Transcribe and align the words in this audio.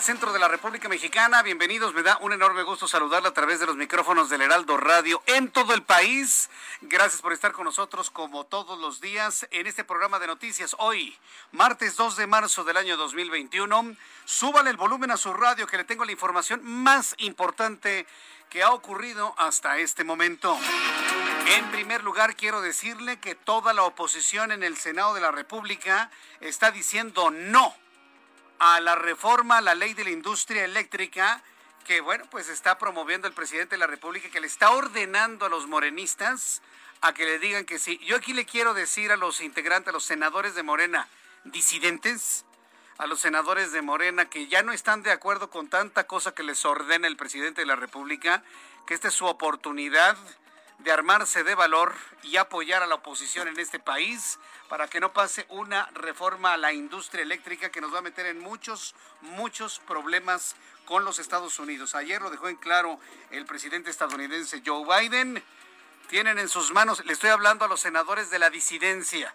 Centro 0.00 0.32
de 0.32 0.38
la 0.38 0.48
República 0.48 0.88
Mexicana. 0.88 1.42
Bienvenidos, 1.42 1.92
me 1.92 2.02
da 2.02 2.16
un 2.22 2.32
enorme 2.32 2.62
gusto 2.62 2.88
saludarla 2.88 3.28
a 3.28 3.34
través 3.34 3.60
de 3.60 3.66
los 3.66 3.76
micrófonos 3.76 4.30
del 4.30 4.40
Heraldo 4.40 4.78
Radio 4.78 5.22
en 5.26 5.50
todo 5.50 5.74
el 5.74 5.82
país. 5.82 6.48
Gracias 6.80 7.20
por 7.20 7.34
estar 7.34 7.52
con 7.52 7.64
nosotros 7.64 8.10
como 8.10 8.44
todos 8.44 8.78
los 8.78 9.02
días 9.02 9.46
en 9.50 9.66
este 9.66 9.84
programa 9.84 10.18
de 10.18 10.26
noticias. 10.26 10.74
Hoy, 10.78 11.18
martes 11.52 11.96
2 11.96 12.16
de 12.16 12.26
marzo 12.26 12.64
del 12.64 12.78
año 12.78 12.96
2021. 12.96 13.94
Súbale 14.24 14.70
el 14.70 14.78
volumen 14.78 15.10
a 15.10 15.18
su 15.18 15.34
radio 15.34 15.66
que 15.66 15.76
le 15.76 15.84
tengo 15.84 16.06
la 16.06 16.12
información 16.12 16.60
más 16.64 17.14
importante 17.18 18.06
que 18.48 18.62
ha 18.62 18.70
ocurrido 18.70 19.34
hasta 19.36 19.78
este 19.78 20.02
momento. 20.02 20.58
En 21.58 21.70
primer 21.72 22.02
lugar, 22.04 22.36
quiero 22.36 22.62
decirle 22.62 23.18
que 23.18 23.34
toda 23.34 23.74
la 23.74 23.82
oposición 23.82 24.50
en 24.50 24.62
el 24.62 24.78
Senado 24.78 25.12
de 25.12 25.20
la 25.20 25.30
República 25.30 26.10
está 26.40 26.70
diciendo 26.70 27.30
no 27.30 27.74
a 28.60 28.78
la 28.80 28.94
reforma 28.94 29.58
a 29.58 29.62
la 29.62 29.74
ley 29.74 29.94
de 29.94 30.04
la 30.04 30.10
industria 30.10 30.64
eléctrica 30.64 31.42
que, 31.86 32.02
bueno, 32.02 32.24
pues 32.30 32.48
está 32.48 32.78
promoviendo 32.78 33.26
el 33.26 33.32
presidente 33.32 33.74
de 33.74 33.78
la 33.78 33.86
República, 33.86 34.30
que 34.30 34.38
le 34.38 34.46
está 34.46 34.70
ordenando 34.70 35.46
a 35.46 35.48
los 35.48 35.66
morenistas 35.66 36.60
a 37.00 37.14
que 37.14 37.24
le 37.24 37.38
digan 37.38 37.64
que 37.64 37.78
sí. 37.78 37.98
Yo 38.04 38.16
aquí 38.16 38.34
le 38.34 38.44
quiero 38.44 38.74
decir 38.74 39.12
a 39.12 39.16
los 39.16 39.40
integrantes, 39.40 39.88
a 39.88 39.92
los 39.92 40.04
senadores 40.04 40.54
de 40.54 40.62
Morena, 40.62 41.08
disidentes, 41.44 42.44
a 42.98 43.06
los 43.06 43.20
senadores 43.20 43.72
de 43.72 43.80
Morena 43.80 44.26
que 44.28 44.46
ya 44.46 44.62
no 44.62 44.72
están 44.72 45.02
de 45.02 45.10
acuerdo 45.10 45.48
con 45.48 45.68
tanta 45.68 46.06
cosa 46.06 46.34
que 46.34 46.42
les 46.42 46.62
ordena 46.66 47.08
el 47.08 47.16
presidente 47.16 47.62
de 47.62 47.66
la 47.66 47.76
República, 47.76 48.44
que 48.86 48.92
esta 48.92 49.08
es 49.08 49.14
su 49.14 49.24
oportunidad 49.24 50.18
de 50.82 50.92
armarse 50.92 51.44
de 51.44 51.54
valor 51.54 51.94
y 52.22 52.36
apoyar 52.36 52.82
a 52.82 52.86
la 52.86 52.96
oposición 52.96 53.48
en 53.48 53.58
este 53.58 53.78
país 53.78 54.38
para 54.68 54.88
que 54.88 55.00
no 55.00 55.12
pase 55.12 55.44
una 55.48 55.86
reforma 55.92 56.54
a 56.54 56.56
la 56.56 56.72
industria 56.72 57.22
eléctrica 57.22 57.70
que 57.70 57.80
nos 57.80 57.92
va 57.92 57.98
a 57.98 58.02
meter 58.02 58.26
en 58.26 58.38
muchos, 58.38 58.94
muchos 59.20 59.80
problemas 59.80 60.56
con 60.86 61.04
los 61.04 61.18
Estados 61.18 61.58
Unidos. 61.58 61.94
Ayer 61.94 62.22
lo 62.22 62.30
dejó 62.30 62.48
en 62.48 62.56
claro 62.56 62.98
el 63.30 63.44
presidente 63.46 63.90
estadounidense 63.90 64.62
Joe 64.64 64.84
Biden. 64.84 65.42
Tienen 66.08 66.38
en 66.38 66.48
sus 66.48 66.72
manos, 66.72 67.04
le 67.04 67.12
estoy 67.12 67.30
hablando 67.30 67.64
a 67.64 67.68
los 67.68 67.80
senadores 67.80 68.30
de 68.30 68.38
la 68.38 68.50
disidencia. 68.50 69.34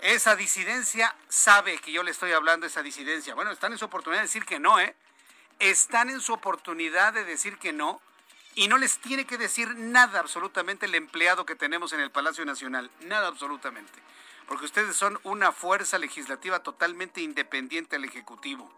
Esa 0.00 0.36
disidencia 0.36 1.14
sabe 1.28 1.78
que 1.78 1.92
yo 1.92 2.02
le 2.02 2.10
estoy 2.10 2.32
hablando 2.32 2.66
a 2.66 2.68
esa 2.68 2.82
disidencia. 2.82 3.34
Bueno, 3.34 3.50
están 3.50 3.72
en 3.72 3.78
su 3.78 3.84
oportunidad 3.84 4.20
de 4.20 4.26
decir 4.26 4.44
que 4.44 4.58
no, 4.58 4.80
¿eh? 4.80 4.94
Están 5.58 6.10
en 6.10 6.20
su 6.20 6.32
oportunidad 6.32 7.12
de 7.12 7.24
decir 7.24 7.58
que 7.58 7.72
no 7.72 8.00
y 8.54 8.68
no 8.68 8.78
les 8.78 8.98
tiene 8.98 9.24
que 9.24 9.38
decir 9.38 9.76
nada 9.76 10.20
absolutamente 10.20 10.86
el 10.86 10.94
empleado 10.94 11.46
que 11.46 11.56
tenemos 11.56 11.92
en 11.92 12.00
el 12.00 12.10
Palacio 12.10 12.44
Nacional, 12.44 12.90
nada 13.00 13.28
absolutamente, 13.28 13.98
porque 14.46 14.66
ustedes 14.66 14.96
son 14.96 15.18
una 15.22 15.52
fuerza 15.52 15.98
legislativa 15.98 16.62
totalmente 16.62 17.20
independiente 17.20 17.96
al 17.96 18.04
Ejecutivo. 18.04 18.70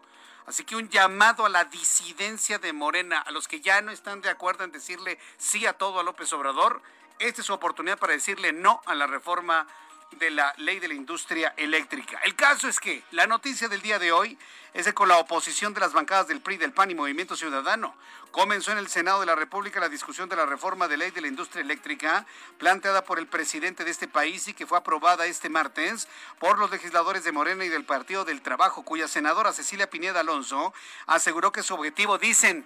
Así 0.45 0.63
que 0.63 0.75
un 0.75 0.89
llamado 0.89 1.45
a 1.45 1.49
la 1.49 1.65
disidencia 1.65 2.59
de 2.59 2.71
Morena, 2.71 3.19
a 3.19 3.31
los 3.31 3.47
que 3.47 3.61
ya 3.61 3.81
no 3.81 3.91
están 3.91 4.21
de 4.21 4.29
acuerdo 4.29 4.63
en 4.63 4.71
decirle 4.71 5.17
sí 5.37 5.65
a 5.65 5.73
todo 5.73 5.99
a 5.99 6.03
López 6.03 6.31
Obrador, 6.33 6.81
esta 7.17 7.41
es 7.41 7.47
su 7.47 7.53
oportunidad 7.53 7.97
para 7.97 8.13
decirle 8.13 8.53
no 8.53 8.81
a 8.85 8.93
la 8.93 9.07
reforma 9.07 9.67
de 10.11 10.31
la 10.31 10.53
ley 10.57 10.79
de 10.79 10.87
la 10.87 10.93
industria 10.93 11.53
eléctrica. 11.57 12.19
El 12.23 12.35
caso 12.35 12.67
es 12.67 12.79
que 12.79 13.03
la 13.11 13.27
noticia 13.27 13.67
del 13.67 13.81
día 13.81 13.99
de 13.99 14.11
hoy 14.11 14.37
es 14.73 14.85
que 14.85 14.93
con 14.93 15.07
la 15.07 15.17
oposición 15.17 15.73
de 15.73 15.79
las 15.79 15.93
bancadas 15.93 16.27
del 16.27 16.41
PRI, 16.41 16.57
del 16.57 16.73
PAN 16.73 16.91
y 16.91 16.95
Movimiento 16.95 17.35
Ciudadano, 17.35 17.95
comenzó 18.31 18.71
en 18.73 18.77
el 18.77 18.89
Senado 18.89 19.21
de 19.21 19.25
la 19.25 19.35
República 19.35 19.79
la 19.79 19.87
discusión 19.87 20.27
de 20.27 20.35
la 20.35 20.45
reforma 20.45 20.87
de 20.87 20.97
ley 20.97 21.11
de 21.11 21.21
la 21.21 21.27
industria 21.27 21.61
eléctrica 21.61 22.25
planteada 22.57 23.05
por 23.05 23.17
el 23.19 23.27
presidente 23.27 23.85
de 23.85 23.91
este 23.91 24.07
país 24.07 24.47
y 24.49 24.53
que 24.53 24.67
fue 24.67 24.77
aprobada 24.77 25.25
este 25.25 25.49
martes 25.49 26.09
por 26.39 26.59
los 26.59 26.69
legisladores 26.69 27.23
de 27.23 27.31
Morena 27.31 27.63
y 27.63 27.69
del 27.69 27.85
Partido 27.85 28.25
del 28.25 28.41
Trabajo, 28.41 28.83
cuya 28.83 29.07
senadora 29.07 29.53
Cecilia 29.53 29.89
Pineda 29.89 30.19
Alonso 30.19 30.73
aseguró 31.07 31.53
que 31.53 31.63
su 31.63 31.75
objetivo, 31.75 32.17
dicen, 32.17 32.65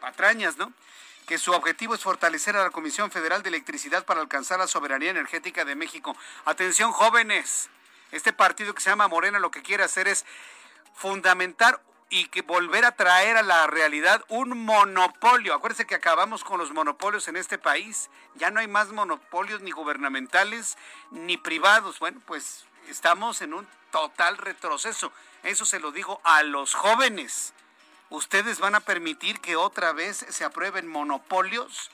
patrañas, 0.00 0.56
¿no? 0.56 0.72
Que 1.26 1.38
su 1.38 1.52
objetivo 1.52 1.94
es 1.94 2.02
fortalecer 2.02 2.56
a 2.56 2.62
la 2.62 2.70
Comisión 2.70 3.10
Federal 3.10 3.42
de 3.42 3.48
Electricidad 3.48 4.04
para 4.04 4.20
alcanzar 4.20 4.58
la 4.58 4.66
soberanía 4.66 5.10
energética 5.10 5.64
de 5.64 5.74
México. 5.74 6.16
Atención 6.44 6.92
jóvenes, 6.92 7.70
este 8.12 8.32
partido 8.32 8.74
que 8.74 8.82
se 8.82 8.90
llama 8.90 9.08
Morena 9.08 9.38
lo 9.38 9.50
que 9.50 9.62
quiere 9.62 9.84
hacer 9.84 10.08
es 10.08 10.24
fundamentar 10.94 11.80
y 12.10 12.26
que 12.26 12.42
volver 12.42 12.84
a 12.84 12.92
traer 12.92 13.36
a 13.36 13.42
la 13.42 13.66
realidad 13.66 14.24
un 14.28 14.64
monopolio. 14.64 15.54
Acuérdense 15.54 15.86
que 15.86 15.94
acabamos 15.94 16.44
con 16.44 16.58
los 16.58 16.72
monopolios 16.72 17.26
en 17.28 17.36
este 17.36 17.58
país. 17.58 18.10
Ya 18.36 18.50
no 18.50 18.60
hay 18.60 18.68
más 18.68 18.92
monopolios 18.92 19.62
ni 19.62 19.70
gubernamentales 19.70 20.76
ni 21.10 21.36
privados. 21.36 21.98
Bueno, 21.98 22.20
pues 22.26 22.66
estamos 22.88 23.42
en 23.42 23.54
un 23.54 23.66
total 23.90 24.36
retroceso. 24.36 25.12
Eso 25.42 25.64
se 25.64 25.80
lo 25.80 25.90
digo 25.90 26.20
a 26.24 26.42
los 26.42 26.74
jóvenes 26.74 27.54
¿Ustedes 28.10 28.58
van 28.58 28.74
a 28.74 28.80
permitir 28.80 29.40
que 29.40 29.56
otra 29.56 29.92
vez 29.92 30.24
se 30.28 30.44
aprueben 30.44 30.86
monopolios? 30.86 31.90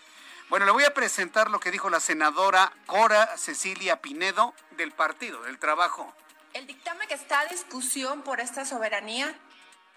Bueno, 0.48 0.66
le 0.66 0.72
voy 0.72 0.84
a 0.84 0.94
presentar 0.94 1.50
lo 1.50 1.60
que 1.60 1.71
dijo 1.71 1.91
la 1.91 2.00
senadora 2.00 2.72
Cora 2.87 3.37
Cecilia 3.37 4.00
Pinedo 4.00 4.53
del 4.72 4.91
Partido 4.93 5.43
del 5.43 5.59
Trabajo. 5.59 6.12
El 6.53 6.66
dictamen 6.66 7.06
que 7.06 7.15
está 7.15 7.41
a 7.41 7.47
discusión 7.47 8.22
por 8.22 8.41
esta 8.41 8.65
soberanía 8.65 9.32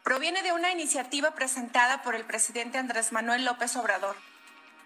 proviene 0.04 0.44
de 0.44 0.52
una 0.52 0.72
iniciativa 0.72 1.32
presentada 1.32 2.04
por 2.04 2.14
el 2.14 2.26
presidente 2.26 2.78
Andrés 2.78 3.12
Manuel 3.12 3.46
López 3.46 3.76
Obrador, 3.76 4.16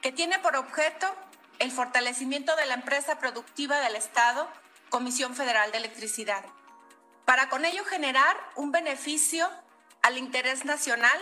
que 0.01 0.13
tiene 0.13 0.39
por 0.39 0.55
objeto 0.55 1.13
el 1.59 1.71
fortalecimiento 1.71 2.55
de 2.55 2.65
la 2.65 2.75
empresa 2.75 3.19
productiva 3.19 3.79
del 3.79 3.95
Estado, 3.95 4.47
Comisión 4.89 5.35
Federal 5.35 5.71
de 5.71 5.79
Electricidad, 5.79 6.45
para 7.25 7.49
con 7.49 7.65
ello 7.65 7.83
generar 7.83 8.37
un 8.55 8.71
beneficio 8.71 9.49
al 10.01 10.17
interés 10.17 10.65
nacional. 10.65 11.19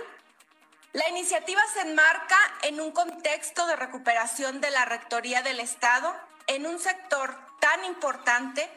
La 0.93 1.09
iniciativa 1.09 1.61
se 1.73 1.81
enmarca 1.81 2.37
en 2.61 2.79
un 2.79 2.91
contexto 2.91 3.67
de 3.67 3.75
recuperación 3.75 4.61
de 4.61 4.71
la 4.71 4.85
Rectoría 4.85 5.41
del 5.41 5.59
Estado 5.59 6.15
en 6.47 6.65
un 6.65 6.79
sector 6.79 7.35
tan 7.59 7.83
importante 7.85 8.69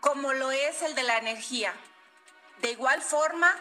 como 0.00 0.32
lo 0.32 0.50
es 0.50 0.82
el 0.82 0.94
de 0.94 1.02
la 1.02 1.18
energía. 1.18 1.74
De 2.62 2.70
igual 2.70 3.02
forma, 3.02 3.54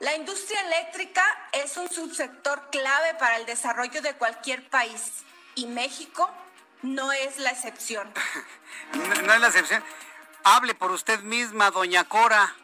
la 0.00 0.14
industria 0.14 0.60
eléctrica 0.60 1.24
es 1.52 1.76
un 1.76 1.88
subsector 1.88 2.68
clave 2.70 3.14
para 3.14 3.36
el 3.36 3.46
desarrollo 3.46 4.02
de 4.02 4.14
cualquier 4.14 4.68
país 4.68 5.24
y 5.54 5.66
México 5.66 6.30
no 6.82 7.12
es 7.12 7.38
la 7.38 7.50
excepción. 7.50 8.12
no, 8.92 9.32
es 9.32 9.40
la 9.40 9.46
excepción. 9.46 9.82
Hable 10.42 10.74
por 10.74 10.90
usted 10.90 11.20
misma, 11.20 11.70
doña 11.70 12.04
Cora. 12.04 12.54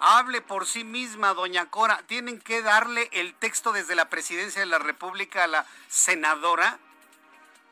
Hable 0.00 0.42
por 0.42 0.66
sí 0.66 0.84
misma, 0.84 1.34
doña 1.34 1.66
Cora. 1.70 2.02
Tienen 2.06 2.40
que 2.40 2.62
darle 2.62 3.08
el 3.12 3.34
texto 3.34 3.72
desde 3.72 3.94
la 3.94 4.08
presidencia 4.08 4.60
de 4.60 4.66
la 4.66 4.78
República 4.78 5.44
a 5.44 5.46
la 5.46 5.66
senadora. 5.88 6.78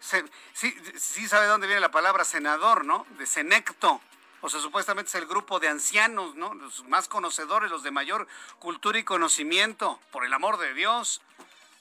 sí, 0.00 0.74
sí 0.96 1.28
sabe 1.28 1.46
dónde 1.46 1.66
viene 1.66 1.80
la 1.80 1.90
palabra 1.90 2.24
senador, 2.24 2.84
¿no? 2.84 3.06
De 3.18 3.26
senecto. 3.26 4.00
O 4.44 4.50
sea, 4.50 4.60
supuestamente 4.60 5.08
es 5.08 5.14
el 5.14 5.24
grupo 5.24 5.58
de 5.58 5.68
ancianos, 5.68 6.34
¿no? 6.34 6.52
Los 6.52 6.84
más 6.84 7.08
conocedores, 7.08 7.70
los 7.70 7.82
de 7.82 7.90
mayor 7.90 8.28
cultura 8.58 8.98
y 8.98 9.02
conocimiento, 9.02 9.98
por 10.10 10.26
el 10.26 10.34
amor 10.34 10.58
de 10.58 10.74
Dios. 10.74 11.22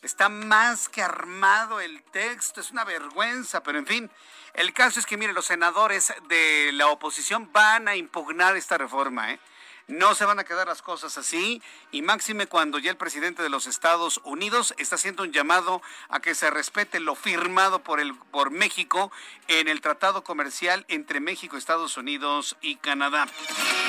Está 0.01 0.30
más 0.30 0.88
que 0.88 1.01
armado 1.01 1.81
el 1.81 2.01
texto, 2.04 2.62
es 2.62 2.72
una 2.72 2.86
vergüenza, 2.86 3.63
pero 3.63 3.80
en 3.80 3.86
fin, 3.86 4.12
el 4.54 4.72
caso 4.72 5.01
es 5.01 5.06
que, 5.06 5.18
mire, 5.18 5.34
los 5.34 5.46
senadores 5.46 6.13
de 6.30 6.72
la 6.72 6.88
oposición 6.88 7.51
van 7.51 7.89
a 7.89 7.98
impugnar 7.98 8.56
esta 8.56 8.78
reforma, 8.78 9.34
¿eh? 9.34 9.39
No 9.88 10.16
se 10.16 10.24
van 10.24 10.40
a 10.40 10.46
quedar 10.46 10.66
las 10.68 10.82
cosas 10.82 11.18
así 11.18 11.62
y 11.92 12.02
máxime 12.02 12.48
cuando 12.48 12.80
ya 12.80 12.90
el 12.90 12.96
presidente 12.96 13.44
de 13.44 13.50
los 13.50 13.68
Estados 13.68 14.22
Unidos 14.24 14.74
está 14.78 14.96
haciendo 14.96 15.24
un 15.24 15.34
llamado 15.34 15.82
a 16.08 16.22
que 16.22 16.36
se 16.36 16.50
respete 16.50 17.02
lo 17.02 17.16
firmado 17.16 17.80
por 17.80 18.00
el 18.00 18.16
por 18.16 18.50
México 18.50 19.12
en 19.50 19.68
el 19.68 19.82
tratado 19.82 20.24
comercial 20.24 20.86
entre 20.88 21.20
México, 21.20 21.58
Estados 21.58 21.98
Unidos 21.98 22.56
y 22.62 22.78
Canadá. 22.78 23.28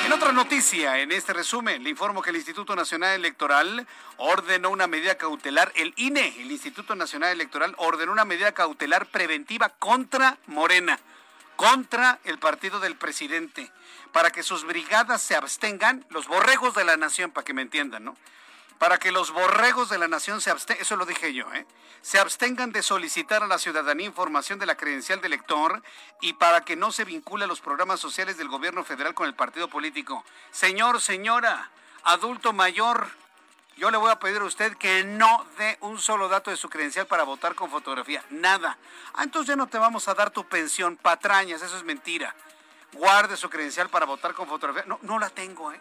En 0.05 0.12
otra 0.12 0.32
noticia, 0.32 0.99
en 0.99 1.12
este 1.12 1.32
resumen, 1.32 1.85
le 1.85 1.91
informo 1.91 2.23
que 2.23 2.31
el 2.31 2.37
Instituto 2.37 2.75
Nacional 2.75 3.14
Electoral 3.14 3.87
ordenó 4.17 4.70
una 4.70 4.88
medida 4.88 5.14
cautelar, 5.14 5.73
el 5.76 5.94
INE, 5.96 6.35
el 6.41 6.50
Instituto 6.50 6.96
Nacional 6.96 7.31
Electoral 7.31 7.73
ordenó 7.79 8.11
una 8.11 8.25
medida 8.25 8.50
cautelar 8.50 9.06
preventiva 9.06 9.69
contra 9.69 10.38
Morena, 10.49 10.99
contra 11.55 12.19
el 12.25 12.41
partido 12.41 12.81
del 12.81 12.96
presidente 12.96 13.70
para 14.14 14.31
que 14.31 14.44
sus 14.44 14.64
brigadas 14.64 15.20
se 15.20 15.34
abstengan, 15.34 16.06
los 16.08 16.28
borregos 16.28 16.72
de 16.76 16.84
la 16.84 16.96
nación, 16.96 17.32
para 17.32 17.44
que 17.44 17.52
me 17.52 17.62
entiendan, 17.62 18.05
¿no? 18.05 18.16
Para 18.78 18.99
que 18.99 19.11
los 19.11 19.32
borregos 19.32 19.88
de 19.88 19.99
la 19.99 20.06
nación 20.06 20.40
se 20.40 20.50
abstengan, 20.50 20.82
eso 20.82 20.94
lo 20.94 21.05
dije 21.05 21.34
yo, 21.34 21.52
¿eh? 21.52 21.66
Se 22.00 22.20
abstengan 22.20 22.70
de 22.70 22.84
solicitar 22.84 23.43
a 23.43 23.49
la 23.49 23.58
ciudadanía 23.58 24.06
información 24.06 24.61
de 24.61 24.66
la 24.66 24.76
credencial 24.76 25.20
del 25.20 25.32
elector 25.32 25.82
y 26.20 26.34
para 26.34 26.64
que 26.64 26.76
no 26.76 26.93
se 26.93 27.05
vincule 27.05 27.43
a 27.43 27.49
los 27.49 27.61
programas 27.61 27.99
sociales 27.99 28.37
del 28.37 28.46
gobierno 28.46 28.84
federal 28.84 29.14
con 29.14 29.26
el 29.26 29.34
partido 29.34 29.66
político. 29.66 30.25
Señor, 30.52 31.00
señora, 31.00 31.72
adulto 32.05 32.52
mayor, 32.52 33.08
yo 33.76 33.90
le 33.90 33.96
voy 33.96 34.12
a 34.12 34.20
pedir 34.20 34.43
a 34.43 34.44
usted 34.44 34.76
que 34.76 35.02
no 35.02 35.44
dé 35.58 35.76
un 35.81 35.99
solo 35.99 36.28
dato 36.28 36.52
de 36.52 36.56
su 36.56 36.69
credencial 36.70 37.08
para 37.08 37.25
votar 37.25 37.56
con 37.56 37.69
fotografía. 37.69 38.22
Nada. 38.31 38.78
Ah, 39.12 39.25
entonces 39.25 39.49
ya 39.49 39.56
no 39.56 39.67
te 39.67 39.78
vamos 39.78 40.06
a 40.06 40.14
dar 40.14 40.31
tu 40.31 40.46
pensión, 40.46 40.96
patrañas, 40.96 41.62
eso 41.62 41.76
es 41.76 41.82
mentira 41.82 42.32
guarde 42.94 43.37
su 43.37 43.50
credencial 43.50 43.88
para 43.91 44.06
votar 44.06 44.35
con 44.35 44.49
fotografía. 44.49 44.85
No, 44.87 44.99
no 45.02 45.19
la 45.19 45.31
tengo, 45.31 45.73
¿eh? 45.73 45.81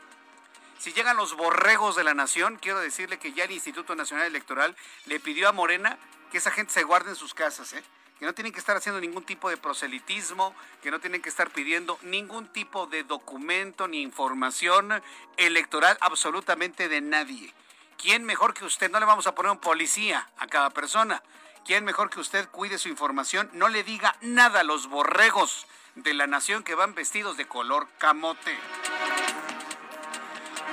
Si 0.79 0.91
llegan 0.91 1.15
los 1.15 1.35
borregos 1.35 1.95
de 1.95 2.03
la 2.03 2.13
nación, 2.13 2.57
quiero 2.61 2.79
decirle 2.79 3.17
que 3.17 3.31
ya 3.31 3.45
el 3.45 3.51
Instituto 3.51 3.95
Nacional 3.95 4.25
Electoral 4.25 4.75
le 5.05 5.19
pidió 5.19 5.47
a 5.47 5.53
Morena 5.53 5.97
que 6.29 6.39
esa 6.39 6.51
gente 6.51 6.73
se 6.73 6.83
guarde 6.83 7.11
en 7.11 7.15
sus 7.15 7.33
casas, 7.33 7.71
¿eh? 7.73 7.83
que 8.19 8.25
no 8.25 8.33
tienen 8.33 8.53
que 8.53 8.59
estar 8.59 8.77
haciendo 8.77 9.01
ningún 9.01 9.23
tipo 9.23 9.49
de 9.49 9.57
proselitismo, 9.57 10.55
que 10.81 10.91
no 10.91 10.99
tienen 10.99 11.21
que 11.21 11.29
estar 11.29 11.49
pidiendo 11.49 11.99
ningún 12.03 12.47
tipo 12.47 12.87
de 12.87 13.03
documento 13.03 13.87
ni 13.87 14.01
información 14.01 15.01
electoral 15.37 15.97
absolutamente 15.99 16.87
de 16.89 17.01
nadie. 17.01 17.53
¿Quién 17.97 18.23
mejor 18.23 18.53
que 18.53 18.65
usted? 18.65 18.91
No 18.91 18.99
le 18.99 19.05
vamos 19.05 19.27
a 19.27 19.35
poner 19.35 19.51
un 19.51 19.59
policía 19.59 20.27
a 20.37 20.47
cada 20.47 20.69
persona. 20.69 21.21
¿Quién 21.65 21.85
mejor 21.85 22.09
que 22.09 22.19
usted 22.19 22.49
cuide 22.49 22.77
su 22.77 22.89
información? 22.89 23.49
No 23.53 23.69
le 23.69 23.83
diga 23.83 24.15
nada 24.21 24.61
a 24.61 24.63
los 24.63 24.87
borregos 24.87 25.67
de 25.95 26.13
la 26.13 26.27
nación 26.27 26.63
que 26.63 26.75
van 26.75 26.95
vestidos 26.95 27.37
de 27.37 27.47
color 27.47 27.87
camote. 27.97 28.57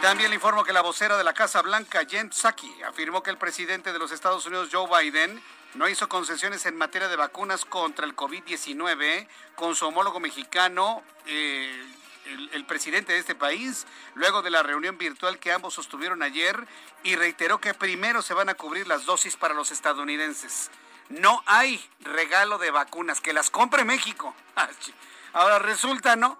También 0.00 0.30
le 0.30 0.36
informo 0.36 0.64
que 0.64 0.72
la 0.72 0.80
vocera 0.80 1.18
de 1.18 1.24
la 1.24 1.34
Casa 1.34 1.60
Blanca, 1.60 2.06
Jen 2.08 2.32
Psaki, 2.32 2.82
afirmó 2.84 3.22
que 3.22 3.30
el 3.30 3.36
presidente 3.36 3.92
de 3.92 3.98
los 3.98 4.12
Estados 4.12 4.46
Unidos, 4.46 4.70
Joe 4.72 4.88
Biden, 4.88 5.42
no 5.74 5.88
hizo 5.88 6.08
concesiones 6.08 6.64
en 6.64 6.76
materia 6.76 7.08
de 7.08 7.16
vacunas 7.16 7.64
contra 7.66 8.06
el 8.06 8.16
COVID-19 8.16 9.28
con 9.56 9.76
su 9.76 9.86
homólogo 9.86 10.18
mexicano, 10.18 11.02
eh, 11.26 11.84
el, 12.24 12.50
el, 12.54 12.64
presidente 12.64 13.12
de 13.12 13.18
este 13.18 13.34
país, 13.34 13.86
luego 14.14 14.40
de 14.40 14.50
la 14.50 14.62
reunión 14.62 14.96
virtual 14.96 15.38
que 15.38 15.52
ambos 15.52 15.74
sostuvieron 15.74 16.22
ayer, 16.22 16.66
y 17.02 17.16
reiteró 17.16 17.60
que 17.60 17.74
primero 17.74 18.22
se 18.22 18.34
van 18.34 18.48
a 18.48 18.54
cubrir 18.54 18.86
las 18.86 19.04
dosis 19.04 19.36
para 19.36 19.52
los 19.52 19.70
estadounidenses. 19.70 20.70
No 21.10 21.42
hay 21.44 21.84
regalo 22.00 22.58
de 22.58 22.70
vacunas, 22.70 23.20
que 23.20 23.32
las 23.32 23.50
compre 23.50 23.84
México. 23.84 24.34
Ah, 25.32 25.42
Ahora 25.42 25.58
resulta, 25.58 26.16
¿no? 26.16 26.38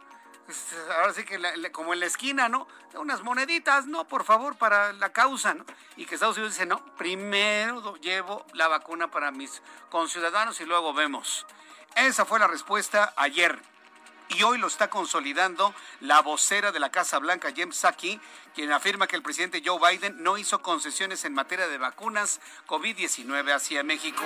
Este, 0.49 0.77
ahora 0.95 1.13
sí 1.15 1.25
que 1.25 1.39
como 1.71 1.95
en 1.95 2.01
la 2.01 2.07
esquina, 2.07 2.49
¿no? 2.49 2.67
Unas 2.95 3.23
moneditas, 3.23 3.87
¿no? 3.87 4.07
Por 4.07 4.25
favor, 4.25 4.57
para 4.57 4.93
la 4.95 5.13
causa, 5.13 5.55
¿no? 5.55 5.65
Y 5.97 6.07
que 6.07 6.17
Estados 6.17 6.37
Unidos 6.37 6.55
dice, 6.55 6.67
no, 6.67 6.85
primero 6.97 7.97
llevo 7.97 8.45
la 8.55 8.67
vacuna 8.67 9.11
para 9.11 9.31
mis 9.31 9.63
conciudadanos 9.91 10.61
y 10.61 10.65
luego 10.65 10.93
vemos. 10.93 11.47
Esa 11.95 12.25
fue 12.25 12.41
la 12.41 12.49
respuesta 12.49 13.13
ayer 13.17 13.61
y 14.37 14.43
hoy 14.43 14.59
lo 14.59 14.69
está 14.69 14.89
consolidando 14.91 15.75
la 16.01 16.21
vocera 16.21 16.73
de 16.73 16.81
la 16.81 16.91
Casa 16.91 17.19
Blanca, 17.19 17.53
Jem 17.53 17.71
Psaki, 17.71 18.21
quien 18.55 18.73
afirma 18.73 19.07
que 19.07 19.17
el 19.17 19.23
presidente 19.23 19.63
Joe 19.65 19.79
Biden 19.79 20.23
no 20.23 20.39
hizo 20.39 20.63
concesiones 20.63 21.25
en 21.25 21.35
materia 21.35 21.69
de 21.69 21.79
vacunas 21.79 22.41
COVID-19 22.67 23.55
hacia 23.55 23.83
México. 23.83 24.23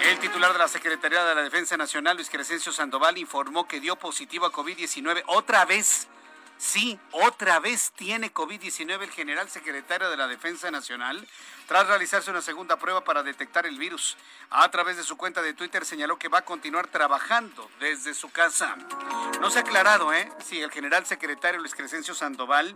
El 0.00 0.18
titular 0.20 0.52
de 0.52 0.58
la 0.58 0.68
Secretaría 0.68 1.24
de 1.24 1.34
la 1.34 1.42
Defensa 1.42 1.76
Nacional, 1.76 2.16
Luis 2.16 2.30
Crescencio 2.30 2.72
Sandoval, 2.72 3.18
informó 3.18 3.66
que 3.66 3.80
dio 3.80 3.96
positivo 3.96 4.46
a 4.46 4.52
COVID-19 4.52 5.24
otra 5.26 5.64
vez. 5.64 6.06
Sí, 6.56 6.98
otra 7.12 7.60
vez 7.60 7.92
tiene 7.96 8.32
COVID-19 8.32 9.02
el 9.02 9.10
general 9.10 9.48
secretario 9.48 10.08
de 10.10 10.16
la 10.16 10.26
Defensa 10.26 10.70
Nacional, 10.70 11.26
tras 11.66 11.86
realizarse 11.86 12.30
una 12.30 12.42
segunda 12.42 12.76
prueba 12.76 13.04
para 13.04 13.22
detectar 13.22 13.66
el 13.66 13.78
virus. 13.78 14.16
A 14.50 14.68
través 14.70 14.96
de 14.96 15.04
su 15.04 15.16
cuenta 15.16 15.42
de 15.42 15.54
Twitter 15.54 15.84
señaló 15.84 16.18
que 16.18 16.28
va 16.28 16.38
a 16.38 16.44
continuar 16.44 16.88
trabajando 16.88 17.68
desde 17.78 18.14
su 18.14 18.30
casa. 18.30 18.76
No 19.40 19.50
se 19.50 19.58
ha 19.58 19.62
aclarado, 19.62 20.12
¿eh? 20.12 20.30
Si 20.44 20.60
el 20.60 20.70
general 20.70 21.06
secretario 21.06 21.60
Luis 21.60 21.74
Crescencio 21.74 22.14
Sandoval 22.14 22.74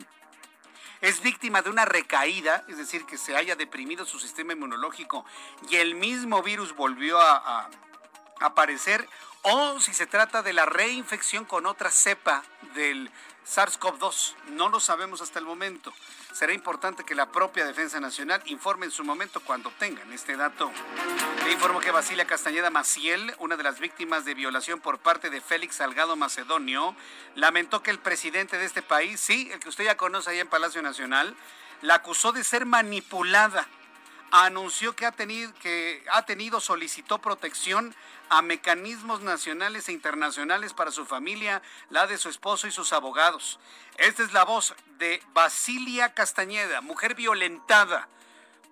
es 1.02 1.20
víctima 1.20 1.60
de 1.62 1.68
una 1.68 1.84
recaída, 1.84 2.64
es 2.68 2.78
decir, 2.78 3.04
que 3.04 3.18
se 3.18 3.36
haya 3.36 3.56
deprimido 3.56 4.06
su 4.06 4.18
sistema 4.18 4.54
inmunológico 4.54 5.26
y 5.68 5.76
el 5.76 5.94
mismo 5.96 6.42
virus 6.42 6.74
volvió 6.74 7.20
a, 7.20 7.36
a 7.36 7.70
aparecer, 8.40 9.06
o 9.42 9.80
si 9.80 9.92
se 9.92 10.06
trata 10.06 10.42
de 10.42 10.52
la 10.52 10.64
reinfección 10.64 11.44
con 11.44 11.66
otra 11.66 11.90
cepa 11.90 12.44
del 12.74 13.10
SARS-CoV-2. 13.44 14.34
No 14.50 14.68
lo 14.68 14.78
sabemos 14.78 15.20
hasta 15.20 15.40
el 15.40 15.44
momento. 15.44 15.92
Será 16.32 16.54
importante 16.54 17.04
que 17.04 17.14
la 17.14 17.30
propia 17.30 17.66
Defensa 17.66 18.00
Nacional 18.00 18.42
informe 18.46 18.86
en 18.86 18.90
su 18.90 19.04
momento 19.04 19.40
cuando 19.40 19.70
tengan 19.78 20.10
este 20.14 20.34
dato. 20.34 20.70
Le 21.44 21.52
informo 21.52 21.78
que 21.78 21.90
Basilia 21.90 22.26
Castañeda 22.26 22.70
Maciel, 22.70 23.34
una 23.38 23.58
de 23.58 23.62
las 23.62 23.80
víctimas 23.80 24.24
de 24.24 24.32
violación 24.32 24.80
por 24.80 24.98
parte 24.98 25.28
de 25.28 25.42
Félix 25.42 25.76
Salgado 25.76 26.16
Macedonio, 26.16 26.96
lamentó 27.34 27.82
que 27.82 27.90
el 27.90 27.98
presidente 27.98 28.56
de 28.56 28.64
este 28.64 28.80
país, 28.80 29.20
sí, 29.20 29.50
el 29.52 29.60
que 29.60 29.68
usted 29.68 29.84
ya 29.84 29.98
conoce 29.98 30.30
ahí 30.30 30.40
en 30.40 30.48
Palacio 30.48 30.80
Nacional, 30.80 31.36
la 31.82 31.96
acusó 31.96 32.32
de 32.32 32.44
ser 32.44 32.64
manipulada 32.64 33.68
anunció 34.32 34.96
que 34.96 35.04
ha 35.04 35.12
tenido, 35.12 35.52
que 35.56 36.02
ha 36.10 36.24
tenido, 36.24 36.58
solicitó 36.58 37.18
protección 37.18 37.94
a 38.30 38.40
mecanismos 38.40 39.20
nacionales 39.20 39.88
e 39.88 39.92
internacionales 39.92 40.72
para 40.72 40.90
su 40.90 41.04
familia, 41.04 41.60
la 41.90 42.06
de 42.06 42.16
su 42.16 42.30
esposo 42.30 42.66
y 42.66 42.72
sus 42.72 42.94
abogados. 42.94 43.60
Esta 43.98 44.22
es 44.22 44.32
la 44.32 44.44
voz 44.44 44.74
de 44.96 45.22
Basilia 45.34 46.14
Castañeda, 46.14 46.80
mujer 46.80 47.14
violentada 47.14 48.08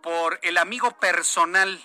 por 0.01 0.39
el 0.43 0.57
amigo 0.57 0.93
personal 0.93 1.79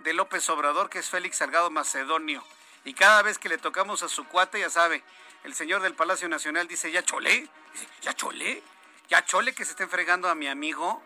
de 0.00 0.14
López 0.14 0.48
Obrador, 0.48 0.88
que 0.88 1.00
es 1.00 1.10
Félix 1.10 1.38
Salgado 1.38 1.68
Macedonio. 1.68 2.44
Y 2.84 2.94
cada 2.94 3.22
vez 3.22 3.38
que 3.38 3.48
le 3.48 3.58
tocamos 3.58 4.04
a 4.04 4.08
su 4.08 4.24
cuate, 4.28 4.60
ya 4.60 4.70
sabe, 4.70 5.02
el 5.42 5.52
señor 5.52 5.82
del 5.82 5.94
Palacio 5.94 6.28
Nacional 6.28 6.68
dice, 6.68 6.92
¿ya 6.92 7.02
cholé? 7.02 7.48
Dice, 7.72 7.88
¿ya 8.02 8.14
cholé? 8.14 8.62
¿Ya 9.08 9.24
chole 9.24 9.52
que 9.52 9.64
se 9.64 9.72
esté 9.72 9.88
fregando 9.88 10.28
a 10.28 10.36
mi 10.36 10.46
amigo? 10.46 11.02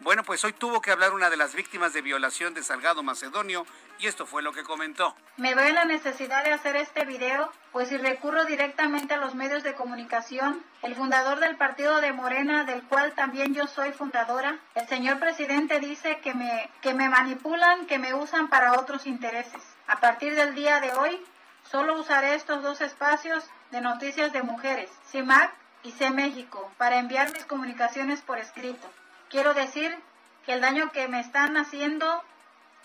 Bueno, 0.00 0.22
pues 0.24 0.44
hoy 0.44 0.52
tuvo 0.52 0.82
que 0.82 0.90
hablar 0.90 1.12
una 1.12 1.30
de 1.30 1.36
las 1.36 1.54
víctimas 1.54 1.92
de 1.92 2.02
violación 2.02 2.52
de 2.52 2.62
Salgado 2.62 3.02
Macedonio 3.02 3.64
y 3.98 4.06
esto 4.06 4.26
fue 4.26 4.42
lo 4.42 4.52
que 4.52 4.64
comentó. 4.64 5.14
Me 5.36 5.54
veo 5.54 5.66
en 5.66 5.76
la 5.76 5.84
necesidad 5.84 6.44
de 6.44 6.52
hacer 6.52 6.76
este 6.76 7.04
video, 7.04 7.50
pues 7.72 7.88
si 7.88 7.96
recurro 7.96 8.44
directamente 8.44 9.14
a 9.14 9.18
los 9.18 9.34
medios 9.34 9.62
de 9.62 9.74
comunicación, 9.74 10.62
el 10.82 10.94
fundador 10.94 11.38
del 11.40 11.56
partido 11.56 12.00
de 12.00 12.12
Morena, 12.12 12.64
del 12.64 12.82
cual 12.82 13.12
también 13.14 13.54
yo 13.54 13.66
soy 13.66 13.92
fundadora, 13.92 14.58
el 14.74 14.86
señor 14.88 15.20
presidente 15.20 15.78
dice 15.78 16.18
que 16.18 16.34
me, 16.34 16.68
que 16.82 16.92
me 16.92 17.08
manipulan, 17.08 17.86
que 17.86 17.98
me 17.98 18.14
usan 18.14 18.48
para 18.48 18.72
otros 18.72 19.06
intereses. 19.06 19.62
A 19.86 20.00
partir 20.00 20.34
del 20.34 20.54
día 20.54 20.80
de 20.80 20.92
hoy, 20.92 21.24
solo 21.70 21.98
usaré 21.98 22.34
estos 22.34 22.62
dos 22.62 22.80
espacios 22.80 23.44
de 23.70 23.80
noticias 23.80 24.32
de 24.32 24.42
mujeres, 24.42 24.90
CIMAC 25.10 25.52
y 25.84 25.92
C 25.92 26.10
México, 26.10 26.70
para 26.78 26.98
enviar 26.98 27.32
mis 27.32 27.44
comunicaciones 27.44 28.20
por 28.22 28.38
escrito. 28.38 28.90
Quiero 29.34 29.52
decir 29.52 29.92
que 30.46 30.52
el 30.52 30.60
daño 30.60 30.92
que 30.92 31.08
me 31.08 31.18
están 31.18 31.56
haciendo 31.56 32.22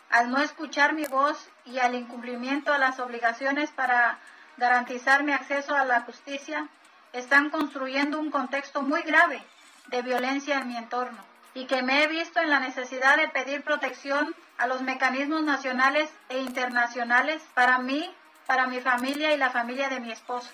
al 0.10 0.32
no 0.32 0.40
escuchar 0.40 0.94
mi 0.94 1.06
voz 1.06 1.48
y 1.64 1.78
al 1.78 1.94
incumplimiento 1.94 2.74
a 2.74 2.80
las 2.80 3.00
obligaciones 3.00 3.70
para 3.70 4.18
garantizar 4.58 5.24
mi 5.24 5.32
acceso 5.32 5.76
a 5.76 5.86
la 5.86 6.02
justicia, 6.02 6.68
están 7.14 7.52
construyendo 7.52 8.20
un 8.20 8.32
contexto 8.32 8.82
muy 8.82 9.04
grave 9.04 9.44
de 9.90 10.02
violencia 10.02 10.58
en 10.58 10.70
mi 10.70 10.76
entorno 10.76 11.20
y 11.54 11.66
que 11.66 11.84
me 11.84 12.04
he 12.04 12.08
visto 12.08 12.40
en 12.40 12.50
la 12.50 12.60
necesidad 12.60 13.18
de 13.18 13.28
pedir 13.28 13.62
protección 13.64 14.34
a 14.58 14.66
los 14.66 14.82
mecanismos 14.82 15.44
nacionales 15.44 16.10
e 16.30 16.40
internacionales 16.40 17.44
para 17.54 17.78
mí, 17.78 18.12
para 18.48 18.66
mi 18.66 18.80
familia 18.82 19.36
y 19.36 19.38
la 19.38 19.52
familia 19.52 19.88
de 19.90 20.00
mi 20.00 20.12
esposo. 20.12 20.50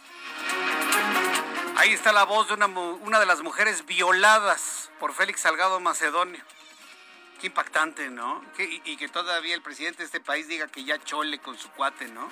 Ahí 1.77 1.91
está 1.91 2.13
la 2.13 2.23
voz 2.23 2.47
de 2.47 2.53
una, 2.53 2.67
una 2.67 3.19
de 3.19 3.25
las 3.25 3.41
mujeres 3.41 3.85
violadas 3.85 4.89
por 4.97 5.13
Félix 5.13 5.41
Salgado 5.41 5.81
Macedonio. 5.81 6.41
Qué 7.41 7.47
impactante, 7.47 8.09
¿no? 8.09 8.41
y, 8.57 8.95
que 8.95 9.09
todavía 9.09 9.53
el 9.53 9.61
presidente 9.61 9.97
de 9.97 10.05
este 10.05 10.21
país 10.21 10.47
diga 10.47 10.69
que 10.69 10.85
ya 10.85 10.97
chole 11.03 11.39
con 11.39 11.57
su 11.57 11.69
cuate, 11.71 12.07
¿no? 12.07 12.31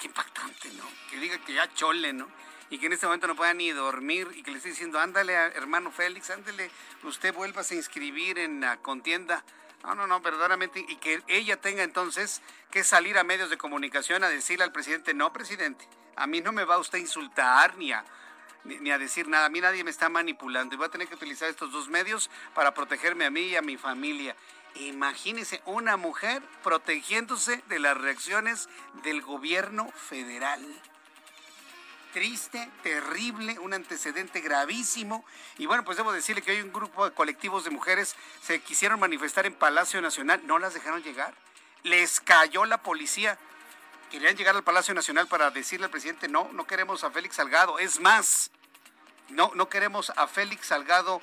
Qué 0.00 0.06
impactante, 0.06 0.70
¿no? 0.74 0.84
Que 1.10 1.18
diga 1.18 1.36
que 1.38 1.54
ya 1.54 1.72
chole, 1.74 2.12
¿no? 2.12 2.28
Y 2.70 2.78
que 2.78 2.86
en 2.86 2.92
este 2.92 3.06
momento 3.06 3.26
no 3.26 3.34
pueda 3.34 3.52
ni 3.54 3.70
dormir 3.70 4.28
y 4.34 4.44
que 4.44 4.52
le 4.52 4.58
esté 4.58 4.68
diciendo, 4.68 5.00
ándale, 5.00 5.34
hermano 5.34 5.90
Félix, 5.90 6.30
ándale, 6.30 6.70
usted 7.02 7.34
vuelva 7.34 7.62
a 7.68 7.74
inscribir 7.74 8.38
en 8.38 8.60
la 8.60 8.76
contienda. 8.76 9.44
No, 9.82 9.96
no, 9.96 10.06
no, 10.06 10.20
verdaderamente. 10.20 10.84
Y 10.88 10.96
que 10.96 11.22
ella 11.26 11.60
tenga 11.60 11.82
entonces 11.82 12.40
que 12.70 12.84
salir 12.84 13.18
a 13.18 13.24
medios 13.24 13.50
de 13.50 13.58
comunicación 13.58 14.22
a 14.22 14.28
decirle 14.28 14.62
al 14.62 14.72
presidente, 14.72 15.12
no, 15.12 15.32
presidente, 15.32 15.88
a 16.14 16.28
mí 16.28 16.40
no 16.40 16.52
me 16.52 16.64
va 16.64 16.78
usted 16.78 16.98
a 16.98 17.00
insultar 17.00 17.76
ni 17.76 17.92
a 17.92 18.04
ni, 18.66 18.90
a 18.90 18.98
decir 18.98 19.28
nada. 19.28 19.46
A 19.46 19.48
mí 19.48 19.60
nadie 19.60 19.84
me 19.84 19.90
está 19.90 20.08
manipulando 20.08 20.74
y 20.74 20.78
voy 20.78 20.86
a 20.86 20.90
tener 20.90 21.08
que 21.08 21.14
utilizar 21.14 21.48
estos 21.48 21.72
dos 21.72 21.88
medios 21.88 22.30
para 22.54 22.74
protegerme 22.74 23.24
a 23.24 23.30
mí 23.30 23.42
y 23.42 23.56
a 23.56 23.62
mi 23.62 23.76
familia. 23.76 24.36
Imagínese 24.76 25.62
una 25.64 25.96
mujer 25.96 26.42
protegiéndose 26.62 27.62
de 27.68 27.78
las 27.78 27.96
reacciones 27.96 28.68
del 29.02 29.22
gobierno 29.22 29.90
federal. 29.92 30.62
Triste, 32.12 32.70
terrible, 32.82 33.58
un 33.58 33.74
antecedente 33.74 34.40
gravísimo. 34.40 35.24
Y 35.58 35.66
bueno, 35.66 35.84
pues 35.84 35.96
debo 35.96 36.12
decirle 36.12 36.42
que 36.42 36.52
hay 36.52 36.60
un 36.60 36.72
grupo 36.72 37.04
de 37.04 37.14
colectivos 37.14 37.64
de 37.64 37.70
mujeres 37.70 38.16
se 38.42 38.60
quisieron 38.60 39.00
manifestar 39.00 39.46
en 39.46 39.54
Palacio 39.54 40.00
Nacional, 40.00 40.42
no 40.46 40.58
las 40.58 40.74
dejaron 40.74 41.02
llegar. 41.02 41.34
Les 41.82 42.20
cayó 42.20 42.64
la 42.64 42.82
policía. 42.82 43.38
Querían 44.10 44.36
llegar 44.36 44.54
al 44.54 44.62
Palacio 44.62 44.94
Nacional 44.94 45.26
para 45.26 45.50
decirle 45.50 45.86
al 45.86 45.90
presidente, 45.90 46.28
no, 46.28 46.48
no 46.52 46.66
queremos 46.66 47.04
a 47.04 47.10
Félix 47.10 47.36
Salgado. 47.36 47.78
Es 47.78 48.00
más, 48.00 48.50
no, 49.30 49.50
no 49.54 49.68
queremos 49.68 50.10
a 50.16 50.26
Félix 50.26 50.66
Salgado 50.66 51.20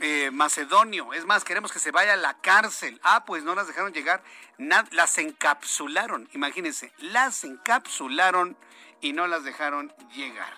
eh, 0.00 0.30
Macedonio. 0.32 1.12
Es 1.12 1.24
más, 1.24 1.44
queremos 1.44 1.72
que 1.72 1.78
se 1.78 1.92
vaya 1.92 2.14
a 2.14 2.16
la 2.16 2.34
cárcel. 2.38 3.00
Ah, 3.02 3.24
pues 3.24 3.44
no 3.44 3.54
las 3.54 3.66
dejaron 3.66 3.92
llegar. 3.92 4.22
las 4.58 5.18
encapsularon, 5.18 6.28
imagínense, 6.32 6.92
las 6.98 7.44
encapsularon 7.44 8.56
y 9.00 9.12
no 9.12 9.26
las 9.26 9.44
dejaron 9.44 9.92
llegar. 10.12 10.52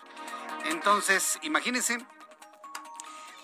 Entonces, 0.65 1.39
imagínense 1.43 1.99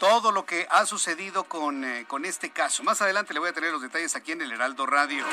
todo 0.03 0.33
lo 0.33 0.45
que 0.45 0.67
ha 0.69 0.85
sucedido 0.85 1.45
con, 1.45 1.85
eh, 1.85 2.07
con, 2.09 2.25
este 2.25 2.51
caso. 2.51 2.83
Más 2.83 3.01
adelante 3.01 3.33
le 3.33 3.39
voy 3.39 3.51
a 3.51 3.53
tener 3.53 3.71
los 3.71 3.83
detalles 3.83 4.17
aquí 4.17 4.33
en 4.33 4.43
el 4.43 4.51
Heraldo 4.51 4.85
Radio. 4.85 5.25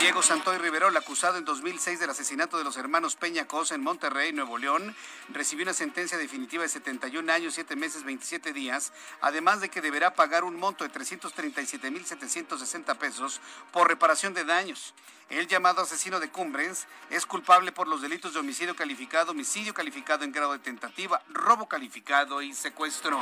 Diego 0.00 0.22
Santoy 0.22 0.58
Riverol, 0.58 0.96
acusado 0.96 1.38
en 1.38 1.44
2006 1.44 2.00
del 2.00 2.10
asesinato 2.10 2.58
de 2.58 2.64
los 2.64 2.76
hermanos 2.76 3.14
Peña 3.14 3.46
Cosa 3.46 3.76
en 3.76 3.80
Monterrey, 3.80 4.32
Nuevo 4.32 4.58
León, 4.58 4.96
recibió 5.28 5.62
una 5.62 5.72
sentencia 5.72 6.18
definitiva 6.18 6.64
de 6.64 6.68
71 6.68 7.32
años, 7.32 7.54
7 7.54 7.76
meses, 7.76 8.02
27 8.02 8.52
días, 8.52 8.92
además 9.20 9.60
de 9.60 9.68
que 9.68 9.80
deberá 9.80 10.14
pagar 10.14 10.42
un 10.42 10.56
monto 10.56 10.82
de 10.82 10.90
337.760 10.90 12.96
pesos 12.96 13.40
por 13.70 13.86
reparación 13.86 14.34
de 14.34 14.44
daños. 14.44 14.94
El 15.30 15.46
llamado 15.46 15.82
asesino 15.82 16.20
de 16.20 16.30
Cumbres 16.30 16.86
es 17.10 17.26
culpable 17.26 17.70
por 17.70 17.86
los 17.86 18.00
delitos 18.00 18.32
de 18.32 18.40
homicidio 18.40 18.74
calificado, 18.74 19.32
homicidio 19.32 19.74
calificado 19.74 20.24
en 20.24 20.32
grado 20.32 20.52
de 20.52 20.58
tentativa, 20.58 21.20
robo 21.28 21.68
calificado 21.68 22.40
y 22.40 22.54
secuestro. 22.54 23.20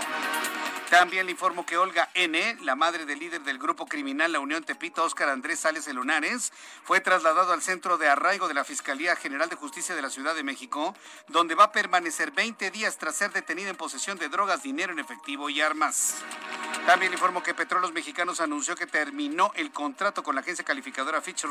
También 0.88 1.26
le 1.26 1.32
informo 1.32 1.66
que 1.66 1.76
Olga 1.76 2.08
N., 2.14 2.58
la 2.62 2.76
madre 2.76 3.06
del 3.06 3.18
líder 3.18 3.40
del 3.40 3.58
grupo 3.58 3.86
criminal 3.86 4.30
La 4.30 4.38
Unión 4.38 4.62
Tepito, 4.62 5.02
Óscar 5.02 5.28
Andrés 5.28 5.58
Sales 5.58 5.88
Elonares, 5.88 6.52
fue 6.84 7.00
trasladado 7.00 7.52
al 7.52 7.60
centro 7.60 7.98
de 7.98 8.08
arraigo 8.08 8.46
de 8.46 8.54
la 8.54 8.62
Fiscalía 8.62 9.16
General 9.16 9.48
de 9.48 9.56
Justicia 9.56 9.96
de 9.96 10.02
la 10.02 10.10
Ciudad 10.10 10.36
de 10.36 10.44
México, 10.44 10.94
donde 11.26 11.56
va 11.56 11.64
a 11.64 11.72
permanecer 11.72 12.30
20 12.30 12.70
días 12.70 12.98
tras 12.98 13.16
ser 13.16 13.32
detenido 13.32 13.68
en 13.68 13.76
posesión 13.76 14.16
de 14.16 14.28
drogas, 14.28 14.62
dinero 14.62 14.92
en 14.92 15.00
efectivo 15.00 15.50
y 15.50 15.60
armas. 15.60 16.14
También 16.86 17.10
le 17.10 17.16
informo 17.16 17.42
que 17.42 17.52
Petróleos 17.52 17.92
Mexicanos 17.92 18.40
anunció 18.40 18.76
que 18.76 18.86
terminó 18.86 19.50
el 19.56 19.72
contrato 19.72 20.22
con 20.22 20.36
la 20.36 20.42
agencia 20.42 20.64
calificadora 20.64 21.20
Fitch 21.20 21.44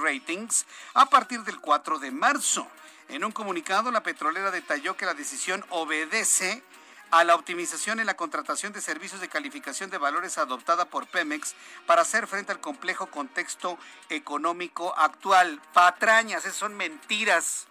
A 0.93 1.05
partir 1.07 1.43
del 1.43 1.59
4 1.59 1.99
de 1.99 2.11
marzo. 2.11 2.67
En 3.09 3.23
un 3.23 3.31
comunicado, 3.31 3.91
la 3.91 4.03
petrolera 4.03 4.51
detalló 4.51 4.97
que 4.97 5.05
la 5.05 5.13
decisión 5.13 5.63
obedece 5.69 6.63
a 7.11 7.23
la 7.23 7.35
optimización 7.35 7.99
en 7.99 8.07
la 8.07 8.17
contratación 8.17 8.73
de 8.73 8.81
servicios 8.81 9.21
de 9.21 9.29
calificación 9.29 9.89
de 9.89 9.97
valores 9.97 10.37
adoptada 10.37 10.85
por 10.85 11.07
Pemex 11.07 11.55
para 11.85 12.01
hacer 12.01 12.27
frente 12.27 12.51
al 12.51 12.59
complejo 12.59 13.07
contexto 13.07 13.77
económico 14.09 14.97
actual. 14.97 15.61
Patrañas, 15.73 16.45
esas 16.45 16.57
son 16.57 16.75
mentiras. 16.75 17.67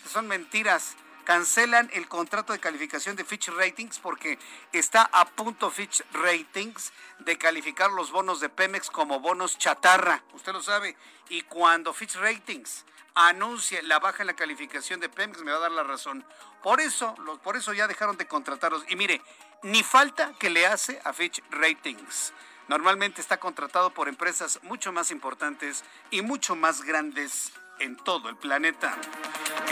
Esas 0.00 0.12
son 0.12 0.28
mentiras. 0.28 0.94
Cancelan 1.26 1.90
el 1.92 2.06
contrato 2.06 2.52
de 2.52 2.60
calificación 2.60 3.16
de 3.16 3.24
Fitch 3.24 3.48
Ratings 3.48 3.98
porque 3.98 4.38
está 4.72 5.10
a 5.12 5.24
punto 5.24 5.72
Fitch 5.72 6.04
Ratings 6.12 6.92
de 7.18 7.36
calificar 7.36 7.90
los 7.90 8.12
bonos 8.12 8.38
de 8.38 8.48
Pemex 8.48 8.90
como 8.90 9.18
bonos 9.18 9.58
chatarra. 9.58 10.22
Usted 10.34 10.52
lo 10.52 10.62
sabe. 10.62 10.96
Y 11.28 11.42
cuando 11.42 11.92
Fitch 11.92 12.14
Ratings 12.14 12.84
anuncie 13.16 13.82
la 13.82 13.98
baja 13.98 14.22
en 14.22 14.28
la 14.28 14.36
calificación 14.36 15.00
de 15.00 15.08
Pemex, 15.08 15.42
me 15.42 15.50
va 15.50 15.56
a 15.56 15.62
dar 15.62 15.72
la 15.72 15.82
razón. 15.82 16.24
Por 16.62 16.80
eso, 16.80 17.16
por 17.42 17.56
eso 17.56 17.72
ya 17.72 17.88
dejaron 17.88 18.16
de 18.16 18.28
contratarlos. 18.28 18.84
Y 18.88 18.94
mire, 18.94 19.20
ni 19.64 19.82
falta 19.82 20.32
que 20.38 20.48
le 20.48 20.64
hace 20.64 21.00
a 21.02 21.12
Fitch 21.12 21.42
Ratings. 21.50 22.32
Normalmente 22.68 23.20
está 23.20 23.38
contratado 23.38 23.90
por 23.90 24.08
empresas 24.08 24.60
mucho 24.62 24.92
más 24.92 25.10
importantes 25.10 25.82
y 26.12 26.22
mucho 26.22 26.54
más 26.54 26.82
grandes 26.82 27.52
en 27.80 27.96
todo 27.96 28.28
el 28.28 28.36
planeta. 28.36 28.96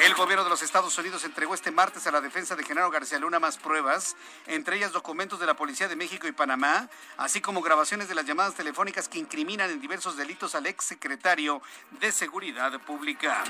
El 0.02 0.14
gobierno 0.14 0.44
de 0.44 0.50
los 0.50 0.62
Estados 0.62 0.96
Unidos 0.98 1.24
entregó 1.24 1.54
este 1.54 1.70
martes 1.70 2.06
a 2.06 2.10
la 2.10 2.20
defensa 2.20 2.56
de 2.56 2.64
Genaro 2.64 2.90
García 2.90 3.18
Luna 3.18 3.38
más 3.38 3.56
pruebas, 3.56 4.16
entre 4.46 4.76
ellas 4.76 4.92
documentos 4.92 5.38
de 5.38 5.46
la 5.46 5.54
Policía 5.54 5.88
de 5.88 5.96
México 5.96 6.26
y 6.26 6.32
Panamá, 6.32 6.88
así 7.16 7.40
como 7.40 7.62
grabaciones 7.62 8.08
de 8.08 8.14
las 8.14 8.26
llamadas 8.26 8.54
telefónicas 8.54 9.08
que 9.08 9.18
incriminan 9.18 9.70
en 9.70 9.80
diversos 9.80 10.16
delitos 10.16 10.54
al 10.54 10.66
exsecretario 10.66 11.62
de 12.00 12.12
Seguridad 12.12 12.78
Pública. 12.80 13.44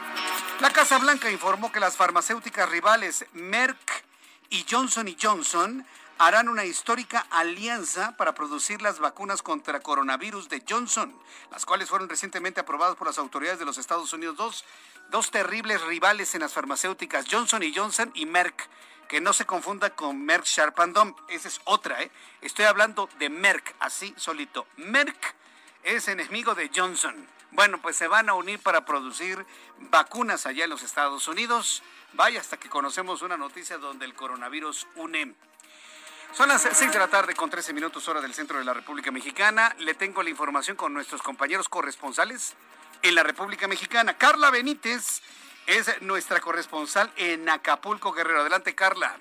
La 0.60 0.70
Casa 0.70 0.98
Blanca 0.98 1.30
informó 1.30 1.72
que 1.72 1.80
las 1.80 1.96
farmacéuticas 1.96 2.68
rivales 2.68 3.24
Merck 3.32 4.04
y 4.50 4.66
Johnson 4.68 5.14
Johnson 5.20 5.86
harán 6.18 6.48
una 6.48 6.64
histórica 6.64 7.26
alianza 7.30 8.16
para 8.16 8.34
producir 8.34 8.80
las 8.82 8.98
vacunas 8.98 9.42
contra 9.42 9.80
coronavirus 9.80 10.48
de 10.48 10.62
Johnson, 10.68 11.12
las 11.50 11.66
cuales 11.66 11.88
fueron 11.88 12.08
recientemente 12.08 12.60
aprobadas 12.60 12.96
por 12.96 13.06
las 13.06 13.18
autoridades 13.18 13.58
de 13.58 13.64
los 13.64 13.78
Estados 13.78 14.12
Unidos. 14.12 14.36
Dos, 14.36 14.64
dos 15.14 15.30
terribles 15.30 15.80
rivales 15.82 16.34
en 16.34 16.40
las 16.40 16.52
farmacéuticas, 16.52 17.26
Johnson 17.30 17.62
y 17.62 17.72
Johnson 17.72 18.10
y 18.14 18.26
Merck. 18.26 18.68
Que 19.06 19.20
no 19.20 19.32
se 19.32 19.46
confunda 19.46 19.90
con 19.90 20.24
Merck 20.24 20.44
Sharp 20.44 20.80
and 20.80 21.14
Esa 21.28 21.46
es 21.46 21.60
otra, 21.66 22.02
¿eh? 22.02 22.10
Estoy 22.40 22.64
hablando 22.64 23.08
de 23.20 23.30
Merck, 23.30 23.76
así 23.78 24.12
solito. 24.16 24.66
Merck 24.76 25.36
es 25.84 26.08
enemigo 26.08 26.56
de 26.56 26.68
Johnson. 26.74 27.14
Bueno, 27.52 27.80
pues 27.80 27.94
se 27.94 28.08
van 28.08 28.28
a 28.28 28.34
unir 28.34 28.58
para 28.58 28.84
producir 28.84 29.46
vacunas 29.78 30.46
allá 30.46 30.64
en 30.64 30.70
los 30.70 30.82
Estados 30.82 31.28
Unidos. 31.28 31.84
Vaya 32.14 32.40
hasta 32.40 32.56
que 32.56 32.68
conocemos 32.68 33.22
una 33.22 33.36
noticia 33.36 33.78
donde 33.78 34.06
el 34.06 34.14
coronavirus 34.14 34.88
une 34.96 35.32
son 36.32 36.48
las 36.48 36.62
6 36.62 36.92
de 36.92 36.98
la 36.98 37.06
tarde 37.06 37.36
con 37.36 37.48
13 37.48 37.72
minutos 37.72 38.08
hora 38.08 38.20
del 38.20 38.34
centro 38.34 38.58
de 38.58 38.64
la 38.64 38.74
República 38.74 39.12
Mexicana. 39.12 39.76
Le 39.78 39.94
tengo 39.94 40.24
la 40.24 40.30
información 40.30 40.76
con 40.76 40.92
nuestros 40.92 41.22
compañeros 41.22 41.68
corresponsales 41.68 42.56
en 43.04 43.14
la 43.14 43.22
República 43.22 43.68
Mexicana. 43.68 44.16
Carla 44.16 44.50
Benítez 44.50 45.20
es 45.66 46.00
nuestra 46.00 46.40
corresponsal 46.40 47.12
en 47.16 47.48
Acapulco, 47.48 48.12
Guerrero. 48.12 48.40
Adelante, 48.40 48.74
Carla. 48.74 49.14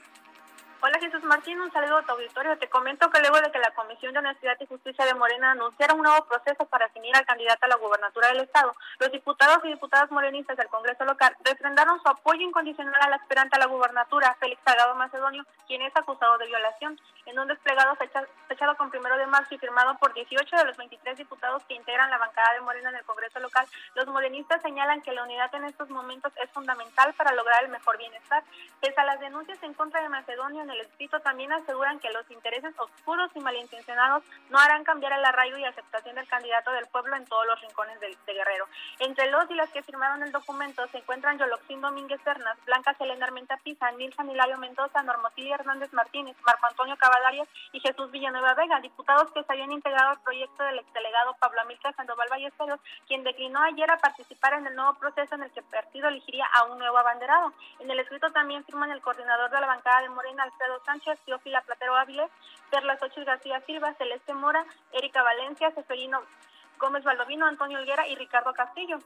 Hola 0.86 1.00
Jesús 1.00 1.24
Martín, 1.24 1.62
un 1.62 1.72
saludo 1.72 2.00
a 2.00 2.02
tu 2.02 2.12
auditorio. 2.12 2.58
Te 2.58 2.68
comento 2.68 3.10
que 3.10 3.22
luego 3.22 3.40
de 3.40 3.50
que 3.54 3.58
la 3.58 3.72
Comisión 3.72 4.12
de 4.12 4.20
Honestidad 4.20 4.58
y 4.60 4.66
Justicia 4.66 5.06
de 5.06 5.14
Morena 5.14 5.52
anunciara 5.52 5.94
un 5.94 6.02
nuevo 6.04 6.26
proceso 6.26 6.66
para 6.66 6.88
definir 6.88 7.16
al 7.16 7.26
candidato 7.26 7.64
a 7.64 7.70
la 7.70 7.78
gubernatura 7.78 8.28
del 8.28 8.42
Estado, 8.42 8.76
los 9.00 9.10
diputados 9.10 9.60
y 9.64 9.70
diputadas 9.70 10.12
morenistas 10.12 10.58
del 10.58 10.68
Congreso 10.68 11.06
local 11.06 11.38
refrendaron 11.46 12.02
su 12.02 12.10
apoyo 12.10 12.42
incondicional 12.42 13.00
al 13.00 13.14
aspirante 13.14 13.56
a 13.56 13.60
la 13.60 13.68
gubernatura, 13.68 14.36
Félix 14.42 14.62
Salgado 14.66 14.94
Macedonio, 14.96 15.46
quien 15.68 15.84
es 15.84 15.96
acusado 15.96 16.38
de 16.38 16.48
violación. 16.48 17.00
En 17.28 17.40
un 17.40 17.48
desplegado 17.48 17.96
fechado 17.96 18.76
con 18.76 18.90
primero 18.90 19.16
de 19.18 19.26
marzo 19.26 19.56
y 19.56 19.58
firmado 19.58 19.98
por 20.00 20.14
18 20.14 20.58
de 20.58 20.66
los 20.66 20.76
23 20.76 21.18
diputados 21.18 21.64
que 21.64 21.76
integran 21.76 22.10
la 22.10 22.18
bancada 22.18 22.52
de 22.56 22.60
Morena 22.60 22.90
en 22.90 22.98
el 22.98 23.06
Congreso 23.06 23.40
local, 23.40 23.66
los 23.96 24.08
morenistas 24.08 24.62
señalan 24.62 25.02
que 25.02 25.14
la 25.14 25.24
unidad 25.24 25.56
en 25.56 25.64
estos 25.64 25.90
momentos 25.90 26.34
es 26.44 26.52
fundamental 26.52 27.14
para 27.14 27.34
lograr 27.34 27.64
el 27.64 27.72
mejor 27.72 27.98
bienestar. 27.98 28.44
Pese 28.82 29.00
a 29.00 29.06
las 29.06 29.22
denuncias 29.22 29.64
en 29.64 29.74
contra 29.74 30.02
de 30.02 30.10
Macedonio 30.10 30.66
el 30.74 30.82
escrito 30.82 31.20
también 31.22 31.52
aseguran 31.54 32.00
que 32.00 32.12
los 32.12 32.30
intereses 32.30 32.74
oscuros 32.78 33.32
y 33.36 33.40
malintencionados 33.40 34.24
no 34.50 34.60
harán 34.60 34.84
cambiar 34.84 35.14
el 35.14 35.26
arraigo 35.26 35.58
y 35.58 35.66
aceptación 35.66 36.16
del 36.16 36.28
candidato 36.28 36.72
del 36.72 36.88
pueblo 36.88 37.16
en 37.16 37.26
todos 37.26 37.46
los 37.46 37.60
rincones 37.62 38.00
de, 38.00 38.14
Guerrero. 38.34 38.66
Entre 39.00 39.30
los 39.30 39.50
y 39.52 39.54
las 39.54 39.70
que 39.70 39.84
firmaron 39.84 40.24
el 40.24 40.32
documento 40.32 40.88
se 40.88 40.98
encuentran 40.98 41.38
Yoloxín 41.38 41.82
Domínguez 41.82 42.20
Cernas, 42.24 42.58
Blanca 42.66 42.96
Selena 42.96 43.28
Armenta 43.28 43.58
Pisa, 43.58 43.92
Nilson 43.92 44.30
Hilario 44.30 44.58
Mendoza, 44.58 45.04
Normotilia 45.04 45.56
Hernández 45.56 45.94
Martínez, 45.94 46.36
Marco 46.44 46.66
Antonio 46.66 46.98
Cavadarias 46.98 47.48
y 47.72 47.80
Jesús 47.80 48.10
Villanueva 48.10 48.56
Vega, 48.56 48.80
diputados 48.80 49.32
que 49.32 49.44
se 49.44 49.54
habían 49.54 49.72
integrado 49.72 50.10
al 50.10 50.22
proyecto 50.22 50.64
del 50.64 50.80
exdelegado 50.80 51.36
Pablo 51.40 51.62
Amílcar 51.62 51.96
Sandoval 51.96 52.28
Ballesteros, 52.30 52.80
quien 53.08 53.24
declinó 53.24 53.62
ayer 53.62 53.90
a 53.92 53.98
participar 53.98 54.54
en 54.54 54.66
el 54.66 54.76
nuevo 54.76 54.96
proceso 54.96 55.36
en 55.36 55.44
el 55.44 55.52
que 55.52 55.60
el 55.60 55.66
partido 55.68 56.08
elegiría 56.08 56.48
a 56.48 56.64
un 56.64 56.80
nuevo 56.80 56.98
abanderado. 56.98 57.54
En 57.80 57.92
el 57.92 58.00
escrito 58.00 58.32
también 58.32 58.66
firman 58.66 58.92
el 58.92 59.02
coordinador 59.02 59.52
de 59.52 59.62
la 59.62 59.68
bancada 59.68 60.02
de 60.02 60.10
Morena, 60.10 60.44
Alfredo 60.44 60.63
Alfredo 60.64 60.82
Sánchez, 60.86 61.20
Teófila 61.26 61.62
Platero 61.62 61.96
Áviles, 61.96 62.30
Perla 62.72 62.98
Xochitl 62.98 63.26
García 63.26 63.60
Silva, 63.66 63.94
Celeste 63.96 64.34
Mora, 64.34 64.66
Erika 64.94 65.22
Valencia, 65.22 65.72
Seferino 65.72 66.22
Gómez 66.80 67.04
Valdovino, 67.04 67.46
Antonio 67.46 67.80
Olguera 67.80 68.08
y 68.08 68.16
Ricardo 68.16 68.54
Castillo. 68.54 69.00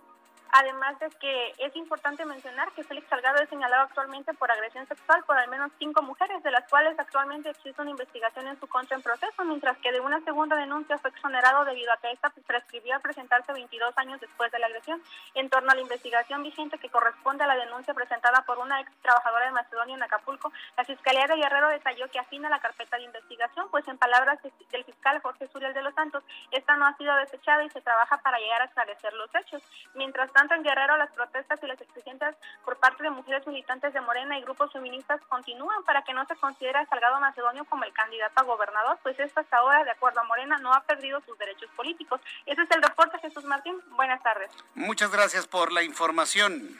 Además 0.51 0.97
de 0.99 1.09
que 1.19 1.53
es 1.57 1.75
importante 1.75 2.25
mencionar 2.25 2.71
que 2.71 2.83
Félix 2.83 3.07
Salgado 3.09 3.41
es 3.41 3.49
señalado 3.49 3.83
actualmente 3.83 4.33
por 4.33 4.51
agresión 4.51 4.87
sexual 4.87 5.23
por 5.25 5.37
al 5.37 5.49
menos 5.49 5.71
cinco 5.79 6.01
mujeres, 6.01 6.41
de 6.43 6.51
las 6.51 6.67
cuales 6.69 6.97
actualmente 6.97 7.49
existe 7.49 7.81
una 7.81 7.91
investigación 7.91 8.47
en 8.47 8.59
su 8.59 8.67
contra 8.67 8.95
en 8.95 9.03
proceso, 9.03 9.43
mientras 9.45 9.77
que 9.79 9.91
de 9.91 9.99
una 9.99 10.19
segunda 10.21 10.55
denuncia 10.55 10.97
fue 10.97 11.09
exonerado 11.09 11.65
debido 11.65 11.91
a 11.91 11.97
que 11.97 12.11
esta 12.11 12.29
prescribió 12.45 12.99
presentarse 13.01 13.51
22 13.51 13.97
años 13.97 14.19
después 14.21 14.51
de 14.51 14.59
la 14.59 14.67
agresión. 14.67 15.01
En 15.33 15.49
torno 15.49 15.71
a 15.71 15.75
la 15.75 15.81
investigación 15.81 16.43
vigente 16.43 16.77
que 16.77 16.89
corresponde 16.89 17.43
a 17.43 17.47
la 17.47 17.55
denuncia 17.55 17.93
presentada 17.93 18.43
por 18.43 18.57
una 18.59 18.79
ex 18.81 18.91
trabajadora 19.01 19.45
de 19.45 19.51
Macedonia 19.51 19.95
en 19.95 20.03
Acapulco, 20.03 20.51
la 20.75 20.85
Fiscalía 20.85 21.27
de 21.27 21.35
Guerrero 21.35 21.69
detalló 21.69 22.09
que 22.09 22.19
afina 22.19 22.49
la 22.49 22.59
carpeta 22.59 22.97
de 22.97 23.03
investigación, 23.03 23.67
pues 23.69 23.87
en 23.87 23.97
palabras 23.97 24.39
del 24.71 24.83
fiscal 24.85 25.21
Jorge 25.21 25.47
Suriel 25.47 25.73
de 25.73 25.81
los 25.81 25.93
Santos, 25.93 26.23
esta 26.51 26.75
no 26.77 26.85
ha 26.85 26.95
sido 26.97 27.15
desechada 27.15 27.63
y 27.63 27.69
se 27.69 27.81
trabaja 27.81 28.17
para 28.17 28.39
llegar 28.39 28.61
a 28.61 28.65
esclarecer 28.65 29.13
los 29.13 29.33
hechos. 29.35 29.61
Mientras 29.93 30.31
tanto, 30.37 30.53
en 30.53 30.61
Guerrero, 30.61 30.97
las 30.97 31.11
protestas 31.13 31.59
y 31.63 31.65
las 31.65 31.81
exigencias 31.81 32.35
por 32.63 32.77
parte 32.77 33.01
de 33.01 33.09
mujeres 33.09 33.45
militantes 33.47 33.91
de 33.91 34.01
Morena 34.01 34.37
y 34.37 34.43
grupos 34.43 34.71
feministas 34.71 35.19
continúan 35.29 35.83
para 35.83 36.03
que 36.03 36.13
no 36.13 36.27
se 36.27 36.35
considere 36.35 36.77
a 36.77 36.85
Salgado 36.85 37.19
Macedonio 37.19 37.65
como 37.65 37.85
el 37.85 37.93
candidato 37.93 38.39
a 38.39 38.43
gobernador, 38.43 38.99
pues 39.01 39.19
esto 39.19 39.39
hasta 39.39 39.57
ahora, 39.57 39.83
de 39.83 39.89
acuerdo 39.89 40.19
a 40.19 40.25
Morena, 40.25 40.59
no 40.59 40.71
ha 40.73 40.83
perdido 40.83 41.19
sus 41.21 41.35
derechos 41.39 41.69
políticos. 41.75 42.21
Ese 42.45 42.61
es 42.61 42.69
el 42.69 42.83
reporte, 42.83 43.17
Jesús 43.17 43.45
Martín. 43.45 43.81
Buenas 43.95 44.21
tardes. 44.21 44.51
Muchas 44.75 45.09
gracias 45.09 45.47
por 45.47 45.71
la 45.71 45.81
información. 45.81 46.79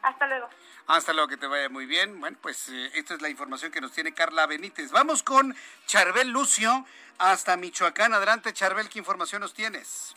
Hasta 0.00 0.26
luego. 0.26 0.48
Hasta 0.86 1.12
luego, 1.12 1.28
que 1.28 1.36
te 1.36 1.46
vaya 1.46 1.68
muy 1.68 1.84
bien. 1.84 2.18
Bueno, 2.20 2.38
pues 2.40 2.70
eh, 2.70 2.90
esta 2.94 3.12
es 3.12 3.20
la 3.20 3.28
información 3.28 3.70
que 3.70 3.82
nos 3.82 3.92
tiene 3.92 4.14
Carla 4.14 4.46
Benítez. 4.46 4.92
Vamos 4.92 5.22
con 5.22 5.54
Charbel 5.86 6.30
Lucio 6.30 6.86
hasta 7.18 7.58
Michoacán. 7.58 8.14
Adelante, 8.14 8.54
Charbel, 8.54 8.88
¿qué 8.88 8.98
información 8.98 9.42
nos 9.42 9.52
tienes? 9.52 10.16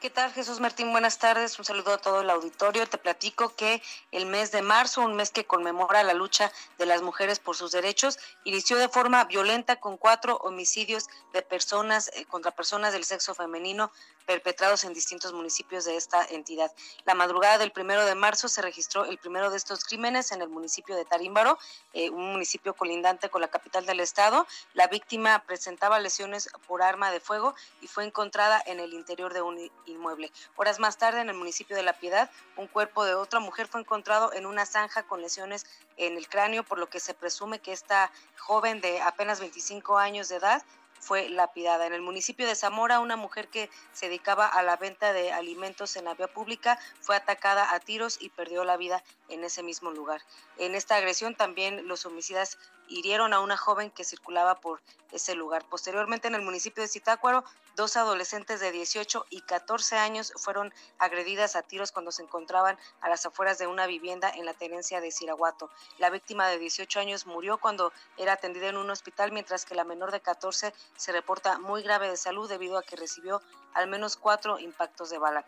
¿Qué 0.00 0.10
tal, 0.10 0.32
Jesús 0.32 0.60
Martín? 0.60 0.92
Buenas 0.92 1.18
tardes. 1.18 1.58
Un 1.58 1.64
saludo 1.64 1.94
a 1.94 1.98
todo 1.98 2.20
el 2.20 2.30
auditorio. 2.30 2.86
Te 2.86 2.98
platico 2.98 3.56
que 3.56 3.82
el 4.12 4.26
mes 4.26 4.52
de 4.52 4.62
marzo, 4.62 5.00
un 5.00 5.16
mes 5.16 5.32
que 5.32 5.44
conmemora 5.44 6.04
la 6.04 6.14
lucha 6.14 6.52
de 6.78 6.86
las 6.86 7.02
mujeres 7.02 7.40
por 7.40 7.56
sus 7.56 7.72
derechos, 7.72 8.16
inició 8.44 8.76
de 8.76 8.88
forma 8.88 9.24
violenta 9.24 9.80
con 9.80 9.96
cuatro 9.96 10.36
homicidios 10.36 11.08
de 11.32 11.42
personas 11.42 12.12
eh, 12.14 12.24
contra 12.26 12.52
personas 12.52 12.92
del 12.92 13.02
sexo 13.02 13.34
femenino 13.34 13.90
perpetrados 14.28 14.84
en 14.84 14.92
distintos 14.92 15.32
municipios 15.32 15.86
de 15.86 15.96
esta 15.96 16.22
entidad. 16.22 16.70
La 17.06 17.14
madrugada 17.14 17.56
del 17.56 17.72
primero 17.72 18.04
de 18.04 18.14
marzo 18.14 18.46
se 18.48 18.60
registró 18.60 19.06
el 19.06 19.16
primero 19.16 19.48
de 19.48 19.56
estos 19.56 19.86
crímenes 19.86 20.32
en 20.32 20.42
el 20.42 20.50
municipio 20.50 20.94
de 20.96 21.06
Tarímbaro, 21.06 21.58
eh, 21.94 22.10
un 22.10 22.32
municipio 22.32 22.74
colindante 22.74 23.30
con 23.30 23.40
la 23.40 23.48
capital 23.48 23.86
del 23.86 24.00
estado. 24.00 24.46
La 24.74 24.86
víctima 24.86 25.42
presentaba 25.46 25.98
lesiones 25.98 26.50
por 26.66 26.82
arma 26.82 27.10
de 27.10 27.20
fuego 27.20 27.54
y 27.80 27.86
fue 27.86 28.04
encontrada 28.04 28.62
en 28.66 28.80
el 28.80 28.92
interior 28.92 29.32
de 29.32 29.40
un 29.40 29.72
inmueble. 29.86 30.30
Horas 30.56 30.78
más 30.78 30.98
tarde, 30.98 31.22
en 31.22 31.30
el 31.30 31.34
municipio 31.34 31.74
de 31.74 31.82
La 31.82 31.94
Piedad, 31.94 32.30
un 32.58 32.66
cuerpo 32.66 33.06
de 33.06 33.14
otra 33.14 33.40
mujer 33.40 33.66
fue 33.66 33.80
encontrado 33.80 34.34
en 34.34 34.44
una 34.44 34.66
zanja 34.66 35.04
con 35.04 35.22
lesiones 35.22 35.64
en 35.96 36.18
el 36.18 36.28
cráneo, 36.28 36.64
por 36.64 36.78
lo 36.78 36.90
que 36.90 37.00
se 37.00 37.14
presume 37.14 37.60
que 37.60 37.72
esta 37.72 38.12
joven 38.36 38.82
de 38.82 39.00
apenas 39.00 39.40
25 39.40 39.96
años 39.96 40.28
de 40.28 40.36
edad 40.36 40.62
fue 41.00 41.28
lapidada. 41.28 41.86
En 41.86 41.92
el 41.92 42.02
municipio 42.02 42.46
de 42.46 42.54
Zamora, 42.54 43.00
una 43.00 43.16
mujer 43.16 43.48
que 43.48 43.70
se 43.92 44.06
dedicaba 44.06 44.46
a 44.46 44.62
la 44.62 44.76
venta 44.76 45.12
de 45.12 45.32
alimentos 45.32 45.96
en 45.96 46.04
la 46.04 46.14
vía 46.14 46.28
pública 46.28 46.78
fue 47.00 47.16
atacada 47.16 47.74
a 47.74 47.80
tiros 47.80 48.18
y 48.20 48.30
perdió 48.30 48.64
la 48.64 48.76
vida 48.76 49.02
en 49.28 49.44
ese 49.44 49.62
mismo 49.62 49.90
lugar. 49.90 50.22
En 50.56 50.74
esta 50.74 50.96
agresión 50.96 51.34
también 51.34 51.86
los 51.88 52.06
homicidas 52.06 52.58
hirieron 52.88 53.32
a 53.32 53.40
una 53.40 53.56
joven 53.56 53.90
que 53.90 54.04
circulaba 54.04 54.60
por 54.60 54.80
ese 55.12 55.34
lugar. 55.34 55.64
Posteriormente, 55.68 56.28
en 56.28 56.34
el 56.34 56.42
municipio 56.42 56.82
de 56.82 56.88
Zitácuaro, 56.88 57.44
dos 57.78 57.96
adolescentes 57.96 58.58
de 58.58 58.72
18 58.72 59.26
y 59.30 59.40
14 59.42 59.96
años 59.96 60.32
fueron 60.36 60.74
agredidas 60.98 61.54
a 61.54 61.62
tiros 61.62 61.92
cuando 61.92 62.10
se 62.10 62.22
encontraban 62.22 62.76
a 63.00 63.08
las 63.08 63.24
afueras 63.24 63.56
de 63.58 63.68
una 63.68 63.86
vivienda 63.86 64.28
en 64.28 64.44
la 64.44 64.52
tenencia 64.52 65.00
de 65.00 65.12
Siraguato. 65.12 65.70
La 65.98 66.10
víctima 66.10 66.48
de 66.48 66.58
18 66.58 66.98
años 66.98 67.26
murió 67.26 67.58
cuando 67.58 67.92
era 68.16 68.32
atendida 68.32 68.66
en 68.66 68.78
un 68.78 68.90
hospital, 68.90 69.30
mientras 69.30 69.64
que 69.64 69.76
la 69.76 69.84
menor 69.84 70.10
de 70.10 70.20
14 70.20 70.74
se 70.96 71.12
reporta 71.12 71.60
muy 71.60 71.84
grave 71.84 72.10
de 72.10 72.16
salud 72.16 72.48
debido 72.48 72.78
a 72.78 72.82
que 72.82 72.96
recibió 72.96 73.40
al 73.74 73.86
menos 73.86 74.16
cuatro 74.16 74.58
impactos 74.58 75.10
de 75.10 75.18
bala. 75.18 75.46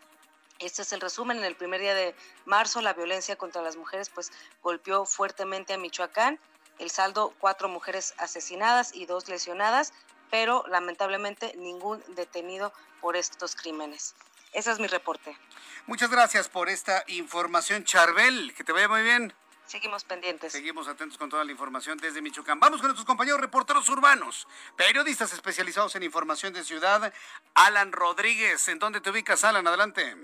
Este 0.59 0.83
es 0.83 0.93
el 0.93 1.01
resumen. 1.01 1.37
En 1.37 1.43
el 1.43 1.57
primer 1.57 1.81
día 1.81 1.93
de 1.93 2.15
marzo, 2.45 2.79
la 2.81 2.93
violencia 2.93 3.35
contra 3.35 3.61
las 3.61 3.75
mujeres 3.75 4.09
pues 4.09 4.31
golpeó 4.63 5.05
fuertemente 5.05 5.73
a 5.73 5.77
Michoacán. 5.77 6.39
El 6.79 6.91
saldo, 6.91 7.33
cuatro 7.39 7.67
mujeres 7.67 8.13
asesinadas 8.17 8.95
y 8.95 9.05
dos 9.05 9.27
lesionadas, 9.27 9.93
pero 10.31 10.63
lamentablemente 10.67 11.53
ningún 11.57 12.03
detenido 12.15 12.73
por 13.01 13.15
estos 13.15 13.55
crímenes. 13.55 14.15
Ese 14.53 14.71
es 14.71 14.79
mi 14.79 14.87
reporte. 14.87 15.37
Muchas 15.85 16.09
gracias 16.09 16.49
por 16.49 16.69
esta 16.69 17.03
información, 17.07 17.83
Charbel. 17.83 18.53
Que 18.55 18.63
te 18.63 18.71
vaya 18.71 18.87
muy 18.87 19.03
bien. 19.03 19.33
Seguimos 19.65 20.03
pendientes. 20.03 20.51
Seguimos 20.51 20.87
atentos 20.87 21.17
con 21.17 21.29
toda 21.29 21.45
la 21.45 21.51
información 21.51 21.97
desde 21.97 22.21
Michoacán. 22.21 22.59
Vamos 22.59 22.81
con 22.81 22.87
nuestros 22.87 23.05
compañeros 23.05 23.39
reporteros 23.39 23.87
urbanos, 23.87 24.47
periodistas 24.75 25.31
especializados 25.31 25.95
en 25.95 26.03
información 26.03 26.51
de 26.51 26.63
ciudad. 26.63 27.13
Alan 27.53 27.93
Rodríguez, 27.93 28.67
¿en 28.67 28.79
dónde 28.79 28.99
te 28.99 29.11
ubicas, 29.11 29.45
Alan? 29.45 29.65
Adelante. 29.67 30.17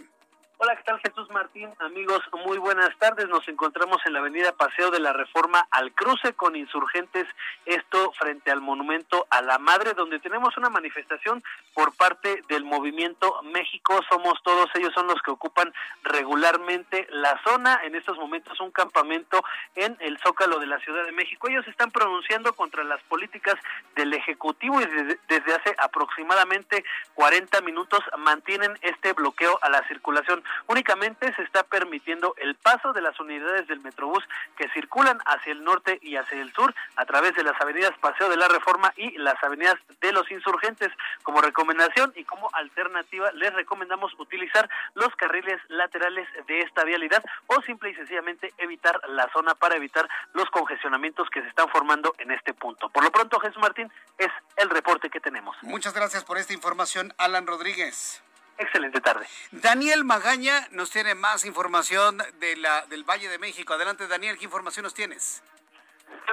Hola, 0.60 0.76
¿qué 0.76 0.84
tal 0.86 1.00
Jesús 1.02 1.30
Martín? 1.30 1.70
Amigos, 1.78 2.20
muy 2.44 2.58
buenas 2.58 2.90
tardes. 2.98 3.30
Nos 3.30 3.48
encontramos 3.48 4.02
en 4.08 4.14
la 4.14 4.20
avenida 4.20 4.54
Paseo 4.54 4.90
de 4.90 5.00
la 5.00 5.14
Reforma 5.14 5.68
al 5.70 5.94
cruce 5.94 6.34
con 6.34 6.56
insurgentes, 6.56 7.28
esto 7.68 8.12
frente 8.14 8.50
al 8.50 8.60
monumento 8.60 9.28
a 9.30 9.44
la 9.44 9.60
Madre, 9.60 9.94
donde 9.94 10.18
tenemos 10.18 10.58
una 10.58 10.72
manifestación 10.72 11.44
por 11.76 11.96
parte 11.96 12.42
del 12.50 12.64
movimiento 12.64 13.40
México 13.44 14.00
Somos 14.10 14.42
Todos. 14.42 14.68
Ellos 14.74 14.92
son 14.96 15.06
los 15.06 15.22
que 15.22 15.30
ocupan 15.30 15.72
regularmente 16.02 17.06
la 17.12 17.40
zona. 17.44 17.80
En 17.84 17.94
estos 17.94 18.18
momentos 18.18 18.60
un 18.60 18.72
campamento 18.72 19.44
en 19.76 19.96
el 20.00 20.18
Zócalo 20.18 20.58
de 20.58 20.66
la 20.66 20.80
Ciudad 20.80 21.06
de 21.06 21.12
México. 21.12 21.50
Ellos 21.50 21.68
están 21.68 21.92
pronunciando 21.92 22.54
contra 22.54 22.84
las 22.84 23.04
políticas 23.04 23.58
del 23.96 24.12
Ejecutivo 24.12 24.82
y 24.82 24.86
desde, 24.86 25.20
desde 25.28 25.54
hace 25.54 25.76
aproximadamente 25.78 26.84
40 27.14 27.62
minutos 27.62 28.00
mantienen 28.18 28.76
este 28.82 29.14
bloqueo 29.14 29.60
a 29.62 29.70
la 29.70 29.88
circulación 29.88 30.44
únicamente 30.68 31.34
se 31.36 31.44
está 31.44 31.64
permitiendo 31.64 32.34
el 32.38 32.56
paso 32.56 32.94
de 32.94 33.02
las 33.02 33.20
unidades 33.20 33.68
del 33.68 33.80
Metrobús 33.82 34.24
que 34.58 34.70
circulan 34.70 35.20
hacia 35.26 35.52
el 35.52 35.64
norte 35.64 36.00
y 36.02 36.16
hacia 36.16 36.42
el 36.42 36.54
sur 36.54 36.74
a 36.96 37.06
través 37.06 37.36
de 37.36 37.44
las 37.44 37.60
avenidas 37.62 37.92
Paseo 38.00 38.30
de 38.30 38.38
la 38.38 38.48
Reforma 38.48 38.94
y 38.96 39.18
las 39.18 39.42
avenidas 39.44 39.76
de 40.02 40.12
los 40.12 40.30
insurgentes. 40.32 40.90
Como 41.24 41.42
recomendación 41.42 42.14
y 42.16 42.24
como 42.24 42.50
alternativa, 42.54 43.32
les 43.34 43.54
recomendamos 43.54 44.14
utilizar 44.20 44.70
los 44.94 45.16
carriles 45.16 45.60
laterales 45.70 46.28
de 46.48 46.60
esta 46.62 46.84
vialidad 46.84 47.24
o 47.48 47.62
simple 47.62 47.90
y 47.90 47.96
sencillamente 47.96 48.54
evitar 48.58 49.00
la 49.10 49.30
zona 49.32 49.56
para 49.56 49.76
evitar 49.76 50.08
los 50.34 50.50
congestionamientos 50.50 51.30
que 51.30 51.42
se 51.42 51.48
están 51.48 51.70
formando 51.70 52.14
en 52.18 52.32
este 52.32 52.54
punto. 52.54 52.90
Por 52.90 53.04
lo 53.04 53.12
pronto, 53.12 53.40
Jesús 53.40 53.62
Martín, 53.62 53.92
es 54.18 54.30
el 54.56 54.70
reporte 54.70 55.10
que 55.10 55.20
tenemos. 55.20 55.56
Muchas 55.62 55.94
gracias 55.94 56.24
por 56.24 56.38
esta 56.38 56.54
información, 56.54 57.14
Alan 57.18 57.48
Rodríguez. 57.48 58.24
Excelente 58.58 59.02
tarde. 59.02 59.26
Daniel 59.52 60.04
Magaña 60.04 60.68
nos 60.72 60.90
tiene 60.90 61.14
más 61.16 61.46
información 61.46 62.22
de 62.40 62.56
la, 62.58 62.86
del 62.88 63.04
Valle 63.04 63.30
de 63.30 63.38
México. 63.38 63.74
Adelante, 63.74 64.08
Daniel, 64.08 64.38
¿qué 64.38 64.46
información 64.46 64.84
nos 64.84 64.94
tienes? 64.94 65.44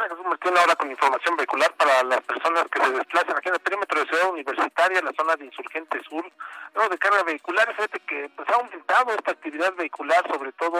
Jesús 0.08 0.26
Martín 0.26 0.56
ahora 0.56 0.76
con 0.76 0.90
información 0.90 1.36
vehicular 1.36 1.72
para 1.74 2.02
las 2.04 2.20
personas 2.22 2.66
que 2.70 2.80
se 2.80 2.90
desplazan 2.90 3.36
aquí 3.36 3.48
en 3.48 3.54
el 3.54 3.60
perímetro 3.60 4.00
de 4.00 4.06
Ciudad 4.06 4.30
Universitaria, 4.30 5.00
la 5.00 5.12
zona 5.12 5.36
de 5.36 5.46
Insurgente 5.46 6.02
Sur, 6.02 6.30
luego 6.74 6.90
de 6.90 6.98
carga 6.98 7.22
vehicular, 7.22 7.74
fíjate 7.74 8.00
que 8.00 8.30
pues 8.36 8.48
ha 8.50 8.54
aumentado 8.54 9.12
esta 9.12 9.32
actividad 9.32 9.72
vehicular, 9.74 10.26
sobre 10.30 10.52
todo 10.52 10.78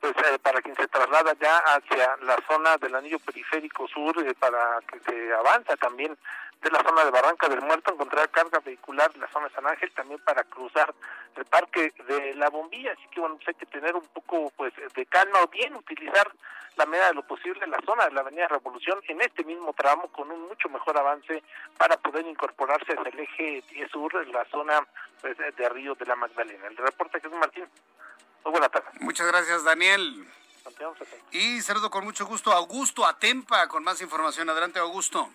pues 0.00 0.14
eh, 0.16 0.38
para 0.40 0.60
quien 0.60 0.76
se 0.76 0.86
traslada 0.88 1.34
ya 1.40 1.58
hacia 1.58 2.16
la 2.22 2.36
zona 2.46 2.76
del 2.76 2.94
anillo 2.94 3.18
periférico 3.18 3.88
sur, 3.88 4.16
eh, 4.24 4.34
para 4.34 4.80
que 4.86 5.00
se 5.00 5.34
avanza 5.34 5.76
también 5.76 6.16
de 6.60 6.70
la 6.70 6.82
zona 6.82 7.04
de 7.04 7.10
Barranca 7.10 7.48
del 7.48 7.62
Muerto, 7.62 7.92
encontrar 7.92 8.28
carga 8.30 8.60
vehicular 8.60 9.10
en 9.14 9.20
la 9.20 9.28
zona 9.28 9.48
de 9.48 9.54
San 9.54 9.66
Ángel, 9.66 9.90
también 9.92 10.20
para 10.24 10.42
cruzar 10.44 10.92
el 11.36 11.44
parque 11.44 11.92
de 12.06 12.34
la 12.34 12.50
bombilla, 12.50 12.92
así 12.92 13.06
que 13.10 13.20
bueno, 13.20 13.36
pues 13.36 13.48
hay 13.48 13.54
que 13.54 13.66
tener 13.66 13.94
un 13.94 14.06
poco 14.08 14.52
pues 14.56 14.72
de 14.94 15.06
calma 15.06 15.40
o 15.42 15.48
bien 15.48 15.74
utilizar 15.74 16.30
la 16.78 16.86
medida 16.86 17.08
de 17.08 17.14
lo 17.14 17.22
posible 17.22 17.66
la 17.66 17.80
zona 17.84 18.06
de 18.06 18.12
la 18.12 18.22
Avenida 18.28 18.48
Revolución 18.48 19.00
en 19.08 19.22
este 19.22 19.42
mismo 19.42 19.72
tramo 19.72 20.12
con 20.12 20.30
un 20.30 20.48
mucho 20.48 20.68
mejor 20.68 20.98
avance 20.98 21.42
para 21.78 21.96
poder 21.96 22.26
incorporarse 22.26 22.92
hacia 22.92 23.10
el 23.10 23.20
eje 23.20 23.64
10 23.70 23.90
sur, 23.90 24.14
en 24.16 24.30
la 24.32 24.44
zona 24.50 24.86
pues, 25.22 25.36
de 25.38 25.68
Río 25.70 25.94
de 25.94 26.04
la 26.04 26.14
Magdalena. 26.14 26.66
El 26.66 26.76
reporte 26.76 27.18
es 27.18 27.32
Martín. 27.32 27.64
Muy 28.44 28.52
buena 28.52 28.68
tarde. 28.68 28.86
Muchas 29.00 29.26
gracias, 29.26 29.64
Daniel. 29.64 30.28
Y 31.30 31.62
saludo 31.62 31.90
con 31.90 32.04
mucho 32.04 32.26
gusto 32.26 32.52
a 32.52 32.56
Augusto 32.56 33.06
Atempa 33.06 33.66
con 33.66 33.82
más 33.82 34.02
información. 34.02 34.50
Adelante, 34.50 34.78
Augusto. 34.78 35.30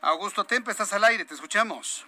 Augusto 0.00 0.40
Atempa, 0.40 0.70
estás 0.70 0.94
al 0.94 1.04
aire, 1.04 1.26
te 1.26 1.34
escuchamos. 1.34 2.06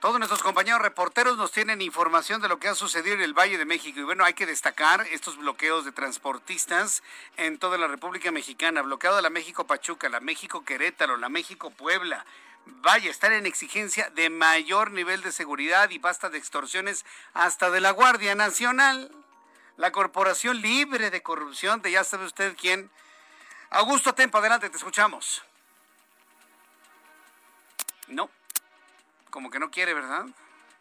Todos 0.00 0.18
nuestros 0.18 0.42
compañeros 0.42 0.82
reporteros 0.82 1.38
nos 1.38 1.52
tienen 1.52 1.80
información 1.80 2.42
de 2.42 2.48
lo 2.48 2.58
que 2.58 2.68
ha 2.68 2.74
sucedido 2.74 3.14
en 3.14 3.22
el 3.22 3.32
Valle 3.32 3.56
de 3.56 3.64
México. 3.64 3.98
Y 3.98 4.02
bueno, 4.02 4.26
hay 4.26 4.34
que 4.34 4.44
destacar 4.44 5.06
estos 5.10 5.38
bloqueos 5.38 5.86
de 5.86 5.92
transportistas 5.92 7.02
en 7.38 7.58
toda 7.58 7.78
la 7.78 7.86
República 7.86 8.30
Mexicana. 8.30 8.82
Bloqueado 8.82 9.16
de 9.16 9.22
la 9.22 9.30
México 9.30 9.66
Pachuca, 9.66 10.10
la 10.10 10.20
México 10.20 10.66
Querétaro, 10.66 11.16
la 11.16 11.30
México 11.30 11.70
Puebla. 11.70 12.26
Vaya, 12.66 13.10
están 13.10 13.32
en 13.32 13.46
exigencia 13.46 14.10
de 14.10 14.28
mayor 14.28 14.90
nivel 14.90 15.22
de 15.22 15.32
seguridad 15.32 15.88
y 15.88 15.98
basta 15.98 16.28
de 16.28 16.36
extorsiones 16.36 17.06
hasta 17.32 17.70
de 17.70 17.80
la 17.80 17.92
Guardia 17.92 18.34
Nacional. 18.34 19.10
La 19.78 19.92
Corporación 19.92 20.60
Libre 20.60 21.10
de 21.10 21.22
Corrupción, 21.22 21.80
de 21.80 21.92
ya 21.92 22.04
sabe 22.04 22.26
usted 22.26 22.54
quién. 22.60 22.90
Augusto 23.70 24.14
Tempo, 24.14 24.38
adelante, 24.38 24.68
te 24.68 24.76
escuchamos. 24.76 25.42
No, 28.08 28.30
como 29.36 29.50
que 29.50 29.58
no 29.58 29.70
quiere, 29.70 29.92
¿verdad? 29.92 30.24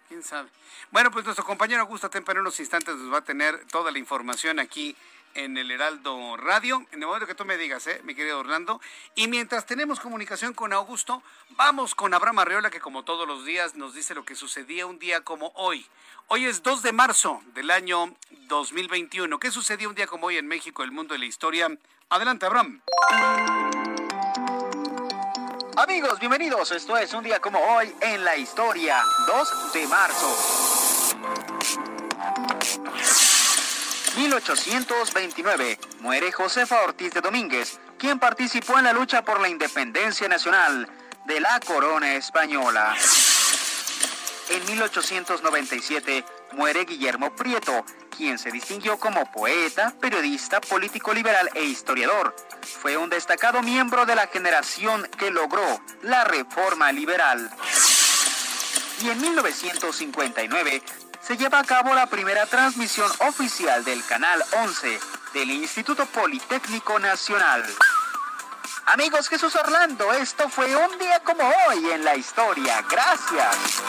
¿Quién 0.08 0.24
sabe? 0.24 0.48
Bueno, 0.90 1.12
pues 1.12 1.26
nuestro 1.26 1.44
compañero 1.44 1.82
Augusto 1.82 2.10
Tempa 2.10 2.32
en 2.32 2.38
unos 2.38 2.58
instantes 2.62 2.96
nos 2.96 3.12
va 3.14 3.18
a 3.18 3.22
tener 3.22 3.66
toda 3.66 3.92
la 3.92 4.00
información 4.00 4.60
aquí 4.60 4.96
en 5.34 5.58
el 5.58 5.72
Heraldo 5.72 6.38
Radio, 6.38 6.78
en 6.94 7.02
el 7.02 7.06
momento 7.06 7.28
que 7.28 7.36
tú 7.36 7.44
me 7.44 7.58
digas, 7.58 7.86
¿eh, 7.88 8.00
mi 8.06 8.16
querido 8.16 8.40
Orlando. 8.40 8.80
Y 9.14 9.28
mientras 9.28 9.66
tenemos 9.66 10.00
comunicación 10.00 10.54
con 10.54 10.72
Augusto, 10.72 11.22
vamos 11.50 11.96
con 11.96 12.14
Abraham 12.14 12.40
Arreola, 12.40 12.70
que 12.70 12.80
como 12.80 13.04
todos 13.04 13.28
los 13.28 13.44
días 13.44 13.76
nos 13.76 13.94
dice 13.94 14.16
lo 14.16 14.24
que 14.24 14.36
sucedía 14.36 14.86
un 14.86 15.00
día 15.00 15.20
como 15.20 15.52
hoy. 15.56 15.86
Hoy 16.30 16.46
es 16.46 16.64
2 16.64 16.82
de 16.82 16.94
marzo 16.94 17.44
del 17.56 17.72
año 17.72 18.16
2021. 18.48 19.38
¿Qué 19.38 19.52
sucedió 19.52 19.90
un 19.90 19.96
día 19.96 20.08
como 20.08 20.28
hoy 20.28 20.38
en 20.38 20.48
México, 20.48 20.82
el 20.82 20.94
mundo 20.94 21.14
de 21.14 21.20
la 21.20 21.26
historia? 21.26 21.68
Adelante, 22.08 22.46
Abraham. 22.46 22.80
Amigos, 25.78 26.20
bienvenidos. 26.20 26.72
Esto 26.72 26.96
es 26.96 27.14
un 27.14 27.22
día 27.22 27.42
como 27.42 27.60
hoy 27.60 27.94
en 28.00 28.24
la 28.24 28.38
historia, 28.38 29.04
2 29.28 29.74
de 29.74 29.88
marzo. 29.88 30.38
1829. 34.16 35.78
Muere 36.00 36.32
Josefa 36.32 36.82
Ortiz 36.82 37.14
de 37.14 37.20
Domínguez, 37.20 37.78
quien 37.98 38.20
participó 38.20 38.78
en 38.78 38.86
la 38.86 38.94
lucha 38.94 39.26
por 39.26 39.42
la 39.42 39.50
independencia 39.50 40.30
nacional 40.30 40.88
de 41.26 41.42
la 41.42 41.60
corona 41.60 42.16
española. 42.16 42.96
En 44.50 44.66
1897 44.68 46.24
muere 46.54 46.86
Guillermo 46.86 47.36
Prieto, 47.36 47.86
quien 48.16 48.38
se 48.38 48.52
distinguió 48.52 48.98
como 48.98 49.30
poeta, 49.32 49.94
periodista, 50.00 50.62
político 50.62 51.14
liberal 51.14 51.50
e 51.54 51.64
historiador. 51.64 52.36
Fue 52.82 52.98
un 52.98 53.10
destacado 53.10 53.62
miembro 53.62 54.06
de 54.06 54.16
la 54.16 54.28
generación 54.28 55.08
que 55.18 55.32
logró 55.32 55.82
la 56.02 56.24
reforma 56.24 56.92
liberal. 56.92 57.50
Y 59.02 59.10
en 59.10 59.22
1959 59.22 60.82
se 61.22 61.38
lleva 61.38 61.60
a 61.60 61.64
cabo 61.64 61.94
la 61.94 62.08
primera 62.08 62.46
transmisión 62.46 63.12
oficial 63.28 63.84
del 63.84 64.04
Canal 64.06 64.44
11 64.64 65.00
del 65.34 65.52
Instituto 65.52 66.06
Politécnico 66.06 67.00
Nacional. 67.00 67.66
Amigos 68.88 69.28
Jesús 69.28 69.56
Orlando, 69.56 70.14
esto 70.14 70.48
fue 70.48 70.76
un 70.76 70.98
día 71.00 71.20
como 71.24 71.44
hoy 71.68 71.90
en 71.92 72.06
la 72.06 72.16
historia. 72.16 72.84
Gracias. 72.90 73.82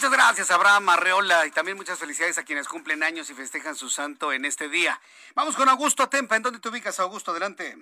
Muchas 0.00 0.16
gracias, 0.16 0.50
Abraham 0.50 0.88
Arreola, 0.88 1.46
y 1.46 1.50
también 1.50 1.76
muchas 1.76 1.98
felicidades 1.98 2.38
a 2.38 2.42
quienes 2.42 2.66
cumplen 2.66 3.02
años 3.02 3.28
y 3.28 3.34
festejan 3.34 3.74
su 3.74 3.90
santo 3.90 4.32
en 4.32 4.46
este 4.46 4.70
día. 4.70 4.98
Vamos 5.34 5.54
con 5.54 5.68
Augusto 5.68 6.08
Tempa. 6.08 6.36
¿En 6.36 6.42
dónde 6.42 6.58
te 6.58 6.70
ubicas, 6.70 6.98
Augusto? 7.00 7.32
Adelante. 7.32 7.76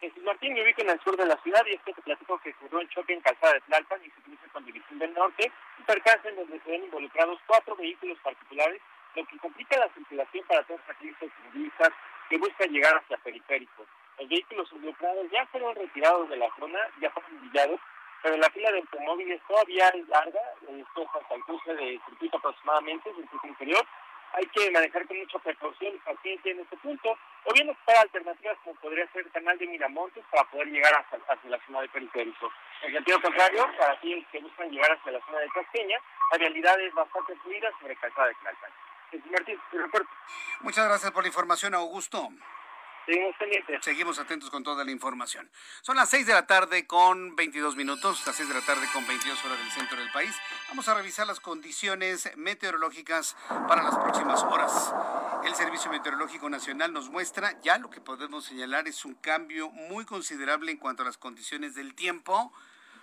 Jesús 0.00 0.20
Martín, 0.24 0.52
me 0.52 0.64
ubico 0.64 0.82
en 0.82 0.90
el 0.90 1.00
sur 1.04 1.16
de 1.16 1.24
la 1.24 1.40
ciudad 1.44 1.64
y 1.66 1.74
es 1.74 1.82
que 1.82 1.92
te 1.92 2.02
platico 2.02 2.40
que 2.40 2.50
ocurrió 2.50 2.80
el 2.80 2.88
choque 2.88 3.12
en 3.12 3.20
Calzada 3.20 3.52
de 3.52 3.60
Tlalpan 3.60 4.04
y 4.04 4.10
se 4.10 4.18
utiliza 4.18 4.48
con 4.52 4.64
División 4.64 4.98
del 4.98 5.14
Norte, 5.14 5.52
un 5.78 5.84
percance 5.84 6.28
en 6.28 6.34
donde 6.34 6.58
se 6.58 6.70
ven 6.72 6.82
involucrados 6.82 7.38
cuatro 7.46 7.76
vehículos 7.76 8.18
particulares, 8.18 8.82
lo 9.14 9.24
que 9.24 9.38
complica 9.38 9.78
la 9.78 9.94
circulación 9.94 10.44
para 10.48 10.64
todos 10.64 10.80
aquellos 10.88 11.16
turistas 11.52 11.90
que 12.30 12.38
buscan 12.38 12.68
llegar 12.72 12.96
hacia 12.96 13.16
periférico. 13.18 13.86
Los 14.18 14.28
vehículos 14.28 14.68
involucrados 14.72 15.30
ya 15.30 15.46
fueron 15.46 15.76
retirados 15.76 16.28
de 16.30 16.36
la 16.36 16.52
zona, 16.58 16.80
ya 17.00 17.12
fueron 17.12 17.40
brillados, 17.42 17.78
pero 18.22 18.36
la 18.36 18.50
fila 18.50 18.70
de 18.70 18.78
automóviles 18.78 19.40
todavía 19.48 19.88
es 19.88 20.08
larga, 20.08 20.40
esto 20.68 21.10
hasta 21.12 21.34
el 21.34 21.42
cruce 21.42 21.74
de 21.74 22.00
circuito 22.06 22.36
aproximadamente, 22.38 23.12
circuito 23.14 23.46
interior. 23.46 23.86
Hay 24.34 24.46
que 24.46 24.70
manejar 24.70 25.06
con 25.06 25.18
mucha 25.18 25.38
precaución 25.40 25.94
y 25.94 25.98
paciencia 25.98 26.52
en 26.52 26.60
este 26.60 26.76
punto, 26.78 27.18
o 27.44 27.52
bien 27.52 27.66
buscar 27.66 27.96
alternativas 27.96 28.56
como 28.64 28.80
podría 28.80 29.06
ser 29.12 29.26
el 29.26 29.32
canal 29.32 29.58
de 29.58 29.66
Miramontes 29.66 30.24
para 30.30 30.48
poder 30.50 30.68
llegar 30.68 30.94
hacia, 30.94 31.18
la 31.50 31.60
zona 31.66 31.82
de 31.82 31.88
periférico. 31.88 32.50
En 32.82 32.94
sentido 32.94 33.20
contrario, 33.20 33.68
para 33.76 33.92
aquellos 33.92 34.24
que 34.32 34.40
buscan 34.40 34.70
llegar 34.70 34.92
hacia 34.92 35.12
la 35.12 35.26
zona 35.26 35.40
de 35.40 35.48
Casqueña, 35.48 35.98
la 36.30 36.38
realidad 36.38 36.80
es 36.80 36.94
bastante 36.94 37.36
fluida 37.36 37.70
sobre 37.78 37.96
calzada 37.96 38.28
de 38.28 38.34
Tlalpan. 38.34 38.70
Muchas 40.60 40.86
gracias 40.86 41.12
por 41.12 41.22
la 41.22 41.28
información, 41.28 41.74
Augusto. 41.74 42.28
Seguimos 43.82 44.18
atentos 44.18 44.48
con 44.50 44.62
toda 44.62 44.84
la 44.84 44.90
información. 44.90 45.50
Son 45.82 45.96
las 45.96 46.08
6 46.10 46.26
de 46.26 46.32
la 46.32 46.46
tarde 46.46 46.86
con 46.86 47.36
22 47.36 47.76
minutos, 47.76 48.26
las 48.26 48.36
6 48.36 48.48
de 48.48 48.54
la 48.54 48.60
tarde 48.62 48.86
con 48.92 49.06
22 49.06 49.44
horas 49.44 49.58
del 49.58 49.70
centro 49.70 49.98
del 49.98 50.10
país. 50.12 50.34
Vamos 50.68 50.88
a 50.88 50.94
revisar 50.94 51.26
las 51.26 51.40
condiciones 51.40 52.30
meteorológicas 52.36 53.36
para 53.68 53.82
las 53.82 53.96
próximas 53.98 54.42
horas. 54.44 54.94
El 55.44 55.54
Servicio 55.54 55.90
Meteorológico 55.90 56.48
Nacional 56.48 56.92
nos 56.92 57.10
muestra 57.10 57.60
ya 57.60 57.78
lo 57.78 57.90
que 57.90 58.00
podemos 58.00 58.44
señalar 58.44 58.88
es 58.88 59.04
un 59.04 59.14
cambio 59.14 59.70
muy 59.70 60.04
considerable 60.04 60.70
en 60.70 60.78
cuanto 60.78 61.02
a 61.02 61.06
las 61.06 61.18
condiciones 61.18 61.74
del 61.74 61.94
tiempo 61.94 62.52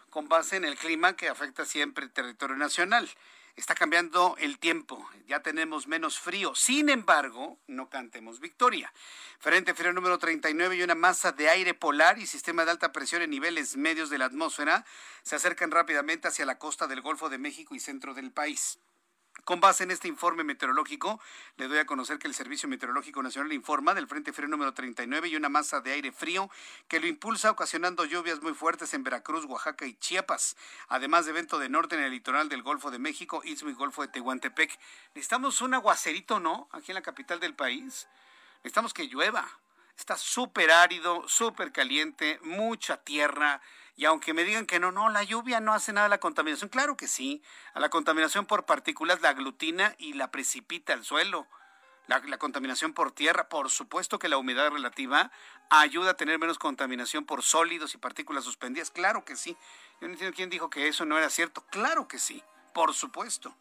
con 0.09 0.27
base 0.27 0.55
en 0.55 0.65
el 0.65 0.75
clima 0.75 1.15
que 1.15 1.29
afecta 1.29 1.65
siempre 1.65 2.05
el 2.05 2.11
territorio 2.11 2.55
nacional 2.55 3.09
está 3.55 3.75
cambiando 3.75 4.35
el 4.39 4.59
tiempo, 4.59 5.07
ya 5.27 5.41
tenemos 5.41 5.87
menos 5.87 6.19
frío. 6.19 6.55
Sin 6.55 6.89
embargo, 6.89 7.59
no 7.67 7.89
cantemos 7.89 8.39
victoria. 8.39 8.91
Frente 9.39 9.73
frío 9.73 9.93
número 9.93 10.17
39 10.17 10.77
y 10.77 10.83
una 10.83 10.95
masa 10.95 11.31
de 11.31 11.49
aire 11.49 11.73
polar 11.73 12.19
y 12.19 12.25
sistema 12.25 12.65
de 12.65 12.71
alta 12.71 12.91
presión 12.91 13.21
en 13.21 13.29
niveles 13.29 13.77
medios 13.77 14.09
de 14.09 14.17
la 14.17 14.25
atmósfera 14.25 14.85
se 15.23 15.35
acercan 15.35 15.71
rápidamente 15.71 16.27
hacia 16.27 16.45
la 16.45 16.57
costa 16.57 16.87
del 16.87 17.01
Golfo 17.01 17.29
de 17.29 17.37
México 17.37 17.75
y 17.75 17.79
centro 17.79 18.13
del 18.13 18.31
país. 18.31 18.79
Con 19.43 19.59
base 19.59 19.83
en 19.83 19.91
este 19.91 20.07
informe 20.07 20.43
meteorológico, 20.43 21.19
le 21.57 21.67
doy 21.67 21.79
a 21.79 21.85
conocer 21.85 22.19
que 22.19 22.27
el 22.27 22.33
Servicio 22.33 22.69
Meteorológico 22.69 23.23
Nacional 23.23 23.51
informa 23.53 23.93
del 23.93 24.07
Frente 24.07 24.33
Frío 24.33 24.47
número 24.47 24.73
39 24.73 25.27
y 25.29 25.35
una 25.35 25.49
masa 25.49 25.81
de 25.81 25.91
aire 25.91 26.11
frío 26.11 26.49
que 26.87 26.99
lo 26.99 27.07
impulsa 27.07 27.51
ocasionando 27.51 28.05
lluvias 28.05 28.41
muy 28.41 28.53
fuertes 28.53 28.93
en 28.93 29.03
Veracruz, 29.03 29.45
Oaxaca 29.45 29.85
y 29.85 29.95
Chiapas, 29.95 30.55
además 30.87 31.25
de 31.25 31.31
evento 31.31 31.59
de 31.59 31.69
norte 31.69 31.95
en 31.95 32.03
el 32.03 32.11
litoral 32.11 32.49
del 32.49 32.63
Golfo 32.63 32.91
de 32.91 32.99
México, 32.99 33.41
Istmo 33.43 33.69
y 33.69 33.73
Golfo 33.73 34.01
de 34.01 34.09
Tehuantepec. 34.09 34.77
Necesitamos 35.15 35.61
un 35.61 35.73
aguacerito, 35.73 36.39
¿no? 36.39 36.69
Aquí 36.71 36.91
en 36.91 36.95
la 36.95 37.01
capital 37.01 37.39
del 37.39 37.55
país. 37.55 38.07
Necesitamos 38.57 38.93
que 38.93 39.07
llueva. 39.07 39.47
Está 39.97 40.15
súper 40.15 40.71
árido, 40.71 41.27
súper 41.27 41.71
caliente, 41.71 42.39
mucha 42.43 42.97
tierra 42.97 43.61
y 43.99 44.05
aunque 44.05 44.33
me 44.33 44.45
digan 44.45 44.65
que 44.65 44.79
no, 44.79 44.93
no, 44.93 45.09
la 45.09 45.23
lluvia 45.23 45.59
no 45.59 45.73
hace 45.73 45.91
nada 45.91 46.05
a 46.05 46.09
la 46.09 46.21
contaminación, 46.21 46.69
claro 46.69 46.95
que 46.95 47.05
sí. 47.05 47.43
A 47.73 47.81
la 47.81 47.89
contaminación 47.89 48.45
por 48.45 48.65
partículas 48.65 49.19
la 49.19 49.27
aglutina 49.27 49.93
y 49.97 50.13
la 50.13 50.31
precipita 50.31 50.93
al 50.93 51.03
suelo. 51.03 51.47
La, 52.07 52.37
contaminación 52.37 52.93
por 52.93 53.11
tierra, 53.11 53.49
por 53.49 53.69
supuesto 53.69 54.17
que 54.17 54.29
la 54.29 54.37
humedad 54.37 54.71
relativa 54.71 55.33
ayuda 55.69 56.11
a 56.11 56.13
tener 56.13 56.39
menos 56.39 56.57
contaminación 56.57 57.25
por 57.25 57.43
sólidos 57.43 57.93
y 57.93 57.97
partículas 57.97 58.45
suspendidas, 58.45 58.89
claro 58.89 59.25
que 59.25 59.35
sí. 59.35 59.57
Yo 59.99 60.07
no 60.07 60.13
entiendo 60.13 60.33
quién 60.33 60.49
dijo 60.49 60.69
que 60.69 60.87
eso 60.87 61.03
no 61.03 61.17
era 61.17 61.29
cierto, 61.29 61.65
claro 61.69 62.07
que 62.07 62.19
sí, 62.19 62.41
por 62.73 62.93
supuesto. 62.93 63.53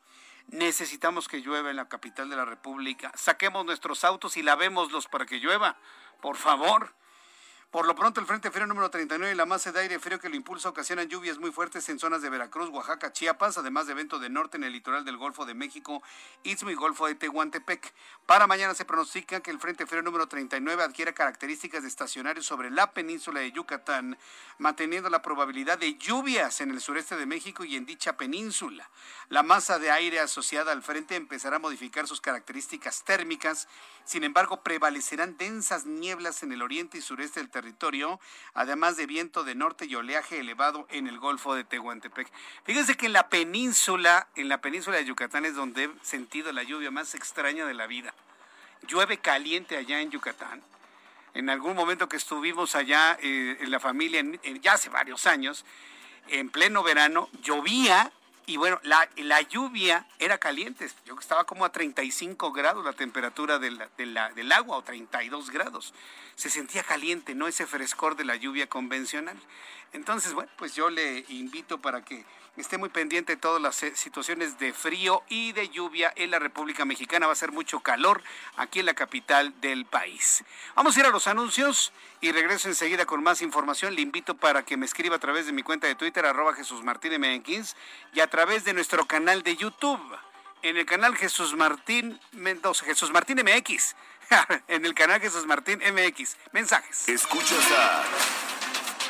Necesitamos 0.47 1.27
que 1.27 1.41
llueva 1.41 1.71
en 1.71 1.77
la 1.77 1.89
capital 1.89 2.31
de 2.31 2.37
la 2.37 2.45
República. 2.45 3.11
Saquemos 3.17 3.67
nuestros 3.67 4.05
autos 4.05 4.37
y 4.37 4.45
lavémoslos 4.45 5.09
para 5.09 5.27
que 5.27 5.41
llueva, 5.41 5.77
por 6.21 6.37
favor. 6.37 6.95
Por 7.71 7.87
lo 7.87 7.95
pronto, 7.95 8.19
el 8.19 8.27
Frente 8.27 8.51
Frío 8.51 8.67
número 8.67 8.89
39 8.89 9.35
y 9.35 9.37
la 9.37 9.45
masa 9.45 9.73
de 9.73 9.81
aire 9.81 9.99
frío 9.99 10.19
que 10.19 10.31
lo 10.31 10.37
impulsa 10.37 10.71
ocasionan 10.71 11.07
lluvias 11.07 11.37
muy 11.37 11.53
fuertes 11.53 11.87
en 11.91 11.99
zonas 11.99 12.23
de 12.23 12.31
Veracruz, 12.31 12.71
Oaxaca, 12.71 13.13
Chiapas, 13.13 13.59
además 13.59 13.85
de 13.85 13.93
evento 13.93 14.19
de 14.19 14.31
norte 14.31 14.57
en 14.57 14.65
el 14.65 14.73
litoral 14.73 15.05
del 15.05 15.19
Golfo 15.19 15.45
de 15.45 15.53
México, 15.53 16.03
Istmo 16.45 16.71
y 16.71 16.75
Golfo 16.75 17.07
de 17.07 17.15
Tehuantepec. 17.15 17.93
Para 18.25 18.47
mañana 18.47 18.75
se 18.75 18.87
pronostica 18.87 19.41
que 19.41 19.51
el 19.51 19.61
Frente 19.61 19.85
Frío 19.85 20.01
número 20.01 20.27
39 20.29 20.83
adquiera 20.83 21.13
características 21.13 21.83
de 21.83 21.89
estacionario 21.89 22.43
sobre 22.43 22.71
la 22.71 22.95
península 22.95 23.41
de 23.41 23.53
Yucatán, 23.53 24.17
manteniendo 24.57 25.11
la 25.11 25.21
probabilidad 25.21 25.77
de 25.77 25.99
lluvias 25.99 26.63
en 26.63 26.71
el 26.71 26.81
sureste 26.81 27.17
de 27.17 27.27
México 27.27 27.65
y 27.65 27.77
en 27.77 27.85
dicha 27.85 28.17
península. 28.17 28.89
La 29.29 29.43
masa 29.43 29.79
de 29.79 29.91
aire 29.91 30.21
asociada 30.21 30.73
al 30.73 30.83
frente 30.83 31.17
empezará 31.17 31.57
a 31.57 31.61
modificar 31.61 32.07
sus 32.07 32.23
características 32.23 33.05
térmicas, 33.05 33.69
sin 34.07 34.25
embargo, 34.25 34.63
prevalecerán 34.63 35.37
densas 35.37 35.85
nieblas 35.85 36.43
en 36.43 36.53
el 36.53 36.63
oriente 36.63 36.97
y 36.97 37.03
sureste 37.03 37.41
del 37.41 37.51
además 38.55 38.97
de 38.97 39.07
viento 39.07 39.45
de 39.45 39.55
norte 39.55 39.87
y 39.87 39.95
oleaje 39.95 40.39
elevado 40.39 40.87
en 40.91 41.07
el 41.07 41.19
Golfo 41.19 41.55
de 41.55 41.65
Tehuantepec. 41.65 42.31
Fíjense 42.65 42.97
que 42.97 43.07
en 43.07 43.13
la 43.13 43.29
península, 43.29 44.29
en 44.37 44.49
la 44.49 44.61
península 44.61 44.99
de 44.99 45.05
Yucatán 45.05 45.45
es 45.45 45.55
donde 45.55 45.85
he 45.85 45.91
sentido 46.03 46.53
la 46.53 46.63
lluvia 46.63 46.91
más 46.91 47.15
extraña 47.15 47.67
de 47.67 47.75
la 47.75 47.87
vida. 47.87 48.15
Llueve 48.87 49.19
caliente 49.19 49.77
allá 49.77 50.01
en 50.01 50.11
Yucatán. 50.11 50.63
En 51.35 51.51
algún 51.51 51.77
momento 51.77 52.09
que 52.09 52.17
estuvimos 52.17 52.75
allá 52.75 53.19
eh, 53.21 53.59
en 53.61 53.71
la 53.71 53.81
familia, 53.81 54.23
ya 54.61 54.73
hace 54.73 54.89
varios 54.89 55.27
años, 55.27 55.65
en 56.29 56.51
pleno 56.51 56.83
verano, 56.83 57.29
llovía 57.43 58.13
y 58.49 58.57
bueno, 58.57 58.81
la, 58.83 59.07
la, 59.17 59.43
lluvia 59.43 60.07
era 60.19 60.39
caliente. 60.39 60.89
Yo 61.05 61.15
estaba 61.21 61.45
como 61.45 61.67
a 61.67 61.71
35 61.71 62.51
grados 62.51 62.83
la 62.83 62.95
temperatura 62.95 63.59
del, 63.59 63.79
del 63.99 64.53
agua 64.53 64.79
o 64.79 64.83
32 64.83 65.51
grados. 65.51 65.93
Se 66.35 66.49
sentía 66.49 66.83
caliente, 66.83 67.35
no 67.35 67.47
ese 67.47 67.67
frescor 67.67 68.17
de 68.17 68.25
la 68.25 68.37
lluvia 68.37 68.67
convencional. 68.67 69.37
Entonces, 69.93 70.33
bueno, 70.35 70.51
pues 70.57 70.75
yo 70.75 70.91
le 70.91 71.25
invito 71.29 71.79
para 71.79 72.05
que 72.05 72.25
esté 72.57 72.79
muy 72.79 72.89
pendiente 72.89 73.35
de 73.35 73.37
todas 73.37 73.63
las 73.63 73.83
eh, 73.83 73.95
situaciones 73.95 74.59
de 74.59 74.73
frío 74.73 75.23
y 75.29 75.53
de 75.53 75.69
lluvia 75.69 76.13
en 76.17 76.31
la 76.31 76.39
República 76.39 76.85
Mexicana. 76.85 77.27
Va 77.27 77.33
a 77.33 77.37
ser 77.37 77.53
mucho 77.53 77.81
calor 77.81 78.23
aquí 78.57 78.81
en 78.81 78.87
la 78.87 78.95
capital 78.95 79.59
del 79.61 79.87
país. 79.87 80.45
Vamos 80.75 80.97
a 80.97 81.01
ir 81.01 81.07
a 81.07 81.11
los 81.11 81.27
anuncios 81.27 81.93
y 82.21 82.33
regreso 82.33 82.69
enseguida 82.69 83.07
con 83.07 83.23
más 83.23 83.43
información. 83.43 83.95
Le 83.95 84.03
invito 84.03 84.37
para 84.37 84.65
que 84.65 84.77
me 84.77 84.87
escriba 84.87 85.17
a 85.17 85.21
través 85.21 85.47
de 85.47 85.53
mi 85.53 85.63
cuenta 85.63 85.87
de 85.87 85.95
Twitter, 85.95 86.27
arroba 86.27 86.55
Jesús 86.55 86.83
Martín 86.83 87.09
y 88.13 88.21
a 88.21 88.27
través 88.27 88.65
de 88.65 88.75
nuestro 88.75 89.07
canal 89.07 89.43
de 89.43 89.57
YouTube. 89.57 90.01
En 90.63 90.77
el 90.77 90.87
canal 90.87 91.17
Jesús 91.17 91.55
Martín 91.55 92.19
Mendoza, 92.33 92.85
Jesús 92.85 93.13
Martín 93.13 93.39
MX. 93.39 93.95
en 94.69 94.85
el 94.85 94.95
canal 94.95 95.21
Jesús 95.21 95.47
Martín 95.47 95.81
MX. 95.81 96.37
Mensajes. 96.53 97.09
Escuchas 97.09 97.65
a 97.73 98.58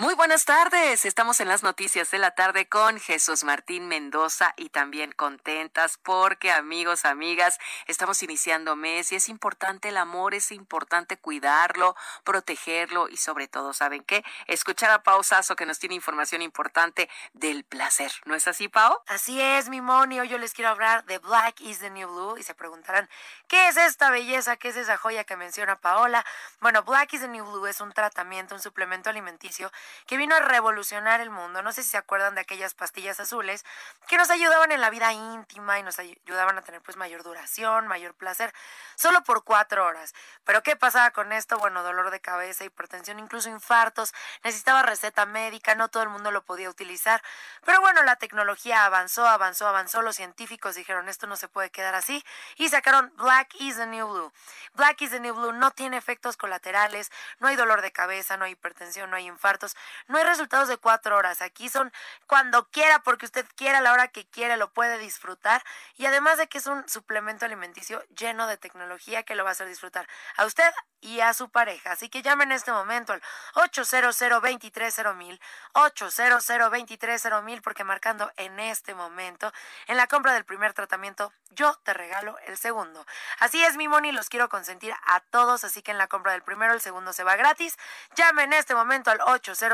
Muy 0.00 0.14
buenas 0.14 0.44
tardes. 0.44 1.04
Estamos 1.04 1.40
en 1.40 1.48
las 1.48 1.64
noticias 1.64 2.12
de 2.12 2.18
la 2.18 2.30
tarde 2.30 2.68
con 2.68 3.00
Jesús 3.00 3.42
Martín 3.42 3.88
Mendoza 3.88 4.54
y 4.56 4.68
también 4.68 5.10
contentas 5.10 5.98
porque 6.00 6.52
amigos, 6.52 7.04
amigas, 7.04 7.58
estamos 7.88 8.22
iniciando 8.22 8.76
mes 8.76 9.10
y 9.10 9.16
es 9.16 9.28
importante 9.28 9.88
el 9.88 9.96
amor, 9.96 10.34
es 10.34 10.52
importante 10.52 11.16
cuidarlo, 11.16 11.96
protegerlo 12.22 13.08
y 13.08 13.16
sobre 13.16 13.48
todo, 13.48 13.72
¿saben 13.72 14.04
qué? 14.04 14.22
Escuchar 14.46 14.92
a 14.92 15.02
Pau 15.02 15.24
Sasso 15.24 15.56
que 15.56 15.66
nos 15.66 15.80
tiene 15.80 15.96
información 15.96 16.42
importante 16.42 17.10
del 17.32 17.64
placer. 17.64 18.12
¿No 18.24 18.36
es 18.36 18.46
así, 18.46 18.68
Pau? 18.68 19.00
Así 19.08 19.40
es, 19.40 19.68
mi. 19.68 19.80
Hoy 19.80 20.28
yo 20.28 20.38
les 20.38 20.52
quiero 20.52 20.70
hablar 20.70 21.06
de 21.06 21.18
Black 21.18 21.60
is 21.60 21.80
the 21.80 21.90
New 21.90 22.08
Blue 22.08 22.38
y 22.38 22.44
se 22.44 22.54
preguntarán, 22.54 23.08
¿qué 23.48 23.66
es 23.66 23.76
esta 23.76 24.12
belleza? 24.12 24.56
¿Qué 24.58 24.68
es 24.68 24.76
esa 24.76 24.96
joya 24.96 25.24
que 25.24 25.36
menciona 25.36 25.80
Paola? 25.80 26.24
Bueno, 26.60 26.84
Black 26.84 27.14
is 27.14 27.22
the 27.22 27.28
New 27.28 27.44
Blue 27.44 27.66
es 27.66 27.80
un 27.80 27.90
tratamiento, 27.90 28.54
un 28.54 28.60
suplemento 28.60 29.10
alimenticio 29.10 29.72
que 30.06 30.16
vino 30.16 30.34
a 30.34 30.40
revolucionar 30.40 31.20
el 31.20 31.30
mundo. 31.30 31.62
No 31.62 31.72
sé 31.72 31.82
si 31.82 31.90
se 31.90 31.96
acuerdan 31.96 32.34
de 32.34 32.40
aquellas 32.40 32.74
pastillas 32.74 33.20
azules 33.20 33.64
que 34.06 34.16
nos 34.16 34.30
ayudaban 34.30 34.72
en 34.72 34.80
la 34.80 34.90
vida 34.90 35.12
íntima 35.12 35.78
y 35.78 35.82
nos 35.82 35.98
ayudaban 35.98 36.58
a 36.58 36.62
tener 36.62 36.80
pues 36.82 36.96
mayor 36.96 37.22
duración, 37.22 37.86
mayor 37.86 38.14
placer, 38.14 38.52
solo 38.96 39.22
por 39.22 39.44
cuatro 39.44 39.86
horas. 39.86 40.14
Pero 40.44 40.62
¿qué 40.62 40.76
pasaba 40.76 41.10
con 41.10 41.32
esto? 41.32 41.58
Bueno, 41.58 41.82
dolor 41.82 42.10
de 42.10 42.20
cabeza, 42.20 42.64
hipertensión, 42.64 43.18
incluso 43.18 43.48
infartos, 43.48 44.14
necesitaba 44.44 44.82
receta 44.82 45.26
médica, 45.26 45.74
no 45.74 45.88
todo 45.88 46.02
el 46.02 46.08
mundo 46.08 46.30
lo 46.30 46.44
podía 46.44 46.70
utilizar. 46.70 47.22
Pero 47.64 47.80
bueno, 47.80 48.02
la 48.02 48.16
tecnología 48.16 48.84
avanzó, 48.84 49.26
avanzó, 49.26 49.66
avanzó, 49.66 50.02
los 50.02 50.16
científicos 50.16 50.74
dijeron 50.74 51.08
esto 51.08 51.26
no 51.26 51.36
se 51.36 51.48
puede 51.48 51.70
quedar 51.70 51.94
así 51.94 52.24
y 52.56 52.68
sacaron 52.68 53.12
Black 53.16 53.54
is 53.60 53.76
the 53.76 53.86
New 53.86 54.08
Blue. 54.08 54.32
Black 54.74 55.02
is 55.02 55.10
the 55.10 55.20
New 55.20 55.34
Blue 55.34 55.52
no 55.52 55.70
tiene 55.70 55.96
efectos 55.96 56.36
colaterales, 56.36 57.10
no 57.38 57.48
hay 57.48 57.56
dolor 57.56 57.82
de 57.82 57.92
cabeza, 57.92 58.36
no 58.36 58.44
hay 58.44 58.52
hipertensión, 58.52 59.10
no 59.10 59.16
hay 59.16 59.26
infartos, 59.26 59.76
no 60.06 60.18
hay 60.18 60.24
resultados 60.24 60.68
de 60.68 60.76
cuatro 60.76 61.16
horas. 61.16 61.42
Aquí 61.42 61.68
son 61.68 61.92
cuando 62.26 62.68
quiera, 62.70 63.00
porque 63.00 63.26
usted 63.26 63.46
quiera, 63.56 63.78
a 63.78 63.80
la 63.80 63.92
hora 63.92 64.08
que 64.08 64.26
quiera, 64.26 64.56
lo 64.56 64.72
puede 64.72 64.98
disfrutar. 64.98 65.62
Y 65.96 66.06
además 66.06 66.38
de 66.38 66.48
que 66.48 66.58
es 66.58 66.66
un 66.66 66.88
suplemento 66.88 67.44
alimenticio 67.44 68.02
lleno 68.16 68.46
de 68.46 68.56
tecnología 68.56 69.22
que 69.22 69.34
lo 69.34 69.44
va 69.44 69.50
a 69.50 69.52
hacer 69.52 69.68
disfrutar 69.68 70.08
a 70.36 70.46
usted 70.46 70.72
y 71.00 71.20
a 71.20 71.32
su 71.34 71.48
pareja. 71.50 71.92
Así 71.92 72.08
que 72.08 72.22
llame 72.22 72.44
en 72.44 72.52
este 72.52 72.72
momento 72.72 73.12
al 73.12 73.22
800 73.54 74.16
mil 75.16 75.40
800 75.72 77.42
mil 77.44 77.62
porque 77.62 77.84
marcando 77.84 78.30
en 78.36 78.58
este 78.58 78.94
momento, 78.94 79.52
en 79.86 79.96
la 79.96 80.06
compra 80.06 80.32
del 80.32 80.44
primer 80.44 80.72
tratamiento, 80.72 81.32
yo 81.50 81.74
te 81.84 81.94
regalo 81.94 82.38
el 82.46 82.56
segundo. 82.56 83.06
Así 83.38 83.62
es, 83.64 83.76
mi 83.76 83.88
Moni, 83.88 84.12
los 84.12 84.28
quiero 84.28 84.48
consentir 84.48 84.94
a 85.06 85.20
todos, 85.20 85.64
así 85.64 85.82
que 85.82 85.90
en 85.90 85.98
la 85.98 86.06
compra 86.06 86.32
del 86.32 86.42
primero, 86.42 86.72
el 86.72 86.80
segundo 86.80 87.12
se 87.12 87.24
va 87.24 87.36
gratis. 87.36 87.76
Llame 88.16 88.44
en 88.44 88.52
este 88.52 88.74
momento 88.74 89.10
al 89.10 89.20
800 89.20 89.67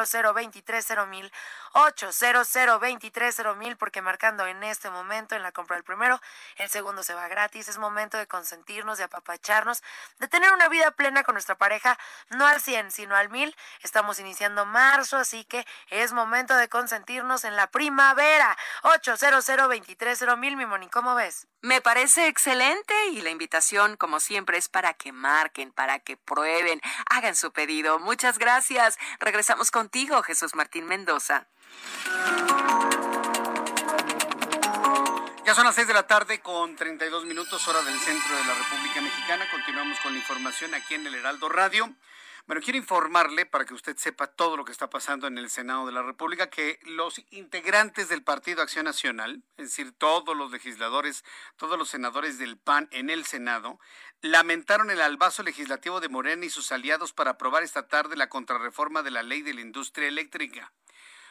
mil 1.09 1.33
800 1.73 3.57
mil 3.57 3.77
porque 3.77 4.03
marcando 4.03 4.47
en 4.47 4.63
este 4.63 4.91
momento, 4.91 5.35
en 5.35 5.43
la 5.43 5.53
compra 5.53 5.77
del 5.77 5.85
primero, 5.85 6.21
el 6.57 6.69
segundo 6.69 7.03
se 7.03 7.15
va 7.15 7.29
gratis. 7.29 7.69
Es 7.69 7.79
momento 7.79 8.17
de 8.17 8.27
consentirnos, 8.27 8.99
de 8.99 9.05
apapacharnos, 9.05 9.83
de 10.19 10.29
tener 10.29 10.53
una 10.53 10.69
vida 10.69 10.91
plena 10.93 11.25
con 11.25 11.35
nuestra 11.35 11.57
pareja, 11.57 11.99
no 12.31 12.47
al 12.47 12.61
100, 12.61 12.91
sino 12.91 13.17
al 13.17 13.29
1000. 13.29 13.57
Estamos 13.83 14.19
iniciando 14.19 14.65
marzo, 14.65 15.17
así 15.17 15.45
que 15.45 15.67
es 15.91 16.13
momento 16.13 16.57
de 16.57 16.69
consentirnos 16.69 17.45
en 17.45 17.57
la 17.57 17.71
primavera. 17.71 18.57
800 18.83 19.45
mil, 20.39 20.57
mi 20.57 20.67
Moni, 20.67 20.89
¿cómo 20.89 21.15
ves? 21.15 21.47
Me 21.61 21.81
parece 21.81 22.29
excelente 22.29 22.95
y 23.09 23.23
la 23.23 23.31
invitación, 23.31 23.97
como 23.97 24.21
siempre, 24.21 24.59
es 24.59 24.69
para 24.69 24.93
que 24.93 25.13
marquen, 25.13 25.73
para 25.73 25.99
que 25.99 26.17
prueben, 26.17 26.81
hagan 27.09 27.35
su 27.35 27.53
pedido. 27.53 27.99
Muchas 27.99 28.39
gracias. 28.39 28.99
Regresamos 29.19 29.71
contigo, 29.85 30.23
Jesús 30.23 30.55
Martín 30.55 30.87
Mendoza. 30.87 31.47
Ya 35.45 35.55
son 35.55 35.67
las 35.67 35.75
6 35.75 35.89
de 35.89 35.93
la 35.93 36.07
tarde 36.07 36.41
con 36.41 36.75
32 36.75 37.27
minutos 37.27 37.69
hora 37.69 37.83
del 37.83 37.99
centro 37.99 38.35
de 38.35 38.45
la 38.45 38.55
República 38.55 39.03
Mexicana. 39.03 39.45
Continuamos 39.51 40.01
con 40.01 40.15
la 40.15 40.19
información 40.21 40.73
aquí 40.73 40.95
en 40.95 41.07
el 41.07 41.17
Heraldo 41.17 41.51
Radio. 41.51 41.95
Bueno, 42.47 42.61
quiero 42.61 42.77
informarle, 42.77 43.47
para 43.47 43.65
que 43.65 43.73
usted 43.73 43.97
sepa 43.97 44.27
todo 44.27 44.59
lo 44.59 44.67
que 44.67 44.73
está 44.73 44.91
pasando 44.91 45.27
en 45.27 45.39
el 45.39 45.49
Senado 45.49 45.87
de 45.87 45.93
la 45.93 46.03
República, 46.03 46.51
que 46.51 46.79
los 46.83 47.23
integrantes 47.31 48.11
del 48.11 48.23
Partido 48.23 48.61
Acción 48.61 48.85
Nacional, 48.85 49.43
es 49.57 49.71
decir, 49.71 49.93
todos 49.97 50.37
los 50.37 50.51
legisladores, 50.51 51.25
todos 51.57 51.79
los 51.79 51.89
senadores 51.89 52.37
del 52.39 52.59
PAN 52.59 52.87
en 52.91 53.09
el 53.09 53.25
Senado, 53.25 53.81
lamentaron 54.21 54.91
el 54.91 55.01
albazo 55.01 55.43
legislativo 55.43 56.01
de 56.01 56.11
Morena 56.11 56.45
y 56.45 56.51
sus 56.51 56.71
aliados 56.71 57.15
para 57.15 57.31
aprobar 57.31 57.63
esta 57.63 57.89
tarde 57.89 58.15
la 58.15 58.29
contrarreforma 58.29 59.03
de 59.03 59.11
la 59.11 59.23
ley 59.23 59.41
de 59.41 59.55
la 59.55 59.63
industria 59.63 60.09
eléctrica. 60.09 60.71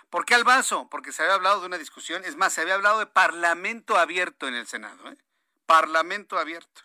¿Por 0.10 0.26
qué 0.26 0.34
albazo? 0.34 0.90
Porque 0.90 1.12
se 1.12 1.22
había 1.22 1.36
hablado 1.36 1.60
de 1.60 1.68
una 1.68 1.78
discusión, 1.78 2.26
es 2.26 2.38
más, 2.38 2.54
se 2.54 2.62
había 2.62 2.74
hablado 2.74 2.98
de 2.98 3.06
parlamento 3.06 3.98
abierto 3.98 4.48
en 4.48 4.56
el 4.56 4.66
Senado, 4.66 5.12
¿eh? 5.12 5.18
Parlamento 5.68 6.40
abierto. 6.40 6.82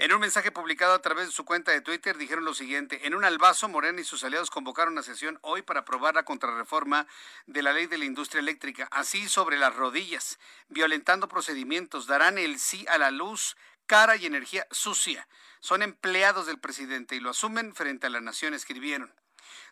En 0.00 0.12
un 0.12 0.20
mensaje 0.20 0.52
publicado 0.52 0.94
a 0.94 1.02
través 1.02 1.26
de 1.26 1.32
su 1.32 1.44
cuenta 1.44 1.72
de 1.72 1.80
Twitter 1.80 2.16
dijeron 2.16 2.44
lo 2.44 2.54
siguiente, 2.54 3.04
en 3.08 3.16
un 3.16 3.24
albazo 3.24 3.68
Morena 3.68 4.00
y 4.00 4.04
sus 4.04 4.22
aliados 4.22 4.48
convocaron 4.48 4.92
una 4.92 5.02
sesión 5.02 5.40
hoy 5.42 5.62
para 5.62 5.80
aprobar 5.80 6.14
la 6.14 6.22
contrarreforma 6.22 7.08
de 7.46 7.62
la 7.62 7.72
ley 7.72 7.88
de 7.88 7.98
la 7.98 8.04
industria 8.04 8.38
eléctrica, 8.38 8.86
así 8.92 9.28
sobre 9.28 9.58
las 9.58 9.74
rodillas, 9.74 10.38
violentando 10.68 11.26
procedimientos, 11.26 12.06
darán 12.06 12.38
el 12.38 12.60
sí 12.60 12.86
a 12.88 12.96
la 12.96 13.10
luz, 13.10 13.56
cara 13.86 14.14
y 14.14 14.26
energía 14.26 14.68
sucia. 14.70 15.26
Son 15.58 15.82
empleados 15.82 16.46
del 16.46 16.60
presidente 16.60 17.16
y 17.16 17.20
lo 17.20 17.30
asumen 17.30 17.74
frente 17.74 18.06
a 18.06 18.10
la 18.10 18.20
nación, 18.20 18.54
escribieron. 18.54 19.12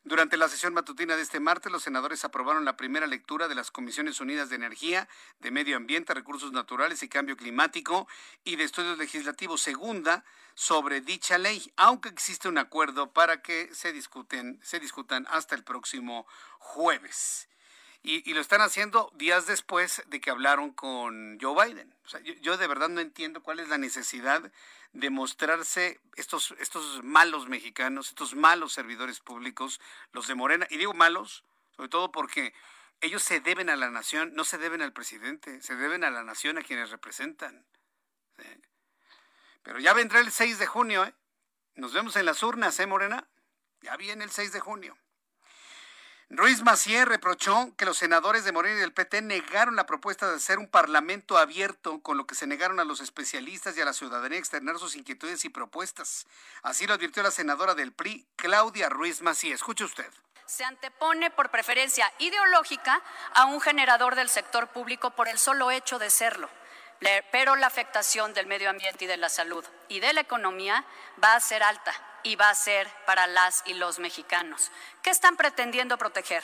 Durante 0.05 0.37
la 0.37 0.49
sesión 0.49 0.75
matutina 0.75 1.17
de 1.17 1.23
este 1.23 1.41
martes, 1.41 1.73
los 1.73 1.83
senadores 1.83 2.25
aprobaron 2.25 2.65
la 2.65 2.77
primera 2.77 3.07
lectura 3.07 3.49
de 3.49 3.55
las 3.55 3.71
Comisiones 3.71 4.21
Unidas 4.21 4.49
de 4.49 4.57
Energía, 4.57 5.09
de 5.41 5.51
Medio 5.51 5.77
Ambiente, 5.77 6.15
Recursos 6.15 6.53
Naturales 6.53 7.03
y 7.03 7.09
Cambio 7.09 7.37
Climático 7.37 8.09
y 8.45 8.57
de 8.57 8.65
Estudios 8.65 8.99
Legislativos 8.99 9.61
segunda 9.61 10.25
sobre 10.55 11.01
dicha 11.01 11.39
ley, 11.39 11.73
aunque 11.77 12.09
existe 12.09 12.49
un 12.49 12.59
acuerdo 12.59 13.13
para 13.13 13.43
que 13.43 13.69
se, 13.75 13.93
discuten, 13.93 14.59
se 14.63 14.81
discutan 14.81 15.27
hasta 15.31 15.55
el 15.55 15.63
próximo 15.65 16.27
jueves. 16.59 17.49
Y, 18.03 18.35
lo 18.35 18.41
están 18.41 18.61
haciendo 18.61 19.11
días 19.17 19.47
después 19.47 20.03
de 20.07 20.21
que 20.21 20.31
hablaron 20.31 20.71
con 20.73 21.39
Joe 21.41 21.67
Biden. 21.67 21.93
yo, 22.25 22.35
yo, 22.35 22.57
de 22.57 22.69
verdad 22.69 22.89
no 22.89 23.01
entiendo 23.01 23.43
cuál 23.43 23.59
es 23.59 23.69
la 23.69 23.79
necesidad 23.79 24.53
demostrarse 25.01 26.01
estos, 26.17 26.55
estos 26.59 27.03
malos 27.05 27.49
mexicanos, 27.49 28.09
estos 28.09 28.35
malos 28.35 28.73
servidores 28.73 29.21
públicos, 29.21 29.81
los 30.13 30.27
de 30.27 30.35
Morena, 30.35 30.67
y 30.71 30.79
digo 30.79 30.95
malos, 30.95 31.45
sobre 31.77 31.89
todo 31.89 32.11
porque 32.11 32.55
ellos 33.01 33.23
se 33.23 33.41
deben 33.41 33.69
a 33.69 33.77
la 33.77 33.91
nación, 33.91 34.33
no 34.35 34.45
se 34.45 34.59
deben 34.59 34.83
al 34.83 34.93
presidente, 34.93 35.61
se 35.61 35.77
deben 35.77 36.05
a 36.05 36.11
la 36.11 36.25
nación 36.25 36.59
a 36.59 36.63
quienes 36.63 36.91
representan. 36.91 37.65
Pero 39.63 39.79
ya 39.81 39.93
vendrá 39.93 40.21
el 40.21 40.31
6 40.31 40.59
de 40.59 40.67
junio, 40.67 41.05
¿eh? 41.05 41.15
Nos 41.75 41.93
vemos 41.93 42.17
en 42.17 42.25
las 42.25 42.43
urnas, 42.43 42.79
¿eh, 42.81 42.87
Morena? 42.87 43.29
Ya 43.83 43.97
viene 43.97 44.25
el 44.25 44.31
6 44.31 44.53
de 44.53 44.61
junio. 44.61 44.97
Ruiz 46.29 46.63
Macié 46.63 47.05
reprochó 47.05 47.73
que 47.77 47.85
los 47.85 47.99
senadores 47.99 48.45
de 48.45 48.51
Morena 48.51 48.77
y 48.77 48.81
del 48.81 48.93
PT 48.93 49.23
negaron 49.23 49.77
la 49.77 49.87
propuesta 49.87 50.29
de 50.29 50.37
hacer 50.37 50.59
un 50.59 50.67
parlamento 50.67 51.39
abierto, 51.39 52.01
con 52.01 52.17
lo 52.17 52.27
que 52.27 52.35
se 52.35 52.49
negaron 52.49 52.81
a 52.81 52.85
los 52.85 53.01
especialistas 53.01 53.77
y 53.77 53.81
a 53.81 53.85
la 53.85 53.93
ciudadanía 53.93 54.37
a 54.37 54.41
externar 54.41 54.77
sus 54.81 54.97
inquietudes 54.97 55.45
y 55.45 55.51
propuestas. 55.51 56.27
Así 56.65 56.85
lo 56.89 56.95
advirtió 56.95 57.23
la 57.23 57.31
senadora 57.31 57.77
del 57.77 57.93
PRI, 57.93 58.27
Claudia 58.35 58.89
Ruiz 58.89 59.23
Macié. 59.23 59.55
Escuche 59.55 59.85
usted. 59.85 60.11
Se 60.47 60.65
antepone 60.65 61.31
por 61.31 61.51
preferencia 61.51 62.13
ideológica 62.19 63.01
a 63.33 63.45
un 63.45 63.61
generador 63.61 64.17
del 64.17 64.29
sector 64.29 64.67
público 64.67 65.13
por 65.13 65.29
el 65.29 65.39
solo 65.39 65.71
hecho 65.71 66.01
de 66.01 66.11
serlo. 66.11 66.51
Pero 67.31 67.57
la 67.57 67.67
afectación 67.67 68.33
del 68.33 68.47
medio 68.47 68.71
ambiente 68.71 69.05
y 69.05 69.09
de 69.09 69.17
la 69.17 69.29
salud 69.29 69.65
y 69.89 70.01
de 70.01 70.13
la 70.13 70.23
economía 70.23 70.85
va 71.23 71.35
a 71.35 71.41
ser 71.41 71.63
alta 71.63 71.93
y 72.23 72.37
va 72.37 72.51
a 72.51 72.55
ser 72.55 72.89
para 73.05 73.27
las 73.27 73.63
y 73.67 73.75
los 73.75 73.99
mexicanos. 73.99 74.71
¿Qué 75.03 75.11
están 75.11 75.37
pretendiendo 75.37 75.99
proteger? 75.99 76.43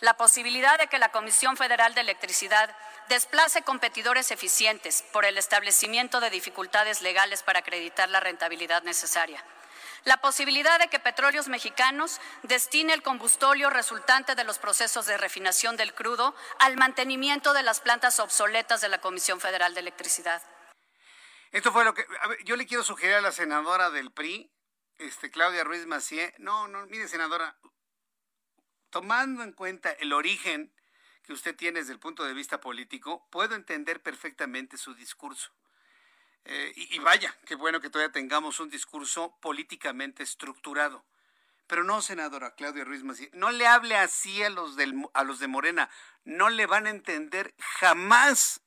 La 0.00 0.16
posibilidad 0.16 0.78
de 0.78 0.88
que 0.88 0.98
la 0.98 1.10
Comisión 1.10 1.56
Federal 1.56 1.94
de 1.94 2.00
Electricidad 2.00 2.76
desplace 3.08 3.62
competidores 3.62 4.30
eficientes 4.30 5.04
por 5.12 5.24
el 5.24 5.38
establecimiento 5.38 6.20
de 6.20 6.30
dificultades 6.30 7.00
legales 7.00 7.42
para 7.42 7.60
acreditar 7.60 8.08
la 8.08 8.20
rentabilidad 8.20 8.82
necesaria. 8.82 9.42
La 10.04 10.18
posibilidad 10.18 10.78
de 10.78 10.88
que 10.88 10.98
Petróleos 10.98 11.48
Mexicanos 11.48 12.20
destine 12.42 12.92
el 12.92 13.02
combustorio 13.02 13.70
resultante 13.70 14.34
de 14.34 14.44
los 14.44 14.58
procesos 14.58 15.06
de 15.06 15.16
refinación 15.16 15.78
del 15.78 15.94
crudo 15.94 16.34
al 16.58 16.76
mantenimiento 16.76 17.54
de 17.54 17.62
las 17.62 17.80
plantas 17.80 18.20
obsoletas 18.20 18.82
de 18.82 18.90
la 18.90 19.00
Comisión 19.00 19.40
Federal 19.40 19.72
de 19.72 19.80
Electricidad. 19.80 20.42
Esto 21.52 21.72
fue 21.72 21.84
lo 21.84 21.94
que 21.94 22.04
yo 22.44 22.56
le 22.56 22.66
quiero 22.66 22.84
sugerir 22.84 23.14
a 23.14 23.20
la 23.22 23.32
senadora 23.32 23.90
del 23.90 24.12
PRI 24.12 24.50
este, 24.98 25.30
Claudia 25.30 25.64
Ruiz 25.64 25.86
Macié. 25.86 26.34
No, 26.36 26.68
no, 26.68 26.84
mire, 26.86 27.08
senadora, 27.08 27.56
tomando 28.90 29.42
en 29.42 29.52
cuenta 29.52 29.90
el 29.92 30.12
origen 30.12 30.74
que 31.22 31.32
usted 31.32 31.56
tiene 31.56 31.80
desde 31.80 31.92
el 31.92 31.98
punto 31.98 32.24
de 32.24 32.34
vista 32.34 32.60
político, 32.60 33.26
puedo 33.30 33.54
entender 33.54 34.02
perfectamente 34.02 34.76
su 34.76 34.94
discurso. 34.94 35.50
Eh, 36.46 36.72
y, 36.76 36.98
vaya, 36.98 37.34
qué 37.46 37.54
bueno 37.54 37.80
que 37.80 37.90
todavía 37.90 38.12
tengamos 38.12 38.60
un 38.60 38.68
discurso 38.68 39.36
políticamente 39.40 40.22
estructurado. 40.22 41.04
Pero 41.66 41.84
no, 41.84 42.02
senadora 42.02 42.54
Claudia 42.54 42.84
Ruiz 42.84 43.02
Macié, 43.02 43.30
no 43.32 43.50
le 43.50 43.66
hable 43.66 43.96
así 43.96 44.42
a 44.42 44.50
los, 44.50 44.76
del, 44.76 44.94
a 45.14 45.24
los 45.24 45.38
de 45.38 45.48
Morena. 45.48 45.88
No 46.24 46.50
le 46.50 46.66
van 46.66 46.86
a 46.86 46.90
entender 46.90 47.54
jamás 47.58 48.64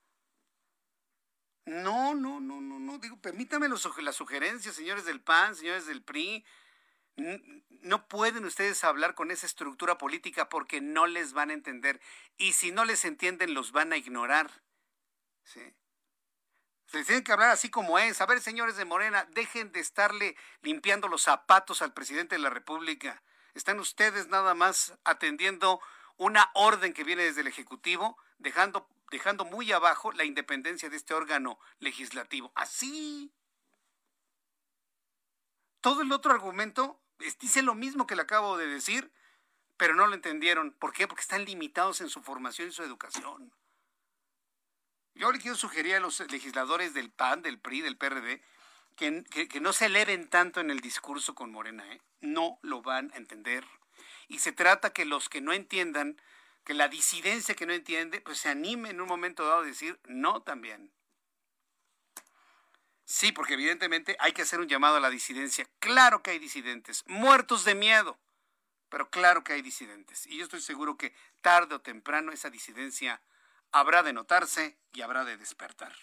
no, 1.68 2.16
no, 2.16 2.40
no, 2.40 2.62
no, 2.62 2.80
no. 2.80 2.98
Digo, 2.98 3.18
permítame 3.18 3.68
los, 3.68 3.86
las 4.02 4.16
sugerencias, 4.16 4.74
señores 4.74 5.04
del 5.04 5.20
PAN, 5.20 5.54
señores 5.54 5.86
del 5.86 6.02
PRI. 6.02 6.46
No 7.82 8.08
pueden 8.08 8.46
ustedes 8.46 8.86
hablar 8.86 9.16
con 9.16 9.32
esa 9.32 9.46
estructura 9.46 9.98
política 9.98 10.48
porque 10.48 10.80
no 10.80 11.08
les 11.08 11.34
van 11.34 11.50
a 11.50 11.54
entender. 11.54 12.00
Y 12.38 12.54
si 12.54 12.72
no 12.72 12.86
les 12.86 13.04
entienden, 13.04 13.54
los 13.54 13.74
van 13.74 13.92
a 13.92 13.98
ignorar. 13.98 14.50
¿Sí? 15.44 15.62
Se 16.88 17.04
tienen 17.04 17.24
que 17.24 17.32
hablar 17.32 17.50
así 17.50 17.70
como 17.70 18.00
es. 18.00 18.20
A 18.22 18.26
ver, 18.26 18.42
señores 18.42 18.78
de 18.78 18.86
Morena, 18.86 19.26
dejen 19.32 19.72
de 19.72 19.80
estarle 19.80 20.36
limpiando 20.62 21.08
los 21.08 21.22
zapatos 21.22 21.82
al 21.82 21.94
presidente 21.94 22.36
de 22.36 22.42
la 22.42 22.50
República. 22.50 23.22
Están 23.54 23.80
ustedes 23.80 24.28
nada 24.28 24.54
más 24.54 24.94
atendiendo 25.04 25.80
una 26.18 26.50
orden 26.54 26.94
que 26.94 27.04
viene 27.04 27.24
desde 27.24 27.42
el 27.42 27.48
Ejecutivo, 27.48 28.18
dejando 28.38 28.88
dejando 29.12 29.46
muy 29.46 29.72
abajo 29.72 30.12
la 30.12 30.26
independencia 30.26 30.90
de 30.90 30.98
este 30.98 31.14
órgano 31.14 31.60
legislativo. 31.80 32.52
Así. 32.56 33.32
Todo 35.82 36.02
el 36.02 36.12
otro 36.12 36.34
argumento 36.34 37.00
dice 37.40 37.62
lo 37.62 37.76
mismo 37.76 38.08
que 38.08 38.16
le 38.16 38.24
acabo 38.24 38.58
de 38.58 38.68
decir, 38.68 39.12
pero 39.78 39.96
no 39.96 40.08
lo 40.08 40.16
entendieron. 40.16 40.72
¿Por 40.72 40.94
qué? 40.94 41.08
Porque 41.08 41.22
están 41.22 41.46
limitados 41.46 42.02
en 42.02 42.10
su 42.10 42.22
formación 42.22 42.70
y 42.70 42.72
su 42.72 42.84
educación. 42.84 43.54
Yo 45.18 45.32
le 45.32 45.40
quiero 45.40 45.58
sugerir 45.58 45.96
a 45.96 46.00
los 46.00 46.20
legisladores 46.32 46.94
del 46.94 47.10
PAN, 47.10 47.42
del 47.42 47.60
PRI, 47.60 47.82
del 47.82 47.98
PRD, 47.98 48.42
que, 48.96 49.24
que 49.24 49.60
no 49.60 49.74
se 49.74 49.86
eleven 49.86 50.30
tanto 50.30 50.60
en 50.60 50.70
el 50.70 50.80
discurso 50.80 51.34
con 51.34 51.52
Morena. 51.52 51.92
¿eh? 51.92 52.02
No 52.22 52.60
lo 52.62 52.82
van 52.84 53.12
a 53.14 53.18
entender. 53.18 53.66
Y 54.28 54.40
se 54.40 54.52
trata 54.52 54.94
que 54.94 55.06
los 55.06 55.28
que 55.28 55.42
no 55.42 55.54
entiendan 55.54 56.22
que 56.64 56.74
la 56.74 56.90
disidencia 56.90 57.56
que 57.56 57.66
no 57.66 57.74
entiende, 57.74 58.20
pues 58.20 58.40
se 58.40 58.50
anime 58.50 58.90
en 58.90 59.00
un 59.00 59.08
momento 59.08 59.46
dado 59.46 59.62
a 59.62 59.66
decir 59.66 60.00
no 60.06 60.42
también. 60.42 60.92
Sí, 63.06 63.32
porque 63.32 63.54
evidentemente 63.54 64.18
hay 64.20 64.34
que 64.34 64.42
hacer 64.42 64.60
un 64.60 64.68
llamado 64.68 64.98
a 64.98 65.00
la 65.00 65.10
disidencia. 65.10 65.66
Claro 65.80 66.22
que 66.22 66.32
hay 66.32 66.40
disidentes, 66.40 67.06
muertos 67.08 67.64
de 67.64 67.74
miedo, 67.74 68.20
pero 68.90 69.10
claro 69.10 69.46
que 69.46 69.54
hay 69.54 69.62
disidentes. 69.62 70.28
Y 70.28 70.38
yo 70.38 70.44
estoy 70.44 70.60
seguro 70.60 70.98
que 70.98 71.16
tarde 71.42 71.74
o 71.74 71.80
temprano 71.80 72.34
esa 72.34 72.50
disidencia 72.50 73.22
habrá 73.72 74.04
de 74.04 74.14
notarse 74.14 74.78
y 74.94 75.02
habrá 75.02 75.26
de 75.26 75.38
despertar. 75.38 75.94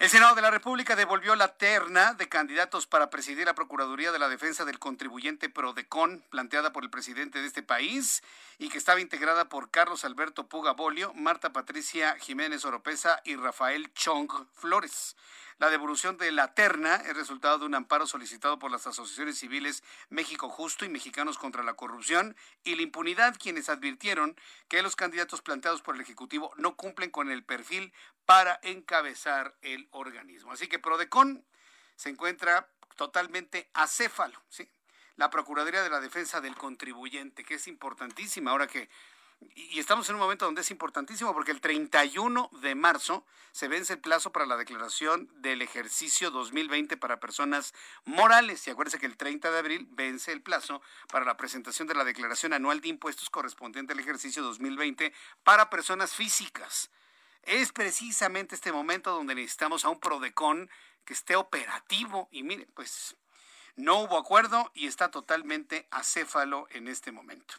El 0.00 0.08
Senado 0.08 0.34
de 0.34 0.40
la 0.40 0.50
República 0.50 0.96
devolvió 0.96 1.36
la 1.36 1.58
terna 1.58 2.14
de 2.14 2.26
candidatos 2.26 2.86
para 2.86 3.10
presidir 3.10 3.44
la 3.44 3.54
Procuraduría 3.54 4.12
de 4.12 4.18
la 4.18 4.30
Defensa 4.30 4.64
del 4.64 4.78
Contribuyente 4.78 5.50
Prodecon, 5.50 6.24
planteada 6.30 6.72
por 6.72 6.84
el 6.84 6.90
presidente 6.90 7.42
de 7.42 7.46
este 7.46 7.62
país 7.62 8.22
y 8.56 8.70
que 8.70 8.78
estaba 8.78 9.02
integrada 9.02 9.50
por 9.50 9.70
Carlos 9.70 10.06
Alberto 10.06 10.48
Puga 10.48 10.72
Bolio, 10.72 11.12
Marta 11.12 11.52
Patricia 11.52 12.16
Jiménez 12.18 12.64
Oropesa 12.64 13.20
y 13.26 13.36
Rafael 13.36 13.92
Chong 13.92 14.30
Flores. 14.54 15.16
La 15.60 15.68
devolución 15.68 16.16
de 16.16 16.32
la 16.32 16.54
terna 16.54 16.96
es 16.96 17.14
resultado 17.14 17.58
de 17.58 17.66
un 17.66 17.74
amparo 17.74 18.06
solicitado 18.06 18.58
por 18.58 18.70
las 18.70 18.86
asociaciones 18.86 19.36
civiles 19.38 19.84
México 20.08 20.48
Justo 20.48 20.86
y 20.86 20.88
Mexicanos 20.88 21.36
contra 21.36 21.62
la 21.62 21.74
Corrupción 21.74 22.34
y 22.64 22.76
la 22.76 22.82
impunidad, 22.82 23.36
quienes 23.38 23.68
advirtieron 23.68 24.40
que 24.68 24.80
los 24.80 24.96
candidatos 24.96 25.42
planteados 25.42 25.82
por 25.82 25.96
el 25.96 26.00
Ejecutivo 26.00 26.50
no 26.56 26.76
cumplen 26.76 27.10
con 27.10 27.30
el 27.30 27.44
perfil 27.44 27.92
para 28.24 28.58
encabezar 28.62 29.54
el 29.60 29.86
organismo. 29.90 30.50
Así 30.50 30.66
que 30.66 30.78
Prodecon 30.78 31.44
se 31.94 32.08
encuentra 32.08 32.70
totalmente 32.96 33.68
acéfalo, 33.74 34.42
¿sí? 34.48 34.66
La 35.16 35.28
Procuraduría 35.28 35.82
de 35.82 35.90
la 35.90 36.00
Defensa 36.00 36.40
del 36.40 36.56
Contribuyente, 36.56 37.44
que 37.44 37.56
es 37.56 37.66
importantísima 37.68 38.52
ahora 38.52 38.66
que 38.66 38.88
y 39.70 39.78
estamos 39.78 40.08
en 40.08 40.16
un 40.16 40.20
momento 40.20 40.44
donde 40.44 40.60
es 40.60 40.70
importantísimo 40.70 41.32
porque 41.32 41.50
el 41.50 41.60
31 41.60 42.50
de 42.60 42.74
marzo 42.74 43.24
se 43.52 43.68
vence 43.68 43.94
el 43.94 44.00
plazo 44.00 44.32
para 44.32 44.46
la 44.46 44.56
declaración 44.56 45.30
del 45.42 45.62
ejercicio 45.62 46.30
2020 46.30 46.96
para 46.96 47.20
personas 47.20 47.72
morales. 48.04 48.66
Y 48.66 48.70
acuérdense 48.70 48.98
que 48.98 49.06
el 49.06 49.16
30 49.16 49.50
de 49.50 49.58
abril 49.58 49.88
vence 49.92 50.32
el 50.32 50.42
plazo 50.42 50.82
para 51.08 51.24
la 51.24 51.36
presentación 51.36 51.88
de 51.88 51.94
la 51.94 52.04
declaración 52.04 52.52
anual 52.52 52.80
de 52.80 52.88
impuestos 52.88 53.30
correspondiente 53.30 53.92
al 53.92 54.00
ejercicio 54.00 54.42
2020 54.42 55.12
para 55.42 55.70
personas 55.70 56.14
físicas. 56.14 56.90
Es 57.42 57.72
precisamente 57.72 58.54
este 58.54 58.72
momento 58.72 59.12
donde 59.12 59.34
necesitamos 59.34 59.84
a 59.84 59.88
un 59.88 60.00
PRODECON 60.00 60.70
que 61.04 61.14
esté 61.14 61.36
operativo. 61.36 62.28
Y 62.30 62.42
mire, 62.42 62.66
pues 62.74 63.16
no 63.76 64.00
hubo 64.00 64.18
acuerdo 64.18 64.70
y 64.74 64.86
está 64.86 65.10
totalmente 65.10 65.88
acéfalo 65.90 66.66
en 66.70 66.88
este 66.88 67.12
momento. 67.12 67.54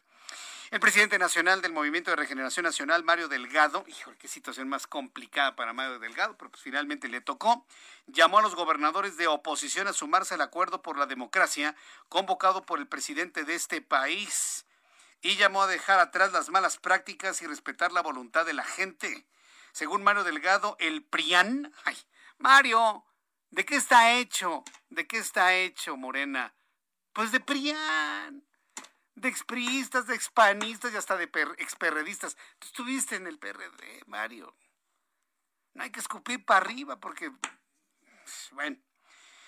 El 0.72 0.80
presidente 0.80 1.20
nacional 1.20 1.62
del 1.62 1.74
Movimiento 1.74 2.12
de 2.12 2.16
Regeneración 2.16 2.64
Nacional, 2.64 3.04
Mario 3.04 3.28
Delgado, 3.28 3.84
híjole, 3.88 4.16
qué 4.18 4.30
situación 4.30 4.70
más 4.70 4.88
complicada 4.88 5.54
para 5.54 5.74
Mario 5.74 6.00
Delgado, 6.00 6.38
pero 6.38 6.50
pues 6.50 6.64
finalmente 6.64 7.10
le 7.10 7.20
tocó, 7.20 7.68
llamó 8.08 8.40
a 8.40 8.42
los 8.42 8.56
gobernadores 8.56 9.18
de 9.18 9.28
oposición 9.28 9.90
a 9.90 9.94
sumarse 9.94 10.36
al 10.36 10.40
acuerdo 10.40 10.82
por 10.82 10.98
la 10.98 11.08
democracia 11.08 11.76
convocado 12.08 12.66
por 12.66 12.80
el 12.80 12.88
presidente 12.88 13.44
de 13.44 13.56
este 13.56 13.82
país 13.82 14.66
y 15.22 15.36
llamó 15.36 15.62
a 15.62 15.68
dejar 15.68 16.00
atrás 16.00 16.32
las 16.32 16.48
malas 16.48 16.78
prácticas 16.78 17.42
y 17.42 17.48
respetar 17.48 17.92
la 17.92 18.02
voluntad 18.02 18.46
de 18.46 18.54
la 18.54 18.64
gente. 18.64 19.26
Según 19.74 20.04
Mario 20.04 20.24
Delgado, 20.24 20.78
el 20.80 21.04
PRIAN, 21.04 21.74
ay, 21.84 21.98
Mario, 22.38 23.04
¿de 23.50 23.66
qué 23.66 23.76
está 23.76 24.14
hecho? 24.14 24.64
¿De 24.90 25.06
qué 25.06 25.18
está 25.18 25.54
hecho, 25.54 25.98
Morena? 25.98 26.54
Pues 27.12 27.34
de 27.34 27.42
PRIAN 27.42 28.46
de 29.22 29.30
expriistas, 29.30 30.08
de 30.08 30.16
expanistas 30.16 30.94
y 30.94 30.98
hasta 30.98 31.16
de 31.16 31.26
experredistas. 31.58 32.36
Estuviste 32.60 33.16
en 33.16 33.28
el 33.28 33.38
PRD, 33.38 34.04
Mario. 34.08 34.56
No 35.74 35.84
hay 35.84 35.92
que 35.92 36.00
escupir 36.00 36.44
para 36.44 36.66
arriba 36.66 37.00
porque, 37.00 37.32
bueno. 38.52 38.78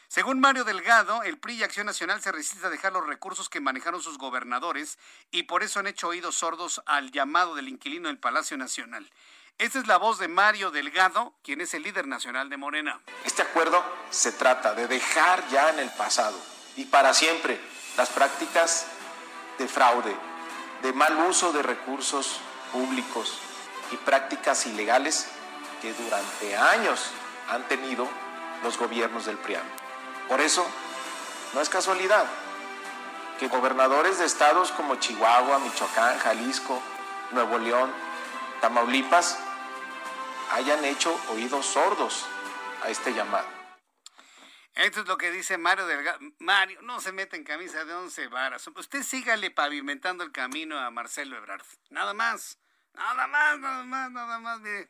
Según 0.08 0.40
Mario 0.40 0.64
Delgado, 0.64 1.24
el 1.24 1.40
PRI 1.40 1.56
y 1.56 1.64
Acción 1.64 1.88
Nacional 1.88 2.22
se 2.22 2.32
resiste 2.32 2.68
a 2.68 2.70
dejar 2.70 2.94
los 2.94 3.08
recursos 3.08 3.50
que 3.50 3.60
manejaron 3.60 4.00
sus 4.00 4.20
gobernadores 4.20 5.00
y 5.32 5.44
por 5.44 5.64
eso 5.64 5.80
han 5.80 5.88
hecho 5.88 6.10
oídos 6.10 6.36
sordos 6.36 6.84
al 6.86 7.12
llamado 7.12 7.56
del 7.56 7.68
inquilino 7.68 8.10
del 8.10 8.20
Palacio 8.20 8.56
Nacional. 8.56 9.12
Esta 9.58 9.80
es 9.80 9.88
la 9.88 9.98
voz 9.98 10.20
de 10.20 10.28
Mario 10.28 10.70
Delgado, 10.70 11.36
quien 11.42 11.62
es 11.62 11.74
el 11.74 11.82
líder 11.82 12.06
nacional 12.06 12.48
de 12.52 12.58
Morena. 12.58 13.02
Este 13.26 13.42
acuerdo 13.42 13.84
se 14.12 14.32
trata 14.34 14.76
de 14.76 14.88
dejar 14.88 15.48
ya 15.50 15.72
en 15.72 15.80
el 15.80 15.90
pasado 15.90 16.40
y 16.76 16.86
para 16.86 17.16
siempre 17.16 17.60
las 17.98 18.10
prácticas 18.10 18.86
de 19.58 19.68
fraude, 19.68 20.16
de 20.82 20.94
mal 20.94 21.18
uso 21.30 21.54
de 21.54 21.62
recursos 21.62 22.40
públicos 22.72 23.38
y 23.92 23.98
prácticas 23.98 24.66
ilegales 24.66 25.28
que 25.82 25.94
durante 25.94 26.58
años 26.58 27.12
han 27.50 27.64
tenido 27.68 28.08
los 28.64 28.78
gobiernos 28.78 29.26
del 29.26 29.38
PRIAN. 29.38 29.64
Por 30.28 30.42
eso, 30.42 30.66
no 31.54 31.62
es 31.62 31.70
casualidad 31.70 32.26
que 33.40 33.48
gobernadores 33.48 34.20
de 34.20 34.26
estados 34.26 34.72
como 34.72 34.96
Chihuahua, 34.96 35.60
Michoacán, 35.60 36.18
Jalisco, 36.20 36.82
Nuevo 37.32 37.58
León, 37.58 37.92
Tamaulipas 38.62 39.38
hayan 40.52 40.86
hecho 40.86 41.20
oídos 41.34 41.66
sordos 41.66 42.26
a 42.84 42.90
este 42.90 43.14
llamado. 43.14 43.53
Esto 44.76 45.02
es 45.02 45.08
lo 45.08 45.18
que 45.18 45.32
dice 45.32 45.58
Mario 45.58 45.86
Delgado. 45.86 46.20
Mario, 46.40 46.82
no 46.82 47.00
se 47.00 47.12
mete 47.12 47.36
en 47.36 47.44
camisa 47.44 47.86
de 47.86 47.94
once 47.94 48.28
varas. 48.28 48.68
Usted 48.68 49.04
sígale 49.04 49.52
pavimentando 49.52 50.24
el 50.24 50.32
camino 50.32 50.80
a 50.80 50.90
Marcelo 50.90 51.38
Ebrard. 51.38 51.66
Nada 51.90 52.14
más. 52.14 52.58
Nada 52.94 53.28
más, 53.28 53.60
nada 53.60 53.84
más, 53.84 54.12
nada 54.12 54.40
más. 54.40 54.60
Mire. 54.62 54.90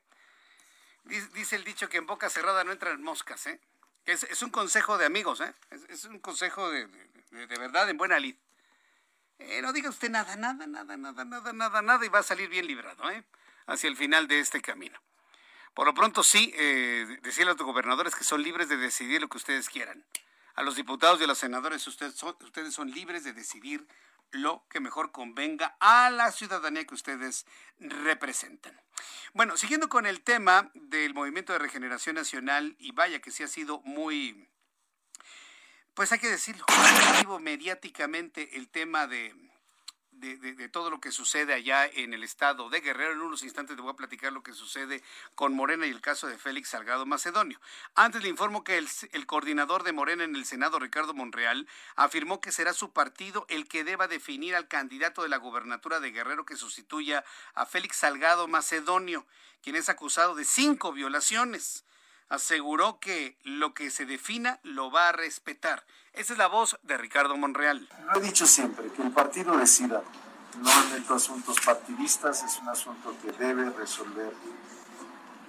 Dice 1.06 1.58
el 1.58 1.66
dicho 1.66 1.90
que 1.90 1.98
en 1.98 2.06
boca 2.06 2.30
cerrada 2.30 2.64
no 2.64 2.72
entran 2.72 3.02
moscas, 3.02 3.46
¿eh? 3.48 3.60
Es, 4.06 4.24
es 4.24 4.42
un 4.42 4.50
consejo 4.50 4.98
de 4.98 5.06
amigos, 5.06 5.42
¿eh? 5.42 5.54
Es, 5.90 6.06
un 6.06 6.20
consejo 6.20 6.70
de, 6.70 6.88
de, 6.88 7.46
verdad 7.46 7.90
en 7.90 7.98
buena 7.98 8.20
lid. 8.20 8.36
Eh, 9.40 9.62
no 9.62 9.74
diga 9.74 9.90
usted 9.90 10.10
nada, 10.10 10.38
nada, 10.38 10.66
nada, 10.66 10.96
nada, 10.96 11.26
nada, 11.26 11.52
nada, 11.52 11.82
nada 11.82 12.06
y 12.06 12.10
va 12.10 12.20
a 12.20 12.24
salir 12.24 12.48
bien 12.48 12.68
librado, 12.68 13.10
¿eh? 13.12 13.24
Hacia 13.66 13.90
el 13.90 13.98
final 13.98 14.28
de 14.28 14.40
este 14.40 14.62
camino. 14.62 14.98
Por 15.74 15.88
lo 15.88 15.94
pronto 15.94 16.24
sí, 16.24 16.54
eh, 16.56 17.20
decirle 17.24 17.52
a 17.52 17.56
los 17.56 17.66
gobernadores 17.66 18.16
que 18.16 18.24
son 18.24 18.44
libres 18.44 18.70
de 18.70 18.78
decidir 18.78 19.22
lo 19.22 19.30
que 19.30 19.38
ustedes 19.38 19.70
quieran. 19.70 20.06
A 20.56 20.62
los 20.62 20.76
diputados 20.76 21.20
y 21.20 21.24
a 21.24 21.28
los 21.28 21.40
senadores 21.40 21.88
ustedes 21.88 22.14
son, 22.14 22.36
ustedes 22.42 22.74
son 22.74 22.92
libres 22.92 23.24
de 23.24 23.34
decidir 23.34 23.88
lo 24.34 24.66
que 24.70 24.80
mejor 24.80 25.12
convenga 25.12 25.76
a 25.80 26.10
la 26.10 26.32
ciudadanía 26.32 26.86
que 26.86 26.96
ustedes 26.96 27.46
representan. 27.80 28.80
Bueno, 29.34 29.58
siguiendo 29.58 29.90
con 29.90 30.06
el 30.06 30.22
tema 30.22 30.72
del 30.74 31.14
Movimiento 31.14 31.54
de 31.54 31.60
Regeneración 31.60 32.16
Nacional, 32.16 32.76
y 32.80 32.92
vaya 32.92 33.20
que 33.20 33.32
sí 33.32 33.44
ha 33.44 33.48
sido 33.48 33.80
muy, 33.82 34.48
pues 35.94 36.12
hay 36.12 36.20
que 36.20 36.30
decirlo, 36.30 36.66
mediáticamente 37.40 38.58
el 38.58 38.70
tema 38.70 39.08
de 39.08 39.36
de, 40.24 40.70
todo 40.70 40.90
lo 40.90 41.00
que 41.00 41.12
sucede 41.12 41.54
allá 41.54 41.86
en 41.86 42.14
el 42.14 42.24
estado 42.24 42.70
de 42.70 42.80
Guerrero. 42.80 43.14
En 43.14 43.22
unos 43.22 43.44
instantes 43.44 43.76
te 43.76 43.82
voy 43.82 43.92
a 43.92 43.96
platicar 43.96 44.32
lo 44.32 44.42
que 44.42 44.54
sucede 44.54 45.04
con 45.36 45.54
Morena 45.54 45.86
y 45.86 45.90
el 45.90 46.02
caso 46.02 46.28
de 46.28 46.38
Félix 46.38 46.70
Salgado 46.70 47.06
Macedonio. 47.06 47.60
Antes 47.96 48.24
le 48.24 48.30
informo 48.30 48.64
que 48.64 48.78
el, 48.78 48.88
el 49.12 49.26
coordinador 49.26 49.84
de 49.84 49.92
Morena 49.92 50.24
en 50.24 50.36
el 50.36 50.46
Senado, 50.46 50.80
Ricardo 50.80 51.14
Monreal, 51.14 51.68
afirmó 51.96 52.40
que 52.40 52.52
será 52.52 52.74
su 52.74 52.92
partido 52.92 53.46
el 53.50 53.68
que 53.68 53.84
deba 53.84 54.08
definir 54.08 54.56
al 54.56 54.68
candidato 54.68 55.24
de 55.24 55.30
la 55.30 55.38
gubernatura 55.38 56.00
de 56.00 56.12
Guerrero 56.12 56.46
que 56.46 56.56
sustituya 56.56 57.24
a 57.54 57.66
Félix 57.66 57.98
Salgado 57.98 58.48
Macedonio, 58.48 59.26
quien 59.62 59.76
es 59.76 59.90
acusado 59.90 60.36
de 60.36 60.46
cinco 60.46 60.94
violaciones 60.94 61.84
aseguró 62.30 63.00
que 63.00 63.38
lo 63.44 63.74
que 63.74 63.90
se 63.90 64.06
defina 64.06 64.60
lo 64.64 64.92
va 64.92 65.10
a 65.10 65.12
respetar. 65.12 65.86
Esa 66.14 66.34
es 66.34 66.40
la 66.40 66.48
voz 66.48 66.78
de 66.84 66.98
Ricardo 66.98 67.36
Monreal. 67.38 67.88
Lo 68.14 68.20
he 68.20 68.22
dicho 68.22 68.46
siempre, 68.46 68.88
que 68.92 69.02
el 69.02 69.12
partido 69.12 69.58
decida. 69.58 70.04
No 70.60 70.86
meto 70.92 71.16
asuntos 71.16 71.60
partidistas, 71.60 72.44
es 72.44 72.60
un 72.60 72.70
asunto 72.70 73.16
que 73.22 73.32
debe 73.32 73.72
resolver 73.72 74.32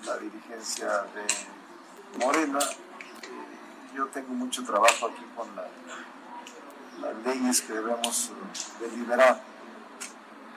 la 0.07 0.17
dirigencia 0.17 0.89
de 0.89 2.19
Morena. 2.25 2.59
Eh, 2.59 3.95
yo 3.95 4.07
tengo 4.07 4.33
mucho 4.33 4.65
trabajo 4.65 5.09
aquí 5.09 5.23
con 5.37 5.49
las 5.57 7.17
leyes 7.27 7.61
que 7.61 7.75
debemos 7.75 8.33
deliberar. 8.81 9.43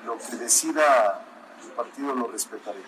Lo 0.05 0.17
que 0.17 0.37
decida 0.37 1.25
el 1.63 1.71
partido 1.71 2.15
lo 2.15 2.27
respetaré. 2.27 2.81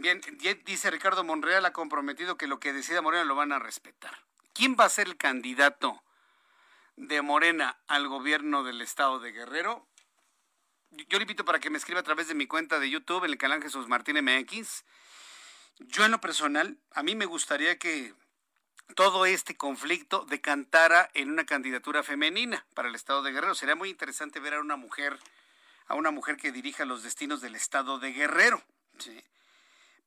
Bien, 0.00 0.22
dice 0.64 0.90
Ricardo 0.90 1.24
Monreal 1.24 1.66
ha 1.66 1.74
comprometido 1.74 2.38
que 2.38 2.46
lo 2.46 2.58
que 2.58 2.72
decida 2.72 3.02
Morena 3.02 3.24
lo 3.24 3.34
van 3.34 3.52
a 3.52 3.58
respetar. 3.58 4.24
¿Quién 4.54 4.74
va 4.80 4.86
a 4.86 4.88
ser 4.88 5.08
el 5.08 5.18
candidato 5.18 6.02
de 6.96 7.20
Morena 7.20 7.78
al 7.86 8.08
gobierno 8.08 8.64
del 8.64 8.80
estado 8.80 9.20
de 9.20 9.32
Guerrero? 9.32 9.86
Yo 10.92 11.18
le 11.18 11.24
invito 11.24 11.44
para 11.44 11.60
que 11.60 11.68
me 11.68 11.76
escriba 11.76 12.00
a 12.00 12.02
través 12.02 12.28
de 12.28 12.34
mi 12.34 12.46
cuenta 12.46 12.78
de 12.78 12.88
YouTube 12.88 13.26
en 13.26 13.32
el 13.32 13.36
canal 13.36 13.62
Jesús 13.62 13.88
Martín 13.88 14.16
MX. 14.24 14.84
Yo 15.80 16.06
en 16.06 16.12
lo 16.12 16.20
personal, 16.22 16.78
a 16.92 17.02
mí 17.02 17.14
me 17.14 17.26
gustaría 17.26 17.78
que 17.78 18.14
todo 18.96 19.26
este 19.26 19.58
conflicto 19.58 20.24
decantara 20.30 21.10
en 21.12 21.30
una 21.30 21.44
candidatura 21.44 22.02
femenina 22.02 22.64
para 22.72 22.88
el 22.88 22.94
estado 22.94 23.22
de 23.22 23.32
Guerrero. 23.32 23.54
Sería 23.54 23.76
muy 23.76 23.90
interesante 23.90 24.40
ver 24.40 24.54
a 24.54 24.60
una 24.60 24.76
mujer, 24.76 25.18
a 25.88 25.94
una 25.94 26.10
mujer 26.10 26.38
que 26.38 26.52
dirija 26.52 26.86
los 26.86 27.02
destinos 27.02 27.42
del 27.42 27.54
estado 27.54 27.98
de 27.98 28.12
Guerrero. 28.12 28.62
¿sí? 28.98 29.22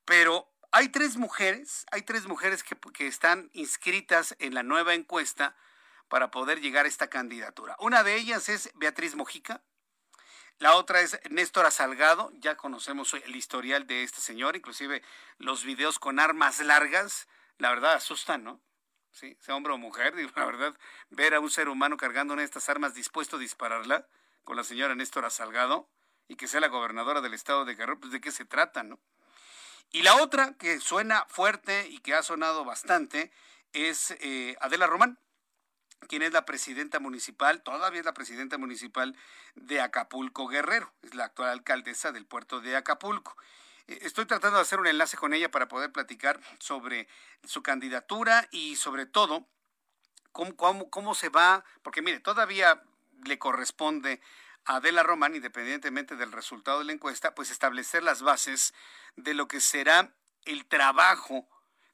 Pero 0.05 0.51
hay 0.71 0.89
tres 0.89 1.17
mujeres, 1.17 1.85
hay 1.91 2.01
tres 2.01 2.25
mujeres 2.25 2.63
que, 2.63 3.07
están 3.07 3.49
inscritas 3.53 4.35
en 4.39 4.53
la 4.53 4.63
nueva 4.63 4.95
encuesta 4.95 5.55
para 6.07 6.31
poder 6.31 6.61
llegar 6.61 6.85
a 6.85 6.87
esta 6.87 7.09
candidatura. 7.09 7.75
Una 7.79 8.03
de 8.03 8.15
ellas 8.15 8.49
es 8.49 8.71
Beatriz 8.75 9.15
Mojica, 9.15 9.61
la 10.59 10.75
otra 10.75 11.01
es 11.01 11.19
Néstora 11.29 11.71
Salgado, 11.71 12.31
ya 12.35 12.55
conocemos 12.55 13.13
el 13.13 13.35
historial 13.35 13.85
de 13.87 14.03
este 14.03 14.19
señor, 14.19 14.55
inclusive 14.55 15.03
los 15.37 15.63
videos 15.63 15.99
con 15.99 16.19
armas 16.19 16.59
largas, 16.59 17.27
la 17.57 17.69
verdad 17.69 17.93
asustan, 17.93 18.43
¿no? 18.43 18.61
Sí, 19.11 19.37
sea 19.41 19.55
hombre 19.55 19.73
o 19.73 19.77
mujer, 19.77 20.15
la 20.35 20.45
verdad, 20.45 20.75
ver 21.09 21.35
a 21.35 21.39
un 21.39 21.51
ser 21.51 21.69
humano 21.69 21.97
cargando 21.97 22.33
una 22.33 22.41
de 22.41 22.45
estas 22.45 22.67
armas 22.69 22.95
dispuesto 22.95 23.35
a 23.37 23.39
dispararla 23.39 24.07
con 24.43 24.57
la 24.57 24.63
señora 24.63 24.95
Néstora 24.95 25.29
Salgado 25.29 25.87
y 26.27 26.35
que 26.35 26.47
sea 26.47 26.59
la 26.59 26.67
gobernadora 26.67 27.21
del 27.21 27.35
estado 27.35 27.63
de 27.63 27.75
Guerrero, 27.75 27.99
pues 27.99 28.11
de 28.11 28.21
qué 28.21 28.31
se 28.31 28.45
trata, 28.45 28.81
¿no? 28.81 28.99
Y 29.93 30.01
la 30.01 30.15
otra 30.15 30.55
que 30.57 30.79
suena 30.79 31.23
fuerte 31.29 31.87
y 31.87 31.99
que 31.99 32.15
ha 32.15 32.23
sonado 32.23 32.65
bastante 32.65 33.31
es 33.73 34.09
eh, 34.21 34.57
Adela 34.59 34.87
Román, 34.87 35.19
quien 36.07 36.23
es 36.23 36.33
la 36.33 36.45
presidenta 36.45 36.99
municipal, 36.99 37.61
todavía 37.61 37.99
es 37.99 38.05
la 38.05 38.15
presidenta 38.15 38.57
municipal 38.57 39.15
de 39.53 39.81
Acapulco 39.81 40.47
Guerrero, 40.47 40.91
es 41.03 41.13
la 41.13 41.25
actual 41.25 41.49
alcaldesa 41.49 42.11
del 42.11 42.25
puerto 42.25 42.59
de 42.59 42.75
Acapulco. 42.75 43.37
Eh, 43.87 43.99
estoy 44.01 44.25
tratando 44.25 44.57
de 44.57 44.63
hacer 44.63 44.79
un 44.79 44.87
enlace 44.87 45.15
con 45.15 45.31
ella 45.31 45.51
para 45.51 45.67
poder 45.67 45.91
platicar 45.91 46.41
sobre 46.57 47.07
su 47.43 47.61
candidatura 47.61 48.47
y 48.49 48.77
sobre 48.77 49.05
todo 49.05 49.47
cómo, 50.31 50.55
cómo, 50.55 50.89
cómo 50.89 51.13
se 51.13 51.29
va, 51.29 51.63
porque 51.83 52.01
mire, 52.01 52.19
todavía 52.19 52.81
le 53.25 53.37
corresponde 53.37 54.21
Adela 54.65 55.03
Román, 55.03 55.35
independientemente 55.35 56.15
del 56.15 56.31
resultado 56.31 56.79
de 56.79 56.85
la 56.85 56.93
encuesta, 56.93 57.35
pues 57.35 57.51
establecer 57.51 58.03
las 58.03 58.21
bases 58.21 58.73
de 59.15 59.33
lo 59.33 59.47
que 59.47 59.59
será 59.59 60.13
el 60.45 60.65
trabajo 60.65 61.47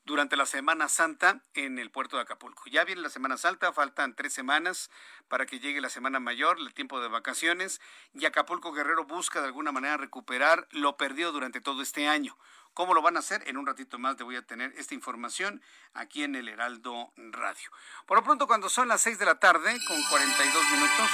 durante 0.10 0.36
la 0.36 0.48
Semana 0.48 0.90
Santa 0.90 1.44
en 1.54 1.78
el 1.78 1.92
puerto 1.92 2.16
de 2.16 2.24
Acapulco. 2.24 2.64
Ya 2.70 2.84
viene 2.84 3.02
la 3.02 3.12
Semana 3.12 3.38
Santa, 3.38 3.72
faltan 3.72 4.16
tres 4.16 4.34
semanas 4.34 4.90
para 5.28 5.46
que 5.46 5.60
llegue 5.60 5.82
la 5.82 5.90
Semana 5.90 6.20
Mayor, 6.20 6.58
el 6.58 6.74
tiempo 6.74 7.00
de 7.00 7.08
vacaciones, 7.08 7.80
y 8.14 8.26
Acapulco 8.26 8.72
Guerrero 8.72 9.06
busca 9.06 9.40
de 9.40 9.48
alguna 9.48 9.72
manera 9.72 9.98
recuperar 9.98 10.68
lo 10.72 10.98
perdido 10.98 11.32
durante 11.32 11.62
todo 11.62 11.84
este 11.84 12.08
año. 12.08 12.36
¿Cómo 12.74 12.96
lo 12.96 13.04
van 13.04 13.18
a 13.18 13.20
hacer? 13.20 13.44
En 13.48 13.58
un 13.58 13.68
ratito 13.68 14.00
más 14.00 14.16
te 14.16 14.24
voy 14.24 14.36
a 14.36 14.46
tener 14.46 14.74
esta 14.78 14.96
información 14.96 15.62
aquí 15.94 16.24
en 16.24 16.36
el 16.36 16.48
Heraldo 16.48 17.14
Radio. 17.16 17.70
Por 18.08 18.18
lo 18.18 18.24
pronto, 18.24 18.48
cuando 18.48 18.68
son 18.68 18.88
las 18.88 19.02
seis 19.02 19.20
de 19.20 19.26
la 19.26 19.40
tarde, 19.40 19.78
con 19.88 20.02
42 20.10 20.72
minutos, 20.72 21.10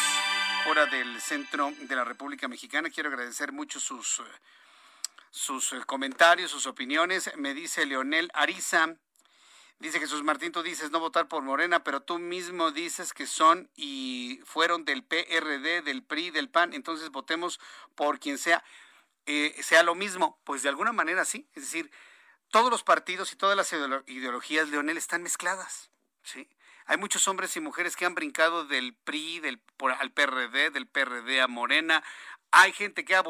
hora 0.68 0.86
del 0.88 1.22
centro 1.22 1.72
de 1.82 1.96
la 1.96 2.04
República 2.04 2.48
Mexicana. 2.48 2.90
Quiero 2.90 3.10
agradecer 3.10 3.52
mucho 3.52 3.80
sus, 3.80 4.22
sus 5.30 5.74
eh, 5.74 5.82
comentarios, 5.86 6.50
sus 6.50 6.66
opiniones. 6.66 7.32
Me 7.38 7.54
dice 7.54 7.86
Leonel 7.86 8.32
Ariza. 8.34 8.96
Dice 9.78 10.00
Jesús 10.00 10.24
Martín, 10.24 10.52
tú 10.52 10.64
dices 10.64 10.90
no 10.90 11.00
votar 11.00 11.28
por 11.28 11.44
Morena, 11.44 11.84
pero 11.84 12.02
tú 12.02 12.18
mismo 12.18 12.72
dices 12.72 13.14
que 13.14 13.28
son 13.28 13.70
y 13.76 14.40
fueron 14.46 14.86
del 14.86 15.04
PRD, 15.04 15.82
del 15.82 16.02
PRI, 16.02 16.32
del 16.32 16.50
PAN, 16.50 16.74
entonces 16.74 17.10
votemos 17.12 17.60
por 17.94 18.20
quien 18.20 18.38
sea. 18.38 18.64
Eh, 19.28 19.56
sea 19.62 19.84
lo 19.84 19.96
mismo, 19.96 20.40
pues 20.46 20.64
de 20.64 20.70
alguna 20.70 20.94
manera 20.94 21.26
sí. 21.26 21.48
Es 21.54 21.64
decir, 21.64 21.92
todos 22.52 22.72
los 22.72 22.84
partidos 22.84 23.34
y 23.34 23.36
todas 23.36 23.58
las 23.58 23.74
ideologías, 24.08 24.70
Leonel, 24.70 24.98
están 24.98 25.24
mezcladas. 25.24 25.90
¿sí? 26.24 26.50
Hay 26.86 26.98
muchos 26.98 27.28
hombres 27.28 27.56
y 27.58 27.62
mujeres 27.62 27.96
que 27.96 28.06
han 28.06 28.14
brincado 28.14 28.66
del 28.66 28.94
PRI 28.94 29.40
del, 29.40 29.62
al 30.00 30.12
PRD, 30.12 30.70
del 30.70 30.88
PRD 30.88 31.42
a 31.42 31.48
Morena. 31.48 32.04
Hay 32.52 32.74
gente 32.74 33.04
que 33.04 33.16
ha 33.16 33.24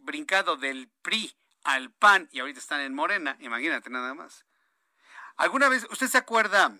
brincado 0.00 0.56
del 0.56 0.90
PRI 1.02 1.36
al 1.62 1.92
PAN 1.92 2.28
y 2.32 2.40
ahorita 2.40 2.58
están 2.58 2.80
en 2.80 2.94
Morena. 2.94 3.36
Imagínate 3.40 3.90
nada 3.90 4.14
más. 4.14 4.44
¿Alguna 5.36 5.68
vez 5.68 5.86
usted 5.90 6.08
se 6.08 6.18
acuerda 6.18 6.76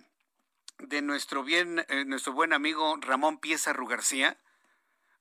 de 0.78 1.00
nuestro, 1.00 1.44
bien, 1.44 1.84
eh, 1.88 2.04
nuestro 2.04 2.32
buen 2.32 2.52
amigo 2.52 2.96
Ramón 3.00 3.38
Pieza 3.38 3.72
García? 3.72 4.38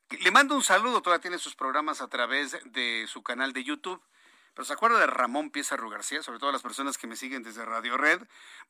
Le 0.10 0.32
mando 0.32 0.56
un 0.56 0.64
saludo, 0.64 1.02
todavía 1.02 1.22
tiene 1.22 1.38
sus 1.38 1.56
programas 1.56 2.02
a 2.02 2.08
través 2.08 2.58
de 2.66 3.06
su 3.08 3.24
canal 3.24 3.54
de 3.54 3.64
YouTube. 3.64 4.02
Pero 4.56 4.66
¿se 4.66 4.74
acuerda 4.74 5.00
de 5.00 5.08
Ramón 5.08 5.52
Piezarro 5.52 5.90
García? 5.90 6.24
Sobre 6.24 6.40
todo 6.40 6.52
las 6.52 6.62
personas 6.62 6.98
que 6.98 7.08
me 7.08 7.18
siguen 7.18 7.44
desde 7.44 7.66
Radio 7.66 7.98
Red. 7.98 8.22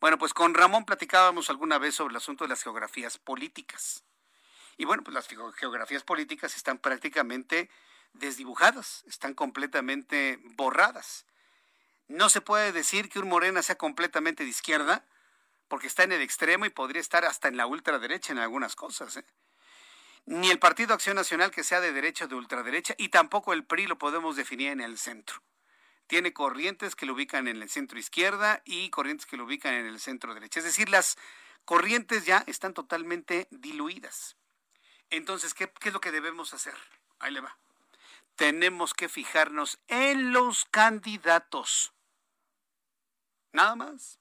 Bueno, 0.01 0.17
pues 0.17 0.33
con 0.33 0.55
Ramón 0.55 0.83
platicábamos 0.83 1.51
alguna 1.51 1.77
vez 1.77 1.93
sobre 1.93 2.11
el 2.11 2.17
asunto 2.17 2.43
de 2.43 2.49
las 2.49 2.63
geografías 2.63 3.19
políticas. 3.19 4.03
Y 4.77 4.86
bueno, 4.86 5.03
pues 5.03 5.13
las 5.13 5.27
geografías 5.27 6.03
políticas 6.03 6.55
están 6.55 6.79
prácticamente 6.79 7.69
desdibujadas, 8.13 9.03
están 9.07 9.36
completamente 9.36 10.39
borradas. 10.55 11.25
No 12.07 12.29
se 12.29 12.41
puede 12.41 12.71
decir 12.71 13.07
que 13.07 13.19
un 13.19 13.29
Morena 13.29 13.61
sea 13.61 13.77
completamente 13.77 14.43
de 14.43 14.49
izquierda, 14.49 15.05
porque 15.67 15.88
está 15.88 16.03
en 16.03 16.13
el 16.13 16.21
extremo 16.21 16.65
y 16.65 16.69
podría 16.69 16.99
estar 16.99 17.25
hasta 17.25 17.47
en 17.47 17.57
la 17.57 17.67
ultraderecha 17.67 18.33
en 18.33 18.39
algunas 18.39 18.75
cosas. 18.75 19.17
¿eh? 19.17 19.25
ni 20.25 20.49
el 20.49 20.57
Partido 20.57 20.95
Acción 20.95 21.15
Nacional 21.15 21.51
que 21.51 21.63
sea 21.63 21.79
de 21.79 21.93
derecha 21.93 22.25
o 22.25 22.27
de 22.27 22.36
ultraderecha, 22.36 22.95
y 22.97 23.09
tampoco 23.09 23.53
el 23.53 23.63
PRI 23.63 23.86
lo 23.86 23.99
podemos 23.99 24.36
definir 24.36 24.71
en 24.71 24.81
el 24.81 24.97
centro. 24.97 25.41
Tiene 26.08 26.34
corrientes 26.34 26.95
que 26.95 27.06
lo 27.06 27.14
ubican 27.14 27.47
en 27.47 27.62
el 27.62 27.70
centro 27.70 27.97
izquierda 27.97 28.62
y 28.66 28.89
corrientes 28.89 29.26
que 29.26 29.38
lo 29.38 29.45
ubican 29.45 29.74
en 29.74 29.88
el 29.88 29.99
centro 29.99 30.34
derecha. 30.34 30.60
Es 30.60 30.66
decir, 30.66 30.89
las 30.89 31.18
corrientes 31.66 32.26
ya 32.26 32.43
están 32.47 32.74
totalmente 32.74 33.47
diluidas. 33.51 34.38
Entonces, 35.10 35.53
¿qué, 35.53 35.72
qué 35.80 35.89
es 35.89 35.93
lo 35.93 36.01
que 36.01 36.12
debemos 36.12 36.53
hacer? 36.53 36.76
Ahí 37.20 37.32
le 37.32 37.41
va. 37.41 37.58
Tenemos 38.36 38.93
que 38.93 39.10
fijarnos 39.10 39.80
en 39.88 40.32
los 40.32 40.66
candidatos. 40.66 41.93
Nada 43.53 43.76
más. 43.76 44.20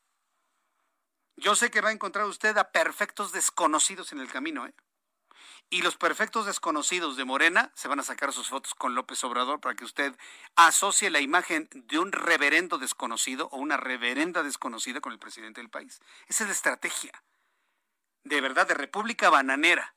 Yo 1.37 1.57
sé 1.57 1.71
que 1.71 1.81
va 1.81 1.89
a 1.89 1.93
encontrar 1.93 2.27
usted 2.27 2.57
a 2.57 2.71
perfectos 2.71 3.33
desconocidos 3.33 4.13
en 4.13 4.21
el 4.21 4.31
camino, 4.31 4.67
¿eh? 4.67 4.75
Y 5.71 5.83
los 5.83 5.97
perfectos 5.97 6.47
desconocidos 6.47 7.17
de 7.17 7.25
Morena 7.25 7.73
se 7.75 7.89
van 7.89 7.99
a 7.99 8.05
sacar 8.05 8.33
sus 8.33 8.49
fotos 8.49 8.75
con 8.75 8.95
López 8.95 9.23
Obrador 9.25 9.61
para 9.61 9.75
que 9.75 9.85
usted 9.85 10.17
asocie 10.55 11.11
la 11.11 11.21
imagen 11.21 11.69
de 11.73 11.99
un 11.99 12.13
reverendo 12.13 12.79
desconocido 12.79 13.49
o 13.51 13.59
una 13.59 13.77
reverenda 13.77 14.43
desconocida 14.43 15.01
con 15.01 15.13
el 15.13 15.19
presidente 15.19 15.61
del 15.61 15.71
país. 15.71 16.01
Esa 16.29 16.45
es 16.45 16.49
la 16.49 16.55
estrategia. 16.55 17.25
De 18.23 18.41
verdad, 18.41 18.67
de 18.67 18.75
República 18.75 19.31
Bananera. 19.31 19.95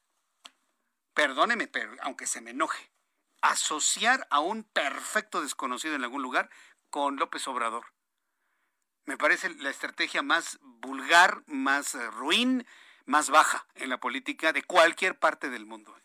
Perdóneme, 1.13 1.67
pero 1.67 1.95
aunque 2.01 2.27
se 2.27 2.41
me 2.41 2.51
enoje. 2.51 2.91
Asociar 3.41 4.27
a 4.29 4.39
un 4.39 4.63
perfecto 4.63 5.41
desconocido 5.41 5.95
en 5.95 6.03
algún 6.03 6.21
lugar 6.21 6.49
con 6.89 7.17
López 7.17 7.47
Obrador. 7.47 7.85
Me 9.05 9.17
parece 9.17 9.49
la 9.55 9.69
estrategia 9.69 10.21
más 10.21 10.59
vulgar, 10.61 11.41
más 11.47 11.95
eh, 11.95 12.11
ruin, 12.11 12.67
más 13.07 13.29
baja 13.29 13.65
en 13.75 13.89
la 13.89 13.99
política 13.99 14.53
de 14.53 14.63
cualquier 14.63 15.17
parte 15.17 15.49
del 15.49 15.65
mundo. 15.65 15.97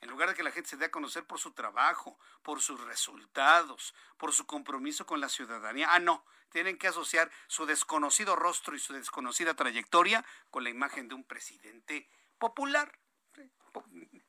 En 0.00 0.08
lugar 0.08 0.30
de 0.30 0.34
que 0.34 0.42
la 0.42 0.50
gente 0.50 0.70
se 0.70 0.76
dé 0.76 0.86
a 0.86 0.90
conocer 0.90 1.24
por 1.26 1.38
su 1.38 1.52
trabajo, 1.52 2.18
por 2.42 2.62
sus 2.62 2.80
resultados, 2.84 3.94
por 4.16 4.32
su 4.32 4.46
compromiso 4.46 5.04
con 5.06 5.20
la 5.20 5.28
ciudadanía. 5.28 5.88
Ah, 5.92 5.98
no, 5.98 6.24
tienen 6.50 6.78
que 6.78 6.88
asociar 6.88 7.30
su 7.46 7.66
desconocido 7.66 8.36
rostro 8.36 8.74
y 8.74 8.78
su 8.78 8.94
desconocida 8.94 9.54
trayectoria 9.54 10.24
con 10.50 10.64
la 10.64 10.70
imagen 10.70 11.08
de 11.08 11.14
un 11.14 11.24
presidente 11.24 12.08
popular. 12.38 12.98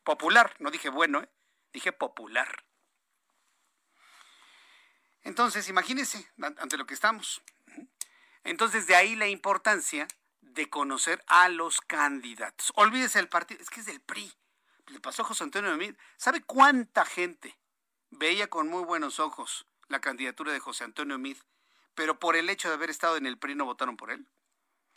Popular, 0.04 0.56
no 0.60 0.72
dije 0.72 0.90
bueno, 0.90 1.22
¿eh? 1.22 1.30
dije 1.72 1.94
popular. 1.94 2.66
Entonces, 5.22 5.70
imagínense 5.70 6.30
ante 6.58 6.78
lo 6.78 6.86
que 6.86 6.94
estamos. 6.94 7.42
Entonces, 8.44 8.86
de 8.88 8.96
ahí 8.96 9.16
la 9.16 9.28
importancia 9.28 10.08
de 10.54 10.70
conocer 10.70 11.24
a 11.28 11.50
los 11.50 11.82
candidatos. 11.82 12.72
Olvídese 12.76 13.20
el 13.20 13.30
partido, 13.30 13.62
es 13.62 13.70
que 13.70 13.82
es 13.82 13.86
del 13.86 14.02
PRI. 14.02 14.32
Le 14.88 15.00
pasó 15.00 15.22
a 15.22 15.26
José 15.26 15.44
Antonio 15.44 15.76
Mid. 15.78 15.96
¿Sabe 16.18 16.42
cuánta 16.42 17.06
gente 17.06 17.58
veía 18.10 18.50
con 18.50 18.68
muy 18.68 18.84
buenos 18.84 19.20
ojos 19.20 19.68
la 19.88 20.02
candidatura 20.02 20.52
de 20.52 20.60
José 20.60 20.84
Antonio 20.84 21.18
Mid, 21.18 21.38
pero 21.94 22.20
por 22.20 22.36
el 22.36 22.50
hecho 22.50 22.70
de 22.70 22.76
haber 22.76 22.90
estado 22.90 23.18
en 23.18 23.26
el 23.26 23.38
PRI 23.38 23.56
no 23.56 23.66
votaron 23.66 23.98
por 23.98 24.12
él? 24.12 24.28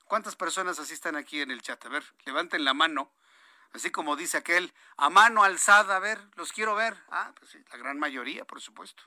¿Cuántas 0.04 0.36
personas 0.36 0.78
así 0.78 0.94
están 0.94 1.16
aquí 1.16 1.40
en 1.40 1.50
el 1.50 1.62
chat? 1.62 1.84
A 1.84 1.88
ver, 1.88 2.04
levanten 2.24 2.64
la 2.64 2.74
mano. 2.74 3.12
Así 3.72 3.90
como 3.90 4.16
dice 4.16 4.36
aquel, 4.36 4.72
a 4.98 5.08
mano 5.08 5.42
alzada, 5.42 5.96
a 5.96 5.98
ver, 5.98 6.18
los 6.34 6.52
quiero 6.52 6.74
ver. 6.74 6.96
Ah, 7.08 7.32
pues 7.38 7.50
sí, 7.52 7.64
la 7.70 7.78
gran 7.78 7.98
mayoría, 7.98 8.44
por 8.44 8.60
supuesto. 8.60 9.02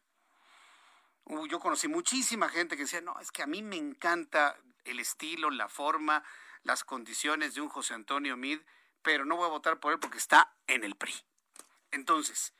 yo 1.48 1.60
conocí 1.60 1.88
muchísima 1.88 2.50
gente 2.50 2.76
que 2.76 2.84
decía, 2.84 3.02
no, 3.02 3.20
es 3.20 3.32
que 3.32 3.44
a 3.44 3.48
mí 3.48 3.62
me 3.62 3.76
encanta 3.76 4.58
el 4.86 5.00
estilo, 5.00 5.50
la 5.50 5.70
forma, 5.70 6.24
las 6.64 6.84
condiciones 6.84 7.54
de 7.54 7.62
un 7.62 7.70
José 7.70 7.94
Antonio 7.94 8.38
Mid, 8.38 8.60
pero 9.02 9.26
no 9.26 9.36
voy 9.36 9.46
a 9.46 9.50
votar 9.50 9.80
por 9.80 9.94
él 9.94 10.00
porque 10.00 10.18
está 10.18 10.56
en 10.68 10.84
el 10.84 10.96
PRI. 10.96 11.14
Entonces, 11.92 12.54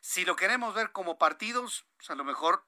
si 0.00 0.24
lo 0.24 0.36
queremos 0.36 0.74
ver 0.74 0.92
como 0.92 1.18
partidos, 1.18 1.86
pues 1.96 2.10
a 2.10 2.14
lo 2.14 2.22
mejor 2.22 2.64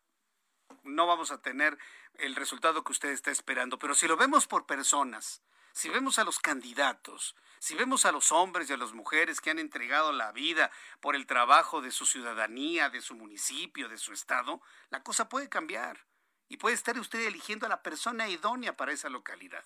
no 0.83 1.07
vamos 1.07 1.31
a 1.31 1.41
tener 1.41 1.79
el 2.15 2.35
resultado 2.35 2.83
que 2.83 2.93
usted 2.93 3.11
está 3.11 3.31
esperando, 3.31 3.79
pero 3.79 3.95
si 3.95 4.09
lo 4.09 4.17
vemos 4.17 4.47
por 4.47 4.67
personas, 4.67 5.43
si 5.73 5.89
vemos 5.89 6.19
a 6.19 6.25
los 6.25 6.41
candidatos, 6.41 7.37
si 7.61 7.77
vemos 7.77 8.05
a 8.05 8.11
los 8.11 8.33
hombres 8.33 8.69
y 8.69 8.73
a 8.73 8.77
las 8.77 8.93
mujeres 8.93 9.41
que 9.41 9.51
han 9.51 9.61
entregado 9.61 10.11
la 10.11 10.33
vida 10.33 10.73
por 11.01 11.15
el 11.15 11.27
trabajo 11.27 11.81
de 11.81 11.93
su 11.93 12.07
ciudadanía, 12.07 12.91
de 12.91 13.01
su 13.01 13.15
municipio, 13.15 13.89
de 13.89 13.99
su 13.99 14.13
estado, 14.13 14.61
la 14.91 15.05
cosa 15.05 15.29
puede 15.29 15.49
cambiar 15.49 16.08
y 16.49 16.57
puede 16.57 16.75
estar 16.75 16.99
usted 16.99 17.21
eligiendo 17.27 17.67
a 17.67 17.69
la 17.69 17.83
persona 17.83 18.29
idónea 18.29 18.77
para 18.77 18.93
esa 18.93 19.09
localidad. 19.09 19.65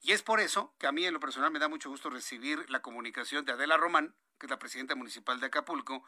Y 0.00 0.12
es 0.12 0.22
por 0.22 0.40
eso 0.40 0.74
que 0.78 0.86
a 0.86 0.92
mí 0.92 1.04
en 1.04 1.14
lo 1.14 1.20
personal 1.20 1.50
me 1.50 1.58
da 1.58 1.68
mucho 1.68 1.90
gusto 1.90 2.10
recibir 2.10 2.68
la 2.70 2.82
comunicación 2.82 3.44
de 3.44 3.52
Adela 3.52 3.76
Román, 3.76 4.14
que 4.38 4.46
es 4.46 4.50
la 4.50 4.58
presidenta 4.58 4.94
municipal 4.94 5.38
de 5.38 5.46
Acapulco, 5.46 6.04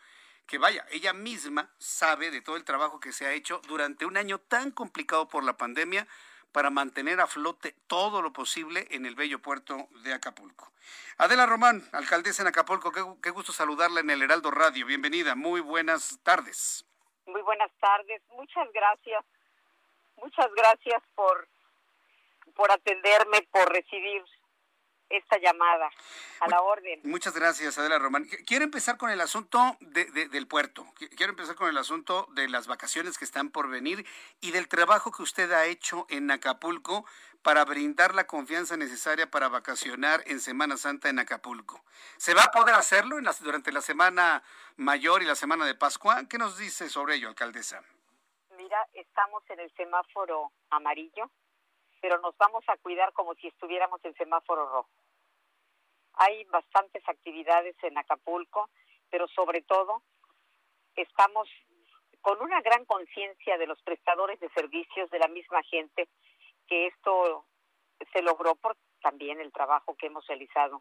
que 0.47 0.59
vaya, 0.59 0.85
ella 0.91 1.13
misma 1.13 1.71
sabe 1.79 2.31
de 2.31 2.41
todo 2.41 2.57
el 2.57 2.65
trabajo 2.65 3.01
que 3.01 3.13
se 3.13 3.27
ha 3.27 3.33
hecho 3.33 3.61
durante 3.67 4.05
un 4.05 4.17
año 4.17 4.39
tan 4.39 4.73
complicado 4.73 5.29
por 5.29 5.45
la 5.45 5.57
pandemia 5.57 6.07
para 6.53 6.71
mantener 6.71 7.21
a 7.21 7.27
flote 7.27 7.75
todo 7.87 8.21
lo 8.21 8.33
posible 8.33 8.87
en 8.91 9.07
el 9.07 9.15
bello 9.15 9.41
puerto 9.41 9.89
de 10.03 10.13
Acapulco. 10.13 10.73
Adela 11.17 11.47
Román, 11.47 11.89
alcaldesa 11.93 12.43
en 12.43 12.49
Acapulco, 12.49 12.93
qué, 12.93 13.03
qué 13.23 13.31
gusto 13.31 13.53
saludarla 13.53 14.01
en 14.01 14.11
el 14.11 14.23
Heraldo 14.23 14.51
Radio. 14.51 14.87
Bienvenida, 14.87 15.35
muy 15.35 15.61
buenas 15.61 16.21
tardes. 16.23 16.85
Muy 17.27 17.43
buenas 17.43 17.71
tardes, 17.81 18.23
muchas 18.31 18.71
gracias 18.73 19.25
Muchas 20.25 20.51
gracias 20.57 21.03
por, 21.15 21.47
por 22.57 22.73
atenderme, 22.73 23.47
por 23.53 23.71
recibir 23.71 24.25
esta 25.11 25.39
llamada. 25.39 25.91
A 26.41 26.49
la 26.49 26.63
orden. 26.63 27.01
Muchas 27.05 27.35
gracias, 27.35 27.77
Adela 27.77 27.99
Román. 27.99 28.27
Quiero 28.47 28.65
empezar 28.65 28.97
con 28.97 29.11
el 29.11 29.21
asunto 29.21 29.77
del 29.81 30.47
puerto. 30.49 30.87
Quiero 31.17 31.33
empezar 31.33 31.57
con 31.57 31.69
el 31.69 31.77
asunto 31.77 32.27
de 32.33 32.49
las 32.49 32.67
vacaciones 32.67 33.19
que 33.19 33.27
están 33.27 33.51
por 33.51 33.69
venir 33.69 34.07
y 34.41 34.51
del 34.51 34.67
trabajo 34.67 35.13
que 35.13 35.23
usted 35.23 35.53
ha 35.53 35.67
hecho 35.67 36.07
en 36.09 36.31
Acapulco 36.31 37.05
para 37.43 37.67
brindar 37.67 38.15
la 38.15 38.27
confianza 38.27 38.79
necesaria 38.79 39.31
para 39.31 39.49
vacacionar 39.49 40.23
en 40.27 40.41
Semana 40.41 40.79
Santa 40.79 41.11
en 41.11 41.19
Acapulco. 41.19 41.85
¿Se 42.17 42.33
va 42.33 42.45
a 42.45 42.51
poder 42.51 42.75
hacerlo 42.75 43.19
en 43.19 43.27
durante 43.41 43.73
la 43.73 43.83
Semana 43.83 44.43
Mayor 44.77 45.23
y 45.23 45.27
la 45.27 45.37
Semana 45.37 45.67
de 45.67 45.75
Pascua? 45.75 46.23
¿Qué 46.29 46.39
nos 46.39 46.57
dice 46.57 46.89
sobre 46.89 47.17
ello, 47.17 47.29
alcaldesa? 47.29 47.83
Estamos 48.93 49.43
en 49.51 49.61
el 49.61 49.71
semáforo 49.75 50.53
amarillo, 50.71 51.31
pero 52.01 52.19
nos 52.19 52.37
vamos 52.37 52.65
a 52.69 52.77
cuidar 52.79 53.13
como 53.13 53.35
si 53.35 53.49
estuviéramos 53.49 54.05
en 54.05 54.15
semáforo 54.15 54.69
rojo. 54.69 54.91
Hay 56.15 56.45
bastantes 56.45 57.03
actividades 57.09 57.77
en 57.83 57.99
Acapulco, 57.99 58.71
pero 59.11 59.27
sobre 59.29 59.63
todo 59.63 60.03
estamos 60.95 61.49
con 62.21 62.41
una 62.41 62.61
gran 62.63 62.85
conciencia 62.85 63.59
de 63.59 63.67
los 63.67 63.81
prestadores 63.83 64.39
de 64.41 64.49
servicios, 64.51 65.11
de 65.11 65.19
la 65.19 65.29
misma 65.29 65.63
gente, 65.65 66.09
que 66.67 66.87
esto 66.87 67.45
se 68.13 68.23
logró 68.23 68.55
por 68.55 68.77
también 69.03 69.41
el 69.41 69.53
trabajo 69.53 69.95
que 69.97 70.07
hemos 70.07 70.27
realizado 70.27 70.81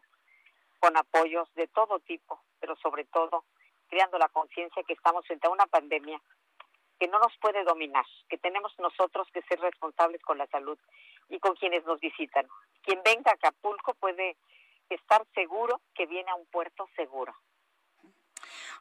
con 0.80 0.96
apoyos 0.96 1.52
de 1.54 1.66
todo 1.68 2.00
tipo, 2.00 2.42
pero 2.60 2.76
sobre 2.76 3.04
todo 3.04 3.44
creando 3.88 4.18
la 4.18 4.28
conciencia 4.28 4.82
que 4.84 4.94
estamos 4.94 5.26
frente 5.26 5.46
a 5.46 5.50
una 5.50 5.66
pandemia 5.66 6.20
que 7.04 7.10
no 7.10 7.18
nos 7.18 7.36
puede 7.36 7.62
dominar, 7.64 8.06
que 8.30 8.38
tenemos 8.38 8.72
nosotros 8.78 9.28
que 9.30 9.42
ser 9.42 9.60
responsables 9.60 10.22
con 10.22 10.38
la 10.38 10.46
salud 10.46 10.78
y 11.28 11.38
con 11.38 11.54
quienes 11.54 11.84
nos 11.84 12.00
visitan. 12.00 12.46
Quien 12.82 13.02
venga 13.04 13.30
a 13.30 13.34
Acapulco 13.34 13.92
puede 13.92 14.38
estar 14.88 15.22
seguro 15.34 15.82
que 15.94 16.06
viene 16.06 16.30
a 16.30 16.34
un 16.34 16.46
puerto 16.46 16.88
seguro. 16.96 17.36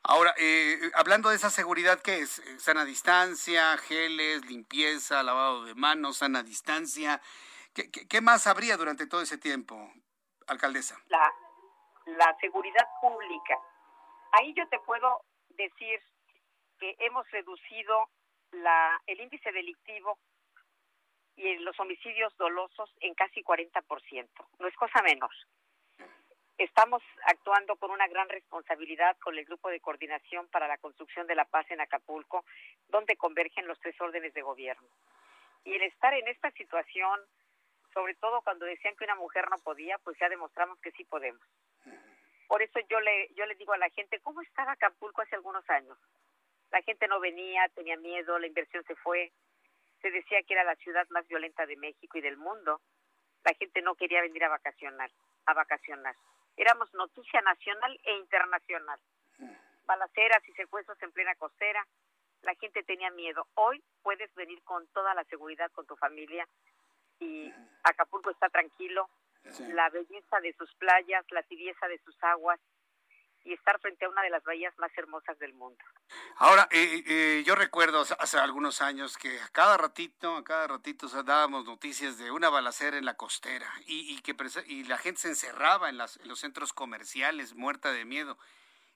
Ahora, 0.03 0.34
eh, 0.38 0.80
hablando 0.95 1.28
de 1.28 1.36
esa 1.36 1.49
seguridad, 1.49 1.99
¿qué 1.99 2.19
es? 2.19 2.41
Sana 2.59 2.86
distancia, 2.86 3.78
geles, 3.78 4.45
limpieza, 4.45 5.21
lavado 5.21 5.65
de 5.65 5.76
manos, 5.76 6.19
sana 6.19 6.43
distancia. 6.43 7.19
¿Qué, 7.74 7.91
qué, 7.91 8.21
más 8.21 8.47
habría 8.47 8.78
durante 8.78 9.05
todo 9.05 9.21
ese 9.21 9.38
tiempo, 9.38 9.91
alcaldesa? 10.47 10.97
La, 11.07 11.30
la 12.05 12.38
seguridad 12.39 12.88
pública. 13.01 13.59
Ahí 14.32 14.53
yo 14.53 14.65
te 14.69 14.80
puedo 14.80 15.26
decir 15.49 15.99
hemos 17.00 17.30
reducido 17.32 18.10
la, 18.52 19.02
el 19.08 19.20
índice 19.20 19.52
delictivo 19.52 20.20
y 21.36 21.56
los 21.60 21.80
homicidios 21.80 22.36
dolosos 22.38 22.92
en 23.00 23.14
casi 23.16 23.42
40%. 23.44 24.30
No 24.60 24.68
es 24.68 24.76
cosa 24.76 25.02
menos. 25.02 25.32
Estamos 26.58 27.02
actuando 27.26 27.76
con 27.78 27.90
una 27.90 28.08
gran 28.08 28.30
responsabilidad 28.30 29.18
con 29.18 29.38
el 29.38 29.46
Grupo 29.46 29.70
de 29.70 29.80
Coordinación 29.80 30.48
para 30.50 30.68
la 30.68 30.78
Construcción 30.78 31.26
de 31.26 31.36
la 31.36 31.46
Paz 31.46 31.66
en 31.72 31.82
Acapulco, 31.82 32.46
donde 32.90 33.18
convergen 33.18 33.68
los 33.68 33.80
tres 33.80 34.00
órdenes 34.00 34.34
de 34.34 34.44
gobierno. 34.44 34.88
Y 35.64 35.74
el 35.74 35.82
estar 35.84 36.14
en 36.14 36.28
esta 36.28 36.52
situación, 36.52 37.20
sobre 37.94 38.14
todo 38.16 38.42
cuando 38.42 38.66
decían 38.66 38.96
que 38.96 39.06
una 39.06 39.16
mujer 39.16 39.50
no 39.50 39.58
podía, 39.58 39.98
pues 40.00 40.18
ya 40.20 40.30
demostramos 40.30 40.80
que 40.80 40.92
sí 40.92 41.04
podemos. 41.06 41.42
Por 42.48 42.62
eso 42.62 42.80
yo 42.88 43.00
le, 43.00 43.30
yo 43.34 43.48
le 43.48 43.56
digo 43.56 43.74
a 43.74 43.78
la 43.78 43.90
gente, 43.90 44.20
¿cómo 44.20 44.42
estaba 44.42 44.74
Acapulco 44.74 45.22
hace 45.22 45.36
algunos 45.36 45.68
años? 45.72 45.98
La 46.74 46.82
gente 46.82 47.07
no 47.07 47.19
venía, 47.19 47.69
tenía 47.76 47.95
miedo, 47.97 48.39
la 48.39 48.47
inversión 48.47 48.84
se 48.86 48.95
fue. 48.95 49.32
Se 50.01 50.09
decía 50.09 50.41
que 50.41 50.55
era 50.55 50.63
la 50.63 50.76
ciudad 50.78 51.07
más 51.11 51.28
violenta 51.28 51.67
de 51.67 51.78
México 51.78 52.17
y 52.17 52.21
del 52.21 52.36
mundo. 52.36 52.82
La 53.43 53.53
gente 53.53 53.84
no 53.84 53.93
quería 53.93 54.21
venir 54.24 54.43
a 54.43 54.49
vacacionar, 54.49 55.11
a 55.45 55.53
vacacionar. 55.53 56.15
éramos 56.57 56.91
noticia 56.95 57.41
nacional 57.41 57.99
e 58.03 58.17
internacional. 58.17 58.99
Balaceras 59.86 60.41
y 60.49 60.53
secuestros 60.53 60.97
en 61.03 61.11
plena 61.11 61.36
costera, 61.36 61.86
la 62.41 62.55
gente 62.55 62.82
tenía 62.82 63.11
miedo. 63.11 63.47
Hoy 63.53 63.84
puedes 64.01 64.34
venir 64.34 64.63
con 64.63 64.88
toda 64.88 65.13
la 65.13 65.24
seguridad 65.26 65.71
con 65.74 65.86
tu 65.86 65.95
familia 65.95 66.47
y 67.19 67.53
Acapulco 67.84 68.32
está 68.32 68.49
tranquilo. 68.49 69.09
La 69.74 69.89
belleza 69.89 70.39
de 70.41 70.53
sus 70.53 70.74
playas, 70.76 71.24
la 71.30 71.43
tibieza 71.43 71.88
de 71.88 71.99
sus 71.99 72.15
aguas, 72.24 72.59
y 73.44 73.54
estar 73.54 73.80
frente 73.80 74.06
a 74.06 74.10
una 74.10 74.22
de 74.22 74.30
las 74.30 74.44
bahías 74.44 74.78
más 74.78 74.91
hermosas 74.98 75.38
del 75.39 75.54
mundo. 75.54 75.84
Ahora, 76.38 76.68
eh, 76.72 77.04
eh, 77.06 77.44
yo 77.46 77.56
recuerdo 77.56 78.02
hace 78.02 78.38
algunos 78.38 78.82
años 78.82 79.18
que 79.18 79.39
a 79.39 79.48
cada 79.50 79.78
ratito, 79.78 80.38
a 80.38 80.44
cada 80.44 80.68
ratito 80.68 81.08
dábamos 81.24 81.66
noticias 81.66 82.18
de 82.18 82.32
una 82.32 82.50
balacera 82.50 82.98
en 82.98 83.06
la 83.06 83.16
costera 83.16 83.70
y, 83.86 84.22
que 84.22 84.36
y 84.68 84.84
la 84.86 84.98
gente 84.98 85.22
se 85.22 85.30
encerraba 85.30 85.89
en, 85.89 85.98
las, 85.98 86.18
los 86.26 86.39
centros 86.39 86.74
comerciales 86.74 87.54
muerta 87.54 87.91
de 87.91 88.06
miedo. 88.06 88.38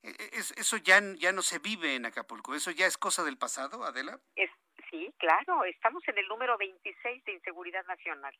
E, 0.04 0.12
e, 0.12 0.30
eso 0.38 0.78
ya, 0.78 1.02
ya 1.18 1.32
no 1.32 1.42
se 1.42 1.60
vive 1.60 1.96
en 1.96 2.06
Acapulco, 2.06 2.56
eso 2.56 2.72
ya 2.72 2.86
es 2.86 2.98
cosa 2.98 3.24
del 3.24 3.38
pasado, 3.38 3.84
Adela. 3.84 4.20
Es, 4.36 4.50
sí, 4.90 5.14
claro, 5.18 5.66
estamos 5.66 6.08
en 6.08 6.18
el 6.18 6.28
número 6.28 6.58
26 6.58 7.24
de 7.26 7.34
inseguridad 7.34 7.86
nacional. 7.86 8.34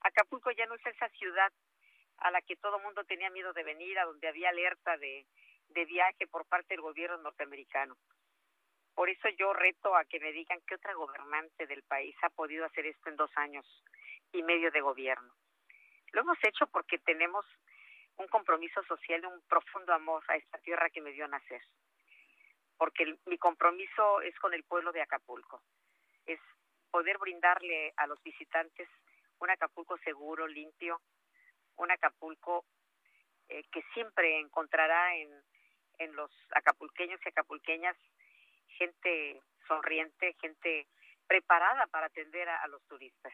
Acapulco 0.00 0.50
ya 0.52 0.66
no 0.66 0.74
es 0.74 0.86
esa 0.86 1.08
ciudad 1.10 1.52
a 2.18 2.30
la 2.30 2.42
que 2.42 2.56
todo 2.56 2.78
mundo 2.80 3.04
tenía 3.04 3.30
miedo 3.30 3.52
de 3.52 3.62
venir, 3.62 3.98
a 3.98 4.04
donde 4.04 4.28
había 4.28 4.50
alerta 4.50 4.96
de, 4.96 5.26
de 5.68 5.84
viaje 5.84 6.26
por 6.26 6.46
parte 6.46 6.74
del 6.74 6.80
gobierno 6.80 7.18
norteamericano. 7.18 7.96
Por 8.94 9.08
eso 9.08 9.28
yo 9.38 9.52
reto 9.52 9.94
a 9.94 10.04
que 10.04 10.18
me 10.18 10.32
digan 10.32 10.60
qué 10.66 10.74
otra 10.74 10.92
gobernante 10.94 11.66
del 11.66 11.82
país 11.84 12.16
ha 12.22 12.30
podido 12.30 12.64
hacer 12.64 12.86
esto 12.86 13.08
en 13.08 13.16
dos 13.16 13.30
años 13.36 13.64
y 14.32 14.42
medio 14.42 14.70
de 14.70 14.80
gobierno. 14.80 15.32
Lo 16.12 16.22
hemos 16.22 16.38
hecho 16.42 16.66
porque 16.66 16.98
tenemos 16.98 17.46
un 18.16 18.26
compromiso 18.26 18.82
social 18.84 19.22
y 19.22 19.26
un 19.26 19.40
profundo 19.42 19.92
amor 19.92 20.24
a 20.28 20.36
esta 20.36 20.58
tierra 20.58 20.90
que 20.90 21.00
me 21.00 21.12
dio 21.12 21.28
nacer. 21.28 21.62
Porque 22.76 23.16
mi 23.26 23.38
compromiso 23.38 24.20
es 24.22 24.36
con 24.40 24.52
el 24.54 24.64
pueblo 24.64 24.90
de 24.92 25.02
Acapulco. 25.02 25.62
Es 26.26 26.40
poder 26.90 27.18
brindarle 27.18 27.92
a 27.96 28.06
los 28.06 28.20
visitantes 28.22 28.88
un 29.38 29.50
Acapulco 29.50 29.96
seguro, 29.98 30.46
limpio, 30.46 31.00
un 31.78 31.90
Acapulco 31.90 32.64
eh, 33.48 33.64
que 33.72 33.82
siempre 33.94 34.38
encontrará 34.40 35.16
en, 35.16 35.30
en 35.98 36.14
los 36.14 36.30
acapulqueños 36.54 37.20
y 37.24 37.28
acapulqueñas 37.28 37.96
gente 38.78 39.42
sonriente, 39.66 40.36
gente 40.40 40.86
preparada 41.26 41.86
para 41.88 42.06
atender 42.06 42.48
a, 42.48 42.66
los 42.68 42.82
turistas. 42.86 43.32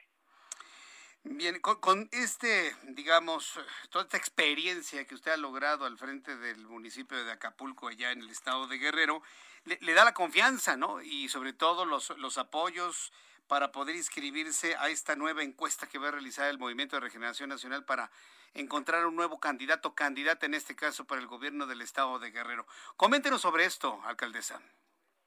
Bien, 1.22 1.58
con, 1.60 2.08
este, 2.12 2.74
digamos, 2.82 3.58
toda 3.90 4.04
esta 4.04 4.18
experiencia 4.18 5.06
que 5.06 5.14
usted 5.14 5.32
ha 5.32 5.36
logrado 5.36 5.86
al 5.86 5.96
frente 5.96 6.36
del 6.36 6.66
municipio 6.66 7.24
de 7.24 7.32
Acapulco, 7.32 7.88
allá 7.88 8.10
en 8.10 8.20
el 8.20 8.30
estado 8.30 8.66
de 8.66 8.78
Guerrero, 8.78 9.22
le, 9.64 9.78
le 9.80 9.94
da 9.94 10.04
la 10.04 10.12
confianza, 10.12 10.76
¿no? 10.76 11.00
Y 11.00 11.28
sobre 11.28 11.54
todo 11.54 11.86
los, 11.86 12.10
los 12.18 12.36
apoyos 12.36 13.12
para 13.46 13.72
poder 13.72 13.96
inscribirse 13.96 14.76
a 14.76 14.88
esta 14.88 15.16
nueva 15.16 15.42
encuesta 15.42 15.86
que 15.86 15.98
va 15.98 16.08
a 16.08 16.12
realizar 16.12 16.48
el 16.48 16.58
Movimiento 16.58 16.96
de 16.96 17.00
Regeneración 17.00 17.48
Nacional 17.48 17.84
para 17.84 18.10
encontrar 18.54 19.04
un 19.06 19.16
nuevo 19.16 19.38
candidato, 19.40 19.94
candidata 19.94 20.46
en 20.46 20.54
este 20.54 20.76
caso 20.76 21.06
para 21.06 21.20
el 21.20 21.26
gobierno 21.26 21.66
del 21.66 21.82
estado 21.82 22.18
de 22.18 22.30
Guerrero. 22.30 22.66
Coméntenos 22.96 23.42
sobre 23.42 23.64
esto, 23.64 24.00
alcaldesa. 24.04 24.60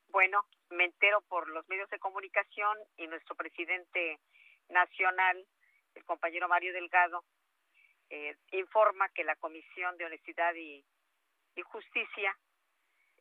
Bueno, 0.09 0.45
me 0.69 0.85
entero 0.85 1.21
por 1.27 1.49
los 1.49 1.67
medios 1.67 1.89
de 1.89 1.99
comunicación 1.99 2.77
y 2.97 3.07
nuestro 3.07 3.35
presidente 3.35 4.19
nacional, 4.69 5.45
el 5.95 6.05
compañero 6.05 6.47
Mario 6.47 6.73
Delgado, 6.73 7.23
eh, 8.09 8.35
informa 8.51 9.09
que 9.09 9.25
la 9.25 9.35
Comisión 9.35 9.97
de 9.97 10.05
Honestidad 10.05 10.53
y, 10.55 10.83
Justicia 11.63 12.37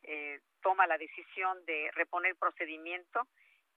eh, 0.03 0.39
toma 0.61 0.85
la 0.85 0.99
decisión 0.99 1.65
de 1.65 1.89
reponer 1.93 2.35
procedimiento 2.35 3.27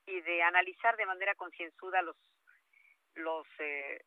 y 0.05 0.21
de 0.21 0.43
analizar 0.43 0.95
de 0.97 1.07
manera 1.07 1.33
concienzuda 1.33 2.03
los, 2.03 2.15
los 3.15 3.47
eh, 3.57 4.05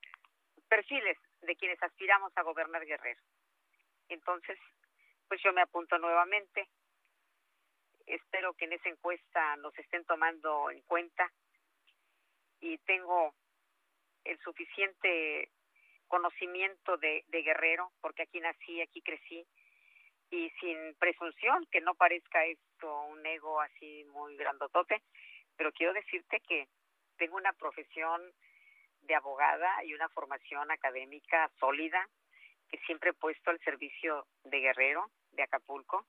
perfiles 0.68 1.18
de 1.44 1.56
quienes 1.56 1.82
aspiramos 1.82 2.32
a 2.36 2.42
gobernar 2.42 2.84
Guerrero. 2.84 3.20
Entonces, 4.08 4.58
pues 5.28 5.40
yo 5.42 5.52
me 5.52 5.62
apunto 5.62 5.98
nuevamente. 5.98 6.68
Espero 8.06 8.54
que 8.54 8.66
en 8.66 8.74
esa 8.74 8.88
encuesta 8.88 9.56
nos 9.56 9.76
estén 9.78 10.04
tomando 10.04 10.70
en 10.70 10.82
cuenta 10.82 11.30
y 12.60 12.78
tengo 12.78 13.34
el 14.24 14.38
suficiente 14.40 15.50
conocimiento 16.06 16.96
de, 16.98 17.24
de 17.28 17.42
Guerrero, 17.42 17.92
porque 18.00 18.22
aquí 18.22 18.40
nací, 18.40 18.80
aquí 18.80 19.00
crecí, 19.02 19.46
y 20.30 20.50
sin 20.60 20.94
presunción, 20.96 21.66
que 21.70 21.80
no 21.80 21.94
parezca 21.94 22.44
esto 22.44 23.02
un 23.04 23.24
ego 23.24 23.60
así 23.60 24.04
muy 24.12 24.36
grandotote, 24.36 25.02
pero 25.56 25.72
quiero 25.72 25.92
decirte 25.92 26.40
que 26.40 26.68
tengo 27.16 27.36
una 27.36 27.52
profesión 27.52 28.22
de 29.06 29.14
abogada 29.14 29.84
y 29.84 29.94
una 29.94 30.08
formación 30.08 30.70
académica 30.70 31.50
sólida 31.58 32.08
que 32.68 32.78
siempre 32.86 33.10
he 33.10 33.14
puesto 33.14 33.50
al 33.50 33.60
servicio 33.60 34.26
de 34.44 34.60
Guerrero, 34.60 35.10
de 35.32 35.42
Acapulco. 35.42 36.06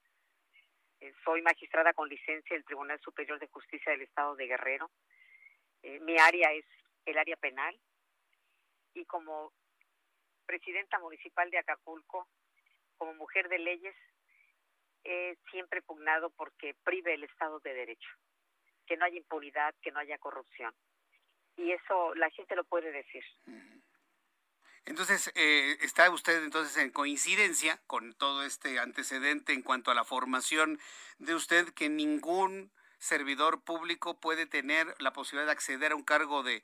Eh, 1.01 1.13
soy 1.23 1.41
magistrada 1.41 1.93
con 1.93 2.09
licencia 2.09 2.55
del 2.55 2.65
Tribunal 2.65 2.99
Superior 3.01 3.39
de 3.39 3.47
Justicia 3.47 3.91
del 3.91 4.01
Estado 4.01 4.35
de 4.35 4.47
Guerrero. 4.47 4.89
Eh, 5.83 5.99
mi 5.99 6.17
área 6.17 6.51
es 6.53 6.65
el 7.05 7.17
área 7.17 7.35
penal 7.35 7.79
y 8.93 9.05
como 9.05 9.53
presidenta 10.45 10.99
municipal 10.99 11.49
de 11.51 11.59
Acapulco, 11.59 12.27
como 12.97 13.13
mujer 13.13 13.49
de 13.49 13.59
leyes, 13.59 13.95
he 15.03 15.37
siempre 15.51 15.81
pugnado 15.81 16.29
porque 16.31 16.75
prive 16.83 17.13
el 17.13 17.23
Estado 17.23 17.59
de 17.59 17.73
Derecho 17.73 18.09
que 18.85 18.97
no 18.97 19.05
haya 19.05 19.17
impunidad, 19.17 19.75
que 19.81 19.91
no 19.91 19.99
haya 19.99 20.17
corrupción. 20.17 20.73
Y 21.57 21.71
eso 21.71 22.13
la 22.15 22.29
gente 22.31 22.55
lo 22.55 22.63
puede 22.63 22.91
decir. 22.91 23.23
Entonces, 24.85 25.31
eh, 25.35 25.77
¿está 25.81 26.09
usted 26.11 26.43
entonces 26.43 26.77
en 26.77 26.91
coincidencia 26.91 27.79
con 27.87 28.13
todo 28.13 28.43
este 28.43 28.79
antecedente 28.79 29.53
en 29.53 29.63
cuanto 29.63 29.89
a 29.89 29.95
la 29.95 30.03
formación 30.03 30.79
de 31.17 31.33
usted 31.33 31.73
que 31.73 31.89
ningún 31.89 32.71
servidor 32.99 33.63
público 33.63 34.19
puede 34.19 34.45
tener 34.45 34.93
la 34.99 35.11
posibilidad 35.11 35.47
de 35.47 35.53
acceder 35.53 35.91
a 35.91 35.95
un 35.95 36.03
cargo 36.03 36.43
de, 36.43 36.63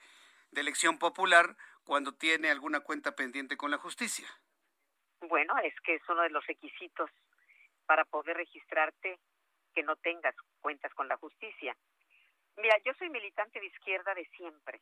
de 0.51 0.61
elección 0.61 0.99
popular 0.99 1.55
cuando 1.83 2.13
tiene 2.13 2.49
alguna 2.49 2.81
cuenta 2.81 3.15
pendiente 3.15 3.57
con 3.57 3.71
la 3.71 3.77
justicia? 3.77 4.27
Bueno, 5.21 5.57
es 5.63 5.73
que 5.81 5.95
es 5.95 6.01
uno 6.09 6.21
de 6.21 6.29
los 6.29 6.45
requisitos 6.45 7.09
para 7.85 8.05
poder 8.05 8.37
registrarte 8.37 9.19
que 9.73 9.83
no 9.83 9.95
tengas 9.97 10.35
cuentas 10.59 10.93
con 10.93 11.07
la 11.07 11.17
justicia. 11.17 11.75
Mira, 12.62 12.78
yo 12.86 12.93
soy 12.93 13.09
militante 13.09 13.59
de 13.59 13.66
izquierda 13.66 14.14
de 14.14 14.26
siempre 14.38 14.82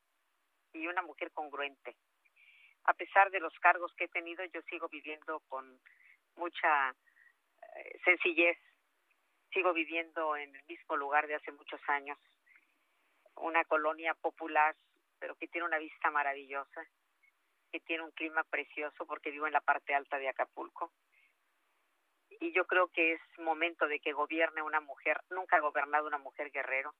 y 0.73 0.87
una 0.87 1.01
mujer 1.01 1.31
congruente. 1.31 1.95
A 2.83 2.93
pesar 2.93 3.31
de 3.31 3.39
los 3.39 3.57
cargos 3.59 3.93
que 3.95 4.05
he 4.05 4.09
tenido, 4.09 4.43
yo 4.45 4.61
sigo 4.63 4.89
viviendo 4.89 5.39
con 5.47 5.79
mucha 6.35 6.89
eh, 6.89 7.99
sencillez. 8.03 8.57
Sigo 9.53 9.71
viviendo 9.71 10.35
en 10.35 10.53
el 10.53 10.63
mismo 10.67 10.97
lugar 10.97 11.25
de 11.27 11.35
hace 11.35 11.51
muchos 11.53 11.79
años, 11.87 12.19
una 13.35 13.63
colonia 13.63 14.13
popular, 14.13 14.75
pero 15.17 15.35
que 15.35 15.47
tiene 15.47 15.65
una 15.65 15.79
vista 15.79 16.11
maravillosa, 16.11 16.85
que 17.71 17.79
tiene 17.79 18.03
un 18.03 18.11
clima 18.11 18.43
precioso 18.43 19.05
porque 19.05 19.31
vivo 19.31 19.47
en 19.47 19.53
la 19.53 19.61
parte 19.61 19.95
alta 19.95 20.19
de 20.19 20.27
Acapulco. 20.27 20.91
Y 22.41 22.51
yo 22.51 22.67
creo 22.67 22.89
que 22.89 23.13
es 23.13 23.21
momento 23.39 23.87
de 23.87 23.99
que 24.01 24.11
gobierne 24.11 24.61
una 24.61 24.81
mujer, 24.81 25.21
nunca 25.29 25.55
ha 25.55 25.61
gobernado 25.61 26.07
una 26.07 26.19
mujer 26.19 26.51
guerrero, 26.51 26.93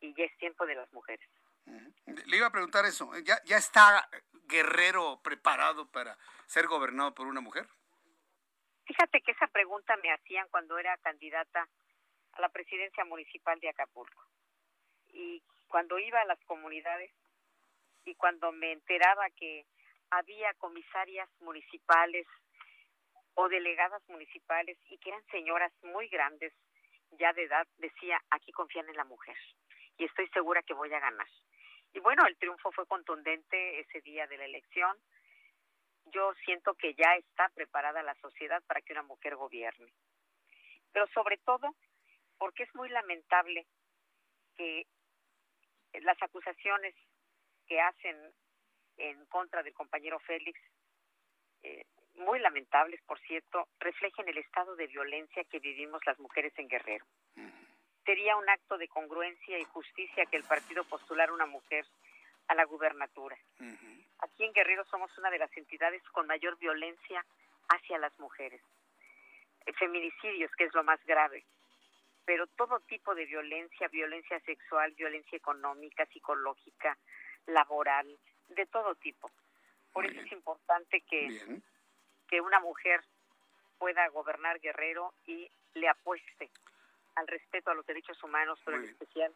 y 0.00 0.14
ya 0.14 0.24
es 0.24 0.36
tiempo 0.38 0.66
de 0.66 0.74
las 0.74 0.92
mujeres. 0.92 1.28
Le 2.26 2.36
iba 2.36 2.46
a 2.46 2.52
preguntar 2.52 2.84
eso, 2.84 3.10
¿ya, 3.24 3.40
ya 3.44 3.56
está 3.56 4.08
Guerrero 4.46 5.20
preparado 5.22 5.90
para 5.90 6.16
ser 6.46 6.66
gobernado 6.66 7.14
por 7.14 7.26
una 7.26 7.40
mujer? 7.40 7.66
Fíjate 8.86 9.22
que 9.22 9.32
esa 9.32 9.46
pregunta 9.46 9.96
me 10.02 10.12
hacían 10.12 10.46
cuando 10.50 10.78
era 10.78 10.96
candidata 10.98 11.66
a 12.32 12.40
la 12.40 12.50
presidencia 12.50 13.04
municipal 13.04 13.58
de 13.60 13.70
Acapulco. 13.70 14.22
Y 15.08 15.42
cuando 15.68 15.98
iba 15.98 16.20
a 16.20 16.26
las 16.26 16.38
comunidades 16.44 17.10
y 18.04 18.14
cuando 18.16 18.52
me 18.52 18.72
enteraba 18.72 19.30
que 19.30 19.66
había 20.10 20.52
comisarias 20.54 21.28
municipales 21.40 22.26
o 23.34 23.48
delegadas 23.48 24.02
municipales 24.08 24.76
y 24.90 24.98
que 24.98 25.10
eran 25.10 25.24
señoras 25.30 25.72
muy 25.82 26.08
grandes 26.08 26.52
ya 27.18 27.32
de 27.32 27.44
edad, 27.44 27.66
decía, 27.78 28.22
aquí 28.30 28.52
confían 28.52 28.88
en 28.88 28.96
la 28.96 29.04
mujer 29.04 29.36
y 29.98 30.04
estoy 30.04 30.28
segura 30.28 30.62
que 30.62 30.74
voy 30.74 30.92
a 30.92 31.00
ganar. 31.00 31.26
Y 31.92 32.00
bueno, 32.00 32.26
el 32.26 32.36
triunfo 32.36 32.72
fue 32.72 32.86
contundente 32.86 33.80
ese 33.80 34.00
día 34.00 34.26
de 34.26 34.36
la 34.36 34.44
elección. 34.44 34.96
Yo 36.06 36.34
siento 36.44 36.74
que 36.74 36.94
ya 36.94 37.14
está 37.16 37.48
preparada 37.50 38.02
la 38.02 38.14
sociedad 38.16 38.62
para 38.66 38.82
que 38.82 38.92
una 38.92 39.04
mujer 39.04 39.36
gobierne. 39.36 39.92
Pero 40.92 41.06
sobre 41.08 41.38
todo 41.38 41.74
porque 42.38 42.64
es 42.64 42.74
muy 42.74 42.88
lamentable 42.88 43.66
que 44.56 44.86
las 46.02 46.20
acusaciones 46.22 46.94
que 47.66 47.80
hacen 47.80 48.16
en 48.96 49.24
contra 49.26 49.62
del 49.62 49.72
compañero 49.72 50.18
Félix, 50.20 50.60
eh, 51.62 51.84
muy 52.16 52.38
lamentables, 52.40 53.00
por 53.02 53.18
cierto, 53.20 53.68
reflejen 53.78 54.28
el 54.28 54.38
estado 54.38 54.76
de 54.76 54.86
violencia 54.86 55.44
que 55.44 55.58
vivimos 55.58 56.04
las 56.06 56.18
mujeres 56.18 56.52
en 56.58 56.68
Guerrero. 56.68 57.06
Sería 58.04 58.36
un 58.36 58.48
acto 58.48 58.76
de 58.76 58.88
congruencia 58.88 59.58
y 59.58 59.64
justicia 59.64 60.26
que 60.26 60.36
el 60.36 60.44
partido 60.44 60.84
postulara 60.84 61.32
una 61.32 61.46
mujer 61.46 61.86
a 62.48 62.54
la 62.54 62.64
gubernatura. 62.64 63.36
Aquí 64.18 64.44
en 64.44 64.52
Guerrero 64.52 64.84
somos 64.86 65.16
una 65.18 65.30
de 65.30 65.38
las 65.38 65.56
entidades 65.56 66.02
con 66.10 66.26
mayor 66.26 66.58
violencia 66.58 67.24
hacia 67.68 67.98
las 67.98 68.18
mujeres. 68.18 68.60
Eh, 69.66 69.72
feminicidios, 69.72 70.50
que 70.56 70.64
es 70.64 70.74
lo 70.74 70.84
más 70.84 71.02
grave, 71.06 71.44
pero 72.24 72.46
todo 72.48 72.80
tipo 72.80 73.14
de 73.14 73.24
violencia, 73.24 73.88
violencia 73.88 74.38
sexual, 74.40 74.92
violencia 74.92 75.36
económica, 75.36 76.06
psicológica, 76.06 76.96
laboral, 77.46 78.18
de 78.48 78.66
todo 78.66 78.94
tipo. 78.96 79.30
Por 79.92 80.04
eso 80.04 80.20
es 80.20 80.32
importante 80.32 81.00
que, 81.02 81.60
que 82.28 82.40
una 82.40 82.60
mujer 82.60 83.02
pueda 83.78 84.06
gobernar 84.08 84.60
Guerrero 84.60 85.14
y 85.26 85.50
le 85.74 85.88
apueste 85.88 86.50
al 87.16 87.26
respeto 87.26 87.70
a 87.70 87.74
los 87.74 87.86
derechos 87.86 88.22
humanos, 88.22 88.58
pero 88.64 88.78
en 88.78 88.84
especial 88.84 89.32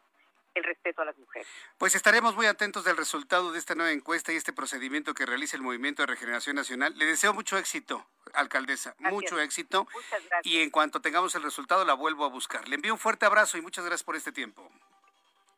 el 0.55 0.63
respeto 0.63 1.01
a 1.01 1.05
las 1.05 1.17
mujeres. 1.17 1.47
Pues 1.77 1.95
estaremos 1.95 2.35
muy 2.35 2.45
atentos 2.45 2.83
del 2.83 2.97
resultado 2.97 3.51
de 3.51 3.59
esta 3.59 3.75
nueva 3.75 3.91
encuesta 3.91 4.33
y 4.33 4.35
este 4.35 4.53
procedimiento 4.53 5.13
que 5.13 5.25
realiza 5.25 5.55
el 5.55 5.63
Movimiento 5.63 6.01
de 6.01 6.07
Regeneración 6.07 6.55
Nacional. 6.55 6.97
Le 6.97 7.05
deseo 7.05 7.33
mucho 7.33 7.57
éxito, 7.57 8.05
alcaldesa, 8.33 8.95
mucho 8.99 9.39
éxito. 9.39 9.87
Muchas 9.93 10.25
gracias. 10.25 10.45
Y 10.45 10.61
en 10.61 10.69
cuanto 10.69 11.01
tengamos 11.01 11.35
el 11.35 11.43
resultado, 11.43 11.85
la 11.85 11.93
vuelvo 11.93 12.25
a 12.25 12.29
buscar. 12.29 12.67
Le 12.67 12.75
envío 12.75 12.93
un 12.93 12.99
fuerte 12.99 13.25
abrazo 13.25 13.57
y 13.57 13.61
muchas 13.61 13.85
gracias 13.85 14.03
por 14.03 14.15
este 14.15 14.31
tiempo. 14.31 14.69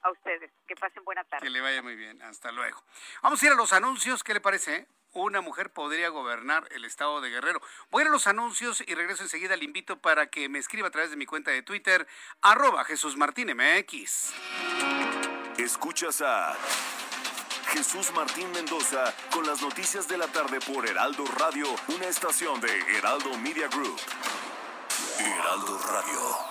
A 0.04 0.12
ustedes, 0.12 0.52
que 0.68 0.76
pasen 0.76 1.04
buena 1.04 1.24
tarde. 1.24 1.46
Que 1.46 1.52
le 1.52 1.62
vaya 1.62 1.82
muy 1.82 1.96
bien, 1.96 2.22
hasta 2.24 2.52
luego. 2.52 2.84
Vamos 3.22 3.42
a 3.42 3.46
ir 3.46 3.52
a 3.52 3.56
los 3.56 3.72
anuncios, 3.72 4.24
¿qué 4.24 4.34
le 4.34 4.42
parece? 4.42 4.88
Una 5.14 5.42
mujer 5.42 5.72
podría 5.72 6.10
gobernar 6.10 6.68
el 6.72 6.86
estado 6.86 7.20
de 7.20 7.30
Guerrero. 7.30 7.62
Voy 7.90 8.04
a 8.04 8.10
los 8.10 8.28
anuncios 8.28 8.82
y 8.88 8.96
regreso 8.96 9.24
enseguida. 9.24 9.58
Le 9.58 9.66
invito 9.66 10.00
para 10.00 10.28
que 10.28 10.48
me 10.48 10.60
escriba 10.60 10.88
a 10.88 10.92
través 10.92 11.10
de 11.10 11.18
mi 11.18 11.26
cuenta 11.26 11.52
de 11.52 11.64
Twitter, 11.64 12.08
arroba 12.42 12.86
Jesús 12.86 13.18
Martín 13.18 13.52
MX. 13.54 14.34
Escuchas 15.58 16.22
a 16.22 16.56
Jesús 17.72 18.12
Martín 18.14 18.52
Mendoza 18.52 19.14
con 19.32 19.46
las 19.46 19.62
noticias 19.62 20.08
de 20.08 20.18
la 20.18 20.28
tarde 20.28 20.60
por 20.60 20.88
Heraldo 20.88 21.26
Radio, 21.38 21.68
una 21.90 22.08
estación 22.08 22.60
de 22.62 22.80
Heraldo 22.98 23.38
Media 23.38 23.68
Group. 23.68 24.00
Heraldo 25.20 25.78
Radio. 25.78 26.51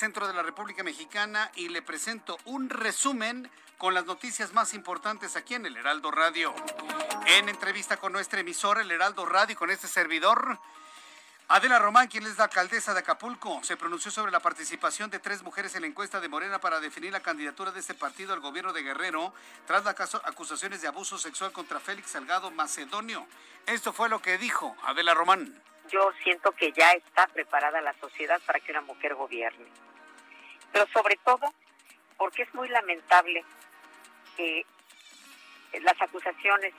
Centro 0.00 0.26
de 0.26 0.32
la 0.32 0.42
República 0.42 0.82
Mexicana, 0.82 1.52
y 1.56 1.68
le 1.68 1.82
presento 1.82 2.38
un 2.46 2.70
resumen 2.70 3.50
con 3.76 3.92
las 3.92 4.06
noticias 4.06 4.54
más 4.54 4.72
importantes 4.72 5.36
aquí 5.36 5.54
en 5.54 5.66
el 5.66 5.76
Heraldo 5.76 6.10
Radio. 6.10 6.54
En 7.26 7.50
entrevista 7.50 7.98
con 7.98 8.10
nuestra 8.10 8.40
emisora, 8.40 8.80
el 8.80 8.90
Heraldo 8.90 9.26
Radio, 9.26 9.58
con 9.58 9.70
este 9.70 9.88
servidor, 9.88 10.58
Adela 11.48 11.78
Román, 11.78 12.08
quien 12.08 12.24
es 12.24 12.38
la 12.38 12.44
alcaldesa 12.44 12.94
de 12.94 13.00
Acapulco, 13.00 13.62
se 13.62 13.76
pronunció 13.76 14.10
sobre 14.10 14.32
la 14.32 14.40
participación 14.40 15.10
de 15.10 15.18
tres 15.18 15.42
mujeres 15.42 15.74
en 15.74 15.82
la 15.82 15.88
encuesta 15.88 16.18
de 16.18 16.30
Morena 16.30 16.62
para 16.62 16.80
definir 16.80 17.12
la 17.12 17.20
candidatura 17.20 17.70
de 17.70 17.80
este 17.80 17.92
partido 17.92 18.32
al 18.32 18.40
gobierno 18.40 18.72
de 18.72 18.82
Guerrero 18.82 19.34
tras 19.66 19.84
las 19.84 20.14
acusaciones 20.24 20.80
de 20.80 20.88
abuso 20.88 21.18
sexual 21.18 21.52
contra 21.52 21.78
Félix 21.78 22.12
Salgado 22.12 22.50
Macedonio. 22.50 23.26
Esto 23.66 23.92
fue 23.92 24.08
lo 24.08 24.22
que 24.22 24.38
dijo 24.38 24.74
Adela 24.82 25.12
Román 25.12 25.60
yo 25.90 26.12
siento 26.22 26.52
que 26.52 26.72
ya 26.72 26.92
está 26.92 27.26
preparada 27.26 27.80
la 27.80 27.94
sociedad 27.94 28.40
para 28.46 28.60
que 28.60 28.72
una 28.72 28.80
mujer 28.80 29.14
gobierne. 29.14 29.66
Pero 30.72 30.86
sobre 30.92 31.16
todo 31.24 31.52
porque 32.16 32.42
es 32.42 32.54
muy 32.54 32.68
lamentable 32.68 33.44
que 34.36 34.66
las 35.82 36.00
acusaciones 36.00 36.74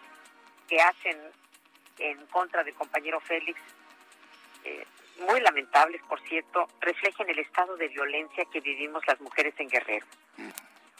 que 0.67 0.79
hacen 0.81 1.17
en 1.97 2.25
contra 2.27 2.63
del 2.63 2.73
compañero 2.75 3.19
Félix, 3.19 3.59
eh, 4.63 4.85
muy 5.19 5.39
lamentables 5.41 6.01
por 6.03 6.19
cierto, 6.21 6.67
reflejen 6.79 7.29
el 7.29 7.39
estado 7.39 7.75
de 7.77 7.87
violencia 7.87 8.45
que 8.51 8.59
vivimos 8.59 9.05
las 9.07 9.19
mujeres 9.21 9.53
en 9.57 9.69
Guerrero. 9.69 10.05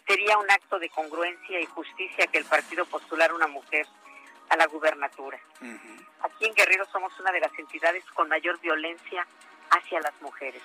Sería 0.05 0.37
un 0.37 0.49
acto 0.49 0.79
de 0.79 0.89
congruencia 0.89 1.59
y 1.59 1.65
justicia 1.65 2.27
que 2.27 2.39
el 2.39 2.45
partido 2.45 2.85
postulara 2.85 3.33
una 3.33 3.47
mujer 3.47 3.85
a 4.49 4.57
la 4.57 4.67
gubernatura. 4.67 5.39
Aquí 6.21 6.45
en 6.45 6.53
Guerrero 6.53 6.85
somos 6.91 7.17
una 7.19 7.31
de 7.31 7.39
las 7.39 7.57
entidades 7.57 8.03
con 8.13 8.27
mayor 8.27 8.59
violencia 8.59 9.25
hacia 9.69 10.01
las 10.01 10.21
mujeres. 10.21 10.61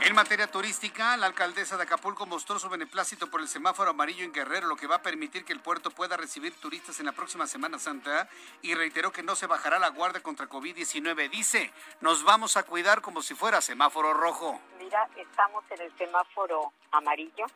En 0.00 0.14
materia 0.14 0.46
turística, 0.46 1.16
la 1.16 1.26
alcaldesa 1.26 1.76
de 1.76 1.82
Acapulco 1.82 2.24
mostró 2.24 2.58
su 2.58 2.68
beneplácito 2.68 3.28
por 3.28 3.40
el 3.40 3.48
semáforo 3.48 3.90
amarillo 3.90 4.24
en 4.24 4.32
Guerrero, 4.32 4.68
lo 4.68 4.76
que 4.76 4.86
va 4.86 4.96
a 4.96 5.02
permitir 5.02 5.44
que 5.44 5.52
el 5.52 5.60
puerto 5.60 5.90
pueda 5.90 6.16
recibir 6.16 6.54
turistas 6.60 7.00
en 7.00 7.06
la 7.06 7.12
próxima 7.12 7.46
Semana 7.46 7.78
Santa 7.78 8.28
y 8.62 8.74
reiteró 8.74 9.10
que 9.12 9.24
no 9.24 9.34
se 9.34 9.46
bajará 9.46 9.78
la 9.78 9.88
guardia 9.88 10.22
contra 10.22 10.48
COVID-19. 10.48 11.28
Dice, 11.30 11.72
nos 12.00 12.22
vamos 12.22 12.56
a 12.56 12.62
cuidar 12.62 13.02
como 13.02 13.22
si 13.22 13.34
fuera 13.34 13.60
semáforo 13.60 14.14
rojo. 14.14 14.60
Mira, 14.78 15.08
estamos 15.16 15.64
en 15.70 15.80
el 15.82 15.98
semáforo 15.98 16.72
amarillo, 16.92 17.46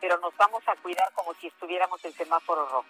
pero 0.00 0.18
nos 0.18 0.34
vamos 0.36 0.62
a 0.66 0.74
cuidar 0.76 1.12
como 1.12 1.34
si 1.34 1.48
estuviéramos 1.48 2.02
en 2.04 2.12
semáforo 2.14 2.66
rojo. 2.68 2.88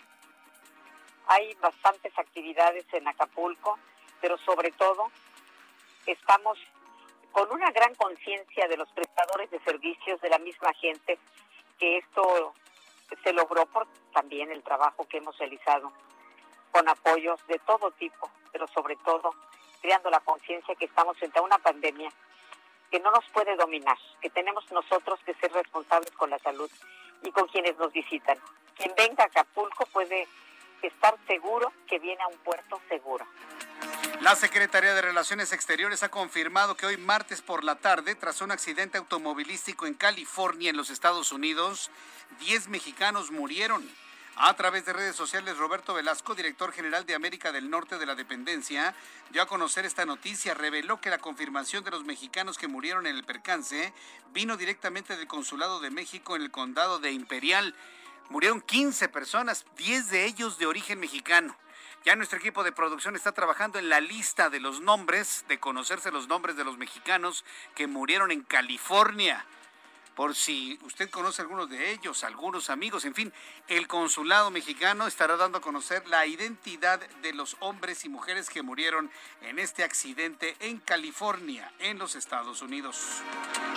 Hay 1.26 1.54
bastantes 1.54 2.16
actividades 2.16 2.86
en 2.92 3.08
Acapulco, 3.08 3.78
pero 4.20 4.38
sobre 4.38 4.70
todo 4.72 5.10
estamos 6.06 6.56
con 7.36 7.52
una 7.52 7.70
gran 7.70 7.94
conciencia 7.96 8.66
de 8.66 8.78
los 8.78 8.88
prestadores 8.92 9.50
de 9.50 9.60
servicios, 9.60 10.18
de 10.22 10.30
la 10.30 10.38
misma 10.38 10.72
gente, 10.72 11.18
que 11.78 11.98
esto 11.98 12.54
se 13.22 13.30
logró 13.34 13.66
por 13.66 13.86
también 14.14 14.50
el 14.50 14.62
trabajo 14.62 15.06
que 15.06 15.18
hemos 15.18 15.36
realizado 15.36 15.92
con 16.70 16.88
apoyos 16.88 17.38
de 17.46 17.58
todo 17.58 17.90
tipo, 17.90 18.30
pero 18.52 18.66
sobre 18.68 18.96
todo 19.04 19.34
creando 19.82 20.08
la 20.08 20.20
conciencia 20.20 20.74
que 20.76 20.86
estamos 20.86 21.18
frente 21.18 21.38
a 21.38 21.42
una 21.42 21.58
pandemia 21.58 22.08
que 22.90 23.00
no 23.00 23.10
nos 23.10 23.28
puede 23.28 23.54
dominar, 23.54 23.98
que 24.22 24.30
tenemos 24.30 24.64
nosotros 24.72 25.20
que 25.26 25.34
ser 25.34 25.52
responsables 25.52 26.12
con 26.12 26.30
la 26.30 26.38
salud 26.38 26.70
y 27.22 27.30
con 27.32 27.48
quienes 27.48 27.76
nos 27.76 27.92
visitan. 27.92 28.38
Quien 28.76 28.94
venga 28.96 29.24
a 29.24 29.26
Acapulco 29.26 29.84
puede 29.92 30.26
estar 30.80 31.14
seguro 31.26 31.70
que 31.86 31.98
viene 31.98 32.22
a 32.22 32.28
un 32.28 32.38
puerto 32.38 32.80
seguro. 32.88 33.26
La 34.20 34.34
Secretaría 34.34 34.94
de 34.94 35.02
Relaciones 35.02 35.52
Exteriores 35.52 36.02
ha 36.02 36.08
confirmado 36.08 36.76
que 36.76 36.86
hoy 36.86 36.96
martes 36.96 37.42
por 37.42 37.62
la 37.62 37.76
tarde, 37.76 38.14
tras 38.14 38.40
un 38.40 38.50
accidente 38.50 38.98
automovilístico 38.98 39.86
en 39.86 39.94
California, 39.94 40.70
en 40.70 40.76
los 40.76 40.90
Estados 40.90 41.32
Unidos, 41.32 41.90
10 42.40 42.68
mexicanos 42.68 43.30
murieron. 43.30 43.88
A 44.38 44.54
través 44.54 44.84
de 44.84 44.92
redes 44.92 45.16
sociales, 45.16 45.56
Roberto 45.56 45.94
Velasco, 45.94 46.34
director 46.34 46.72
general 46.72 47.06
de 47.06 47.14
América 47.14 47.52
del 47.52 47.70
Norte 47.70 47.98
de 47.98 48.04
la 48.04 48.14
Dependencia, 48.14 48.94
dio 49.30 49.42
a 49.42 49.46
conocer 49.46 49.86
esta 49.86 50.04
noticia. 50.04 50.54
Reveló 50.54 51.00
que 51.00 51.08
la 51.08 51.18
confirmación 51.18 51.84
de 51.84 51.90
los 51.90 52.04
mexicanos 52.04 52.58
que 52.58 52.68
murieron 52.68 53.06
en 53.06 53.16
el 53.16 53.24
percance 53.24 53.94
vino 54.32 54.56
directamente 54.56 55.16
del 55.16 55.26
Consulado 55.26 55.80
de 55.80 55.90
México 55.90 56.36
en 56.36 56.42
el 56.42 56.50
condado 56.50 56.98
de 56.98 57.12
Imperial. 57.12 57.74
Murieron 58.28 58.60
15 58.60 59.08
personas, 59.08 59.64
10 59.76 60.10
de 60.10 60.26
ellos 60.26 60.58
de 60.58 60.66
origen 60.66 61.00
mexicano. 61.00 61.56
Ya 62.06 62.14
nuestro 62.14 62.38
equipo 62.38 62.62
de 62.62 62.70
producción 62.70 63.16
está 63.16 63.32
trabajando 63.32 63.80
en 63.80 63.88
la 63.88 64.00
lista 64.00 64.48
de 64.48 64.60
los 64.60 64.80
nombres, 64.80 65.44
de 65.48 65.58
conocerse 65.58 66.12
los 66.12 66.28
nombres 66.28 66.56
de 66.56 66.62
los 66.62 66.78
mexicanos 66.78 67.44
que 67.74 67.88
murieron 67.88 68.30
en 68.30 68.42
California. 68.42 69.44
Por 70.16 70.34
si 70.34 70.78
usted 70.82 71.10
conoce 71.10 71.42
algunos 71.42 71.68
de 71.68 71.92
ellos, 71.92 72.24
algunos 72.24 72.70
amigos, 72.70 73.04
en 73.04 73.14
fin, 73.14 73.32
el 73.68 73.86
consulado 73.86 74.50
mexicano 74.50 75.06
estará 75.06 75.36
dando 75.36 75.58
a 75.58 75.60
conocer 75.60 76.08
la 76.08 76.26
identidad 76.26 76.98
de 77.20 77.34
los 77.34 77.58
hombres 77.60 78.02
y 78.06 78.08
mujeres 78.08 78.48
que 78.48 78.62
murieron 78.62 79.10
en 79.42 79.58
este 79.58 79.84
accidente 79.84 80.56
en 80.60 80.78
California, 80.78 81.70
en 81.80 81.98
los 81.98 82.14
Estados 82.14 82.62
Unidos. 82.62 82.98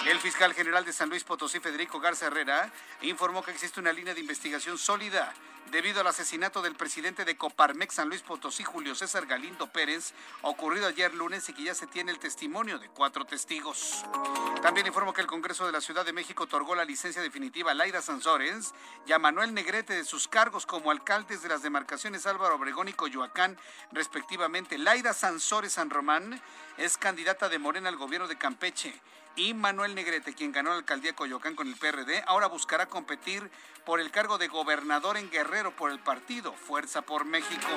El 0.07 0.17
fiscal 0.19 0.53
general 0.53 0.85
de 0.85 0.93
San 0.93 1.09
Luis 1.09 1.25
Potosí, 1.25 1.59
Federico 1.59 1.99
Garza 1.99 2.27
Herrera, 2.27 2.71
informó 3.01 3.43
que 3.43 3.51
existe 3.51 3.81
una 3.81 3.91
línea 3.91 4.13
de 4.13 4.21
investigación 4.21 4.77
sólida 4.77 5.33
debido 5.71 6.01
al 6.01 6.07
asesinato 6.07 6.61
del 6.61 6.75
presidente 6.75 7.25
de 7.25 7.37
Coparmex 7.37 7.95
San 7.95 8.09
Luis 8.09 8.21
Potosí, 8.21 8.63
Julio 8.63 8.95
César 8.95 9.25
Galindo 9.25 9.67
Pérez, 9.67 10.13
ocurrido 10.41 10.87
ayer 10.87 11.13
lunes 11.13 11.47
y 11.49 11.53
que 11.53 11.63
ya 11.63 11.75
se 11.75 11.87
tiene 11.87 12.11
el 12.11 12.19
testimonio 12.19 12.79
de 12.79 12.89
cuatro 12.89 13.25
testigos. 13.25 14.03
También 14.61 14.87
informó 14.87 15.13
que 15.13 15.21
el 15.21 15.27
Congreso 15.27 15.65
de 15.65 15.71
la 15.71 15.81
Ciudad 15.81 16.05
de 16.05 16.13
México 16.13 16.28
otorgó 16.37 16.75
la 16.75 16.85
licencia 16.85 17.21
definitiva 17.21 17.71
a 17.71 17.73
Laida 17.73 18.01
Sansores 18.01 18.73
y 19.05 19.11
a 19.11 19.19
Manuel 19.19 19.53
Negrete 19.53 19.93
de 19.93 20.03
sus 20.03 20.27
cargos 20.27 20.65
como 20.65 20.91
alcaldes 20.91 21.41
de 21.41 21.49
las 21.49 21.61
demarcaciones 21.63 22.25
Álvaro 22.25 22.55
Obregón 22.55 22.87
y 22.87 22.93
Coyoacán, 22.93 23.57
respectivamente. 23.91 24.77
Laida 24.77 25.13
Sansores 25.13 25.73
San 25.73 25.89
Román 25.89 26.41
es 26.77 26.97
candidata 26.97 27.49
de 27.49 27.59
Morena 27.59 27.89
al 27.89 27.97
gobierno 27.97 28.27
de 28.27 28.37
Campeche 28.37 28.93
y 29.35 29.53
Manuel 29.53 29.95
Negrete, 29.95 30.33
quien 30.33 30.51
ganó 30.51 30.71
la 30.71 30.77
alcaldía 30.77 31.15
Coyoacán 31.15 31.55
con 31.55 31.67
el 31.67 31.75
PRD, 31.75 32.23
ahora 32.27 32.47
buscará 32.47 32.87
competir 32.87 33.49
por 33.85 33.99
el 33.99 34.11
cargo 34.11 34.37
de 34.37 34.47
gobernador 34.47 35.17
en 35.17 35.29
Guerrero 35.29 35.75
por 35.75 35.91
el 35.91 35.99
partido 35.99 36.53
Fuerza 36.53 37.01
por 37.01 37.25
México. 37.25 37.67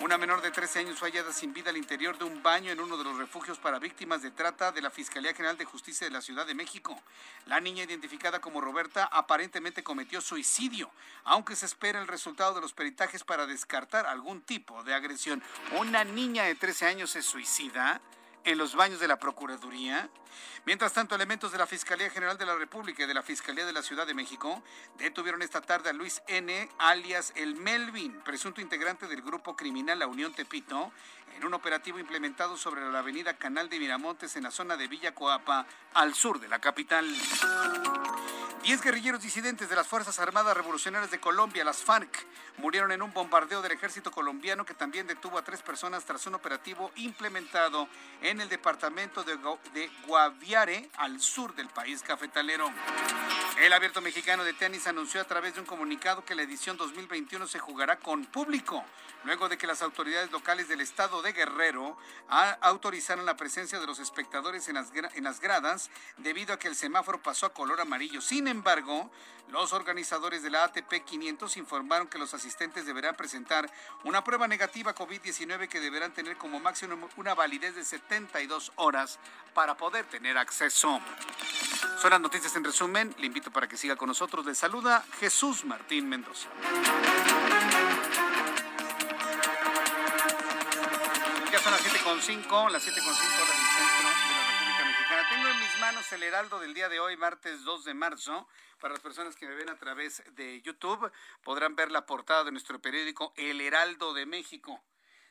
Una 0.00 0.16
menor 0.16 0.40
de 0.40 0.50
13 0.50 0.78
años 0.78 0.98
fue 0.98 1.10
hallada 1.10 1.30
sin 1.30 1.52
vida 1.52 1.68
al 1.68 1.76
interior 1.76 2.16
de 2.16 2.24
un 2.24 2.42
baño 2.42 2.72
en 2.72 2.80
uno 2.80 2.96
de 2.96 3.04
los 3.04 3.18
refugios 3.18 3.58
para 3.58 3.78
víctimas 3.78 4.22
de 4.22 4.30
trata 4.30 4.72
de 4.72 4.80
la 4.80 4.90
Fiscalía 4.90 5.34
General 5.34 5.58
de 5.58 5.66
Justicia 5.66 6.06
de 6.06 6.10
la 6.10 6.22
Ciudad 6.22 6.46
de 6.46 6.54
México. 6.54 6.98
La 7.44 7.60
niña 7.60 7.84
identificada 7.84 8.40
como 8.40 8.62
Roberta 8.62 9.04
aparentemente 9.12 9.82
cometió 9.82 10.22
suicidio, 10.22 10.90
aunque 11.24 11.54
se 11.54 11.66
espera 11.66 12.00
el 12.00 12.08
resultado 12.08 12.54
de 12.54 12.62
los 12.62 12.72
peritajes 12.72 13.24
para 13.24 13.44
descartar 13.44 14.06
algún 14.06 14.40
tipo 14.40 14.82
de 14.84 14.94
agresión. 14.94 15.42
Una 15.78 16.02
niña 16.02 16.44
de 16.44 16.54
13 16.54 16.86
años 16.86 17.10
se 17.10 17.20
suicida 17.20 18.00
en 18.44 18.58
los 18.58 18.74
baños 18.74 19.00
de 19.00 19.08
la 19.08 19.18
Procuraduría. 19.18 20.08
Mientras 20.64 20.92
tanto, 20.92 21.14
elementos 21.14 21.52
de 21.52 21.58
la 21.58 21.66
Fiscalía 21.66 22.10
General 22.10 22.36
de 22.38 22.46
la 22.46 22.54
República 22.54 23.02
y 23.02 23.06
de 23.06 23.14
la 23.14 23.22
Fiscalía 23.22 23.66
de 23.66 23.72
la 23.72 23.82
Ciudad 23.82 24.06
de 24.06 24.14
México 24.14 24.62
detuvieron 24.98 25.42
esta 25.42 25.60
tarde 25.60 25.90
a 25.90 25.92
Luis 25.92 26.22
N., 26.26 26.68
alias 26.78 27.32
el 27.36 27.56
Melvin, 27.56 28.20
presunto 28.20 28.60
integrante 28.60 29.06
del 29.06 29.22
grupo 29.22 29.56
criminal 29.56 29.98
La 29.98 30.06
Unión 30.06 30.32
Tepito, 30.34 30.92
en 31.36 31.44
un 31.44 31.54
operativo 31.54 31.98
implementado 31.98 32.56
sobre 32.56 32.90
la 32.90 32.98
avenida 32.98 33.36
Canal 33.36 33.68
de 33.68 33.78
Miramontes 33.78 34.36
en 34.36 34.44
la 34.44 34.50
zona 34.50 34.76
de 34.76 34.88
Villa 34.88 35.14
Coapa, 35.14 35.66
al 35.94 36.14
sur 36.14 36.40
de 36.40 36.48
la 36.48 36.58
capital. 36.58 37.06
Diez 38.62 38.82
guerrilleros 38.82 39.22
disidentes 39.22 39.70
de 39.70 39.76
las 39.76 39.86
Fuerzas 39.86 40.18
Armadas 40.18 40.54
Revolucionarias 40.54 41.10
de 41.10 41.18
Colombia, 41.18 41.64
las 41.64 41.82
FARC, 41.82 42.26
murieron 42.58 42.92
en 42.92 43.00
un 43.00 43.10
bombardeo 43.14 43.62
del 43.62 43.72
ejército 43.72 44.10
colombiano 44.10 44.66
que 44.66 44.74
también 44.74 45.06
detuvo 45.06 45.38
a 45.38 45.42
tres 45.42 45.62
personas 45.62 46.04
tras 46.04 46.26
un 46.26 46.34
operativo 46.34 46.92
implementado 46.96 47.88
en 48.20 48.29
el 48.38 48.48
departamento 48.48 49.24
de, 49.24 49.36
Guaviare, 50.06 50.88
al 50.98 51.20
sur 51.20 51.54
del 51.54 51.68
país 51.68 52.02
cafetalero. 52.02 52.70
El 53.58 53.72
abierto 53.72 54.00
mexicano 54.00 54.44
de 54.44 54.52
tenis 54.52 54.86
anunció 54.86 55.20
a 55.20 55.24
través 55.24 55.54
de 55.54 55.60
un 55.60 55.66
comunicado 55.66 56.24
que 56.24 56.34
la 56.34 56.42
edición 56.42 56.76
2021 56.76 57.46
se 57.48 57.58
jugará 57.58 57.98
con 57.98 58.26
público, 58.26 58.84
luego 59.24 59.48
de 59.48 59.58
que 59.58 59.66
las 59.66 59.82
autoridades 59.82 60.30
locales 60.30 60.68
del 60.68 60.80
estado 60.80 61.22
de 61.22 61.32
Guerrero 61.32 61.96
autorizaron 62.60 63.26
la 63.26 63.36
presencia 63.36 63.80
de 63.80 63.86
los 63.86 63.98
espectadores 63.98 64.68
en 64.68 64.74
las, 64.74 64.92
en 64.94 65.24
las 65.24 65.40
gradas 65.40 65.90
debido 66.18 66.54
a 66.54 66.58
que 66.58 66.68
el 66.68 66.76
semáforo 66.76 67.20
pasó 67.22 67.46
a 67.46 67.52
color 67.52 67.80
amarillo. 67.80 68.20
Sin 68.20 68.46
embargo, 68.48 69.10
los 69.50 69.72
organizadores 69.72 70.42
de 70.42 70.50
la 70.50 70.64
ATP 70.64 71.04
500 71.04 71.56
informaron 71.56 72.06
que 72.06 72.18
los 72.18 72.34
asistentes 72.34 72.86
deberán 72.86 73.16
presentar 73.16 73.70
una 74.04 74.22
prueba 74.22 74.46
negativa 74.46 74.94
COVID-19 74.94 75.68
que 75.68 75.80
deberán 75.80 76.12
tener 76.12 76.36
como 76.36 76.60
máximo 76.60 77.08
una 77.16 77.34
validez 77.34 77.74
de 77.74 77.84
72 78.26 78.72
horas 78.76 79.18
para 79.54 79.76
poder 79.76 80.04
tener 80.06 80.36
acceso. 80.36 81.00
Son 82.00 82.10
las 82.10 82.20
noticias 82.20 82.54
en 82.56 82.64
resumen. 82.64 83.14
Le 83.18 83.26
invito 83.26 83.50
para 83.50 83.66
que 83.66 83.76
siga 83.76 83.96
con 83.96 84.08
nosotros. 84.08 84.44
Le 84.44 84.54
saluda 84.54 85.04
Jesús 85.18 85.64
Martín 85.64 86.08
Mendoza. 86.08 86.48
Ya 91.50 91.58
son 91.58 91.72
las 91.72 91.82
7.5, 91.82 92.70
las 92.70 92.86
7.5 92.86 93.02
horas 93.02 93.18
del 93.18 93.66
centro 93.76 93.96
de 93.96 94.04
la 94.04 94.44
República 94.50 94.84
Mexicana. 94.84 95.28
Tengo 95.30 95.48
en 95.48 95.60
mis 95.60 95.80
manos 95.80 96.12
el 96.12 96.22
heraldo 96.22 96.60
del 96.60 96.74
día 96.74 96.88
de 96.88 97.00
hoy, 97.00 97.16
martes 97.16 97.64
2 97.64 97.84
de 97.84 97.94
marzo. 97.94 98.48
Para 98.80 98.94
las 98.94 99.02
personas 99.02 99.36
que 99.36 99.46
me 99.46 99.54
ven 99.54 99.68
a 99.68 99.78
través 99.78 100.22
de 100.36 100.62
YouTube, 100.62 101.10
podrán 101.42 101.74
ver 101.76 101.90
la 101.90 102.06
portada 102.06 102.44
de 102.44 102.52
nuestro 102.52 102.80
periódico 102.80 103.34
El 103.36 103.60
Heraldo 103.60 104.14
de 104.14 104.24
México. 104.24 104.80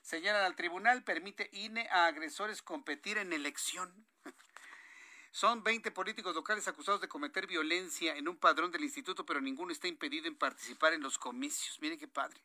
Señalan 0.02 0.44
al 0.44 0.56
tribunal, 0.56 1.04
permite 1.04 1.50
INE 1.54 1.88
a 1.90 2.08
agresores 2.08 2.62
competir 2.62 3.18
en 3.18 3.34
elección. 3.34 3.94
Son 5.32 5.64
20 5.64 5.92
políticos 5.92 6.34
locales 6.36 6.68
acusados 6.68 7.02
de 7.02 7.08
cometer 7.08 7.46
violencia 7.48 8.16
en 8.16 8.28
un 8.28 8.38
padrón 8.38 8.72
del 8.72 8.84
instituto, 8.84 9.26
pero 9.26 9.42
ninguno 9.42 9.72
está 9.72 9.88
impedido 9.88 10.28
en 10.28 10.36
participar 10.36 10.94
en 10.94 11.02
los 11.02 11.18
comicios. 11.18 11.80
Miren 11.82 12.00
qué 12.00 12.08
padre. 12.08 12.42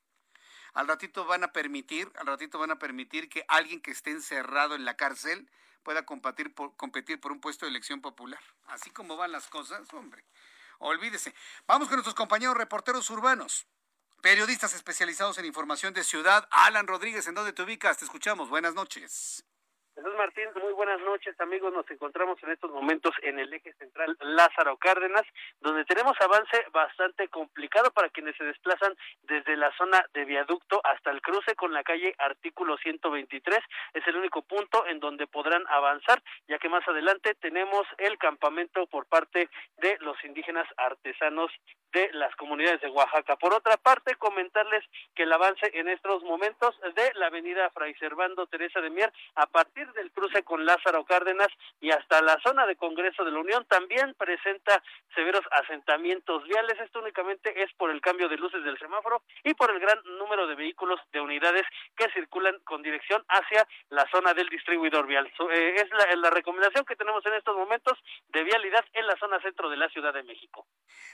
Al 0.74 0.88
ratito 0.88 1.24
van 1.24 1.44
a 1.44 1.52
permitir, 1.52 2.10
al 2.16 2.26
ratito 2.26 2.58
van 2.58 2.72
a 2.72 2.78
permitir 2.78 3.28
que 3.28 3.44
alguien 3.48 3.80
que 3.80 3.92
esté 3.92 4.10
encerrado 4.10 4.74
en 4.74 4.84
la 4.84 4.96
cárcel 4.96 5.48
pueda 5.84 6.04
competir 6.04 6.52
por, 6.52 6.76
competir 6.76 7.20
por 7.20 7.30
un 7.30 7.40
puesto 7.40 7.64
de 7.64 7.70
elección 7.70 8.00
popular. 8.00 8.40
Así 8.66 8.90
como 8.90 9.16
van 9.16 9.30
las 9.30 9.46
cosas, 9.46 9.92
hombre. 9.94 10.24
Olvídese. 10.78 11.32
Vamos 11.66 11.88
con 11.88 11.96
nuestros 11.96 12.16
compañeros 12.16 12.56
reporteros 12.56 13.08
urbanos. 13.10 13.66
Periodistas 14.24 14.72
especializados 14.74 15.36
en 15.36 15.44
información 15.44 15.92
de 15.92 16.02
ciudad. 16.02 16.48
Alan 16.50 16.86
Rodríguez, 16.86 17.28
¿en 17.28 17.34
dónde 17.34 17.52
te 17.52 17.60
ubicas? 17.60 17.98
Te 17.98 18.06
escuchamos. 18.06 18.48
Buenas 18.48 18.74
noches. 18.74 19.44
Jesús 19.94 20.14
Martín, 20.16 20.48
muy 20.62 20.72
buenas 20.72 20.98
noches 21.02 21.38
amigos. 21.40 21.72
Nos 21.72 21.88
encontramos 21.90 22.42
en 22.42 22.50
estos 22.50 22.70
momentos 22.70 23.12
en 23.22 23.38
el 23.38 23.52
eje 23.52 23.74
central 23.74 24.16
Lázaro 24.20 24.78
Cárdenas, 24.78 25.22
donde 25.60 25.84
tenemos 25.84 26.16
avance 26.20 26.64
bastante 26.72 27.28
complicado 27.28 27.92
para 27.92 28.08
quienes 28.08 28.34
se 28.36 28.44
desplazan 28.44 28.96
desde 29.22 29.56
la 29.56 29.70
zona 29.76 30.04
de 30.14 30.24
viaducto 30.24 30.80
hasta 30.84 31.10
el 31.10 31.20
cruce 31.20 31.54
con 31.54 31.74
la 31.74 31.84
calle 31.84 32.14
Artículo 32.18 32.78
123. 32.78 33.60
Es 33.92 34.06
el 34.06 34.16
único 34.16 34.40
punto 34.40 34.86
en 34.86 35.00
donde 35.00 35.26
podrán 35.26 35.62
avanzar, 35.68 36.22
ya 36.48 36.58
que 36.58 36.70
más 36.70 36.88
adelante 36.88 37.34
tenemos 37.34 37.86
el 37.98 38.16
campamento 38.16 38.86
por 38.86 39.06
parte 39.06 39.50
de 39.76 39.98
los 40.00 40.16
indígenas 40.24 40.66
artesanos 40.76 41.52
de 41.94 42.10
las 42.12 42.34
comunidades 42.36 42.80
de 42.80 42.88
Oaxaca. 42.88 43.36
Por 43.36 43.54
otra 43.54 43.76
parte, 43.76 44.16
comentarles 44.16 44.84
que 45.14 45.22
el 45.22 45.32
avance 45.32 45.70
en 45.72 45.88
estos 45.88 46.22
momentos 46.24 46.78
de 46.94 47.12
la 47.14 47.28
avenida 47.28 47.70
Fray 47.70 47.94
Servando 47.94 48.46
Teresa 48.46 48.80
de 48.80 48.90
Mier 48.90 49.12
a 49.36 49.46
partir 49.46 49.90
del 49.92 50.10
cruce 50.10 50.42
con 50.42 50.66
Lázaro 50.66 51.04
Cárdenas 51.04 51.48
y 51.80 51.90
hasta 51.90 52.20
la 52.20 52.38
zona 52.42 52.66
de 52.66 52.76
Congreso 52.76 53.24
de 53.24 53.30
la 53.30 53.38
Unión 53.38 53.64
también 53.66 54.14
presenta 54.14 54.82
severos 55.14 55.42
asentamientos 55.52 56.44
viales. 56.44 56.78
Esto 56.80 56.98
únicamente 56.98 57.62
es 57.62 57.72
por 57.74 57.90
el 57.90 58.00
cambio 58.00 58.28
de 58.28 58.36
luces 58.36 58.64
del 58.64 58.78
semáforo 58.78 59.22
y 59.44 59.54
por 59.54 59.70
el 59.70 59.78
gran 59.78 59.98
número 60.18 60.46
de 60.46 60.56
vehículos 60.56 61.00
de 61.12 61.20
unidades 61.20 61.62
que 61.96 62.10
circulan 62.10 62.58
con 62.64 62.82
dirección 62.82 63.24
hacia 63.28 63.66
la 63.90 64.04
zona 64.10 64.34
del 64.34 64.48
distribuidor 64.48 65.06
vial. 65.06 65.30
Eh, 65.52 65.76
es 65.76 66.18
la, 66.18 66.30
recomendación 66.30 66.84
que 66.84 66.96
tenemos 66.96 67.24
en 67.26 67.34
estos 67.34 67.56
momentos 67.56 67.96
de 68.28 68.42
vialidad 68.42 68.84
en 68.92 69.06
la 69.06 69.16
zona 69.16 69.40
centro 69.40 69.70
de 69.70 69.76
la 69.76 69.88
Ciudad 69.90 70.12
de 70.12 70.24
México. 70.24 70.66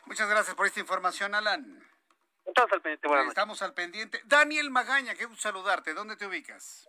Muchas 0.07 0.31
gracias 0.31 0.57
por 0.57 0.67
esta 0.71 0.81
información, 0.81 1.35
Alan. 1.35 1.83
Estamos 2.47 2.73
al 2.73 2.81
pendiente. 2.81 3.29
Estamos 3.29 3.63
al 3.63 3.75
pendiente. 3.75 4.21
Daniel 4.25 4.71
Magaña, 4.71 5.15
qué 5.15 5.27
gusto 5.27 5.43
saludarte. 5.43 5.95
¿Dónde 5.95 6.17
te 6.17 6.27
ubicas? 6.27 6.89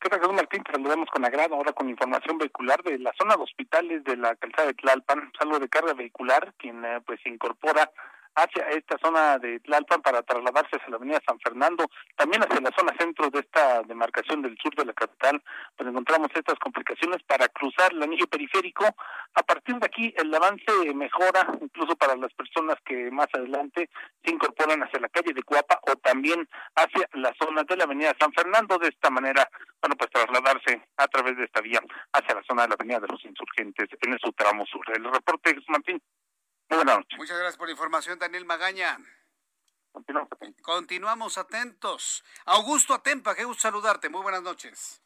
¿Qué 0.00 0.08
tal, 0.08 0.20
Jesús 0.20 0.34
Martín? 0.34 0.62
Te 0.62 0.72
saludamos 0.72 1.08
con 1.10 1.24
agrado 1.24 1.56
ahora 1.56 1.72
con 1.72 1.88
información 1.88 2.38
vehicular 2.38 2.82
de 2.84 2.98
la 3.00 3.12
zona 3.18 3.36
de 3.36 3.42
hospitales 3.42 4.04
de 4.04 4.16
la 4.16 4.36
calzada 4.36 4.68
de 4.68 4.74
Tlalpan, 4.74 5.32
salvo 5.36 5.58
de 5.58 5.68
carga 5.68 5.94
vehicular, 5.94 6.54
quien 6.58 6.84
eh, 6.84 7.00
pues 7.04 7.18
incorpora 7.26 7.90
hacia 8.36 8.68
esta 8.68 8.98
zona 8.98 9.38
de 9.38 9.60
Tlalpan 9.60 10.02
para 10.02 10.22
trasladarse 10.22 10.76
hacia 10.76 10.90
la 10.90 10.96
avenida 10.96 11.20
San 11.26 11.40
Fernando, 11.40 11.86
también 12.16 12.42
hacia 12.42 12.60
la 12.60 12.70
zona 12.76 12.94
centro 12.98 13.30
de 13.30 13.40
esta 13.40 13.82
demarcación 13.82 14.42
del 14.42 14.56
sur 14.62 14.74
de 14.74 14.84
la 14.84 14.92
capital, 14.92 15.42
pues 15.76 15.88
encontramos 15.88 16.28
estas 16.34 16.58
complicaciones 16.58 17.22
para 17.24 17.48
cruzar 17.48 17.92
el 17.92 18.02
anillo 18.02 18.26
periférico. 18.26 18.84
A 19.34 19.42
partir 19.42 19.76
de 19.76 19.86
aquí 19.86 20.14
el 20.16 20.34
avance 20.34 20.94
mejora, 20.94 21.46
incluso 21.60 21.96
para 21.96 22.14
las 22.16 22.32
personas 22.34 22.76
que 22.84 23.10
más 23.10 23.28
adelante 23.32 23.88
se 24.22 24.30
incorporan 24.30 24.82
hacia 24.82 25.00
la 25.00 25.08
calle 25.08 25.32
de 25.32 25.42
Cuapa 25.42 25.80
o 25.82 25.96
también 25.96 26.48
hacia 26.74 27.08
la 27.14 27.34
zona 27.40 27.62
de 27.64 27.76
la 27.76 27.84
avenida 27.84 28.14
San 28.20 28.32
Fernando. 28.32 28.78
De 28.78 28.88
esta 28.88 29.10
manera, 29.10 29.48
bueno, 29.80 29.96
pues 29.96 30.10
trasladarse 30.10 30.82
a 30.96 31.08
través 31.08 31.36
de 31.36 31.44
esta 31.44 31.60
vía 31.60 31.80
hacia 32.12 32.34
la 32.34 32.42
zona 32.42 32.62
de 32.62 32.68
la 32.68 32.74
avenida 32.74 33.00
de 33.00 33.08
los 33.08 33.24
insurgentes 33.24 33.88
en 34.02 34.18
su 34.18 34.32
tramo 34.32 34.66
sur. 34.66 34.84
El 34.94 35.04
reporte, 35.04 35.50
Jesús 35.50 35.68
Martín. 35.68 36.00
Muchas 37.16 37.38
gracias 37.38 37.56
por 37.56 37.68
la 37.68 37.72
información, 37.72 38.18
Daniel 38.18 38.44
Magaña. 38.44 38.98
Continuamos. 40.62 41.38
atentos. 41.38 42.24
Augusto 42.44 42.94
Atempa, 42.94 43.34
qué 43.34 43.44
gusto 43.44 43.62
saludarte. 43.62 44.08
Muy 44.08 44.22
buenas 44.22 44.42
noches. 44.42 45.02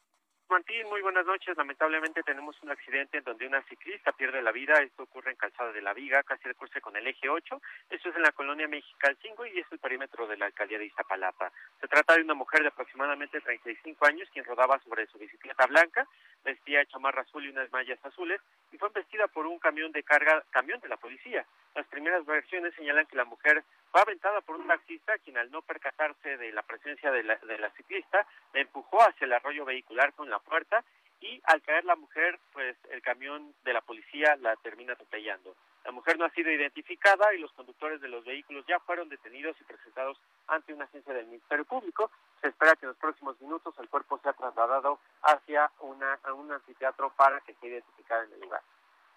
Martín, 0.51 0.85
muy 0.89 1.01
buenas 1.01 1.25
noches. 1.25 1.55
Lamentablemente 1.55 2.23
tenemos 2.23 2.61
un 2.61 2.71
accidente 2.71 3.19
en 3.19 3.23
donde 3.23 3.47
una 3.47 3.61
ciclista 3.69 4.11
pierde 4.11 4.41
la 4.41 4.51
vida. 4.51 4.81
Esto 4.81 5.03
ocurre 5.03 5.31
en 5.31 5.37
Calzada 5.37 5.71
de 5.71 5.81
la 5.81 5.93
Viga, 5.93 6.23
casi 6.23 6.45
al 6.49 6.57
cruce 6.57 6.81
con 6.81 6.93
el 6.97 7.07
eje 7.07 7.29
8. 7.29 7.61
Esto 7.89 8.09
es 8.09 8.15
en 8.17 8.21
la 8.21 8.33
colonia 8.33 8.67
Mexical 8.67 9.17
5 9.21 9.45
y 9.45 9.59
es 9.59 9.67
el 9.71 9.79
perímetro 9.79 10.27
de 10.27 10.35
la 10.35 10.47
alcaldía 10.47 10.77
de 10.77 10.87
Iztapalapa. 10.87 11.53
Se 11.79 11.87
trata 11.87 12.15
de 12.15 12.23
una 12.23 12.33
mujer 12.33 12.63
de 12.63 12.67
aproximadamente 12.67 13.39
35 13.39 14.05
años 14.05 14.27
quien 14.33 14.43
rodaba 14.43 14.77
sobre 14.79 15.07
su 15.07 15.17
bicicleta 15.17 15.67
blanca, 15.67 16.05
vestía 16.43 16.85
chamarra 16.87 17.21
azul 17.21 17.45
y 17.45 17.49
unas 17.49 17.71
mallas 17.71 18.03
azules 18.03 18.41
y 18.73 18.77
fue 18.77 18.89
embestida 18.89 19.29
por 19.29 19.45
un 19.47 19.57
camión 19.57 19.93
de 19.93 20.03
carga, 20.03 20.43
camión 20.49 20.81
de 20.81 20.89
la 20.89 20.97
policía. 20.97 21.45
Las 21.75 21.87
primeras 21.87 22.25
versiones 22.25 22.75
señalan 22.75 23.05
que 23.05 23.15
la 23.15 23.23
mujer 23.23 23.63
fue 23.91 24.01
aventada 24.01 24.41
por 24.41 24.55
un 24.55 24.67
taxista 24.67 25.17
quien 25.19 25.37
al 25.37 25.51
no 25.51 25.61
percatarse 25.61 26.37
de 26.37 26.51
la 26.51 26.63
presencia 26.63 27.11
de 27.11 27.23
la, 27.23 27.35
de 27.35 27.57
la 27.57 27.69
ciclista 27.71 28.25
la 28.53 28.61
empujó 28.61 29.01
hacia 29.01 29.25
el 29.25 29.33
arroyo 29.33 29.65
vehicular 29.65 30.13
con 30.13 30.29
la 30.29 30.39
puerta 30.39 30.83
y 31.21 31.39
al 31.45 31.61
caer 31.61 31.85
la 31.85 31.95
mujer, 31.95 32.39
pues 32.51 32.75
el 32.89 33.01
camión 33.01 33.53
de 33.63 33.73
la 33.73 33.81
policía 33.81 34.35
la 34.37 34.55
termina 34.57 34.93
atropellando. 34.93 35.55
La 35.85 35.91
mujer 35.91 36.17
no 36.17 36.25
ha 36.25 36.31
sido 36.31 36.51
identificada 36.51 37.33
y 37.33 37.39
los 37.39 37.51
conductores 37.53 38.01
de 38.01 38.07
los 38.07 38.25
vehículos 38.25 38.65
ya 38.67 38.79
fueron 38.79 39.09
detenidos 39.09 39.55
y 39.59 39.63
presentados 39.63 40.19
ante 40.47 40.73
una 40.73 40.85
agencia 40.85 41.13
del 41.13 41.27
Ministerio 41.27 41.65
Público. 41.65 42.11
Se 42.41 42.47
espera 42.47 42.75
que 42.75 42.85
en 42.85 42.89
los 42.89 42.97
próximos 42.97 43.39
minutos 43.39 43.75
el 43.79 43.89
cuerpo 43.89 44.19
sea 44.19 44.33
trasladado 44.33 44.99
hacia 45.21 45.71
una, 45.79 46.19
a 46.23 46.33
un 46.33 46.51
anfiteatro 46.51 47.11
para 47.15 47.39
que 47.41 47.53
sea 47.55 47.69
identificado 47.69 48.23
en 48.23 48.33
el 48.33 48.39
lugar. 48.41 48.61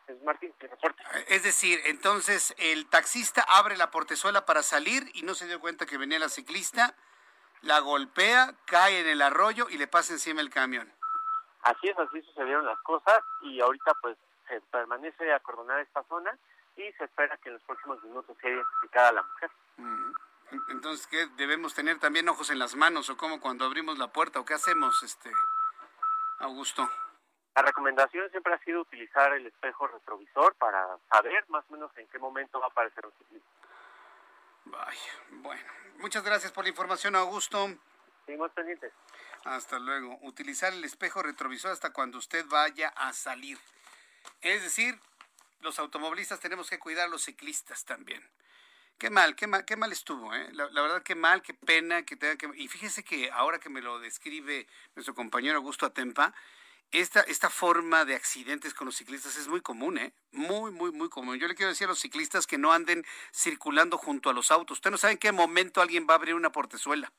Es 0.07 0.23
Martín, 0.23 0.53
Es 1.29 1.43
decir, 1.43 1.81
entonces 1.87 2.55
el 2.59 2.87
taxista 2.87 3.43
abre 3.49 3.77
la 3.77 3.91
portezuela 3.91 4.45
para 4.45 4.63
salir 4.63 5.11
y 5.15 5.23
no 5.23 5.35
se 5.35 5.47
dio 5.47 5.61
cuenta 5.61 5.87
que 5.87 5.97
venía 5.97 6.19
la 6.19 6.29
ciclista, 6.29 6.95
la 7.63 7.79
golpea, 7.79 8.55
cae 8.67 9.01
en 9.01 9.09
el 9.09 9.23
arroyo 9.23 9.69
y 9.71 9.79
le 9.79 9.87
pasa 9.87 10.13
encima 10.13 10.43
el 10.43 10.51
camión. 10.51 10.93
Así 11.63 11.89
es, 11.89 11.99
así 11.99 12.21
sucedieron 12.23 12.67
las 12.67 12.79
cosas 12.83 13.21
y 13.41 13.61
ahorita 13.61 13.95
pues 14.03 14.19
se 14.47 14.61
permanece 14.71 15.33
acordonada 15.33 15.81
esta 15.81 16.03
zona 16.05 16.39
y 16.77 16.93
se 16.93 17.05
espera 17.05 17.37
que 17.39 17.49
en 17.49 17.55
los 17.55 17.63
próximos 17.63 18.03
minutos 18.03 18.37
sea 18.41 18.51
identificada 18.51 19.13
la 19.13 19.23
mujer. 19.23 19.51
Entonces, 20.69 21.07
¿qué 21.07 21.27
debemos 21.37 21.75
tener 21.75 21.99
también 21.99 22.29
ojos 22.29 22.51
en 22.51 22.59
las 22.59 22.75
manos 22.75 23.09
o 23.09 23.17
como 23.17 23.41
cuando 23.41 23.65
abrimos 23.65 23.99
la 23.99 24.09
puerta 24.09 24.41
o 24.41 24.45
qué 24.45 24.55
hacemos, 24.55 25.03
este 25.03 25.33
Augusto? 26.39 26.89
La 27.55 27.63
recomendación 27.63 28.31
siempre 28.31 28.55
ha 28.55 28.59
sido 28.65 28.81
utilizar 28.81 29.33
el 29.33 29.47
espejo 29.47 29.87
retrovisor 29.87 30.55
para 30.57 30.99
saber 31.11 31.45
más 31.49 31.65
o 31.69 31.73
menos 31.73 31.91
en 31.97 32.09
qué 32.09 32.19
momento 32.19 32.59
va 32.59 32.67
a 32.67 32.69
aparecer 32.69 33.07
un 33.07 33.13
ciclista. 33.13 33.49
Vaya, 34.65 35.13
bueno, 35.31 35.63
muchas 35.99 36.25
gracias 36.25 36.51
por 36.51 36.65
la 36.65 36.71
información, 36.71 37.15
Augusto. 37.15 37.69
Seguimos 38.27 38.51
pendientes. 38.53 38.93
Hasta 39.45 39.79
luego. 39.79 40.19
Utilizar 40.23 40.73
el 40.73 40.83
espejo 40.85 41.23
retrovisor 41.23 41.71
hasta 41.71 41.93
cuando 41.93 42.19
usted 42.19 42.45
vaya 42.47 42.89
a 42.97 43.13
salir. 43.13 43.59
Es 44.41 44.63
decir, 44.63 44.99
los 45.61 45.79
automovilistas 45.79 46.41
tenemos 46.41 46.69
que 46.71 46.79
cuidar 46.79 47.07
a 47.07 47.09
los 47.09 47.23
ciclistas 47.23 47.85
también. 47.85 48.23
Qué 48.99 49.11
mal, 49.11 49.37
qué 49.37 49.47
mal, 49.47 49.65
qué 49.65 49.77
mal 49.77 49.93
estuvo, 49.93 50.35
¿eh? 50.35 50.49
La, 50.53 50.67
verdad, 50.67 51.03
qué 51.03 51.15
mal, 51.15 51.43
qué 51.43 51.53
pena 51.53 52.05
que 52.05 52.17
tenga 52.17 52.37
que... 52.37 52.49
Y 52.55 52.69
fíjese 52.69 53.03
que 53.05 53.31
ahora 53.31 53.59
que 53.59 53.69
me 53.69 53.83
lo 53.83 53.99
describe 53.99 54.67
nuestro 54.95 55.15
compañero 55.15 55.57
Augusto 55.57 55.85
Atempa, 55.85 56.33
esta, 57.01 57.21
esta 57.23 57.51
forma 57.51 58.05
de 58.05 58.15
accidentes 58.15 58.73
con 58.73 58.87
los 58.87 58.97
ciclistas 58.97 59.37
es 59.37 59.49
muy 59.49 59.61
común, 59.61 59.99
¿eh? 59.99 60.15
Muy, 60.31 60.71
muy, 60.71 60.93
muy 60.93 61.09
común. 61.09 61.39
Yo 61.39 61.49
le 61.49 61.55
quiero 61.55 61.71
decir 61.71 61.87
a 61.87 61.89
los 61.89 61.99
ciclistas 61.99 62.47
que 62.47 62.57
no 62.57 62.73
anden 62.73 63.05
circulando 63.33 63.99
junto 63.99 64.31
a 64.31 64.33
los 64.33 64.51
autos. 64.53 64.79
Usted 64.79 64.91
no 64.93 64.97
sabe 64.97 65.15
en 65.15 65.19
qué 65.19 65.33
momento 65.33 65.81
alguien 65.81 66.07
va 66.09 66.15
a 66.15 66.17
abrir 66.17 66.35
una 66.35 66.53
portezuela. 66.53 67.13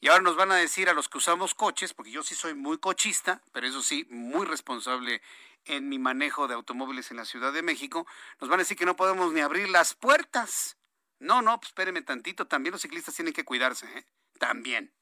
Y 0.00 0.08
ahora 0.08 0.22
nos 0.22 0.36
van 0.36 0.52
a 0.52 0.56
decir 0.56 0.88
a 0.88 0.94
los 0.94 1.08
que 1.08 1.18
usamos 1.18 1.54
coches, 1.54 1.92
porque 1.92 2.10
yo 2.10 2.22
sí 2.22 2.34
soy 2.34 2.54
muy 2.54 2.78
cochista, 2.78 3.42
pero 3.52 3.66
eso 3.66 3.82
sí, 3.82 4.06
muy 4.08 4.46
responsable 4.46 5.20
en 5.66 5.88
mi 5.88 5.98
manejo 5.98 6.48
de 6.48 6.54
automóviles 6.54 7.10
en 7.10 7.18
la 7.18 7.24
Ciudad 7.24 7.52
de 7.52 7.62
México, 7.62 8.06
nos 8.40 8.48
van 8.48 8.60
a 8.60 8.62
decir 8.62 8.76
que 8.76 8.86
no 8.86 8.96
podemos 8.96 9.32
ni 9.32 9.40
abrir 9.40 9.68
las 9.68 9.94
puertas. 9.94 10.78
No, 11.18 11.42
no, 11.42 11.58
pues 11.58 11.68
espéreme 11.68 12.02
tantito, 12.02 12.46
también 12.46 12.72
los 12.72 12.82
ciclistas 12.82 13.14
tienen 13.14 13.34
que 13.34 13.44
cuidarse, 13.44 13.86
¿eh? 13.98 14.06
También. 14.38 14.92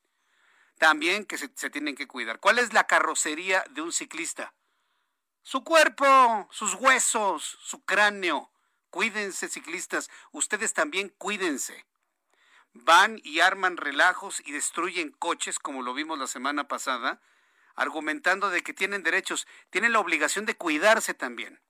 También 0.78 1.24
que 1.24 1.38
se, 1.38 1.50
se 1.54 1.70
tienen 1.70 1.94
que 1.94 2.06
cuidar. 2.06 2.40
¿Cuál 2.40 2.58
es 2.58 2.72
la 2.72 2.86
carrocería 2.86 3.64
de 3.70 3.82
un 3.82 3.92
ciclista? 3.92 4.54
Su 5.42 5.62
cuerpo, 5.62 6.48
sus 6.50 6.74
huesos, 6.74 7.58
su 7.62 7.84
cráneo. 7.84 8.50
Cuídense, 8.90 9.48
ciclistas. 9.48 10.10
Ustedes 10.32 10.72
también 10.72 11.10
cuídense 11.18 11.84
van 12.74 13.20
y 13.22 13.40
arman 13.40 13.76
relajos 13.76 14.42
y 14.44 14.52
destruyen 14.52 15.12
coches, 15.12 15.58
como 15.58 15.82
lo 15.82 15.94
vimos 15.94 16.18
la 16.18 16.26
semana 16.26 16.68
pasada, 16.68 17.22
argumentando 17.76 18.50
de 18.50 18.62
que 18.62 18.74
tienen 18.74 19.02
derechos, 19.02 19.46
tienen 19.70 19.92
la 19.92 20.00
obligación 20.00 20.44
de 20.44 20.56
cuidarse 20.56 21.14
también. 21.14 21.60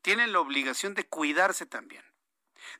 Tienen 0.00 0.32
la 0.32 0.40
obligación 0.40 0.94
de 0.94 1.06
cuidarse 1.06 1.66
también, 1.66 2.04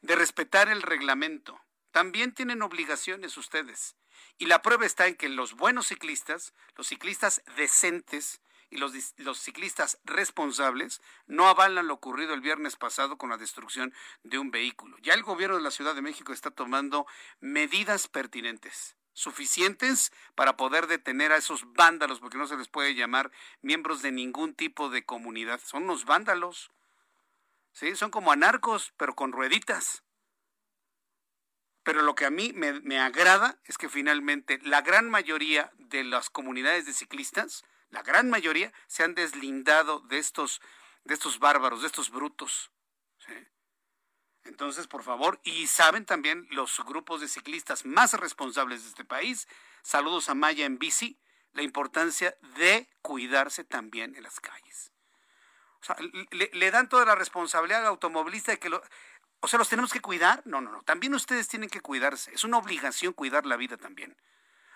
de 0.00 0.16
respetar 0.16 0.68
el 0.68 0.82
reglamento. 0.82 1.60
También 1.90 2.32
tienen 2.32 2.62
obligaciones 2.62 3.36
ustedes. 3.36 3.96
Y 4.38 4.46
la 4.46 4.62
prueba 4.62 4.86
está 4.86 5.06
en 5.06 5.16
que 5.16 5.28
los 5.28 5.54
buenos 5.54 5.88
ciclistas, 5.88 6.54
los 6.76 6.88
ciclistas 6.88 7.42
decentes, 7.56 8.40
y 8.70 8.78
los, 8.78 8.94
los, 9.18 9.38
ciclistas 9.38 9.98
responsables 10.04 11.02
no 11.26 11.46
avalan 11.46 11.88
lo 11.88 11.94
ocurrido 11.94 12.32
el 12.32 12.40
viernes 12.40 12.76
pasado 12.76 13.18
con 13.18 13.28
la 13.28 13.36
destrucción 13.36 13.92
de 14.22 14.38
un 14.38 14.50
vehículo. 14.50 14.96
Ya 15.02 15.12
el 15.12 15.22
gobierno 15.22 15.56
de 15.56 15.62
la 15.62 15.70
Ciudad 15.70 15.94
de 15.94 16.00
México 16.00 16.32
está 16.32 16.50
tomando 16.50 17.06
medidas 17.40 18.08
pertinentes 18.08 18.96
suficientes 19.12 20.12
para 20.34 20.56
poder 20.56 20.86
detener 20.86 21.32
a 21.32 21.36
esos 21.36 21.70
vándalos, 21.74 22.20
porque 22.20 22.38
no 22.38 22.46
se 22.46 22.56
les 22.56 22.68
puede 22.68 22.94
llamar 22.94 23.30
miembros 23.60 24.02
de 24.02 24.12
ningún 24.12 24.54
tipo 24.54 24.88
de 24.88 25.04
comunidad. 25.04 25.60
Son 25.64 25.84
unos 25.84 26.04
vándalos. 26.04 26.70
¿Sí? 27.72 27.96
Son 27.96 28.10
como 28.10 28.32
anarcos, 28.32 28.92
pero 28.96 29.14
con 29.14 29.32
rueditas. 29.32 30.02
Pero 31.82 32.02
lo 32.02 32.14
que 32.14 32.26
a 32.26 32.30
mí 32.30 32.52
me, 32.54 33.00
agrada 33.00 33.58
es 33.64 33.76
que 33.76 33.88
finalmente 33.88 34.60
la 34.62 34.82
gran 34.82 35.10
mayoría 35.10 35.72
de 35.78 36.04
las 36.04 36.30
comunidades 36.30 36.86
de 36.86 36.92
ciclistas 36.92 37.64
la 37.92 38.02
gran 38.02 38.30
mayoría 38.30 38.72
se 38.86 39.04
han 39.04 39.14
deslindado 39.14 40.00
de 40.00 40.18
estos, 40.18 40.62
de 41.04 41.12
estos 41.14 41.38
bárbaros, 41.38 41.82
de 41.82 41.86
estos 41.88 42.10
brutos. 42.10 42.72
Entonces, 44.44 44.88
por 44.88 45.04
favor, 45.04 45.40
y 45.44 45.66
saben 45.66 46.06
también 46.06 46.48
los 46.50 46.82
grupos 46.84 47.20
de 47.20 47.28
ciclistas 47.28 47.84
más 47.84 48.14
responsables 48.14 48.82
de 48.82 48.88
este 48.88 49.04
país, 49.04 49.46
saludos 49.82 50.30
a 50.30 50.34
Maya 50.34 50.64
en 50.64 50.78
bici, 50.78 51.20
la 51.52 51.62
importancia 51.62 52.34
de 52.56 52.88
cuidarse 53.02 53.62
también 53.62 54.16
en 54.16 54.22
las 54.22 54.40
calles. 54.40 54.90
O 55.82 55.84
sea, 55.84 55.96
le, 56.30 56.70
dan 56.70 56.88
toda 56.88 57.04
la 57.04 57.14
responsabilidad 57.14 57.80
al 57.80 57.88
automovilista 57.88 58.52
de 58.52 58.58
que 58.58 58.70
lo... 58.70 58.82
O 59.42 59.48
sea, 59.48 59.58
¿los 59.58 59.68
tenemos 59.68 59.92
que 59.92 60.00
cuidar? 60.00 60.42
No, 60.46 60.60
no, 60.60 60.72
no. 60.72 60.82
También 60.82 61.14
ustedes 61.14 61.48
tienen 61.48 61.68
que 61.68 61.80
cuidarse. 61.80 62.32
Es 62.32 62.44
una 62.44 62.58
obligación 62.58 63.12
cuidar 63.12 63.44
la 63.44 63.56
vida 63.56 63.76
también 63.76 64.16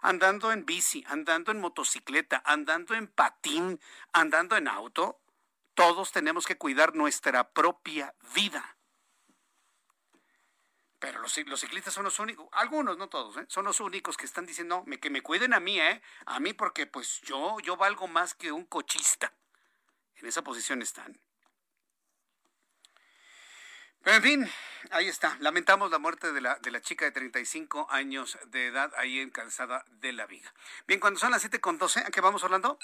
andando 0.02 0.52
en 0.52 0.64
bici, 0.64 1.04
andando 1.08 1.50
en 1.50 1.60
motocicleta, 1.60 2.40
andando 2.44 2.94
en 2.94 3.08
patín, 3.08 3.80
andando 4.12 4.56
en 4.56 4.68
auto, 4.68 5.20
todos 5.74 6.12
tenemos 6.12 6.46
que 6.46 6.56
cuidar 6.56 6.94
nuestra 6.94 7.50
propia 7.50 8.14
vida. 8.34 8.76
Pero 10.98 11.20
los, 11.20 11.32
ciclistas 11.32 11.92
son 11.92 12.04
los 12.04 12.18
únicos, 12.20 12.48
algunos, 12.52 12.96
no 12.96 13.08
todos, 13.08 13.36
¿eh? 13.36 13.46
son 13.48 13.64
los 13.64 13.80
únicos 13.80 14.16
que 14.16 14.26
están 14.26 14.46
diciendo 14.46 14.84
que 15.00 15.10
me 15.10 15.22
cuiden 15.22 15.52
a 15.52 15.60
mí, 15.60 15.78
¿eh? 15.78 16.00
A 16.24 16.40
mí 16.40 16.52
porque 16.52 16.86
pues 16.86 17.20
yo, 17.22 17.58
yo 17.60 17.76
valgo 17.76 18.06
más 18.06 18.34
que 18.34 18.52
un 18.52 18.64
cochista. 18.64 19.32
En 20.14 20.26
esa 20.26 20.42
posición 20.42 20.80
están. 20.80 21.20
En 24.06 24.22
fin, 24.22 24.48
ahí 24.92 25.08
está. 25.08 25.36
Lamentamos 25.40 25.90
la 25.90 25.98
muerte 25.98 26.32
de 26.32 26.40
la, 26.40 26.54
de 26.62 26.70
la 26.70 26.80
chica 26.80 27.04
de 27.04 27.10
35 27.10 27.88
años 27.90 28.38
de 28.46 28.68
edad 28.68 28.92
ahí 28.96 29.18
en 29.18 29.32
de 30.00 30.12
la 30.12 30.26
Viga. 30.26 30.54
Bien, 30.86 31.00
cuando 31.00 31.18
son 31.18 31.32
las 31.32 31.42
7 31.42 31.60
con 31.60 31.76
12, 31.76 32.00
¿a 32.00 32.04
qué 32.04 32.20
vamos 32.20 32.44
hablando? 32.44 32.78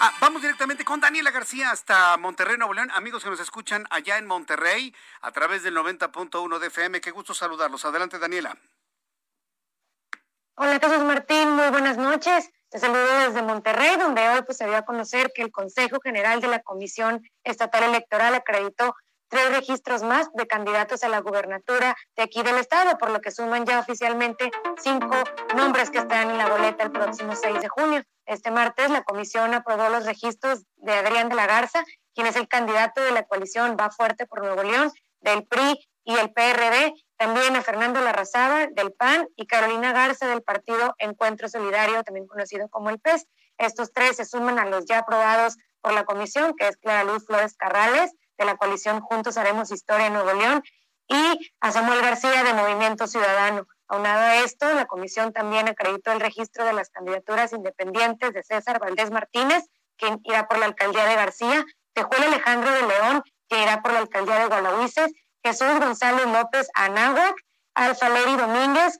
Ah, 0.00 0.12
vamos 0.20 0.42
directamente 0.42 0.84
con 0.84 0.98
Daniela 0.98 1.30
García 1.30 1.70
hasta 1.70 2.16
Monterrey, 2.16 2.56
Nuevo 2.56 2.74
León. 2.74 2.90
Amigos 2.96 3.22
que 3.22 3.30
nos 3.30 3.38
escuchan 3.38 3.86
allá 3.90 4.18
en 4.18 4.26
Monterrey 4.26 4.92
a 5.20 5.30
través 5.30 5.62
del 5.62 5.76
90.1 5.76 6.58
de 6.58 6.66
FM. 6.66 7.00
Qué 7.00 7.12
gusto 7.12 7.32
saludarlos. 7.32 7.84
Adelante, 7.84 8.18
Daniela. 8.18 8.58
Hola, 10.56 10.80
Jesús 10.80 11.04
Martín. 11.04 11.50
Muy 11.50 11.68
buenas 11.70 11.96
noches. 11.96 12.50
Te 12.70 12.80
saludo 12.80 13.28
desde 13.28 13.40
Monterrey, 13.42 13.96
donde 13.98 14.28
hoy 14.30 14.42
pues, 14.42 14.58
se 14.58 14.64
dio 14.64 14.78
a 14.78 14.82
conocer 14.82 15.30
que 15.32 15.42
el 15.42 15.52
Consejo 15.52 16.00
General 16.02 16.40
de 16.40 16.48
la 16.48 16.60
Comisión 16.60 17.22
Estatal 17.44 17.84
Electoral 17.84 18.34
acreditó 18.34 18.96
tres 19.32 19.50
registros 19.50 20.02
más 20.02 20.30
de 20.34 20.46
candidatos 20.46 21.02
a 21.04 21.08
la 21.08 21.20
gubernatura 21.20 21.96
de 22.16 22.22
aquí 22.22 22.42
del 22.42 22.58
estado, 22.58 22.98
por 22.98 23.10
lo 23.10 23.22
que 23.22 23.30
suman 23.30 23.64
ya 23.64 23.78
oficialmente 23.78 24.50
cinco 24.76 25.16
nombres 25.56 25.88
que 25.88 26.00
están 26.00 26.30
en 26.30 26.36
la 26.36 26.50
boleta 26.50 26.84
el 26.84 26.92
próximo 26.92 27.34
6 27.34 27.62
de 27.62 27.68
junio. 27.68 28.02
Este 28.26 28.50
martes 28.50 28.90
la 28.90 29.04
comisión 29.04 29.54
aprobó 29.54 29.88
los 29.88 30.04
registros 30.04 30.64
de 30.76 30.92
Adrián 30.92 31.30
de 31.30 31.36
la 31.36 31.46
Garza, 31.46 31.82
quien 32.14 32.26
es 32.26 32.36
el 32.36 32.46
candidato 32.46 33.00
de 33.00 33.10
la 33.10 33.22
coalición 33.22 33.74
Va 33.80 33.90
Fuerte 33.90 34.26
por 34.26 34.42
Nuevo 34.42 34.64
León, 34.64 34.92
del 35.22 35.46
PRI 35.46 35.82
y 36.04 36.14
el 36.14 36.30
PRD, 36.30 36.92
también 37.16 37.56
a 37.56 37.62
Fernando 37.62 38.02
Larrazaba 38.02 38.66
del 38.66 38.92
PAN 38.92 39.28
y 39.36 39.46
Carolina 39.46 39.94
Garza 39.94 40.26
del 40.26 40.42
partido 40.42 40.94
Encuentro 40.98 41.48
Solidario, 41.48 42.02
también 42.04 42.26
conocido 42.26 42.68
como 42.68 42.90
el 42.90 43.00
PES. 43.00 43.26
Estos 43.56 43.94
tres 43.94 44.16
se 44.16 44.26
suman 44.26 44.58
a 44.58 44.66
los 44.66 44.84
ya 44.84 44.98
aprobados 44.98 45.56
por 45.80 45.94
la 45.94 46.04
comisión, 46.04 46.52
que 46.54 46.68
es 46.68 46.76
Clara 46.76 47.04
Luz 47.04 47.24
Flores 47.24 47.54
Carrales, 47.56 48.12
de 48.38 48.44
la 48.44 48.56
coalición 48.56 49.00
Juntos 49.00 49.36
Haremos 49.36 49.70
Historia 49.70 50.06
en 50.06 50.14
Nuevo 50.14 50.32
León, 50.32 50.62
y 51.08 51.52
a 51.60 51.72
Samuel 51.72 52.00
García 52.00 52.42
de 52.42 52.54
Movimiento 52.54 53.06
Ciudadano. 53.06 53.66
Aunado 53.88 54.20
a 54.22 54.36
esto, 54.36 54.72
la 54.74 54.86
comisión 54.86 55.32
también 55.32 55.68
acreditó 55.68 56.12
el 56.12 56.20
registro 56.20 56.64
de 56.64 56.72
las 56.72 56.88
candidaturas 56.90 57.52
independientes 57.52 58.32
de 58.32 58.42
César 58.42 58.80
Valdés 58.80 59.10
Martínez, 59.10 59.64
quien 59.96 60.20
irá 60.24 60.48
por 60.48 60.58
la 60.58 60.66
alcaldía 60.66 61.04
de 61.04 61.14
García, 61.14 61.64
Tejuel 61.92 62.22
Alejandro 62.22 62.70
de 62.72 62.86
León, 62.86 63.22
que 63.48 63.62
irá 63.62 63.82
por 63.82 63.92
la 63.92 63.98
alcaldía 63.98 64.38
de 64.38 64.46
Gualahuises, 64.46 65.12
Jesús 65.44 65.78
González 65.78 66.26
López 66.26 66.68
Anáhuac, 66.74 67.34
Alfa 67.74 68.08
Leri 68.08 68.36
Domínguez, 68.36 68.98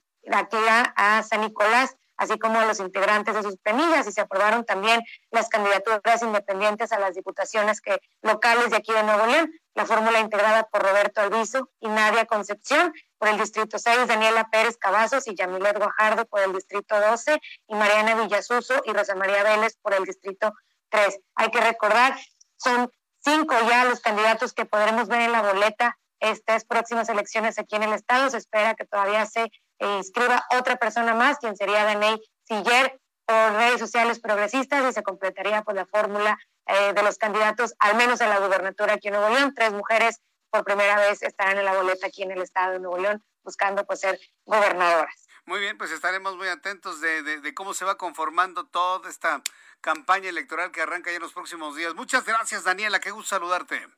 que 0.50 0.60
irá 0.60 0.92
a 0.96 1.22
San 1.22 1.40
Nicolás, 1.40 1.96
así 2.22 2.38
como 2.38 2.60
a 2.60 2.66
los 2.66 2.78
integrantes 2.78 3.34
de 3.34 3.42
sus 3.42 3.56
penillas, 3.56 4.06
y 4.06 4.12
se 4.12 4.20
aprobaron 4.20 4.64
también 4.64 5.02
las 5.30 5.48
candidaturas 5.48 6.22
independientes 6.22 6.92
a 6.92 7.00
las 7.00 7.14
diputaciones 7.14 7.80
que, 7.80 8.00
locales 8.22 8.70
de 8.70 8.76
aquí 8.76 8.92
de 8.92 9.02
Nuevo 9.02 9.26
León, 9.26 9.52
la 9.74 9.86
fórmula 9.86 10.20
integrada 10.20 10.64
por 10.64 10.82
Roberto 10.82 11.20
Alviso 11.20 11.70
y 11.80 11.88
Nadia 11.88 12.26
Concepción 12.26 12.92
por 13.18 13.28
el 13.28 13.38
Distrito 13.38 13.78
6, 13.78 14.06
Daniela 14.06 14.48
Pérez 14.50 14.76
Cavazos 14.76 15.26
y 15.26 15.34
Yamilet 15.34 15.78
Guajardo 15.78 16.24
por 16.26 16.40
el 16.40 16.52
Distrito 16.52 17.00
12, 17.00 17.40
y 17.66 17.74
Mariana 17.74 18.14
Villasuso 18.14 18.82
y 18.84 18.92
Rosa 18.92 19.16
María 19.16 19.42
Vélez 19.42 19.76
por 19.82 19.94
el 19.94 20.04
Distrito 20.04 20.52
3. 20.90 21.18
Hay 21.34 21.50
que 21.50 21.60
recordar, 21.60 22.16
son 22.56 22.88
cinco 23.18 23.54
ya 23.68 23.84
los 23.84 24.00
candidatos 24.00 24.52
que 24.52 24.64
podremos 24.64 25.08
ver 25.08 25.22
en 25.22 25.32
la 25.32 25.42
boleta 25.42 25.98
estas 26.20 26.64
próximas 26.64 27.08
elecciones 27.08 27.58
aquí 27.58 27.74
en 27.74 27.82
el 27.82 27.92
Estado. 27.92 28.30
Se 28.30 28.36
espera 28.36 28.74
que 28.74 28.84
todavía 28.84 29.26
se 29.26 29.50
inscriba 29.82 30.44
otra 30.58 30.76
persona 30.76 31.14
más, 31.14 31.38
quien 31.38 31.56
sería 31.56 31.84
Daney 31.84 32.20
Siller, 32.44 32.98
por 33.24 33.52
redes 33.52 33.78
sociales 33.78 34.20
progresistas 34.20 34.88
y 34.88 34.92
se 34.92 35.02
completaría 35.02 35.62
por 35.62 35.74
la 35.74 35.86
fórmula 35.86 36.38
eh, 36.66 36.92
de 36.92 37.02
los 37.02 37.18
candidatos, 37.18 37.74
al 37.78 37.96
menos 37.96 38.20
en 38.20 38.28
la 38.28 38.38
gubernatura 38.38 38.94
aquí 38.94 39.08
en 39.08 39.14
Nuevo 39.14 39.34
León. 39.34 39.54
Tres 39.54 39.72
mujeres 39.72 40.20
por 40.50 40.64
primera 40.64 40.96
vez 40.96 41.22
estarán 41.22 41.58
en 41.58 41.64
la 41.64 41.74
boleta 41.74 42.06
aquí 42.06 42.22
en 42.22 42.32
el 42.32 42.42
estado 42.42 42.72
de 42.72 42.80
Nuevo 42.80 42.98
León 42.98 43.24
buscando 43.42 43.84
pues 43.86 44.00
ser 44.00 44.20
gobernadoras. 44.44 45.26
Muy 45.44 45.60
bien, 45.60 45.76
pues 45.76 45.90
estaremos 45.90 46.36
muy 46.36 46.46
atentos 46.48 47.00
de, 47.00 47.22
de, 47.22 47.54
cómo 47.54 47.74
se 47.74 47.84
va 47.84 47.96
conformando 47.96 48.66
toda 48.66 49.10
esta 49.10 49.42
campaña 49.80 50.28
electoral 50.28 50.70
que 50.70 50.82
arranca 50.82 51.10
ya 51.10 51.16
en 51.16 51.22
los 51.22 51.32
próximos 51.32 51.74
días. 51.74 51.94
Muchas 51.94 52.24
gracias, 52.24 52.62
Daniela, 52.62 53.00
qué 53.00 53.10
gusto 53.10 53.30
saludarte. 53.30 53.88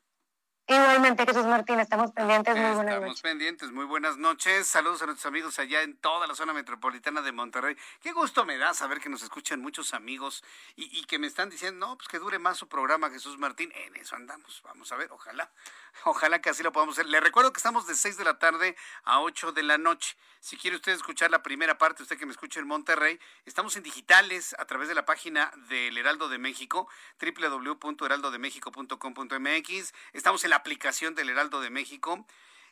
Igualmente, 0.66 1.26
Jesús 1.26 1.44
Martín, 1.44 1.78
estamos 1.78 2.12
pendientes. 2.12 2.56
Muy 2.56 2.62
buenas 2.62 2.84
noches. 2.84 2.94
Estamos 2.94 3.20
pendientes, 3.20 3.72
muy 3.72 3.84
buenas 3.84 4.16
noches. 4.16 4.66
Saludos 4.66 5.02
a 5.02 5.06
nuestros 5.06 5.26
amigos 5.26 5.58
allá 5.58 5.82
en 5.82 5.94
toda 5.94 6.26
la 6.26 6.34
zona 6.34 6.54
metropolitana 6.54 7.20
de 7.20 7.32
Monterrey. 7.32 7.76
Qué 8.00 8.12
gusto 8.12 8.46
me 8.46 8.56
da 8.56 8.72
saber 8.72 8.98
que 8.98 9.10
nos 9.10 9.22
escuchan 9.22 9.60
muchos 9.60 9.92
amigos 9.92 10.42
y, 10.74 11.04
que 11.04 11.18
me 11.18 11.26
están 11.26 11.50
diciendo, 11.50 11.86
no, 11.86 11.98
pues 11.98 12.08
que 12.08 12.18
dure 12.18 12.38
más 12.38 12.56
su 12.56 12.66
programa, 12.66 13.10
Jesús 13.10 13.36
Martín. 13.36 13.72
En 13.74 13.94
eso 13.96 14.16
andamos. 14.16 14.62
Vamos 14.64 14.90
a 14.90 14.96
ver, 14.96 15.12
ojalá, 15.12 15.50
ojalá 16.04 16.40
que 16.40 16.48
así 16.48 16.62
lo 16.62 16.72
podamos 16.72 16.94
hacer. 16.94 17.10
Le 17.10 17.20
recuerdo 17.20 17.52
que 17.52 17.58
estamos 17.58 17.86
de 17.86 17.94
6 17.94 18.16
de 18.16 18.24
la 18.24 18.38
tarde 18.38 18.74
a 19.04 19.20
8 19.20 19.52
de 19.52 19.64
la 19.64 19.76
noche. 19.76 20.16
Si 20.40 20.56
quiere 20.56 20.76
usted 20.76 20.92
escuchar 20.92 21.30
la 21.30 21.42
primera 21.42 21.76
parte, 21.78 22.02
usted 22.02 22.18
que 22.18 22.26
me 22.26 22.32
escucha 22.32 22.60
en 22.60 22.66
Monterrey, 22.66 23.18
estamos 23.46 23.76
en 23.76 23.82
digitales 23.82 24.54
a 24.58 24.66
través 24.66 24.88
de 24.88 24.94
la 24.94 25.06
página 25.06 25.50
del 25.68 25.96
Heraldo 25.96 26.28
de 26.28 26.36
México, 26.36 26.86
www.heraldodemexico.com.mx. 27.18 29.94
Estamos 30.12 30.44
en 30.44 30.50
aplicación 30.56 31.14
del 31.14 31.30
Heraldo 31.30 31.60
de 31.60 31.70
México. 31.70 32.26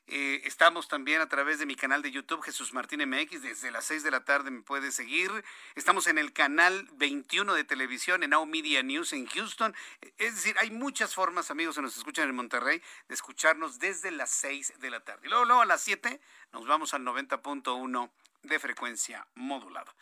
Eh, 0.08 0.42
estamos 0.44 0.88
también 0.88 1.20
a 1.20 1.28
través 1.28 1.58
de 1.58 1.66
mi 1.66 1.76
canal 1.76 2.02
de 2.02 2.10
YouTube, 2.10 2.42
Jesús 2.42 2.72
Martín 2.72 3.08
MX. 3.08 3.42
Desde 3.42 3.70
las 3.70 3.84
6 3.84 4.02
de 4.02 4.10
la 4.10 4.24
tarde 4.24 4.50
me 4.50 4.62
puede 4.62 4.90
seguir. 4.90 5.30
Estamos 5.74 6.06
en 6.06 6.18
el 6.18 6.32
canal 6.32 6.88
21 6.94 7.54
de 7.54 7.64
televisión, 7.64 8.22
en 8.22 8.30
Now 8.30 8.44
Media 8.44 8.82
News 8.82 9.12
en 9.12 9.26
Houston. 9.26 9.74
Es 10.18 10.34
decir, 10.34 10.56
hay 10.58 10.70
muchas 10.70 11.14
formas, 11.14 11.50
amigos 11.50 11.76
que 11.76 11.82
nos 11.82 11.96
escuchan 11.96 12.28
en 12.28 12.34
Monterrey, 12.34 12.82
de 13.08 13.14
escucharnos 13.14 13.78
desde 13.78 14.10
las 14.10 14.30
6 14.30 14.74
de 14.80 14.90
la 14.90 15.00
tarde. 15.00 15.26
Y 15.26 15.28
luego, 15.28 15.44
luego 15.44 15.62
a 15.62 15.66
las 15.66 15.82
7 15.82 16.20
nos 16.52 16.66
vamos 16.66 16.94
al 16.94 17.02
90.1 17.02 18.10
de 18.42 18.58
frecuencia 18.58 19.26
modulada. 19.34 19.94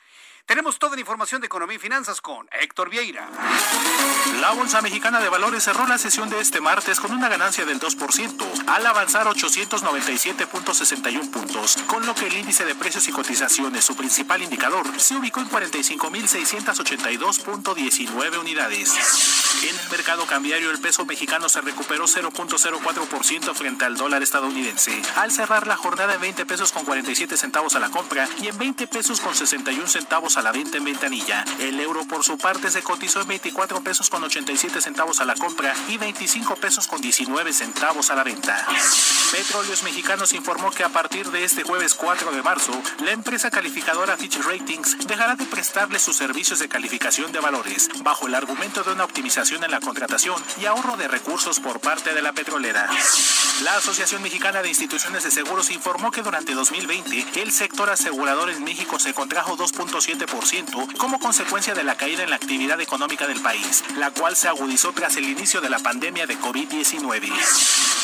Tenemos 0.46 0.78
toda 0.80 0.96
la 0.96 1.00
información 1.00 1.40
de 1.40 1.46
economía 1.46 1.76
y 1.76 1.78
finanzas 1.78 2.20
con 2.20 2.48
Héctor 2.50 2.90
Vieira. 2.90 3.28
La 4.40 4.50
Bolsa 4.50 4.82
Mexicana 4.82 5.20
de 5.20 5.28
Valores 5.28 5.62
cerró 5.62 5.86
la 5.86 5.96
sesión 5.96 6.28
de 6.28 6.40
este 6.40 6.60
martes 6.60 6.98
con 6.98 7.12
una 7.12 7.28
ganancia 7.28 7.64
del 7.64 7.78
2%, 7.78 8.64
al 8.66 8.86
avanzar 8.86 9.28
897.61 9.28 11.30
puntos, 11.30 11.76
con 11.86 12.04
lo 12.04 12.16
que 12.16 12.26
el 12.26 12.36
índice 12.36 12.64
de 12.64 12.74
precios 12.74 13.06
y 13.06 13.12
cotizaciones, 13.12 13.84
su 13.84 13.94
principal 13.94 14.42
indicador, 14.42 14.88
se 14.98 15.14
ubicó 15.14 15.38
en 15.38 15.48
45.682.19 15.50 18.40
unidades. 18.40 18.92
En 19.62 19.78
el 19.78 19.90
mercado 19.90 20.26
cambiario, 20.26 20.72
el 20.72 20.80
peso 20.80 21.04
mexicano 21.04 21.48
se 21.48 21.60
recuperó 21.60 22.06
0.04% 22.06 23.54
frente 23.54 23.84
al 23.84 23.96
dólar 23.96 24.24
estadounidense, 24.24 25.00
al 25.16 25.30
cerrar 25.30 25.68
la 25.68 25.76
jornada 25.76 26.14
en 26.14 26.22
20 26.22 26.44
pesos 26.46 26.72
con 26.72 26.84
47 26.84 27.36
centavos 27.36 27.76
a 27.76 27.78
la 27.78 27.90
compra 27.90 28.28
y 28.40 28.48
en 28.48 28.58
20 28.58 28.86
pesos 28.86 29.20
con 29.20 29.34
61 29.34 29.86
centavos 29.86 30.36
a 30.36 30.42
la 30.42 30.52
venta 30.52 30.78
en 30.78 30.84
ventanilla. 30.84 31.44
El 31.58 31.80
euro 31.80 32.04
por 32.06 32.24
su 32.24 32.38
parte 32.38 32.70
se 32.70 32.82
cotizó 32.82 33.20
en 33.20 33.28
24 33.28 33.80
pesos 33.82 34.08
con 34.10 34.22
87 34.22 34.80
centavos 34.80 35.20
a 35.20 35.24
la 35.24 35.34
compra 35.34 35.74
y 35.88 35.96
25 35.96 36.56
pesos 36.56 36.86
con 36.86 37.00
19 37.00 37.52
centavos 37.52 38.10
a 38.10 38.14
la 38.14 38.24
venta. 38.24 38.66
Petróleos 39.32 39.82
Mexicanos 39.82 40.32
informó 40.32 40.70
que 40.70 40.84
a 40.84 40.88
partir 40.88 41.30
de 41.30 41.44
este 41.44 41.62
jueves 41.62 41.94
4 41.94 42.32
de 42.32 42.42
marzo, 42.42 42.72
la 43.04 43.12
empresa 43.12 43.50
calificadora 43.50 44.16
Fitch 44.16 44.38
Ratings 44.38 45.06
dejará 45.06 45.36
de 45.36 45.46
prestarle 45.46 45.98
sus 45.98 46.16
servicios 46.16 46.58
de 46.58 46.68
calificación 46.68 47.32
de 47.32 47.40
valores, 47.40 47.88
bajo 48.02 48.26
el 48.26 48.34
argumento 48.34 48.82
de 48.82 48.92
una 48.92 49.04
optimización 49.04 49.62
en 49.64 49.70
la 49.70 49.80
contratación 49.80 50.42
y 50.60 50.66
ahorro 50.66 50.96
de 50.96 51.08
recursos 51.08 51.60
por 51.60 51.80
parte 51.80 52.14
de 52.14 52.22
la 52.22 52.32
petrolera. 52.32 52.88
La 53.62 53.76
Asociación 53.76 54.22
Mexicana 54.22 54.62
de 54.62 54.68
Instituciones 54.68 55.22
de 55.22 55.30
Seguros 55.30 55.70
informó 55.70 56.10
que 56.10 56.22
durante 56.22 56.54
2020 56.54 57.40
el 57.42 57.52
sector 57.52 57.90
asegurador 58.20 58.50
en 58.50 58.64
México 58.64 58.98
se 58.98 59.14
contrajo 59.14 59.56
2.7 59.56 60.26
como 60.98 61.18
consecuencia 61.18 61.72
de 61.72 61.84
la 61.84 61.94
caída 61.94 62.22
en 62.22 62.28
la 62.28 62.36
actividad 62.36 62.78
económica 62.78 63.26
del 63.26 63.40
país, 63.40 63.82
la 63.96 64.10
cual 64.10 64.36
se 64.36 64.46
agudizó 64.46 64.92
tras 64.92 65.16
el 65.16 65.24
inicio 65.24 65.62
de 65.62 65.70
la 65.70 65.78
pandemia 65.78 66.26
de 66.26 66.38
COVID-19. 66.38 67.32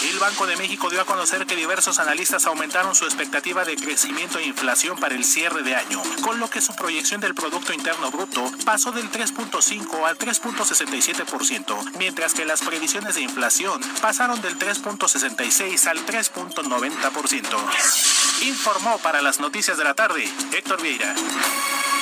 El 0.09 0.19
Banco 0.19 0.47
de 0.47 0.57
México 0.57 0.89
dio 0.89 1.03
a 1.03 1.05
conocer 1.05 1.45
que 1.47 1.55
diversos 1.55 1.99
analistas 1.99 2.47
aumentaron 2.47 2.95
su 2.95 3.05
expectativa 3.05 3.67
de 3.67 3.77
crecimiento 3.77 4.39
e 4.39 4.47
inflación 4.47 4.99
para 4.99 5.15
el 5.15 5.25
cierre 5.25 5.63
de 5.63 5.75
año, 5.75 6.03
con 6.23 6.41
lo 6.41 6.49
que 6.49 6.63
su 6.63 6.75
proyección 6.75 7.21
del 7.21 7.35
Producto 7.35 7.75
Interno 7.75 8.11
Bruto 8.11 8.51
pasó 8.65 8.93
del 8.93 9.11
3.5 9.11 10.07
al 10.07 10.17
3.67%, 10.17 11.99
mientras 11.99 12.33
que 12.33 12.47
las 12.47 12.63
previsiones 12.63 13.17
de 13.17 13.23
inflación 13.23 13.83
pasaron 14.01 14.41
del 14.41 14.59
3.66 14.59 15.87
al 15.89 16.07
3.90%. 16.07 18.43
Informó 18.43 18.99
para 18.99 19.23
las 19.23 19.41
noticias 19.41 19.79
de 19.79 19.85
la 19.85 19.95
tarde 19.95 20.06
Héctor 20.09 20.81
Vieira. 20.83 21.15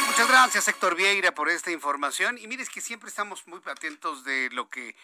Muchas 0.09 0.29
gracias, 0.29 0.69
Héctor 0.69 0.95
Vieira, 0.95 1.35
por 1.35 1.49
esta 1.49 1.71
información. 1.71 2.37
Y 2.37 2.47
mires 2.47 2.69
que 2.69 2.83
siempre 2.83 3.09
estamos 3.09 3.47
muy 3.47 3.63
atentos 3.65 4.25
de 4.25 4.51
lo 4.51 4.69
que 4.69 4.95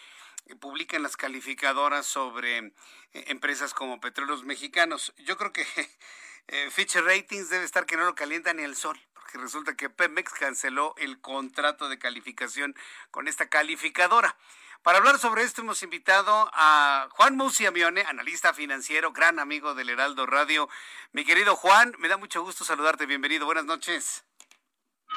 publican 0.59 1.01
las 1.01 1.17
calificadoras 1.17 2.05
sobre 2.05 2.57
eh, 2.59 2.73
empresas 3.13 3.73
como 3.73 3.99
Petróleos 3.99 4.43
Mexicanos. 4.43 5.13
Yo 5.17 5.35
creo 5.35 5.51
que 5.51 5.65
eh, 6.47 6.69
Fitch 6.69 6.95
Ratings 6.97 7.49
debe 7.49 7.65
estar 7.65 7.87
que 7.87 7.97
no 7.97 8.05
lo 8.05 8.13
calienta 8.13 8.53
ni 8.53 8.61
el 8.61 8.75
sol, 8.75 8.99
porque 9.15 9.39
resulta 9.39 9.75
que 9.75 9.89
Pemex 9.89 10.33
canceló 10.33 10.93
el 10.97 11.19
contrato 11.21 11.89
de 11.89 11.97
calificación 11.97 12.75
con 13.09 13.27
esta 13.27 13.49
calificadora. 13.49 14.37
Para 14.83 14.97
hablar 14.97 15.19
sobre 15.19 15.43
esto 15.43 15.61
hemos 15.61 15.83
invitado 15.83 16.49
a 16.53 17.07
Juan 17.11 17.37
Musiamione, 17.37 18.01
analista 18.01 18.51
financiero, 18.51 19.11
gran 19.11 19.37
amigo 19.37 19.75
del 19.75 19.89
Heraldo 19.89 20.25
Radio. 20.25 20.67
Mi 21.11 21.23
querido 21.23 21.55
Juan, 21.55 21.93
me 21.99 22.07
da 22.07 22.17
mucho 22.17 22.41
gusto 22.41 22.65
saludarte. 22.65 23.05
Bienvenido. 23.05 23.45
Buenas 23.45 23.65
noches. 23.65 24.25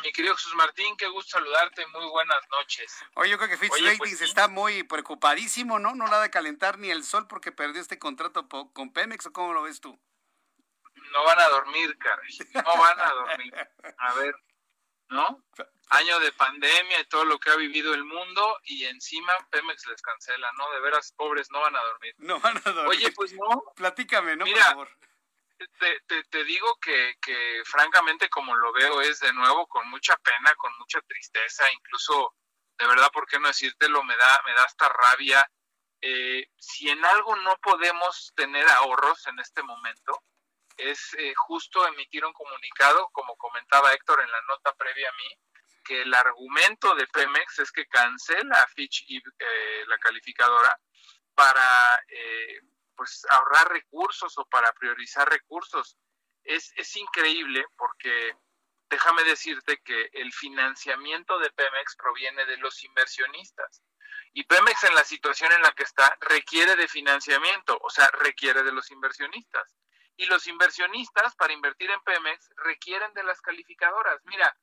Mi 0.03 0.13
querido 0.13 0.37
Jesús 0.37 0.55
Martín, 0.57 0.95
qué 0.99 1.09
gusto 1.09 1.39
saludarte, 1.39 1.87
muy 1.87 2.05
buenas 2.11 2.41
noches. 2.51 2.95
Oye, 3.15 3.31
yo 3.31 3.39
creo 3.39 3.49
que 3.49 3.57
Fitch 3.57 3.71
pues 3.71 3.83
Ratings 3.83 4.21
está 4.21 4.49
muy 4.49 4.83
preocupadísimo, 4.83 5.79
¿no? 5.79 5.95
No 5.95 6.09
la 6.09 6.21
de 6.21 6.29
calentar 6.29 6.79
ni 6.79 6.91
el 6.91 7.03
sol 7.03 7.27
porque 7.27 7.51
perdió 7.51 7.81
este 7.81 7.99
contrato 7.99 8.47
con 8.49 8.93
Pemex, 8.93 9.25
¿o 9.27 9.33
cómo 9.33 9.55
lo 9.55 9.63
ves 9.63 9.81
tú? 9.81 9.99
No 11.13 11.25
van 11.25 11.39
a 11.39 11.49
dormir, 11.49 11.97
caray, 11.97 12.39
no 12.53 12.77
van 12.77 13.01
a 13.01 13.13
dormir. 13.13 13.55
A 13.99 14.15
ver, 14.15 14.35
¿no? 15.15 15.43
Año 15.89 16.19
de 16.21 16.33
pandemia 16.33 17.01
y 17.01 17.07
todo 17.07 17.25
lo 17.25 17.39
que 17.39 17.51
ha 17.51 17.57
vivido 17.57 17.95
el 17.95 18.05
mundo 18.05 18.59
y 18.65 18.85
encima 18.85 19.33
Pemex 19.51 19.87
les 19.87 20.03
cancela, 20.03 20.51
¿no? 20.59 20.71
De 20.73 20.81
veras, 20.81 21.13
pobres, 21.17 21.51
no 21.51 21.61
van 21.61 21.77
a 21.77 21.81
dormir. 21.81 22.15
No 22.19 22.41
van 22.41 22.59
a 22.59 22.71
dormir. 22.73 22.89
Oye, 22.89 23.13
pues 23.13 23.33
no. 23.33 23.65
Platícame, 23.77 24.37
¿no? 24.37 24.45
Por 24.45 24.59
favor 24.59 24.89
te, 26.07 26.25
te, 26.25 26.45
digo 26.45 26.79
que, 26.81 27.17
que, 27.21 27.63
francamente, 27.65 28.29
como 28.29 28.55
lo 28.55 28.73
veo, 28.73 29.01
es 29.01 29.21
de 29.21 29.33
nuevo 29.33 29.67
con 29.67 29.89
mucha 29.89 30.17
pena, 30.17 30.55
con 30.57 30.73
mucha 30.79 31.01
tristeza, 31.03 31.65
incluso, 31.73 32.35
de 32.79 32.87
verdad, 32.87 33.11
¿por 33.13 33.27
qué 33.27 33.39
no 33.39 33.49
decírtelo? 33.49 34.03
Me 34.03 34.17
da, 34.17 34.43
me 34.45 34.53
da 34.53 34.65
hasta 34.65 34.89
rabia. 34.89 35.51
Eh, 36.01 36.51
si 36.59 36.91
en 36.91 37.05
algo 37.05 37.35
no 37.37 37.57
podemos 37.63 38.33
tener 38.35 38.69
ahorros 38.69 39.27
en 39.27 39.39
este 39.39 39.63
momento, 39.63 40.23
es 40.77 41.15
eh, 41.19 41.33
justo 41.47 41.87
emitir 41.87 42.25
un 42.25 42.33
comunicado, 42.33 43.09
como 43.13 43.37
comentaba 43.37 43.93
Héctor 43.93 44.21
en 44.21 44.31
la 44.31 44.41
nota 44.43 44.75
previa 44.75 45.09
a 45.09 45.13
mí, 45.13 45.39
que 45.85 46.03
el 46.03 46.15
argumento 46.15 46.95
de 46.95 47.07
Pemex 47.07 47.59
es 47.59 47.71
que 47.71 47.87
cancela 47.87 48.67
Fitch 48.75 49.05
y 49.09 49.19
eh, 49.19 49.85
la 49.87 49.99
calificadora 49.99 50.79
para 51.35 52.03
eh, 52.09 52.61
pues 52.97 53.27
ahorrar 53.31 53.71
recursos 53.71 54.37
o 54.39 54.47
para 54.47 54.73
priorizar 54.73 55.29
recursos. 55.29 55.97
Es, 56.43 56.73
es 56.77 56.97
increíble 56.97 57.65
porque 57.77 58.37
déjame 58.89 59.25
decirte 59.25 59.81
que 59.85 60.11
el 60.13 60.33
financiamiento 60.33 61.39
de 61.39 61.51
Pemex 61.51 61.97
proviene 61.97 62.47
de 62.47 62.57
los 62.59 62.83
inversionistas. 62.85 63.83
Y 64.33 64.45
Pemex 64.45 64.85
en 64.85 64.95
la 64.95 65.05
situación 65.05 65.53
en 65.53 65.63
la 65.63 65.73
que 65.73 65.85
está 65.85 66.17
requiere 66.21 66.77
de 66.77 66.89
financiamiento, 66.89 67.79
o 67.83 67.91
sea, 67.91 68.09
requiere 68.13 68.63
de 68.63 68.73
los 68.73 68.91
inversionistas. 68.91 69.75
Y 70.17 70.27
los 70.27 70.47
inversionistas 70.47 71.35
para 71.37 71.53
invertir 71.53 71.91
en 71.91 72.01
Pemex 72.03 72.51
requieren 72.57 73.13
de 73.15 73.25
las 73.25 73.41
calificadoras. 73.41 74.21
Mira, 74.25 74.57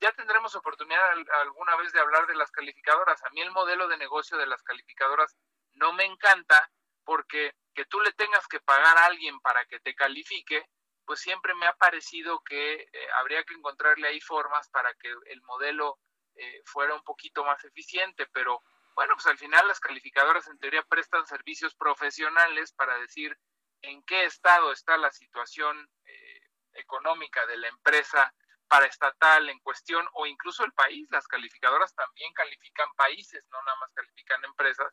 ya 0.00 0.12
tendremos 0.12 0.54
oportunidad 0.54 1.02
alguna 1.42 1.76
vez 1.76 1.92
de 1.92 2.00
hablar 2.00 2.26
de 2.26 2.34
las 2.34 2.50
calificadoras. 2.50 3.22
A 3.24 3.30
mí 3.30 3.40
el 3.40 3.52
modelo 3.52 3.88
de 3.88 3.96
negocio 3.96 4.36
de 4.36 4.46
las 4.46 4.62
calificadoras 4.62 5.36
no 5.74 5.92
me 5.92 6.04
encanta 6.04 6.70
porque 7.04 7.54
que 7.74 7.84
tú 7.84 8.00
le 8.00 8.12
tengas 8.12 8.46
que 8.48 8.60
pagar 8.60 8.98
a 8.98 9.06
alguien 9.06 9.38
para 9.40 9.64
que 9.66 9.78
te 9.80 9.94
califique, 9.94 10.66
pues 11.04 11.20
siempre 11.20 11.54
me 11.54 11.66
ha 11.66 11.74
parecido 11.74 12.42
que 12.42 12.74
eh, 12.74 13.08
habría 13.18 13.44
que 13.44 13.54
encontrarle 13.54 14.08
ahí 14.08 14.20
formas 14.20 14.68
para 14.70 14.92
que 14.94 15.08
el 15.26 15.40
modelo 15.42 15.98
eh, 16.34 16.62
fuera 16.64 16.94
un 16.94 17.02
poquito 17.02 17.44
más 17.44 17.62
eficiente, 17.64 18.26
pero 18.32 18.62
bueno, 18.94 19.14
pues 19.14 19.26
al 19.26 19.38
final 19.38 19.68
las 19.68 19.78
calificadoras 19.78 20.48
en 20.48 20.58
teoría 20.58 20.82
prestan 20.82 21.26
servicios 21.26 21.74
profesionales 21.74 22.72
para 22.72 22.98
decir 22.98 23.38
en 23.82 24.02
qué 24.04 24.24
estado 24.24 24.72
está 24.72 24.96
la 24.96 25.10
situación 25.10 25.88
eh, 26.04 26.40
económica 26.74 27.44
de 27.46 27.56
la 27.56 27.68
empresa 27.68 28.32
paraestatal 28.68 29.48
en 29.48 29.60
cuestión 29.60 30.06
o 30.14 30.26
incluso 30.26 30.64
el 30.64 30.72
país. 30.72 31.08
Las 31.10 31.26
calificadoras 31.28 31.94
también 31.94 32.32
califican 32.32 32.88
países, 32.96 33.44
no 33.50 33.62
nada 33.62 33.76
más 33.78 33.92
califican 33.94 34.44
empresas, 34.44 34.92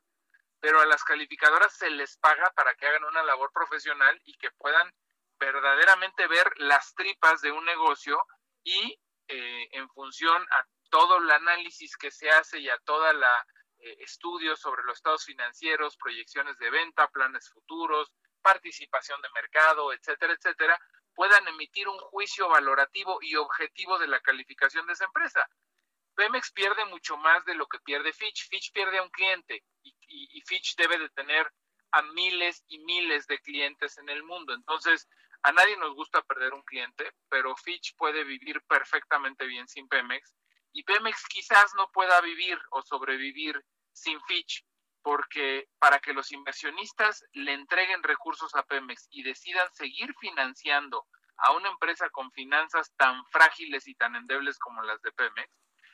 pero 0.59 0.79
a 0.79 0.85
las 0.85 1.03
calificadoras 1.03 1.75
se 1.75 1.89
les 1.89 2.17
paga 2.17 2.51
para 2.55 2.75
que 2.75 2.87
hagan 2.87 3.03
una 3.03 3.23
labor 3.23 3.51
profesional 3.51 4.19
y 4.25 4.37
que 4.37 4.51
puedan 4.51 4.93
verdaderamente 5.39 6.27
ver 6.27 6.51
las 6.57 6.93
tripas 6.95 7.41
de 7.41 7.51
un 7.51 7.65
negocio 7.65 8.23
y 8.63 8.97
eh, 9.27 9.67
en 9.71 9.89
función 9.89 10.41
a 10.51 10.65
todo 10.89 11.17
el 11.17 11.29
análisis 11.31 11.97
que 11.97 12.11
se 12.11 12.29
hace 12.29 12.59
y 12.59 12.69
a 12.69 12.77
toda 12.79 13.13
la 13.13 13.45
eh, 13.79 13.97
estudios 13.99 14.59
sobre 14.59 14.83
los 14.83 14.97
estados 14.97 15.25
financieros, 15.25 15.97
proyecciones 15.97 16.57
de 16.59 16.69
venta, 16.69 17.09
planes 17.09 17.49
futuros, 17.49 18.13
participación 18.43 19.21
de 19.21 19.29
mercado, 19.33 19.91
etcétera, 19.93 20.33
etcétera, 20.33 20.79
puedan 21.15 21.47
emitir 21.47 21.87
un 21.87 21.97
juicio 21.97 22.49
valorativo 22.49 23.19
y 23.21 23.35
objetivo 23.35 23.97
de 23.97 24.07
la 24.07 24.19
calificación 24.19 24.85
de 24.85 24.93
esa 24.93 25.05
empresa. 25.05 25.47
Pemex 26.15 26.51
pierde 26.51 26.85
mucho 26.85 27.17
más 27.17 27.43
de 27.45 27.55
lo 27.55 27.67
que 27.67 27.79
pierde 27.79 28.13
Fitch. 28.13 28.47
Fitch 28.49 28.71
pierde 28.71 28.99
a 28.99 29.03
un 29.03 29.09
cliente 29.09 29.63
y, 29.81 30.41
Fitch 30.45 30.75
debe 30.75 30.99
de 30.99 31.09
tener 31.09 31.51
a 31.91 32.01
miles 32.01 32.63
y 32.67 32.79
miles 32.79 33.25
de 33.27 33.39
clientes 33.39 33.97
en 33.97 34.09
el 34.09 34.23
mundo. 34.23 34.53
Entonces, 34.53 35.07
a 35.41 35.51
nadie 35.51 35.77
nos 35.77 35.95
gusta 35.95 36.21
perder 36.21 36.53
un 36.53 36.63
cliente, 36.63 37.11
pero 37.29 37.55
Fitch 37.55 37.95
puede 37.95 38.23
vivir 38.23 38.61
perfectamente 38.67 39.45
bien 39.45 39.67
sin 39.67 39.87
Pemex 39.87 40.35
y 40.73 40.83
Pemex 40.83 41.27
quizás 41.27 41.73
no 41.75 41.89
pueda 41.91 42.19
vivir 42.21 42.59
o 42.71 42.81
sobrevivir 42.81 43.63
sin 43.93 44.19
Fitch 44.21 44.65
porque 45.03 45.67
para 45.79 45.99
que 45.99 46.13
los 46.13 46.31
inversionistas 46.31 47.23
le 47.33 47.53
entreguen 47.53 48.01
recursos 48.01 48.55
a 48.55 48.63
Pemex 48.63 49.07
y 49.11 49.23
decidan 49.23 49.71
seguir 49.73 50.15
financiando 50.19 51.05
a 51.37 51.51
una 51.51 51.69
empresa 51.69 52.09
con 52.09 52.31
finanzas 52.31 52.91
tan 52.95 53.23
frágiles 53.25 53.87
y 53.87 53.95
tan 53.95 54.15
endebles 54.15 54.57
como 54.57 54.81
las 54.81 55.01
de 55.01 55.11
Pemex, 55.11 55.51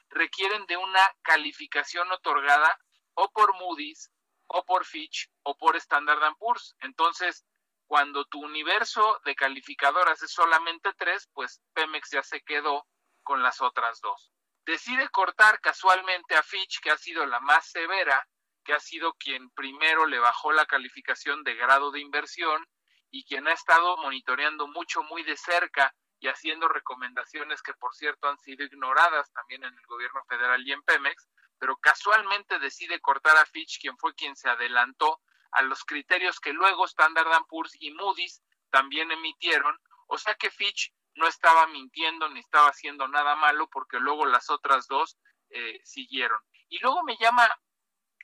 requieren 0.09 0.65
de 0.67 0.77
una 0.77 1.01
calificación 1.23 2.11
otorgada 2.11 2.77
o 3.15 3.31
por 3.31 3.53
Moody's, 3.55 4.11
o 4.47 4.63
por 4.63 4.85
Fitch, 4.85 5.29
o 5.43 5.57
por 5.57 5.75
Standard 5.75 6.35
Poor's. 6.37 6.75
Entonces, 6.79 7.45
cuando 7.87 8.25
tu 8.25 8.39
universo 8.43 9.19
de 9.25 9.35
calificadoras 9.35 10.21
es 10.21 10.31
solamente 10.31 10.93
tres, 10.97 11.27
pues 11.33 11.61
Pemex 11.73 12.11
ya 12.11 12.23
se 12.23 12.41
quedó 12.41 12.87
con 13.23 13.41
las 13.41 13.61
otras 13.61 13.99
dos. 14.01 14.31
Decide 14.65 15.09
cortar 15.09 15.59
casualmente 15.61 16.35
a 16.35 16.43
Fitch, 16.43 16.79
que 16.81 16.91
ha 16.91 16.97
sido 16.97 17.25
la 17.25 17.39
más 17.39 17.69
severa, 17.71 18.27
que 18.69 18.75
ha 18.75 18.79
sido 18.79 19.15
quien 19.15 19.49
primero 19.49 20.05
le 20.05 20.19
bajó 20.19 20.51
la 20.51 20.67
calificación 20.67 21.43
de 21.43 21.55
grado 21.55 21.89
de 21.89 22.01
inversión 22.01 22.63
y 23.09 23.25
quien 23.25 23.47
ha 23.47 23.51
estado 23.51 23.97
monitoreando 23.97 24.67
mucho, 24.67 25.01
muy 25.01 25.23
de 25.23 25.35
cerca 25.37 25.91
y 26.19 26.27
haciendo 26.27 26.67
recomendaciones 26.67 27.63
que, 27.63 27.73
por 27.73 27.95
cierto, 27.95 28.29
han 28.29 28.37
sido 28.37 28.63
ignoradas 28.63 29.31
también 29.33 29.63
en 29.63 29.73
el 29.73 29.85
gobierno 29.87 30.23
federal 30.29 30.61
y 30.67 30.71
en 30.71 30.83
Pemex, 30.83 31.27
pero 31.57 31.77
casualmente 31.77 32.59
decide 32.59 32.99
cortar 32.99 33.37
a 33.37 33.45
Fitch, 33.47 33.79
quien 33.81 33.97
fue 33.97 34.13
quien 34.13 34.35
se 34.35 34.49
adelantó 34.49 35.19
a 35.53 35.63
los 35.63 35.83
criterios 35.83 36.39
que 36.39 36.53
luego 36.53 36.85
Standard 36.85 37.41
Poor's 37.47 37.75
y 37.79 37.89
Moody's 37.89 38.43
también 38.69 39.11
emitieron, 39.11 39.79
o 40.05 40.19
sea 40.19 40.35
que 40.35 40.51
Fitch 40.51 40.93
no 41.15 41.25
estaba 41.25 41.65
mintiendo 41.65 42.29
ni 42.29 42.41
estaba 42.41 42.67
haciendo 42.67 43.07
nada 43.07 43.35
malo 43.35 43.67
porque 43.67 43.99
luego 43.99 44.27
las 44.27 44.51
otras 44.51 44.85
dos 44.85 45.17
eh, 45.49 45.81
siguieron. 45.83 46.39
Y 46.67 46.77
luego 46.77 47.01
me 47.01 47.17
llama 47.17 47.49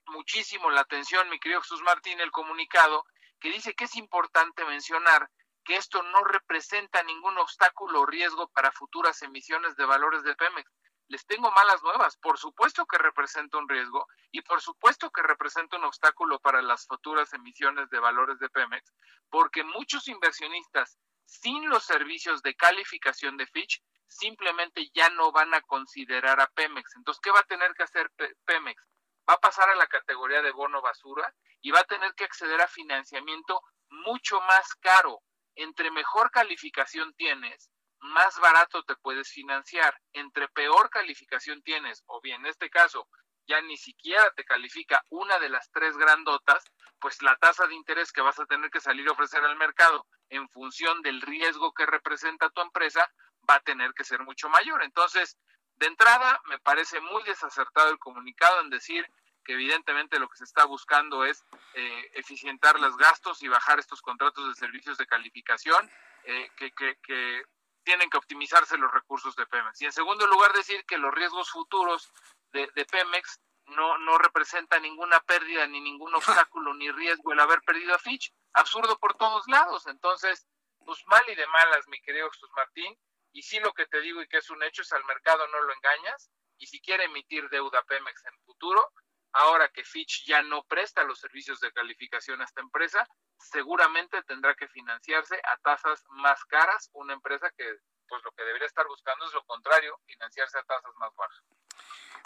muchísimo 0.08 0.70
la 0.70 0.82
atención, 0.82 1.30
mi 1.30 1.40
querido 1.40 1.62
Jesús 1.62 1.82
Martín, 1.82 2.20
el 2.20 2.32
comunicado 2.32 3.06
que 3.40 3.52
dice 3.52 3.76
que 3.76 3.86
es 3.86 3.96
importante 3.96 4.66
mencionar 4.66 5.30
que 5.64 5.76
esto 5.76 6.02
no 6.04 6.24
representa 6.24 7.04
ningún 7.04 7.38
obstáculo 7.38 8.02
o 8.02 8.06
riesgo 8.06 8.48
para 8.50 8.72
futuras 8.72 9.22
emisiones 9.24 9.76
de 9.76 9.86
valores 9.86 10.24
de 10.24 10.36
Pemex. 10.36 10.72
Les 11.08 11.26
tengo 11.26 11.52
malas 11.52 11.84
nuevas. 11.84 12.18
Por 12.18 12.38
supuesto 12.38 12.86
que 12.86 12.98
representa 12.98 13.58
un 13.58 13.68
riesgo 13.68 14.08
y 14.32 14.42
por 14.42 14.62
supuesto 14.62 15.12
que 15.12 15.22
representa 15.22 15.78
un 15.78 15.86
obstáculo 15.86 16.40
para 16.40 16.62
las 16.62 16.86
futuras 16.88 17.34
emisiones 17.34 17.90
de 17.90 18.00
valores 18.00 18.40
de 18.40 18.50
Pemex, 18.50 18.94
porque 19.30 19.64
muchos 19.64 20.08
inversionistas 20.08 20.98
sin 21.26 21.68
los 21.70 21.84
servicios 21.84 22.42
de 22.42 22.56
calificación 22.56 23.38
de 23.38 23.48
Fitch 23.48 23.82
simplemente 24.08 24.90
ya 24.94 25.10
no 25.10 25.32
van 25.32 25.54
a 25.54 25.62
considerar 25.62 26.40
a 26.40 26.48
Pemex. 26.48 26.96
Entonces, 26.96 27.22
¿qué 27.22 27.32
va 27.32 27.40
a 27.40 27.44
tener 27.44 27.74
que 27.74 27.84
hacer 27.84 28.12
Pemex? 28.46 28.82
Va 29.30 29.36
a 29.36 29.40
pasar 29.40 29.70
a 29.70 29.76
la 29.76 29.88
categoría 29.88 30.42
de 30.42 30.52
bono 30.52 30.82
basura 30.82 31.34
y 31.62 31.72
va 31.72 31.80
a 31.80 31.86
tener 31.86 32.14
que 32.14 32.26
acceder 32.26 32.62
a 32.62 32.68
financiamiento 32.68 33.62
mucho 33.90 34.40
más 34.42 34.74
caro. 34.76 35.22
Entre 35.56 35.90
mejor 35.92 36.32
calificación 36.32 37.14
tienes, 37.16 37.70
más 38.00 38.40
barato 38.40 38.84
te 38.84 38.96
puedes 38.98 39.30
financiar. 39.30 40.00
Entre 40.14 40.48
peor 40.50 40.90
calificación 40.90 41.62
tienes, 41.64 42.04
o 42.08 42.22
bien 42.22 42.42
en 42.42 42.48
este 42.48 42.70
caso, 42.70 43.08
ya 43.48 43.62
ni 43.62 43.78
siquiera 43.78 44.32
te 44.32 44.44
califica 44.44 45.04
una 45.10 45.40
de 45.40 45.50
las 45.50 45.70
tres 45.72 45.98
grandotas, 45.98 46.64
pues 47.00 47.22
la 47.22 47.36
tasa 47.38 47.68
de 47.68 47.76
interés 47.76 48.12
que 48.12 48.22
vas 48.22 48.40
a 48.40 48.46
tener 48.46 48.70
que 48.72 48.80
salir 48.80 49.08
a 49.08 49.12
ofrecer 49.12 49.44
al 49.44 49.56
mercado 49.58 50.06
en 50.30 50.50
función 50.50 51.02
del 51.02 51.22
riesgo 51.22 51.74
que 51.74 51.86
representa 51.86 52.50
tu 52.50 52.62
empresa 52.62 53.08
va 53.48 53.56
a 53.56 53.60
tener 53.60 53.94
que 53.94 54.04
ser 54.04 54.22
mucho 54.22 54.50
mayor. 54.50 54.84
Entonces, 54.84 55.38
de 55.76 55.88
entrada, 55.88 56.42
me 56.46 56.60
parece 56.60 57.00
muy 57.02 57.24
desacertado 57.24 57.90
el 57.90 58.00
comunicado 58.00 58.62
en 58.62 58.70
decir 58.70 59.06
que 59.44 59.54
evidentemente 59.54 60.20
lo 60.20 60.28
que 60.28 60.38
se 60.38 60.44
está 60.44 60.66
buscando 60.66 61.24
es 61.24 61.46
eh, 61.76 62.12
eficientar 62.14 62.80
los 62.80 62.98
gastos 62.98 63.44
y 63.44 63.48
bajar 63.48 63.80
estos 63.80 64.02
contratos 64.02 64.48
de 64.48 64.56
servicios 64.56 64.98
de 64.98 65.06
calificación 65.06 65.90
eh, 66.24 66.50
que, 66.58 66.72
que 66.72 67.44
tienen 67.86 68.10
que 68.10 68.18
optimizarse 68.18 68.78
los 68.78 68.92
recursos 68.92 69.36
de 69.36 69.46
Pemex. 69.46 69.82
Y 69.82 69.86
en 69.86 69.94
segundo 69.94 70.28
lugar, 70.28 70.52
decir 70.52 70.84
que 70.86 70.98
los 70.98 71.14
riesgos 71.14 71.50
futuros 71.52 72.12
de, 72.52 72.68
Pemex 72.86 73.40
no, 73.68 73.98
no 74.00 74.18
representa 74.18 74.80
ninguna 74.80 75.20
pérdida, 75.22 75.68
ni 75.68 75.80
ningún 75.80 76.14
obstáculo, 76.50 76.74
ni 76.74 76.92
riesgo 76.92 77.32
el 77.32 77.40
haber 77.40 77.62
perdido 77.62 77.94
a 77.94 78.00
Fitch. 78.00 78.34
Absurdo 78.54 78.98
por 78.98 79.16
todos 79.16 79.48
lados. 79.48 79.88
Entonces, 79.88 80.48
pues 80.86 81.02
mal 81.08 81.24
y 81.30 81.36
de 81.36 81.48
malas, 81.48 81.88
mi 81.88 82.02
querido 82.02 82.30
Jesús 82.32 82.50
Martín. 82.56 82.98
Y 83.36 83.44
sí 83.44 83.60
lo 83.60 83.74
que 83.74 83.86
te 83.86 84.00
digo 84.00 84.22
y 84.22 84.28
que 84.30 84.38
es 84.38 84.50
un 84.50 84.64
hecho 84.64 84.82
es 84.82 84.94
al 84.94 85.04
mercado 85.04 85.46
no 85.50 85.62
lo 85.62 85.74
engañas. 85.74 86.32
Y 86.58 86.68
si 86.68 86.80
quiere 86.80 87.04
emitir 87.04 87.50
deuda 87.50 87.84
Pemex 87.84 88.24
en 88.26 88.40
futuro, 88.46 88.94
ahora 89.34 89.68
que 89.68 89.84
Fitch 89.84 90.26
ya 90.26 90.42
no 90.42 90.64
presta 90.64 91.04
los 91.04 91.20
servicios 91.20 91.60
de 91.60 91.74
calificación 91.74 92.40
a 92.40 92.46
esta 92.46 92.62
empresa, 92.62 93.06
seguramente 93.38 94.24
tendrá 94.24 94.56
que 94.56 94.70
financiarse 94.70 95.36
a 95.36 95.58
tasas 95.58 96.02
más 96.12 96.46
caras, 96.46 96.90
una 96.94 97.12
empresa 97.12 97.52
que 97.58 97.66
pues 98.08 98.24
lo 98.24 98.32
que 98.32 98.44
debería 98.44 98.68
estar 98.68 98.88
buscando 98.88 99.26
es 99.26 99.34
lo 99.34 99.44
contrario, 99.44 100.00
financiarse 100.06 100.58
a 100.58 100.64
tasas 100.64 100.94
más 100.96 101.14
bajas. 101.18 101.44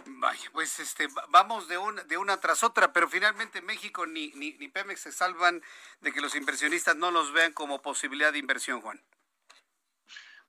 Vaya, 0.05 0.51
pues 0.53 0.79
este, 0.79 1.07
vamos 1.29 1.67
de 1.67 1.79
una, 1.79 2.03
de 2.03 2.17
una 2.17 2.39
tras 2.39 2.63
otra, 2.63 2.93
pero 2.93 3.09
finalmente 3.09 3.63
México 3.63 4.05
ni, 4.05 4.27
ni, 4.33 4.53
ni 4.53 4.67
Pemex 4.67 5.01
se 5.01 5.11
salvan 5.11 5.63
de 6.01 6.13
que 6.13 6.21
los 6.21 6.35
inversionistas 6.35 6.95
no 6.95 7.09
los 7.09 7.31
vean 7.31 7.53
como 7.53 7.81
posibilidad 7.81 8.31
de 8.31 8.37
inversión, 8.37 8.81
Juan. 8.81 9.03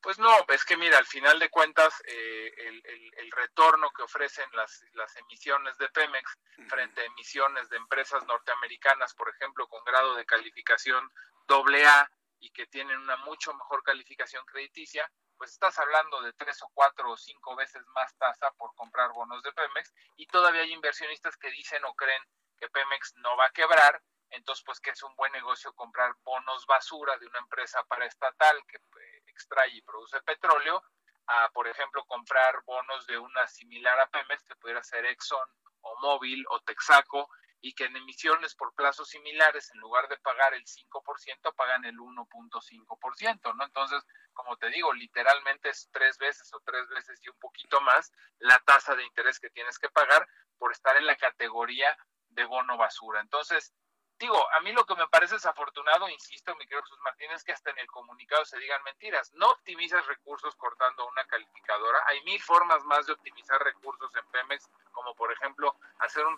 Pues 0.03 0.19
no, 0.19 0.35
es 0.49 0.65
que 0.65 0.77
mira, 0.79 0.97
al 0.97 1.07
final 1.07 1.39
de 1.39 1.51
cuentas, 1.51 1.95
eh, 2.07 2.53
el, 2.57 2.83
el, 3.19 3.31
retorno 3.33 3.91
que 3.91 4.03
ofrecen 4.03 4.49
las, 4.55 4.83
las 4.93 5.15
emisiones 5.17 5.77
de 5.77 5.89
Pemex 5.91 6.39
frente 6.69 7.03
a 7.03 7.05
emisiones 7.05 7.69
de 7.69 7.77
empresas 7.77 8.25
norteamericanas, 8.27 9.15
por 9.15 9.29
ejemplo, 9.29 9.69
con 9.69 9.85
grado 9.85 10.15
de 10.15 10.25
calificación 10.25 11.11
AA 11.49 12.11
y 12.39 12.51
que 12.51 12.67
tienen 12.67 12.99
una 12.99 13.17
mucho 13.19 13.53
mejor 13.55 13.83
calificación 13.83 14.45
crediticia, 14.47 15.11
pues 15.37 15.53
estás 15.53 15.79
hablando 15.79 16.23
de 16.23 16.33
tres 16.35 16.63
o 16.63 16.71
cuatro 16.75 17.13
o 17.13 17.17
cinco 17.17 17.57
veces 17.57 17.83
más 17.95 18.15
tasa 18.17 18.51
por 18.59 18.75
comprar 18.75 19.11
bonos 19.13 19.43
de 19.43 19.53
Pemex 19.53 19.93
y 20.17 20.27
todavía 20.27 20.63
hay 20.63 20.73
inversionistas 20.73 21.37
que 21.37 21.51
dicen 21.51 21.85
o 21.85 21.95
creen 21.95 22.23
que 22.59 22.69
Pemex 22.69 23.15
no 23.17 23.37
va 23.37 23.47
a 23.47 23.51
quebrar, 23.51 24.03
entonces 24.31 24.65
pues 24.65 24.81
que 24.81 24.91
es 24.91 25.03
un 25.03 25.15
buen 25.17 25.33
negocio 25.33 25.73
comprar 25.75 26.15
bonos 26.23 26.67
basura 26.67 27.17
de 27.19 27.27
una 27.27 27.39
empresa 27.39 27.83
paraestatal 27.85 28.65
que 28.67 28.77
eh, 28.77 29.23
extrae 29.27 29.71
y 29.71 29.83
produce 29.83 30.21
petróleo, 30.23 30.83
a 31.27 31.49
por 31.51 31.69
ejemplo 31.69 32.05
comprar 32.07 32.63
bonos 32.65 33.07
de 33.07 33.19
una 33.19 33.47
similar 33.47 33.99
a 34.01 34.09
Pemex 34.09 34.45
que 34.45 34.57
pudiera 34.57 34.83
ser 34.83 35.05
Exxon 35.07 35.49
o 35.83 36.01
Móvil 36.01 36.45
o 36.51 36.61
Texaco 36.61 37.29
y 37.63 37.75
que 37.75 37.85
en 37.85 37.97
emisiones 37.97 38.55
por 38.55 38.75
plazos 38.75 39.09
similares, 39.11 39.71
en 39.75 39.81
lugar 39.81 40.09
de 40.09 40.17
pagar 40.19 40.55
el 40.55 40.65
5%, 40.65 41.55
pagan 41.55 41.85
el 41.85 41.97
1.5%, 41.99 43.55
¿no? 43.55 43.65
Entonces, 43.65 44.03
como 44.33 44.57
te 44.57 44.71
digo, 44.71 44.93
literalmente 44.95 45.69
es 45.69 45.89
tres 45.93 46.17
veces 46.19 46.53
o 46.55 46.61
tres 46.65 46.89
veces 46.89 47.21
y 47.23 47.29
un 47.29 47.39
poquito 47.39 47.81
más 47.83 48.13
la 48.39 48.59
tasa 48.61 48.95
de 48.95 49.05
interés 49.05 49.39
que 49.39 49.51
tienes 49.51 49.79
que 49.79 49.91
pagar 49.91 50.27
por 50.59 50.73
estar 50.73 50.97
en 50.97 51.07
la 51.07 51.17
categoría 51.17 51.97
de 52.29 52.45
bono 52.45 52.79
basura. 52.79 53.21
Entonces, 53.21 53.75
digo, 54.21 54.53
a 54.53 54.61
mí 54.61 54.73
lo 54.73 54.85
que 54.85 54.95
me 54.95 55.09
parece 55.09 55.35
desafortunado, 55.35 56.09
insisto, 56.09 56.55
mi 56.57 56.67
querido 56.67 56.83
Jesús 56.83 57.01
Martínez, 57.01 57.37
es 57.37 57.45
que 57.45 57.53
hasta 57.53 57.71
en 57.71 57.79
el 57.79 57.87
comunicado 57.87 58.45
se 58.45 58.59
digan 58.59 58.83
mentiras. 58.83 59.33
No 59.35 59.49
optimizas 59.49 60.07
recursos 60.07 60.55
cortando 60.57 61.09
una 61.09 61.25
calificadora. 61.25 62.03
Hay 62.07 62.23
mil 62.23 62.41
formas 62.43 62.85
más 62.85 63.07
de 63.07 63.15
optimizar 63.15 63.61
recursos 63.65 64.15
en 64.15 64.27
Pemex, 64.31 64.69
como 64.93 65.15
por 65.15 65.33
ejemplo 65.33 65.75
hacer 66.01 66.25
un, 66.27 66.37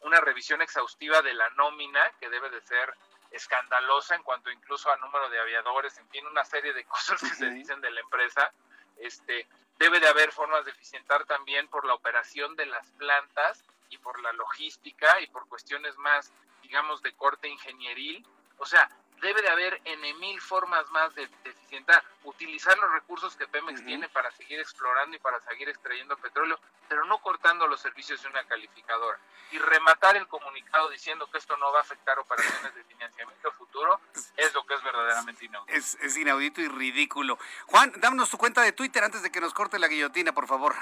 una 0.00 0.20
revisión 0.20 0.62
exhaustiva 0.62 1.20
de 1.20 1.34
la 1.34 1.50
nómina, 1.50 2.10
que 2.18 2.30
debe 2.30 2.48
de 2.48 2.62
ser 2.62 2.94
escandalosa 3.30 4.14
en 4.14 4.22
cuanto 4.22 4.50
incluso 4.50 4.90
a 4.90 4.96
número 4.96 5.28
de 5.28 5.38
aviadores, 5.38 5.98
en 5.98 6.08
fin, 6.08 6.26
una 6.26 6.46
serie 6.46 6.72
de 6.72 6.84
cosas 6.86 7.20
que 7.20 7.34
se 7.34 7.50
dicen 7.50 7.80
de 7.82 7.90
la 7.90 8.00
empresa. 8.00 8.50
Este, 8.96 9.46
debe 9.78 10.00
de 10.00 10.08
haber 10.08 10.32
formas 10.32 10.64
de 10.64 10.70
eficientar 10.70 11.26
también 11.26 11.68
por 11.68 11.84
la 11.84 11.92
operación 11.92 12.56
de 12.56 12.64
las 12.64 12.90
plantas 12.92 13.62
y 13.90 13.98
por 13.98 14.18
la 14.22 14.32
logística 14.32 15.20
y 15.20 15.26
por 15.26 15.46
cuestiones 15.48 15.94
más 15.98 16.32
digamos, 16.66 17.00
de 17.02 17.12
corte 17.14 17.48
ingenieril. 17.48 18.26
O 18.58 18.66
sea, 18.66 18.88
debe 19.20 19.40
de 19.40 19.48
haber 19.48 19.80
en 19.84 20.00
mil 20.18 20.40
formas 20.40 20.88
más 20.90 21.14
de, 21.14 21.28
eficientar, 21.44 22.02
utilizar 22.24 22.76
los 22.78 22.90
recursos 22.92 23.36
que 23.36 23.46
Pemex 23.46 23.84
tiene 23.84 24.08
para 24.08 24.30
seguir 24.32 24.58
explorando 24.58 25.16
y 25.16 25.20
para 25.20 25.40
seguir 25.48 25.68
extrayendo 25.68 26.16
petróleo, 26.16 26.58
pero 26.88 27.04
no 27.04 27.18
cortando 27.18 27.66
los 27.66 27.80
servicios 27.80 28.22
de 28.22 28.28
una 28.28 28.44
calificadora. 28.44 29.18
Y 29.52 29.58
rematar 29.58 30.16
el 30.16 30.26
comunicado 30.26 30.90
diciendo 30.90 31.30
que 31.30 31.38
esto 31.38 31.56
no 31.56 31.72
va 31.72 31.78
a 31.78 31.82
afectar 31.82 32.18
operaciones 32.18 32.74
de 32.74 32.82
financiamiento 32.84 33.52
futuro 33.52 34.00
es 34.36 34.52
lo 34.52 34.66
que 34.66 34.74
es 34.74 34.82
verdaderamente 34.82 35.44
inaudito. 35.44 35.78
Es, 35.78 35.94
es 36.02 36.16
inaudito 36.16 36.60
y 36.60 36.68
ridículo. 36.68 37.38
Juan, 37.66 37.92
dámonos 37.98 38.28
tu 38.28 38.38
cuenta 38.38 38.62
de 38.62 38.72
Twitter 38.72 39.04
antes 39.04 39.22
de 39.22 39.30
que 39.30 39.40
nos 39.40 39.54
corte 39.54 39.78
la 39.78 39.86
guillotina, 39.86 40.32
por 40.32 40.48
favor 40.48 40.74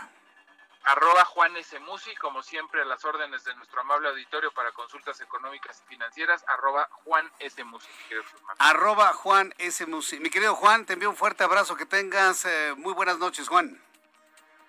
arroba 0.84 1.24
Juan 1.24 1.56
S. 1.56 1.78
Musi, 1.80 2.14
como 2.16 2.42
siempre 2.42 2.82
a 2.82 2.84
las 2.84 3.04
órdenes 3.04 3.44
de 3.44 3.54
nuestro 3.56 3.80
amable 3.80 4.08
auditorio 4.08 4.52
para 4.52 4.72
consultas 4.72 5.20
económicas 5.20 5.82
y 5.84 5.88
financieras, 5.88 6.44
arroba 6.46 6.88
Juan 7.04 7.30
S. 7.38 7.62
Musi. 7.64 7.88
Arroba 8.58 9.12
Juan 9.14 9.54
S. 9.58 9.86
Musi. 9.86 10.20
Mi 10.20 10.30
querido 10.30 10.54
Juan, 10.54 10.84
te 10.86 10.92
envío 10.92 11.10
un 11.10 11.16
fuerte 11.16 11.44
abrazo, 11.44 11.76
que 11.76 11.86
tengas 11.86 12.44
eh, 12.44 12.74
muy 12.76 12.92
buenas 12.92 13.18
noches, 13.18 13.48
Juan. 13.48 13.80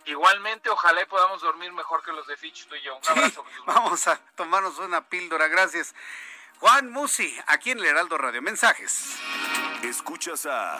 Igualmente, 0.05 0.69
ojalá 0.69 1.01
y 1.01 1.05
podamos 1.05 1.41
dormir 1.41 1.71
mejor 1.73 2.03
que 2.03 2.11
los 2.11 2.27
de 2.27 2.37
Fitch, 2.37 2.67
tú 2.67 2.75
y 2.75 2.81
yo. 2.81 2.95
Un 2.95 3.09
abrazo. 3.09 3.43
vamos 3.65 4.07
a 4.07 4.17
tomarnos 4.35 4.77
una 4.79 5.07
píldora, 5.09 5.47
gracias. 5.47 5.95
Juan 6.59 6.91
Musi, 6.91 7.37
aquí 7.47 7.71
en 7.71 7.79
el 7.79 7.85
Heraldo 7.85 8.17
Radio. 8.17 8.41
Mensajes. 8.41 9.17
Escuchas 9.83 10.45
a... 10.45 10.79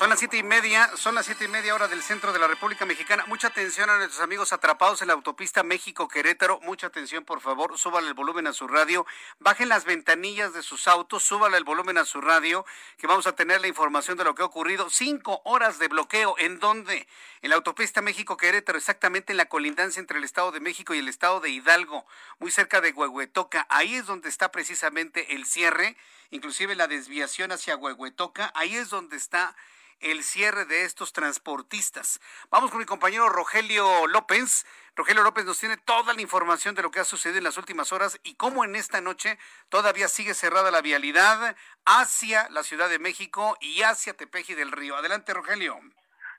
Son 0.00 0.08
las 0.08 0.18
siete 0.18 0.38
y 0.38 0.42
media, 0.42 0.90
son 0.96 1.14
las 1.14 1.26
siete 1.26 1.44
y 1.44 1.48
media 1.48 1.74
hora 1.74 1.86
del 1.86 2.02
centro 2.02 2.32
de 2.32 2.38
la 2.38 2.48
República 2.48 2.86
Mexicana. 2.86 3.26
Mucha 3.26 3.48
atención 3.48 3.90
a 3.90 3.98
nuestros 3.98 4.22
amigos 4.22 4.50
atrapados 4.54 5.02
en 5.02 5.08
la 5.08 5.12
autopista 5.12 5.62
México-Querétaro. 5.62 6.58
Mucha 6.62 6.86
atención, 6.86 7.26
por 7.26 7.42
favor. 7.42 7.76
Súbale 7.78 8.08
el 8.08 8.14
volumen 8.14 8.46
a 8.46 8.54
su 8.54 8.66
radio. 8.66 9.04
Bajen 9.40 9.68
las 9.68 9.84
ventanillas 9.84 10.54
de 10.54 10.62
sus 10.62 10.88
autos. 10.88 11.22
Súbale 11.22 11.58
el 11.58 11.64
volumen 11.64 11.98
a 11.98 12.06
su 12.06 12.22
radio, 12.22 12.64
que 12.96 13.06
vamos 13.06 13.26
a 13.26 13.36
tener 13.36 13.60
la 13.60 13.68
información 13.68 14.16
de 14.16 14.24
lo 14.24 14.34
que 14.34 14.40
ha 14.40 14.46
ocurrido. 14.46 14.88
Cinco 14.88 15.42
horas 15.44 15.78
de 15.78 15.88
bloqueo. 15.88 16.34
¿En 16.38 16.60
dónde? 16.60 17.06
En 17.42 17.50
la 17.50 17.56
autopista 17.56 18.00
México-Querétaro, 18.00 18.78
exactamente 18.78 19.34
en 19.34 19.36
la 19.36 19.50
colindancia 19.50 20.00
entre 20.00 20.16
el 20.16 20.24
Estado 20.24 20.50
de 20.50 20.60
México 20.60 20.94
y 20.94 20.98
el 21.00 21.08
Estado 21.08 21.40
de 21.40 21.50
Hidalgo, 21.50 22.06
muy 22.38 22.50
cerca 22.50 22.80
de 22.80 22.92
Huehuetoca. 22.92 23.66
Ahí 23.68 23.96
es 23.96 24.06
donde 24.06 24.30
está 24.30 24.50
precisamente 24.50 25.34
el 25.34 25.44
cierre, 25.44 25.94
inclusive 26.30 26.74
la 26.74 26.88
desviación 26.88 27.52
hacia 27.52 27.76
Huehuetoca. 27.76 28.50
Ahí 28.54 28.76
es 28.76 28.88
donde 28.88 29.18
está 29.18 29.54
el 30.00 30.24
cierre 30.24 30.64
de 30.64 30.84
estos 30.84 31.12
transportistas. 31.12 32.20
Vamos 32.50 32.70
con 32.70 32.80
mi 32.80 32.86
compañero 32.86 33.28
Rogelio 33.28 34.06
López. 34.06 34.66
Rogelio 34.96 35.22
López 35.22 35.44
nos 35.44 35.58
tiene 35.58 35.76
toda 35.76 36.14
la 36.14 36.20
información 36.20 36.74
de 36.74 36.82
lo 36.82 36.90
que 36.90 37.00
ha 37.00 37.04
sucedido 37.04 37.38
en 37.38 37.44
las 37.44 37.58
últimas 37.58 37.92
horas 37.92 38.18
y 38.22 38.34
cómo 38.36 38.64
en 38.64 38.76
esta 38.76 39.00
noche 39.00 39.38
todavía 39.68 40.08
sigue 40.08 40.34
cerrada 40.34 40.70
la 40.70 40.82
vialidad 40.82 41.56
hacia 41.84 42.48
la 42.50 42.62
Ciudad 42.62 42.88
de 42.88 42.98
México 42.98 43.56
y 43.60 43.82
hacia 43.82 44.16
Tepeji 44.16 44.54
del 44.54 44.72
Río. 44.72 44.96
Adelante, 44.96 45.32
Rogelio. 45.34 45.78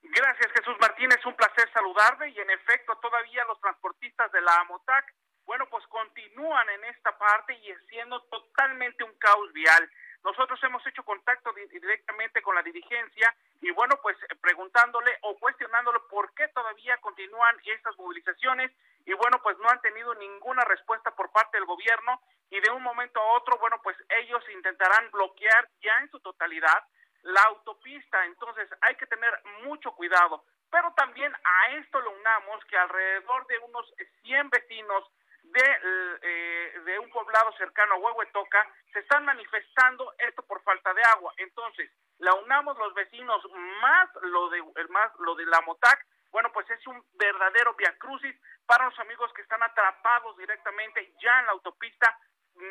Gracias, 0.04 0.52
Jesús 0.54 0.76
Martín. 0.80 1.12
Es 1.12 1.26
un 1.26 1.36
placer 1.36 1.72
saludarle 1.74 2.30
y 2.30 2.40
en 2.40 2.50
efecto 2.50 2.98
todavía 2.98 3.46
los 3.46 3.60
transportistas 3.62 4.32
de 4.32 4.42
la 4.42 4.56
AMOTAC, 4.62 5.14
bueno, 5.46 5.68
pues 5.70 5.86
continúan 5.88 6.70
en 6.70 6.84
esta 6.86 7.18
parte 7.18 7.54
y 7.54 7.74
siendo 7.90 8.22
totalmente 8.24 9.04
un 9.04 9.14
caos 9.20 9.52
vial. 9.54 9.90
Nosotros 10.24 10.60
hemos 10.64 10.86
hecho 10.86 11.04
contacto 11.04 11.52
directamente 11.54 12.42
con 12.42 12.56
la 12.56 12.62
dirigencia 12.62 13.36
y 13.62 13.70
bueno, 13.72 13.96
pues 14.02 14.18
eh, 14.24 14.36
preguntándole 14.42 15.18
o 15.22 15.38
cuestionándole 15.38 16.00
por 16.10 16.34
qué 16.34 16.48
todavía 16.50 16.98
continúan 16.98 17.56
estas 17.64 17.98
movilizaciones 17.98 18.72
y 19.06 19.14
bueno, 19.14 19.40
pues 19.42 19.58
no 19.60 19.70
han 19.70 19.82
tenido 19.82 20.14
ninguna 20.16 20.64
respuesta 20.66 21.12
por 21.16 21.32
parte 21.32 21.58
del 21.58 21.66
gobierno 21.66 22.22
y 22.50 22.60
de 22.60 22.72
un 22.72 22.84
momento 22.84 23.20
a 23.20 23.34
otro, 23.34 23.58
bueno, 23.60 23.80
pues 23.82 23.96
ellos 24.10 24.44
intentarán 24.54 25.10
bloquear 25.12 25.70
ya 25.82 25.98
en 26.00 26.10
su 26.10 26.20
totalidad 26.20 26.84
la 27.24 27.42
autopista, 27.44 28.26
entonces 28.26 28.68
hay 28.82 28.96
que 28.96 29.06
tener 29.06 29.32
mucho 29.64 29.92
cuidado. 29.92 30.44
Pero 30.72 30.92
también 30.96 31.32
a 31.44 31.72
esto 31.78 32.02
le 32.02 32.10
unamos 32.10 32.66
que 32.66 32.78
alrededor 32.78 33.46
de 33.46 33.60
unos 33.60 33.94
100 34.24 34.50
vecinos 34.50 35.04
de, 35.44 35.80
eh, 36.24 36.80
de 36.86 37.00
un 37.00 37.10
poblado 37.12 37.52
cercano 37.58 37.96
a 37.96 37.98
Huehuetoca 37.98 38.68
se 38.92 39.00
están 39.00 39.26
manifestando 39.26 40.14
esto 40.18 40.42
por 40.44 40.64
falta 40.64 40.94
de 40.94 41.04
agua. 41.04 41.34
Entonces, 41.38 41.92
la 42.22 42.34
unamos 42.36 42.78
los 42.78 42.94
vecinos 42.94 43.44
más 43.82 44.10
lo 44.22 44.50
de 44.50 44.64
más 44.90 45.12
lo 45.20 45.36
de 45.36 45.46
la 45.46 45.62
Motac, 45.62 46.06
bueno, 46.32 46.52
pues 46.54 46.70
es 46.70 46.86
un 46.88 47.04
verdadero 47.14 47.74
viacrucis 47.76 48.36
para 48.66 48.86
los 48.86 48.98
amigos 49.00 49.32
que 49.34 49.42
están 49.42 49.62
atrapados 49.64 50.38
directamente 50.38 51.14
ya 51.22 51.40
en 51.40 51.46
la 51.48 51.52
autopista. 51.52 52.18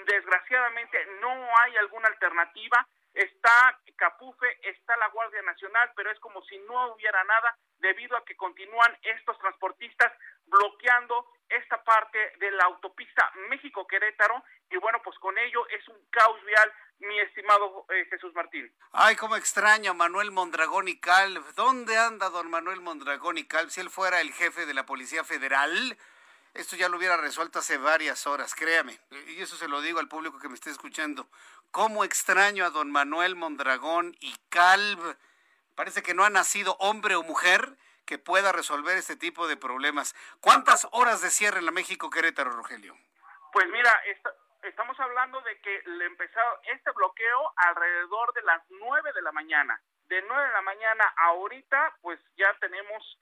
Desgraciadamente 0.07 0.99
no 1.21 1.31
hay 1.59 1.77
alguna 1.77 2.09
alternativa. 2.09 2.87
Está 3.15 3.79
Capufe, 3.97 4.47
está 4.63 4.97
la 4.97 5.09
Guardia 5.09 5.43
Nacional, 5.43 5.93
pero 5.95 6.11
es 6.11 6.19
como 6.21 6.43
si 6.45 6.59
no 6.61 6.95
hubiera 6.95 7.23
nada 7.25 7.57
debido 7.79 8.17
a 8.17 8.25
que 8.25 8.37
continúan 8.37 8.97
estos 9.03 9.39
transportistas 9.39 10.13
bloqueando 10.47 11.27
esta 11.49 11.83
parte 11.85 12.19
de 12.39 12.51
la 12.53 12.65
autopista 12.65 13.31
México-Querétaro 13.51 14.43
y 14.71 14.77
bueno, 14.79 15.01
pues 15.05 15.19
con 15.19 15.37
ello 15.37 15.67
es 15.69 15.87
un 15.89 15.97
caos 16.11 16.43
vial, 16.45 16.73
mi 17.01 17.19
estimado 17.21 17.87
eh, 17.91 18.07
Jesús 18.09 18.33
Martín. 18.35 18.73
Ay, 18.93 19.17
cómo 19.17 19.37
extraño 19.37 19.95
Manuel 19.95 20.31
Mondragón 20.31 20.89
y 20.89 20.99
Calv. 20.99 21.55
¿Dónde 21.55 21.99
anda 21.99 22.31
don 22.31 22.49
Manuel 22.49 22.81
Mondragón 22.81 23.37
y 23.37 23.47
Calv? 23.47 23.71
Si 23.71 23.81
él 23.81 23.91
fuera 23.91 24.21
el 24.21 24.33
jefe 24.33 24.67
de 24.67 24.75
la 24.75 24.87
Policía 24.87 25.25
Federal, 25.25 25.99
esto 26.55 26.77
ya 26.77 26.89
lo 26.89 26.97
hubiera 26.97 27.17
resuelto 27.17 27.59
hace 27.59 27.79
varias 27.79 28.27
horas, 28.27 28.55
créame. 28.55 28.99
Y 29.29 29.41
eso 29.41 29.57
se 29.57 29.69
lo 29.69 29.81
digo 29.81 30.01
al 30.01 30.09
público 30.09 30.39
que 30.39 30.49
me 30.49 30.55
esté 30.55 30.71
escuchando. 30.71 31.29
¿Cómo 31.71 32.05
extraño 32.05 32.65
a 32.65 32.71
don 32.71 32.91
Manuel 32.91 33.37
Mondragón 33.37 34.17
y 34.21 34.35
Calv? 34.49 35.17
Parece 35.77 36.03
que 36.03 36.15
no 36.15 36.25
ha 36.25 36.31
nacido 36.31 36.77
hombre 36.81 37.15
o 37.15 37.23
mujer 37.23 37.77
que 38.05 38.19
pueda 38.19 38.51
resolver 38.51 38.97
este 38.97 39.15
tipo 39.15 39.47
de 39.47 39.57
problemas. 39.57 40.17
¿Cuántas 40.41 40.89
horas 40.91 41.23
de 41.23 41.31
cierre 41.31 41.61
en 41.61 41.67
la 41.67 41.71
México 41.71 42.11
Querétaro, 42.11 42.51
Rogelio? 42.51 42.97
Pues 43.53 43.69
mira, 43.69 43.93
estamos 44.65 44.99
hablando 44.99 45.41
de 45.43 45.61
que 45.61 45.83
le 45.87 46.07
empezó 46.07 46.41
este 46.75 46.91
bloqueo 46.91 47.53
alrededor 47.57 48.33
de 48.35 48.43
las 48.43 48.63
9 48.69 49.13
de 49.13 49.23
la 49.23 49.31
mañana. 49.31 49.81
De 50.09 50.21
9 50.23 50.49
de 50.49 50.53
la 50.53 50.63
mañana 50.63 51.05
a 51.17 51.27
ahorita, 51.27 51.97
pues 52.03 52.19
ya 52.37 52.53
tenemos 52.61 53.19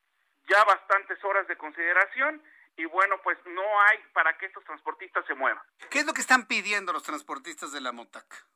ya 0.49 0.65
bastantes 0.65 1.23
horas 1.23 1.47
de 1.49 1.59
consideración 1.59 2.43
y 2.79 2.85
bueno, 2.87 3.21
pues 3.23 3.37
no 3.45 3.81
hay 3.83 3.99
para 4.13 4.39
que 4.39 4.47
estos 4.47 4.65
transportistas 4.65 5.27
se 5.27 5.35
muevan. 5.35 5.63
¿Qué 5.91 5.99
es 5.99 6.07
lo 6.07 6.15
que 6.15 6.21
están 6.21 6.47
pidiendo 6.47 6.93
los 6.93 7.03
transportistas 7.03 7.73
de 7.73 7.81
la 7.81 7.91
MOTAC? 7.91 8.47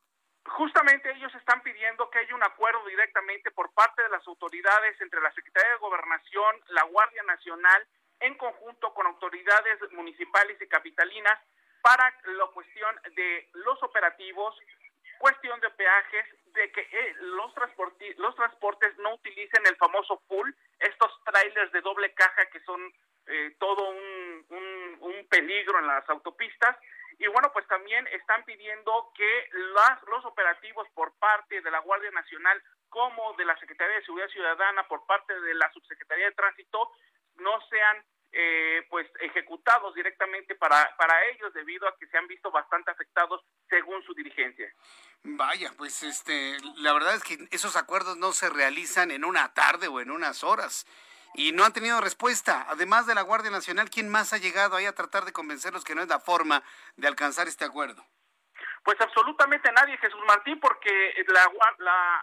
Justamente 0.45 1.11
ellos 1.11 1.33
están 1.35 1.61
pidiendo 1.61 2.09
que 2.09 2.19
haya 2.19 2.33
un 2.33 2.43
acuerdo 2.43 2.85
directamente 2.87 3.51
por 3.51 3.73
parte 3.73 4.01
de 4.01 4.09
las 4.09 4.25
autoridades 4.25 4.99
entre 5.01 5.21
la 5.21 5.31
Secretaría 5.33 5.71
de 5.71 5.77
Gobernación, 5.77 6.55
la 6.69 6.83
Guardia 6.83 7.23
Nacional, 7.23 7.85
en 8.21 8.35
conjunto 8.37 8.93
con 8.93 9.07
autoridades 9.07 9.79
municipales 9.91 10.57
y 10.61 10.67
capitalinas 10.67 11.37
para 11.81 12.09
la 12.23 12.45
cuestión 12.53 12.95
de 13.15 13.49
los 13.53 13.81
operativos, 13.83 14.55
cuestión 15.19 15.59
de 15.59 15.69
peajes, 15.71 16.25
de 16.53 16.71
que 16.71 16.81
eh, 16.81 17.15
los, 17.19 17.53
los 18.17 18.35
transportes 18.35 18.97
no 18.99 19.15
utilicen 19.15 19.67
el 19.67 19.75
famoso 19.75 20.21
pool, 20.27 20.55
estos 20.79 21.11
trailers 21.25 21.73
de 21.73 21.81
doble 21.81 22.13
caja 22.13 22.45
que 22.45 22.61
son 22.61 22.93
eh, 23.27 23.55
todo 23.59 23.89
un, 23.89 24.45
un, 24.99 25.27
peligro 25.29 25.79
en 25.79 25.87
las 25.87 26.07
autopistas, 26.09 26.77
y 27.17 27.27
bueno, 27.27 27.49
pues 27.53 27.65
también 27.67 28.05
están 28.07 28.43
pidiendo 28.43 29.11
que 29.15 29.49
las, 29.73 30.01
los 30.03 30.23
operativos 30.25 30.87
por 30.93 31.13
parte 31.17 31.61
de 31.61 31.71
la 31.71 31.79
Guardia 31.79 32.11
Nacional 32.11 32.61
como 32.89 33.33
de 33.33 33.45
la 33.45 33.57
Secretaría 33.57 33.95
de 33.95 34.05
Seguridad 34.05 34.29
Ciudadana 34.29 34.87
por 34.87 35.05
parte 35.07 35.39
de 35.39 35.53
la 35.55 35.71
Subsecretaría 35.73 36.25
de 36.25 36.35
Tránsito 36.35 36.91
no 37.37 37.59
sean 37.69 38.05
eh, 38.31 38.85
pues 38.89 39.07
ejecutados 39.19 39.93
directamente 39.93 40.55
para, 40.55 40.95
para 40.97 41.23
ellos 41.27 41.53
debido 41.53 41.87
a 41.87 41.95
que 41.97 42.07
se 42.07 42.17
han 42.17 42.27
visto 42.27 42.51
bastante 42.51 42.91
afectados 42.91 43.41
según 43.69 44.03
su 44.03 44.13
dirigencia. 44.13 44.73
Vaya, 45.23 45.71
pues 45.77 46.03
este, 46.03 46.57
la 46.77 46.93
verdad 46.93 47.15
es 47.15 47.23
que 47.23 47.37
esos 47.51 47.75
acuerdos 47.75 48.17
no 48.17 48.31
se 48.31 48.49
realizan 48.49 49.11
en 49.11 49.23
una 49.23 49.53
tarde 49.53 49.87
o 49.87 50.01
en 50.01 50.11
unas 50.11 50.43
horas 50.43 50.85
y 51.33 51.51
no 51.51 51.65
han 51.65 51.73
tenido 51.73 51.99
respuesta. 52.01 52.65
Además 52.69 53.05
de 53.07 53.15
la 53.15 53.21
Guardia 53.21 53.51
Nacional, 53.51 53.89
¿quién 53.89 54.09
más 54.09 54.33
ha 54.33 54.37
llegado 54.37 54.75
ahí 54.75 54.85
a 54.85 54.95
tratar 54.95 55.25
de 55.25 55.33
convencerlos 55.33 55.83
que 55.83 55.95
no 55.95 56.01
es 56.01 56.07
la 56.07 56.19
forma 56.19 56.63
de 56.95 57.07
alcanzar 57.07 57.47
este 57.47 57.65
acuerdo? 57.65 58.05
Pues 58.83 58.99
absolutamente 58.99 59.71
nadie, 59.71 59.97
Jesús 59.97 60.19
Martín, 60.27 60.59
porque 60.59 61.13
la, 61.27 61.49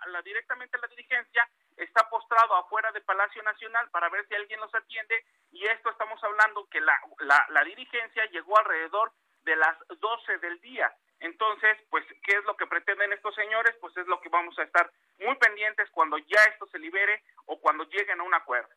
la, 0.07 0.23
directamente 0.23 0.79
la 0.79 0.89
dirigencia 0.89 1.49
está 1.77 2.09
postrado 2.11 2.55
afuera 2.55 2.93
del 2.93 3.03
Palacio 3.03 3.43
Nacional 3.43 3.89
para 3.91 4.11
ver 4.11 4.27
si 4.29 4.35
alguien 4.35 4.61
los 4.61 4.75
atiende 4.75 5.25
y 5.53 5.67
esto 5.67 5.91
estamos 5.91 6.23
hablando 6.23 6.69
que 6.69 6.81
la, 6.81 7.01
la, 7.21 7.47
la 7.49 7.65
dirigencia 7.65 8.27
llegó 8.27 8.59
alrededor 8.59 9.13
de 9.45 9.57
las 9.57 9.77
12 9.89 10.39
del 10.39 10.61
día. 10.61 10.95
Entonces, 11.21 11.77
pues, 11.91 12.05
¿qué 12.25 12.33
es 12.33 12.45
lo 12.45 12.57
que 12.57 12.67
pretenden 12.67 13.13
estos 13.13 13.35
señores? 13.35 13.77
Pues 13.81 13.97
es 13.97 14.07
lo 14.07 14.21
que 14.21 14.29
vamos 14.31 14.59
a 14.59 14.63
estar 14.63 14.91
muy 15.19 15.37
pendientes 15.37 15.89
cuando 15.91 16.19
ya 16.19 16.45
esto 16.45 16.67
se 16.69 16.79
libere 16.79 17.23
o 17.47 17.61
cuando 17.61 17.85
lleguen 17.85 18.21
a 18.21 18.25
un 18.25 18.35
acuerdo. 18.35 18.71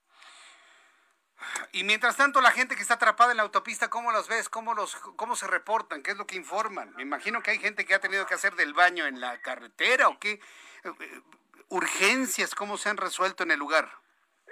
Y 1.71 1.83
mientras 1.83 2.17
tanto, 2.17 2.41
la 2.41 2.51
gente 2.51 2.75
que 2.75 2.81
está 2.81 2.95
atrapada 2.95 3.31
en 3.31 3.37
la 3.37 3.43
autopista, 3.43 3.89
¿cómo 3.89 4.11
los 4.11 4.27
ves? 4.27 4.49
¿Cómo, 4.49 4.73
los, 4.73 4.95
¿Cómo 4.95 5.35
se 5.35 5.47
reportan? 5.47 6.03
¿Qué 6.03 6.11
es 6.11 6.17
lo 6.17 6.27
que 6.27 6.35
informan? 6.35 6.93
Me 6.95 7.01
imagino 7.01 7.41
que 7.41 7.51
hay 7.51 7.59
gente 7.59 7.85
que 7.85 7.95
ha 7.95 7.99
tenido 7.99 8.25
que 8.25 8.35
hacer 8.35 8.55
del 8.55 8.73
baño 8.73 9.05
en 9.07 9.19
la 9.19 9.41
carretera 9.41 10.07
o 10.09 10.19
qué. 10.19 10.39
Eh, 10.83 11.21
urgencias, 11.69 12.53
¿cómo 12.55 12.77
se 12.77 12.89
han 12.89 12.97
resuelto 12.97 13.43
en 13.43 13.51
el 13.51 13.59
lugar? 13.59 13.89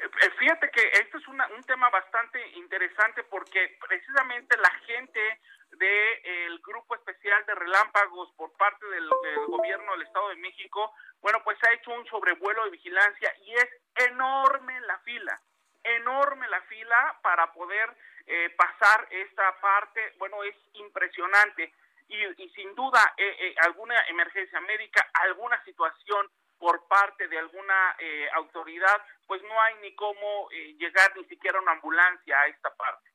Eh, 0.01 0.29
fíjate 0.39 0.69
que 0.71 0.81
esto 0.93 1.17
es 1.17 1.27
un 1.27 1.63
tema 1.65 1.89
bastante 1.89 2.39
interesante 2.57 3.23
porque 3.23 3.77
precisamente 3.87 4.57
la 4.57 4.71
gente 4.85 5.39
del 5.71 6.59
Grupo 6.59 6.95
Especial 6.95 7.45
de 7.45 7.55
Relámpagos 7.55 8.31
por 8.33 8.51
parte 8.57 8.85
del, 8.87 9.09
del, 9.23 9.45
Gobierno 9.47 9.91
del 9.93 10.01
Estado 10.03 10.29
de 10.29 10.35
México, 10.35 10.93
bueno, 11.21 11.41
pues 11.43 11.57
ha 11.63 11.73
hecho 11.73 11.91
un 11.91 12.05
sobrevuelo 12.07 12.65
de 12.65 12.71
vigilancia 12.71 13.33
y 13.45 13.53
es 13.53 13.69
enorme 13.95 14.79
la 14.81 14.99
fila 14.99 15.39
enorme 15.83 16.47
la 16.49 16.61
fila 16.63 17.19
para 17.21 17.51
poder 17.53 17.95
eh, 18.27 18.49
pasar 18.51 19.07
esta 19.09 19.59
parte, 19.59 20.13
bueno, 20.17 20.43
es 20.43 20.55
impresionante. 20.73 21.73
Y, 22.07 22.49
sin 22.49 22.75
duda, 22.75 23.13
eh, 23.15 23.35
eh, 23.39 23.55
alguna 23.63 23.95
emergencia 24.07 24.59
médica, 24.61 25.09
alguna 25.13 25.63
situación 25.63 26.29
por 26.59 26.85
parte 26.87 27.27
de 27.29 27.39
alguna 27.39 27.95
autoridad, 28.33 29.01
pues 29.31 29.41
no 29.43 29.61
hay 29.61 29.75
ni 29.75 29.95
cómo 29.95 30.49
llegar 30.77 31.15
ni 31.15 31.23
siquiera 31.23 31.57
una 31.61 31.71
ambulancia 31.71 32.37
a 32.37 32.47
esta 32.47 32.75
parte. 32.75 33.09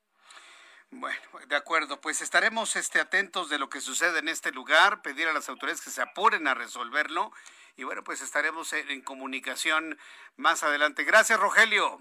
Bueno, 0.88 1.20
de 1.47 1.56
acuerdo, 1.56 2.01
pues 2.01 2.22
estaremos 2.22 2.74
este, 2.74 3.01
atentos 3.01 3.51
de 3.51 3.59
lo 3.59 3.68
que 3.68 3.82
sucede 3.82 4.20
en 4.20 4.28
este 4.28 4.51
lugar, 4.51 5.02
pedir 5.02 5.28
a 5.28 5.34
las 5.34 5.51
autoridades 5.51 5.84
que 5.84 5.90
se 5.90 6.01
apuren 6.01 6.48
a 6.48 6.55
resolverlo 6.55 7.32
y 7.76 7.84
bueno, 7.84 8.02
pues 8.02 8.22
estaremos 8.22 8.72
en 8.72 9.02
comunicación 9.02 9.98
más 10.36 10.62
adelante. 10.62 11.05
Gracias, 11.05 11.38
Rogelio. 11.38 12.01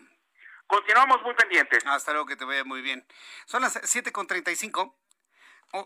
Continuamos 0.65 1.21
muy 1.21 1.33
pendientes. 1.33 1.85
Hasta 1.85 2.13
luego, 2.13 2.25
que 2.25 2.37
te 2.37 2.45
vaya 2.45 2.63
muy 2.63 2.81
bien. 2.81 3.05
Son 3.43 3.63
las 3.63 3.75
7.35 3.75 4.95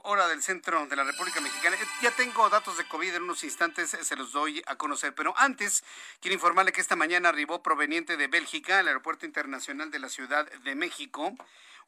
hora 0.03 0.27
del 0.27 0.43
centro 0.43 0.85
de 0.85 0.95
la 0.95 1.03
República 1.03 1.41
Mexicana. 1.41 1.75
Eh, 1.75 1.85
ya 2.01 2.11
tengo 2.11 2.49
datos 2.49 2.77
de 2.77 2.87
COVID 2.87 3.15
en 3.15 3.23
unos 3.23 3.43
instantes, 3.43 3.89
se 3.89 4.15
los 4.15 4.31
doy 4.31 4.61
a 4.67 4.75
conocer. 4.75 5.13
Pero 5.15 5.33
antes, 5.37 5.83
quiero 6.19 6.35
informarle 6.35 6.71
que 6.71 6.81
esta 6.81 6.95
mañana 6.95 7.29
arribó 7.29 7.63
proveniente 7.63 8.17
de 8.17 8.27
Bélgica 8.27 8.79
al 8.79 8.87
Aeropuerto 8.87 9.25
Internacional 9.25 9.91
de 9.91 9.99
la 9.99 10.09
Ciudad 10.09 10.49
de 10.49 10.75
México 10.75 11.35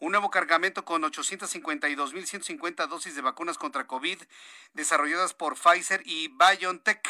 un 0.01 0.11
nuevo 0.11 0.29
cargamento 0.31 0.83
con 0.83 1.03
852.150 1.03 2.87
dosis 2.87 3.15
de 3.15 3.21
vacunas 3.21 3.59
contra 3.59 3.85
COVID 3.85 4.19
desarrolladas 4.73 5.35
por 5.35 5.55
Pfizer 5.55 6.01
y 6.05 6.27
BioNTech. 6.29 7.07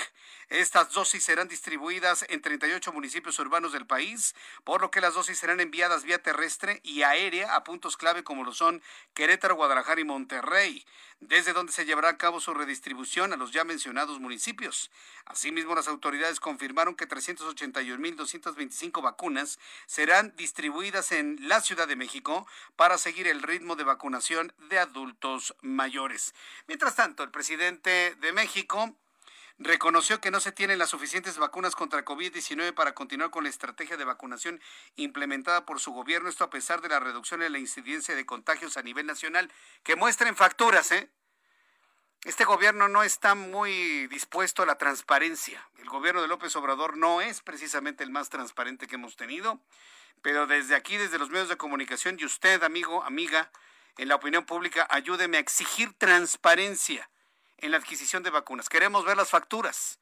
Estas 0.49 0.91
dosis 0.91 1.23
serán 1.23 1.47
distribuidas 1.47 2.25
en 2.27 2.41
38 2.41 2.91
municipios 2.91 3.39
urbanos 3.39 3.71
del 3.71 3.87
país, 3.87 4.35
por 4.65 4.81
lo 4.81 4.91
que 4.91 4.99
las 4.99 5.13
dosis 5.13 5.39
serán 5.39 5.61
enviadas 5.61 6.03
vía 6.03 6.21
terrestre 6.21 6.81
y 6.83 7.03
aérea 7.03 7.55
a 7.55 7.63
puntos 7.63 7.95
clave 7.95 8.25
como 8.25 8.43
lo 8.43 8.51
son 8.51 8.83
Querétaro, 9.13 9.55
Guadalajara 9.55 10.01
y 10.01 10.03
Monterrey, 10.03 10.85
desde 11.21 11.53
donde 11.53 11.71
se 11.71 11.85
llevará 11.85 12.09
a 12.09 12.17
cabo 12.17 12.41
su 12.41 12.53
redistribución 12.53 13.31
a 13.31 13.37
los 13.37 13.53
ya 13.53 13.63
mencionados 13.63 14.19
municipios. 14.19 14.91
Asimismo, 15.25 15.73
las 15.75 15.87
autoridades 15.87 16.41
confirmaron 16.41 16.95
que 16.95 17.07
381.225 17.07 19.01
vacunas 19.01 19.59
serán 19.85 20.35
distribuidas 20.35 21.13
en 21.13 21.37
la 21.47 21.61
Ciudad 21.61 21.87
de 21.87 21.95
México 21.95 22.45
para 22.81 22.97
seguir 22.97 23.27
el 23.27 23.43
ritmo 23.43 23.75
de 23.75 23.83
vacunación 23.83 24.55
de 24.69 24.79
adultos 24.79 25.55
mayores. 25.61 26.33
Mientras 26.65 26.95
tanto, 26.95 27.21
el 27.21 27.29
presidente 27.29 28.15
de 28.15 28.33
México 28.33 28.97
reconoció 29.59 30.19
que 30.19 30.31
no 30.31 30.39
se 30.39 30.51
tienen 30.51 30.79
las 30.79 30.89
suficientes 30.89 31.37
vacunas 31.37 31.75
contra 31.75 32.03
COVID-19 32.03 32.73
para 32.73 32.95
continuar 32.95 33.29
con 33.29 33.43
la 33.43 33.51
estrategia 33.51 33.97
de 33.97 34.03
vacunación 34.03 34.59
implementada 34.95 35.63
por 35.63 35.79
su 35.79 35.91
gobierno, 35.91 36.27
esto 36.27 36.43
a 36.43 36.49
pesar 36.49 36.81
de 36.81 36.89
la 36.89 36.99
reducción 36.99 37.43
en 37.43 37.51
la 37.51 37.59
incidencia 37.59 38.15
de 38.15 38.25
contagios 38.25 38.75
a 38.77 38.81
nivel 38.81 39.05
nacional, 39.05 39.53
que 39.83 39.95
muestren 39.95 40.35
facturas, 40.35 40.91
¿eh? 40.91 41.11
Este 42.23 42.45
gobierno 42.45 42.87
no 42.87 43.03
está 43.03 43.35
muy 43.35 44.07
dispuesto 44.07 44.63
a 44.63 44.65
la 44.65 44.79
transparencia. 44.79 45.69
El 45.77 45.87
gobierno 45.87 46.23
de 46.23 46.27
López 46.27 46.55
Obrador 46.55 46.97
no 46.97 47.21
es 47.21 47.41
precisamente 47.41 48.03
el 48.03 48.09
más 48.09 48.29
transparente 48.29 48.87
que 48.87 48.95
hemos 48.95 49.15
tenido, 49.15 49.61
pero 50.21 50.47
desde 50.47 50.75
aquí, 50.75 50.97
desde 50.97 51.17
los 51.17 51.29
medios 51.29 51.49
de 51.49 51.57
comunicación 51.57 52.17
y 52.19 52.25
usted, 52.25 52.63
amigo, 52.63 53.03
amiga, 53.03 53.51
en 53.97 54.07
la 54.07 54.15
opinión 54.15 54.45
pública, 54.45 54.87
ayúdeme 54.89 55.37
a 55.37 55.39
exigir 55.39 55.93
transparencia 55.97 57.09
en 57.57 57.71
la 57.71 57.77
adquisición 57.77 58.23
de 58.23 58.29
vacunas. 58.29 58.69
Queremos 58.69 59.05
ver 59.05 59.17
las 59.17 59.29
facturas, 59.29 59.99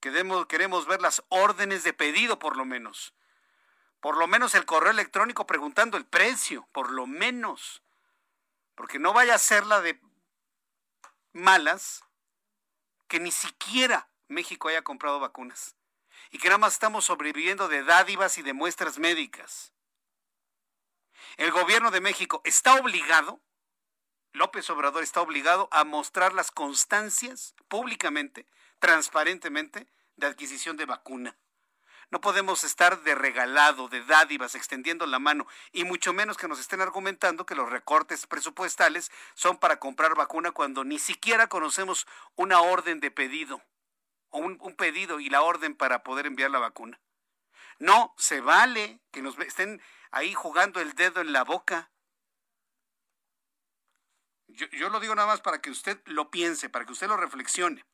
queremos, 0.00 0.46
queremos 0.46 0.86
ver 0.86 1.00
las 1.00 1.22
órdenes 1.28 1.84
de 1.84 1.92
pedido 1.92 2.38
por 2.38 2.56
lo 2.56 2.64
menos. 2.64 3.14
Por 4.00 4.16
lo 4.16 4.26
menos 4.26 4.54
el 4.54 4.64
correo 4.64 4.90
electrónico 4.90 5.46
preguntando 5.46 5.96
el 5.96 6.04
precio, 6.04 6.68
por 6.72 6.90
lo 6.90 7.06
menos. 7.06 7.82
Porque 8.74 8.98
no 8.98 9.12
vaya 9.12 9.34
a 9.34 9.38
ser 9.38 9.66
la 9.66 9.80
de 9.80 10.00
malas 11.32 12.02
que 13.08 13.20
ni 13.20 13.30
siquiera 13.30 14.08
México 14.28 14.68
haya 14.68 14.82
comprado 14.82 15.20
vacunas 15.20 15.76
y 16.32 16.38
que 16.38 16.48
nada 16.48 16.58
más 16.58 16.72
estamos 16.72 17.04
sobreviviendo 17.04 17.68
de 17.68 17.84
dádivas 17.84 18.36
y 18.38 18.42
de 18.42 18.52
muestras 18.52 18.98
médicas. 18.98 19.72
El 21.36 21.52
gobierno 21.52 21.92
de 21.92 22.00
México 22.00 22.42
está 22.44 22.74
obligado 22.74 23.40
López 24.34 24.68
Obrador 24.70 25.02
está 25.02 25.20
obligado 25.20 25.68
a 25.70 25.84
mostrar 25.84 26.32
las 26.32 26.50
constancias 26.50 27.54
públicamente, 27.68 28.46
transparentemente, 28.78 29.86
de 30.16 30.26
adquisición 30.26 30.78
de 30.78 30.86
vacuna. 30.86 31.36
No 32.10 32.20
podemos 32.20 32.64
estar 32.64 33.02
de 33.02 33.14
regalado, 33.14 33.88
de 33.88 34.02
dádivas, 34.04 34.54
extendiendo 34.54 35.06
la 35.06 35.18
mano, 35.18 35.46
y 35.70 35.84
mucho 35.84 36.12
menos 36.12 36.36
que 36.38 36.48
nos 36.48 36.60
estén 36.60 36.80
argumentando 36.80 37.46
que 37.46 37.54
los 37.54 37.70
recortes 37.70 38.26
presupuestales 38.26 39.10
son 39.34 39.58
para 39.58 39.78
comprar 39.78 40.14
vacuna 40.14 40.52
cuando 40.52 40.84
ni 40.84 40.98
siquiera 40.98 41.48
conocemos 41.48 42.06
una 42.34 42.60
orden 42.60 43.00
de 43.00 43.10
pedido, 43.10 43.62
o 44.32 44.38
un, 44.38 44.58
un 44.60 44.74
pedido 44.74 45.20
y 45.20 45.30
la 45.30 45.42
orden 45.42 45.76
para 45.76 46.02
poder 46.02 46.26
enviar 46.26 46.50
la 46.50 46.58
vacuna. 46.58 47.00
No 47.78 48.14
se 48.18 48.40
vale 48.40 49.00
que 49.12 49.22
nos 49.22 49.38
estén 49.38 49.80
ahí 50.10 50.34
jugando 50.34 50.80
el 50.80 50.94
dedo 50.94 51.20
en 51.20 51.32
la 51.32 51.44
boca. 51.44 51.90
Yo, 54.48 54.66
yo 54.72 54.88
lo 54.90 55.00
digo 55.00 55.14
nada 55.14 55.28
más 55.28 55.40
para 55.40 55.60
que 55.60 55.70
usted 55.70 56.00
lo 56.06 56.30
piense, 56.30 56.68
para 56.68 56.84
que 56.84 56.92
usted 56.92 57.08
lo 57.08 57.16
reflexione. 57.16 57.84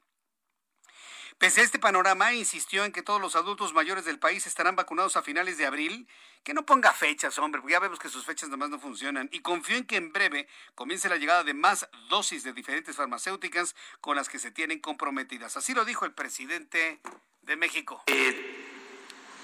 Pese 1.38 1.60
a 1.60 1.64
este 1.64 1.78
panorama, 1.78 2.32
insistió 2.34 2.84
en 2.84 2.90
que 2.90 3.02
todos 3.02 3.20
los 3.20 3.36
adultos 3.36 3.72
mayores 3.72 4.04
del 4.04 4.18
país 4.18 4.48
estarán 4.48 4.74
vacunados 4.74 5.16
a 5.16 5.22
finales 5.22 5.56
de 5.56 5.66
abril. 5.66 6.08
Que 6.42 6.52
no 6.52 6.66
ponga 6.66 6.92
fechas, 6.92 7.38
hombre, 7.38 7.60
porque 7.60 7.72
ya 7.72 7.78
vemos 7.78 8.00
que 8.00 8.08
sus 8.08 8.24
fechas 8.24 8.48
nomás 8.48 8.70
no 8.70 8.80
funcionan. 8.80 9.28
Y 9.30 9.40
confió 9.40 9.76
en 9.76 9.86
que 9.86 9.96
en 9.96 10.12
breve 10.12 10.48
comience 10.74 11.08
la 11.08 11.16
llegada 11.16 11.44
de 11.44 11.54
más 11.54 11.88
dosis 12.08 12.42
de 12.42 12.52
diferentes 12.52 12.96
farmacéuticas 12.96 13.76
con 14.00 14.16
las 14.16 14.28
que 14.28 14.40
se 14.40 14.50
tienen 14.50 14.80
comprometidas. 14.80 15.56
Así 15.56 15.74
lo 15.74 15.84
dijo 15.84 16.04
el 16.04 16.12
presidente 16.12 17.00
de 17.42 17.56
México. 17.56 18.02
Eh, 18.06 18.66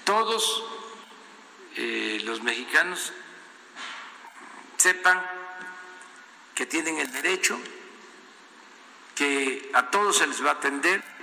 todos 0.03 0.65
eh, 1.77 2.19
los 2.25 2.43
mexicanos 2.43 3.13
sepan 4.75 5.25
que 6.53 6.65
tienen 6.65 6.99
el 6.99 7.11
derecho, 7.11 7.57
que 9.15 9.71
a 9.73 9.89
todos 9.89 10.17
se 10.17 10.27
les 10.27 10.43
va 10.43 10.49
a 10.49 10.53
atender 10.55 11.14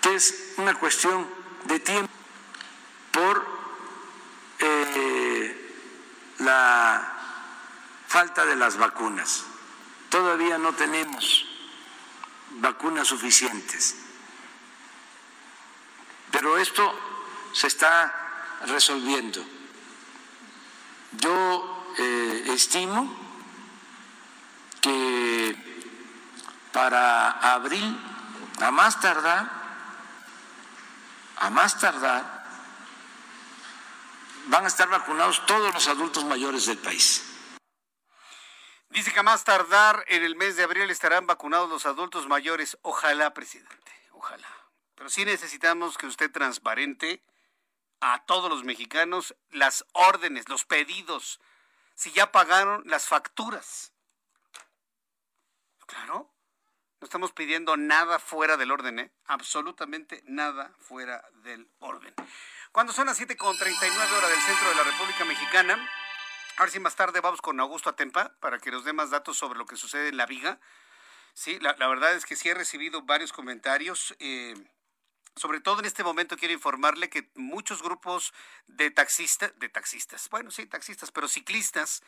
que 0.00 0.14
es 0.14 0.54
una 0.56 0.74
cuestión 0.74 1.26
de 1.64 1.80
tiempo 1.80 2.12
por 3.12 3.46
eh, 4.58 5.74
la 6.38 7.12
falta 8.06 8.44
de 8.44 8.56
las 8.56 8.76
vacunas. 8.76 9.44
Todavía 10.08 10.58
no 10.58 10.74
tenemos 10.74 11.46
vacunas 12.52 13.08
suficientes, 13.08 13.96
pero 16.30 16.58
esto 16.58 16.92
se 17.52 17.66
está 17.68 18.12
resolviendo. 18.66 19.44
Yo 21.12 21.94
eh, 21.98 22.44
estimo 22.48 23.16
que 24.80 25.56
para 26.72 27.30
abril, 27.52 27.98
a 28.60 28.70
más 28.70 29.00
tardar, 29.00 29.59
a 31.40 31.50
más 31.50 31.78
tardar, 31.80 32.44
van 34.46 34.64
a 34.64 34.68
estar 34.68 34.88
vacunados 34.88 35.44
todos 35.46 35.72
los 35.72 35.88
adultos 35.88 36.24
mayores 36.24 36.66
del 36.66 36.78
país. 36.78 37.26
Dice 38.90 39.12
que 39.12 39.20
a 39.20 39.22
más 39.22 39.44
tardar 39.44 40.04
en 40.08 40.22
el 40.22 40.36
mes 40.36 40.56
de 40.56 40.64
abril 40.64 40.90
estarán 40.90 41.26
vacunados 41.26 41.70
los 41.70 41.86
adultos 41.86 42.26
mayores. 42.26 42.76
Ojalá, 42.82 43.32
presidente, 43.32 43.92
ojalá. 44.12 44.48
Pero 44.96 45.08
sí 45.08 45.24
necesitamos 45.24 45.96
que 45.96 46.06
usted 46.06 46.30
transparente 46.30 47.22
a 48.00 48.24
todos 48.24 48.50
los 48.50 48.64
mexicanos 48.64 49.34
las 49.50 49.86
órdenes, 49.92 50.48
los 50.48 50.64
pedidos, 50.64 51.40
si 51.94 52.10
ya 52.12 52.32
pagaron 52.32 52.82
las 52.86 53.06
facturas. 53.06 53.92
Claro. 55.86 56.29
No 57.00 57.06
estamos 57.06 57.32
pidiendo 57.32 57.78
nada 57.78 58.18
fuera 58.18 58.58
del 58.58 58.70
orden, 58.70 58.98
¿eh? 58.98 59.10
Absolutamente 59.24 60.22
nada 60.26 60.74
fuera 60.80 61.24
del 61.42 61.66
orden. 61.78 62.14
Cuando 62.72 62.92
son 62.92 63.06
las 63.06 63.18
7.39 63.18 63.38
horas 63.48 64.30
del 64.30 64.40
centro 64.40 64.68
de 64.68 64.74
la 64.74 64.82
República 64.82 65.24
Mexicana, 65.24 65.90
a 66.58 66.62
ver 66.62 66.70
si 66.70 66.78
más 66.78 66.96
tarde 66.96 67.20
vamos 67.20 67.40
con 67.40 67.58
Augusto 67.58 67.88
Atempa 67.88 68.36
para 68.40 68.58
que 68.58 68.70
nos 68.70 68.84
dé 68.84 68.92
más 68.92 69.08
datos 69.08 69.38
sobre 69.38 69.58
lo 69.58 69.64
que 69.64 69.76
sucede 69.76 70.10
en 70.10 70.18
la 70.18 70.26
viga. 70.26 70.60
Sí, 71.32 71.58
la, 71.60 71.72
verdad 71.72 72.12
es 72.14 72.26
que 72.26 72.36
sí 72.36 72.50
he 72.50 72.54
recibido 72.54 73.00
varios 73.00 73.32
comentarios. 73.32 74.14
Eh, 74.18 74.54
sobre 75.36 75.60
todo 75.62 75.80
en 75.80 75.86
este 75.86 76.04
momento 76.04 76.36
quiero 76.36 76.52
informarle 76.52 77.08
que 77.08 77.30
muchos 77.34 77.82
grupos 77.82 78.34
de 78.66 78.90
taxistas, 78.90 79.58
de 79.58 79.70
taxistas, 79.70 80.28
bueno, 80.28 80.50
sí, 80.50 80.66
taxistas, 80.66 81.10
pero 81.10 81.28
ciclistas, 81.28 82.02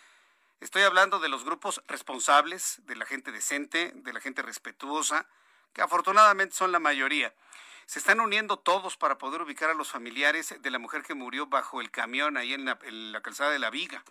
Estoy 0.62 0.82
hablando 0.82 1.18
de 1.18 1.28
los 1.28 1.44
grupos 1.44 1.82
responsables, 1.88 2.82
de 2.86 2.94
la 2.94 3.04
gente 3.04 3.32
decente, 3.32 3.90
de 3.96 4.12
la 4.12 4.20
gente 4.20 4.42
respetuosa, 4.42 5.26
que 5.72 5.82
afortunadamente 5.82 6.54
son 6.54 6.70
la 6.70 6.78
mayoría. 6.78 7.34
Se 7.86 7.98
están 7.98 8.20
uniendo 8.20 8.60
todos 8.60 8.96
para 8.96 9.18
poder 9.18 9.42
ubicar 9.42 9.70
a 9.70 9.74
los 9.74 9.90
familiares 9.90 10.54
de 10.62 10.70
la 10.70 10.78
mujer 10.78 11.02
que 11.02 11.14
murió 11.14 11.46
bajo 11.46 11.80
el 11.80 11.90
camión 11.90 12.36
ahí 12.36 12.54
en 12.54 12.64
la, 12.64 13.22
calzada 13.22 13.50
de 13.50 13.58
la 13.58 13.70
Viga. 13.70 14.04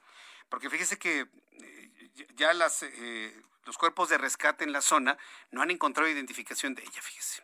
Porque 0.50 0.70
fíjese 0.70 1.00
que 1.00 1.22
eh, 1.54 2.12
ya 2.36 2.54
las, 2.54 2.84
eh, 2.84 3.42
los 3.64 3.78
cuerpos 3.78 4.10
de 4.10 4.18
rescate 4.18 4.66
en 4.66 4.74
la 4.74 4.82
zona 4.82 5.18
no 5.52 5.62
han 5.62 5.72
encontrado 5.72 6.10
identificación 6.10 6.76
de 6.76 6.84
ella, 6.84 7.02
fíjese. 7.02 7.44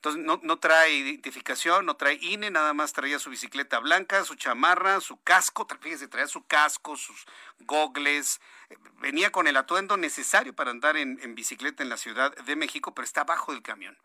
Entonces 0.00 0.24
no, 0.24 0.40
no 0.42 0.58
trae 0.58 0.94
identificación, 0.94 1.84
no 1.84 1.94
trae 1.94 2.14
INE, 2.22 2.50
nada 2.50 2.72
más 2.72 2.94
traía 2.94 3.18
su 3.18 3.28
bicicleta 3.28 3.80
blanca, 3.80 4.24
su 4.24 4.34
chamarra, 4.34 4.98
su 5.02 5.20
casco, 5.20 5.68
fíjese, 5.78 6.08
traía 6.08 6.26
su 6.26 6.46
casco, 6.46 6.96
sus 6.96 7.26
gogles, 7.58 8.40
eh, 8.70 8.78
venía 9.00 9.30
con 9.30 9.46
el 9.46 9.58
atuendo 9.58 9.98
necesario 9.98 10.54
para 10.54 10.70
andar 10.70 10.96
en, 10.96 11.20
en 11.22 11.34
bicicleta 11.34 11.82
en 11.82 11.90
la 11.90 11.98
Ciudad 11.98 12.34
de 12.34 12.56
México, 12.56 12.94
pero 12.94 13.04
está 13.04 13.20
abajo 13.20 13.52
del 13.52 13.60
camión. 13.60 13.98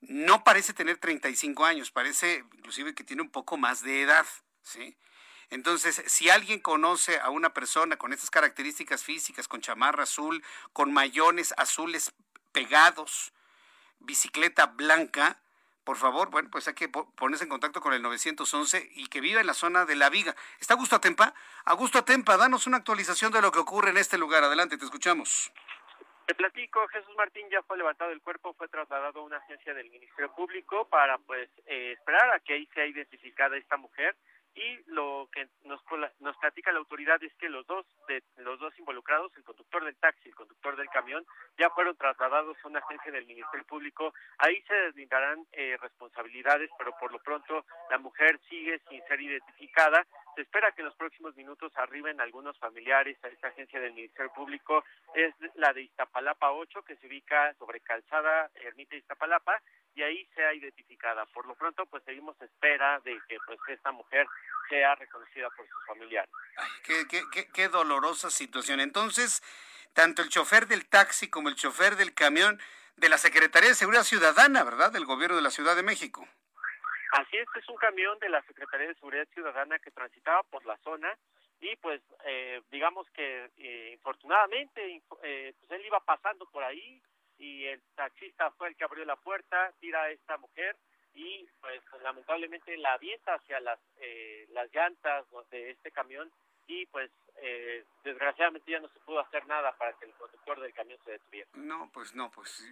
No 0.00 0.44
parece 0.44 0.72
tener 0.72 0.96
35 0.96 1.66
años, 1.66 1.90
parece 1.90 2.46
inclusive 2.54 2.94
que 2.94 3.04
tiene 3.04 3.20
un 3.20 3.28
poco 3.28 3.58
más 3.58 3.82
de 3.82 4.00
edad, 4.00 4.24
¿sí? 4.62 4.96
Entonces, 5.50 6.02
si 6.06 6.30
alguien 6.30 6.60
conoce 6.60 7.20
a 7.20 7.28
una 7.28 7.52
persona 7.52 7.98
con 7.98 8.14
estas 8.14 8.30
características 8.30 9.04
físicas, 9.04 9.46
con 9.46 9.60
chamarra 9.60 10.04
azul, 10.04 10.42
con 10.72 10.90
mayones 10.90 11.52
azules 11.58 12.14
pegados, 12.52 13.34
bicicleta 14.00 14.66
blanca, 14.66 15.40
por 15.84 15.96
favor, 15.96 16.30
bueno, 16.30 16.50
pues 16.50 16.68
hay 16.68 16.74
que 16.74 16.88
ponerse 16.88 17.44
en 17.44 17.50
contacto 17.50 17.80
con 17.80 17.94
el 17.94 18.02
911 18.02 18.90
y 18.92 19.06
que 19.08 19.20
viva 19.20 19.40
en 19.40 19.46
la 19.46 19.54
zona 19.54 19.86
de 19.86 19.96
La 19.96 20.10
Viga. 20.10 20.34
¿Está 20.60 20.74
Augusto 20.74 20.96
Atempa? 20.96 21.32
Augusto 21.64 21.98
Atempa, 21.98 22.36
danos 22.36 22.66
una 22.66 22.76
actualización 22.76 23.32
de 23.32 23.40
lo 23.40 23.50
que 23.50 23.60
ocurre 23.60 23.90
en 23.90 23.96
este 23.96 24.18
lugar. 24.18 24.44
Adelante, 24.44 24.76
te 24.76 24.84
escuchamos. 24.84 25.50
Te 26.26 26.34
platico, 26.34 26.86
Jesús 26.88 27.16
Martín 27.16 27.48
ya 27.50 27.62
fue 27.62 27.78
levantado 27.78 28.10
el 28.10 28.20
cuerpo, 28.20 28.52
fue 28.52 28.68
trasladado 28.68 29.20
a 29.20 29.22
una 29.24 29.38
agencia 29.38 29.72
del 29.72 29.88
Ministerio 29.88 30.30
Público 30.34 30.86
para 30.88 31.16
pues 31.16 31.48
eh, 31.64 31.92
esperar 31.92 32.34
a 32.34 32.40
que 32.40 32.52
ahí 32.52 32.68
sea 32.74 32.84
identificada 32.84 33.56
esta 33.56 33.78
mujer 33.78 34.14
y 34.58 34.82
lo 34.86 35.28
que 35.32 35.48
nos, 35.64 35.80
nos 36.18 36.36
platica 36.38 36.72
la 36.72 36.80
autoridad 36.80 37.22
es 37.22 37.32
que 37.36 37.48
los 37.48 37.66
dos 37.66 37.86
de 38.08 38.22
los 38.38 38.58
dos 38.58 38.76
involucrados, 38.78 39.32
el 39.36 39.44
conductor 39.44 39.84
del 39.84 39.96
taxi 39.96 40.22
y 40.24 40.28
el 40.30 40.34
conductor 40.34 40.76
del 40.76 40.88
camión, 40.88 41.24
ya 41.56 41.70
fueron 41.70 41.96
trasladados 41.96 42.56
a 42.62 42.68
una 42.68 42.80
agencia 42.80 43.12
del 43.12 43.26
Ministerio 43.26 43.64
Público. 43.66 44.12
Ahí 44.38 44.60
se 44.62 44.74
deslindarán 44.74 45.46
eh, 45.52 45.76
responsabilidades, 45.80 46.70
pero 46.76 46.92
por 46.98 47.12
lo 47.12 47.20
pronto 47.20 47.64
la 47.90 47.98
mujer 47.98 48.40
sigue 48.48 48.80
sin 48.88 49.00
ser 49.04 49.20
identificada. 49.20 50.04
Se 50.34 50.42
espera 50.42 50.72
que 50.72 50.82
en 50.82 50.86
los 50.86 50.96
próximos 50.96 51.36
minutos 51.36 51.72
arriben 51.76 52.20
algunos 52.20 52.58
familiares 52.58 53.16
a 53.22 53.28
esta 53.28 53.48
agencia 53.48 53.80
del 53.80 53.92
Ministerio 53.92 54.32
Público. 54.32 54.84
Es 55.14 55.34
la 55.54 55.72
de 55.72 55.82
Iztapalapa 55.82 56.50
8, 56.50 56.82
que 56.82 56.96
se 56.96 57.06
ubica 57.06 57.54
sobre 57.54 57.80
Calzada 57.80 58.50
Ermita 58.54 58.96
Iztapalapa, 58.96 59.60
y 59.94 60.02
ahí 60.02 60.24
sea 60.34 60.54
identificada. 60.54 61.26
Por 61.26 61.46
lo 61.46 61.56
pronto, 61.56 61.84
pues 61.86 62.04
seguimos 62.04 62.40
espera 62.40 63.00
de 63.00 63.20
que 63.28 63.36
pues 63.44 63.58
esta 63.68 63.90
mujer 63.90 64.28
sea 64.68 64.94
reconocida 64.94 65.48
por 65.50 65.66
sus 65.68 65.86
familiares. 65.86 66.30
qué, 66.84 67.06
qué, 67.08 67.48
qué, 67.52 67.68
dolorosa 67.68 68.30
situación. 68.30 68.80
Entonces, 68.80 69.42
tanto 69.94 70.22
el 70.22 70.28
chofer 70.28 70.66
del 70.66 70.88
taxi 70.88 71.28
como 71.30 71.48
el 71.48 71.56
chofer 71.56 71.96
del 71.96 72.14
camión 72.14 72.60
de 72.96 73.08
la 73.08 73.18
Secretaría 73.18 73.70
de 73.70 73.74
Seguridad 73.74 74.02
Ciudadana, 74.02 74.64
¿verdad? 74.64 74.92
Del 74.92 75.06
gobierno 75.06 75.36
de 75.36 75.42
la 75.42 75.50
Ciudad 75.50 75.76
de 75.76 75.82
México. 75.82 76.26
Así 77.12 77.36
es, 77.38 77.46
es 77.56 77.68
un 77.68 77.76
camión 77.76 78.18
de 78.18 78.28
la 78.28 78.42
Secretaría 78.42 78.88
de 78.88 78.94
Seguridad 78.94 79.26
Ciudadana 79.32 79.78
que 79.78 79.90
transitaba 79.90 80.42
por 80.44 80.64
la 80.66 80.76
zona 80.78 81.16
y 81.60 81.74
pues 81.76 82.02
eh, 82.24 82.60
digamos 82.70 83.08
que 83.10 83.50
eh, 83.56 83.92
infortunadamente 83.94 85.02
eh, 85.22 85.54
pues 85.58 85.70
él 85.70 85.86
iba 85.86 86.00
pasando 86.00 86.46
por 86.46 86.62
ahí 86.62 87.02
y 87.38 87.64
el 87.64 87.82
taxista 87.94 88.50
fue 88.52 88.68
el 88.68 88.76
que 88.76 88.84
abrió 88.84 89.04
la 89.04 89.16
puerta, 89.16 89.72
tira 89.80 90.02
a 90.02 90.10
esta 90.10 90.36
mujer 90.36 90.76
y 91.18 91.48
pues 91.60 91.82
lamentablemente 92.02 92.76
la 92.76 92.92
avienta 92.92 93.34
hacia 93.34 93.58
las 93.58 93.80
eh, 94.00 94.46
las 94.50 94.72
llantas 94.72 95.26
de 95.50 95.70
este 95.70 95.90
camión 95.90 96.30
y 96.68 96.86
pues 96.86 97.10
eh, 97.42 97.84
desgraciadamente 98.04 98.70
ya 98.70 98.78
no 98.78 98.88
se 98.88 99.00
pudo 99.00 99.18
hacer 99.18 99.44
nada 99.46 99.76
para 99.76 99.94
que 99.94 100.04
el 100.04 100.12
conductor 100.12 100.60
del 100.60 100.72
camión 100.72 100.98
se 101.04 101.12
detuviera. 101.12 101.50
No, 101.54 101.90
pues 101.92 102.14
no, 102.14 102.30
pues 102.30 102.64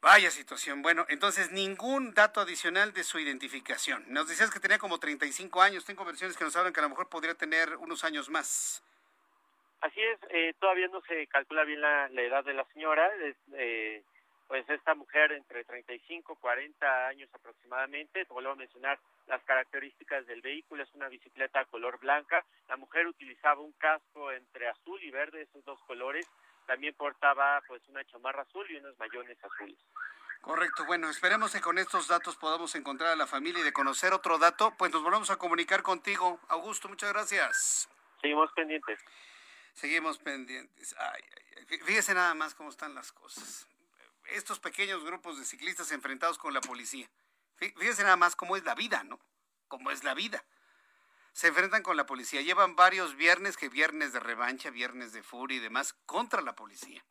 vaya 0.00 0.30
situación. 0.30 0.80
Bueno, 0.80 1.04
entonces 1.10 1.52
ningún 1.52 2.14
dato 2.14 2.40
adicional 2.40 2.94
de 2.94 3.04
su 3.04 3.18
identificación. 3.18 4.04
Nos 4.08 4.28
decías 4.28 4.50
que 4.50 4.60
tenía 4.60 4.78
como 4.78 4.98
35 4.98 5.60
años, 5.60 5.84
tengo 5.84 6.06
versiones 6.06 6.36
que 6.36 6.44
nos 6.44 6.56
hablan 6.56 6.72
que 6.72 6.80
a 6.80 6.84
lo 6.84 6.90
mejor 6.90 7.10
podría 7.10 7.34
tener 7.34 7.76
unos 7.76 8.04
años 8.04 8.30
más. 8.30 8.82
Así 9.82 10.00
es, 10.00 10.18
eh, 10.30 10.54
todavía 10.60 10.88
no 10.88 11.02
se 11.02 11.26
calcula 11.26 11.64
bien 11.64 11.80
la, 11.80 12.06
edad 12.06 12.44
de 12.44 12.54
la 12.54 12.64
señora, 12.72 13.10
eh, 13.54 14.02
pues 14.52 14.68
esta 14.68 14.94
mujer 14.94 15.32
entre 15.32 15.64
35 15.64 16.36
40 16.36 17.06
años 17.06 17.30
aproximadamente, 17.32 18.26
te 18.26 18.32
vuelvo 18.34 18.50
a 18.50 18.54
mencionar 18.54 19.00
las 19.26 19.42
características 19.44 20.26
del 20.26 20.42
vehículo, 20.42 20.82
es 20.82 20.92
una 20.92 21.08
bicicleta 21.08 21.64
color 21.64 21.98
blanca, 21.98 22.44
la 22.68 22.76
mujer 22.76 23.06
utilizaba 23.06 23.62
un 23.62 23.72
casco 23.72 24.30
entre 24.30 24.68
azul 24.68 25.02
y 25.02 25.10
verde, 25.10 25.40
esos 25.40 25.64
dos 25.64 25.80
colores, 25.86 26.28
también 26.66 26.94
portaba 26.94 27.62
pues 27.66 27.80
una 27.88 28.04
chamarra 28.04 28.42
azul 28.42 28.70
y 28.70 28.76
unos 28.76 28.94
mayones 28.98 29.42
azules. 29.42 29.78
Correcto, 30.42 30.84
bueno, 30.84 31.08
esperemos 31.08 31.50
que 31.50 31.62
con 31.62 31.78
estos 31.78 32.06
datos 32.08 32.36
podamos 32.36 32.74
encontrar 32.74 33.12
a 33.12 33.16
la 33.16 33.26
familia 33.26 33.62
y 33.62 33.64
de 33.64 33.72
conocer 33.72 34.12
otro 34.12 34.36
dato, 34.36 34.74
pues 34.76 34.92
nos 34.92 35.02
volvemos 35.02 35.30
a 35.30 35.36
comunicar 35.36 35.82
contigo. 35.82 36.38
Augusto, 36.48 36.90
muchas 36.90 37.10
gracias. 37.10 37.88
Seguimos 38.20 38.52
pendientes. 38.52 39.00
Seguimos 39.72 40.18
pendientes. 40.18 40.94
Ay, 40.98 41.22
Fíjese 41.86 42.12
nada 42.12 42.34
más 42.34 42.54
cómo 42.54 42.68
están 42.68 42.94
las 42.94 43.12
cosas. 43.12 43.66
Estos 44.32 44.58
pequeños 44.58 45.04
grupos 45.04 45.38
de 45.38 45.44
ciclistas 45.44 45.92
enfrentados 45.92 46.38
con 46.38 46.54
la 46.54 46.60
policía. 46.60 47.08
Fíjese 47.56 48.02
nada 48.02 48.16
más 48.16 48.34
cómo 48.34 48.56
es 48.56 48.64
la 48.64 48.74
vida, 48.74 49.04
¿no? 49.04 49.20
Cómo 49.68 49.90
es 49.90 50.04
la 50.04 50.14
vida. 50.14 50.42
Se 51.32 51.48
enfrentan 51.48 51.82
con 51.82 51.96
la 51.96 52.06
policía. 52.06 52.40
Llevan 52.40 52.74
varios 52.74 53.14
viernes, 53.14 53.56
que 53.56 53.68
viernes 53.68 54.12
de 54.12 54.20
revancha, 54.20 54.70
viernes 54.70 55.12
de 55.12 55.22
furia 55.22 55.58
y 55.58 55.60
demás, 55.60 55.94
contra 56.06 56.40
la 56.40 56.54
policía. 56.54 57.04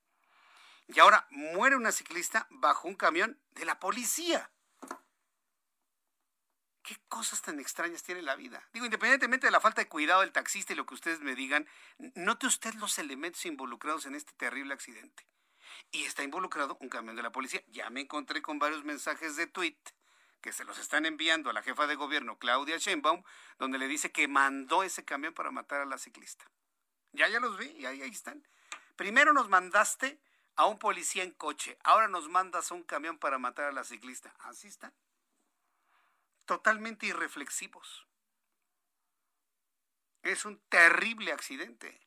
Y 0.87 0.99
ahora 0.99 1.27
muere 1.29 1.75
una 1.75 1.91
ciclista 1.91 2.47
bajo 2.49 2.87
un 2.87 2.95
camión 2.95 3.39
de 3.51 3.65
la 3.65 3.79
policía. 3.79 4.49
¿Qué 6.81 6.97
cosas 7.07 7.41
tan 7.41 7.59
extrañas 7.59 8.01
tiene 8.01 8.23
la 8.23 8.35
vida? 8.35 8.67
Digo, 8.73 8.85
independientemente 8.85 9.47
de 9.47 9.51
la 9.51 9.61
falta 9.61 9.81
de 9.81 9.87
cuidado 9.87 10.21
del 10.21 10.31
taxista 10.31 10.73
y 10.73 10.75
lo 10.75 10.87
que 10.87 10.95
ustedes 10.95 11.19
me 11.21 11.35
digan, 11.35 11.67
note 12.15 12.47
usted 12.47 12.73
los 12.75 12.97
elementos 12.97 13.45
involucrados 13.45 14.07
en 14.07 14.15
este 14.15 14.33
terrible 14.33 14.73
accidente. 14.73 15.25
Y 15.91 16.03
está 16.03 16.23
involucrado 16.23 16.77
un 16.79 16.89
camión 16.89 17.15
de 17.15 17.23
la 17.23 17.31
policía. 17.31 17.63
Ya 17.67 17.89
me 17.89 18.01
encontré 18.01 18.41
con 18.41 18.59
varios 18.59 18.83
mensajes 18.83 19.35
de 19.35 19.47
tweet 19.47 19.77
que 20.41 20.53
se 20.53 20.65
los 20.65 20.79
están 20.79 21.05
enviando 21.05 21.49
a 21.49 21.53
la 21.53 21.61
jefa 21.61 21.87
de 21.87 21.95
gobierno, 21.95 22.37
Claudia 22.37 22.77
Sheinbaum, 22.77 23.23
donde 23.59 23.77
le 23.77 23.87
dice 23.87 24.11
que 24.11 24.27
mandó 24.27 24.83
ese 24.83 25.05
camión 25.05 25.33
para 25.33 25.51
matar 25.51 25.81
a 25.81 25.85
la 25.85 25.97
ciclista. 25.97 26.45
Ya, 27.11 27.27
ya 27.27 27.39
los 27.39 27.57
vi, 27.57 27.67
y 27.77 27.85
ahí, 27.85 28.01
ahí 28.01 28.09
están. 28.09 28.47
Primero 28.95 29.33
nos 29.33 29.49
mandaste 29.49 30.19
a 30.55 30.65
un 30.65 30.79
policía 30.79 31.23
en 31.23 31.31
coche, 31.31 31.77
ahora 31.83 32.07
nos 32.07 32.27
mandas 32.27 32.71
a 32.71 32.75
un 32.75 32.83
camión 32.83 33.19
para 33.19 33.37
matar 33.37 33.65
a 33.65 33.71
la 33.71 33.83
ciclista. 33.83 34.33
Así 34.39 34.67
están 34.67 34.93
totalmente 36.51 37.05
irreflexivos. 37.05 38.05
Es 40.21 40.43
un 40.43 40.59
terrible 40.67 41.31
accidente. 41.31 41.97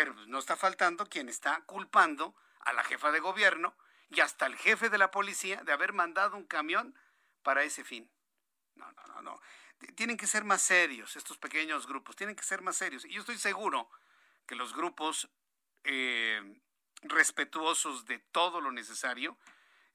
Pero 0.00 0.14
pues, 0.14 0.28
no 0.28 0.38
está 0.38 0.56
faltando 0.56 1.04
quien 1.10 1.28
está 1.28 1.60
culpando 1.66 2.34
a 2.60 2.72
la 2.72 2.82
jefa 2.84 3.12
de 3.12 3.20
gobierno 3.20 3.76
y 4.08 4.20
hasta 4.20 4.46
el 4.46 4.56
jefe 4.56 4.88
de 4.88 4.96
la 4.96 5.10
policía 5.10 5.62
de 5.62 5.72
haber 5.72 5.92
mandado 5.92 6.38
un 6.38 6.46
camión 6.46 6.94
para 7.42 7.64
ese 7.64 7.84
fin. 7.84 8.10
No, 8.76 8.90
no, 8.92 9.06
no, 9.08 9.20
no. 9.20 9.40
Tienen 9.96 10.16
que 10.16 10.26
ser 10.26 10.42
más 10.44 10.62
serios 10.62 11.16
estos 11.16 11.36
pequeños 11.36 11.86
grupos, 11.86 12.16
tienen 12.16 12.34
que 12.34 12.42
ser 12.42 12.62
más 12.62 12.78
serios. 12.78 13.04
Y 13.04 13.10
yo 13.10 13.20
estoy 13.20 13.36
seguro 13.36 13.90
que 14.46 14.54
los 14.54 14.74
grupos 14.74 15.28
eh, 15.84 16.62
respetuosos 17.02 18.06
de 18.06 18.20
todo 18.20 18.62
lo 18.62 18.72
necesario 18.72 19.36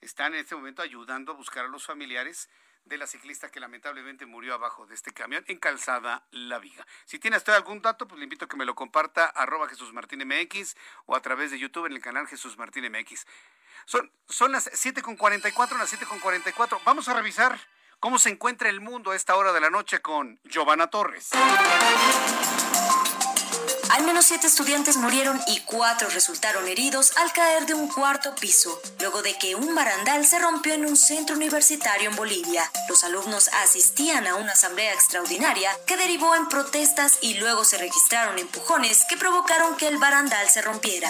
están 0.01 0.35
en 0.35 0.41
este 0.41 0.53
momento 0.53 0.83
ayudando 0.83 1.31
a 1.31 1.35
buscar 1.35 1.65
a 1.65 1.69
los 1.69 1.83
familiares 1.83 2.47
de 2.85 2.97
la 2.97 3.07
ciclista 3.07 3.49
que 3.49 3.59
lamentablemente 3.59 4.25
murió 4.25 4.53
abajo 4.53 4.85
de 4.85 4.93
este 4.93 5.11
camión 5.11 5.43
en 5.47 5.57
Calzada 5.57 6.23
La 6.31 6.59
Viga. 6.59 6.85
Si 7.05 7.19
tiene 7.19 7.37
usted 7.37 7.53
algún 7.53 7.81
dato, 7.81 8.07
pues 8.07 8.19
le 8.19 8.25
invito 8.25 8.45
a 8.45 8.47
que 8.47 8.57
me 8.57 8.65
lo 8.65 8.75
comparta 8.75 9.25
arroba 9.25 9.67
Jesús 9.67 9.91
Martín 9.91 10.23
MX 10.25 10.75
o 11.05 11.15
a 11.15 11.21
través 11.21 11.51
de 11.51 11.59
YouTube 11.59 11.87
en 11.87 11.93
el 11.93 12.01
canal 12.01 12.27
Jesús 12.27 12.57
Martín 12.57 12.85
MX. 12.91 13.25
Son, 13.85 14.11
son 14.29 14.51
las 14.51 14.71
7.44, 14.71 15.77
las 15.77 15.93
7.44. 15.93 16.79
Vamos 16.85 17.07
a 17.09 17.13
revisar 17.13 17.59
cómo 17.99 18.19
se 18.19 18.29
encuentra 18.29 18.69
el 18.69 18.81
mundo 18.81 19.11
a 19.11 19.15
esta 19.15 19.35
hora 19.35 19.51
de 19.51 19.61
la 19.61 19.69
noche 19.69 20.01
con 20.01 20.39
Giovanna 20.43 20.87
Torres. 20.87 21.31
Al 23.95 24.03
menos 24.03 24.25
siete 24.25 24.47
estudiantes 24.47 24.97
murieron 24.97 25.39
y 25.47 25.61
cuatro 25.61 26.09
resultaron 26.09 26.67
heridos 26.67 27.13
al 27.15 27.31
caer 27.31 27.65
de 27.65 27.75
un 27.75 27.87
cuarto 27.87 28.35
piso, 28.35 28.81
luego 28.99 29.21
de 29.21 29.37
que 29.37 29.55
un 29.55 29.73
barandal 29.73 30.27
se 30.27 30.37
rompió 30.37 30.73
en 30.73 30.85
un 30.85 30.97
centro 30.97 31.33
universitario 31.33 32.09
en 32.09 32.15
Bolivia. 32.17 32.69
Los 32.89 33.05
alumnos 33.05 33.49
asistían 33.63 34.27
a 34.27 34.35
una 34.35 34.51
asamblea 34.51 34.93
extraordinaria 34.93 35.71
que 35.87 35.95
derivó 35.95 36.35
en 36.35 36.49
protestas 36.49 37.19
y 37.21 37.35
luego 37.35 37.63
se 37.63 37.77
registraron 37.77 38.37
empujones 38.37 39.05
que 39.07 39.15
provocaron 39.15 39.77
que 39.77 39.87
el 39.87 39.97
barandal 39.97 40.49
se 40.49 40.61
rompiera. 40.61 41.09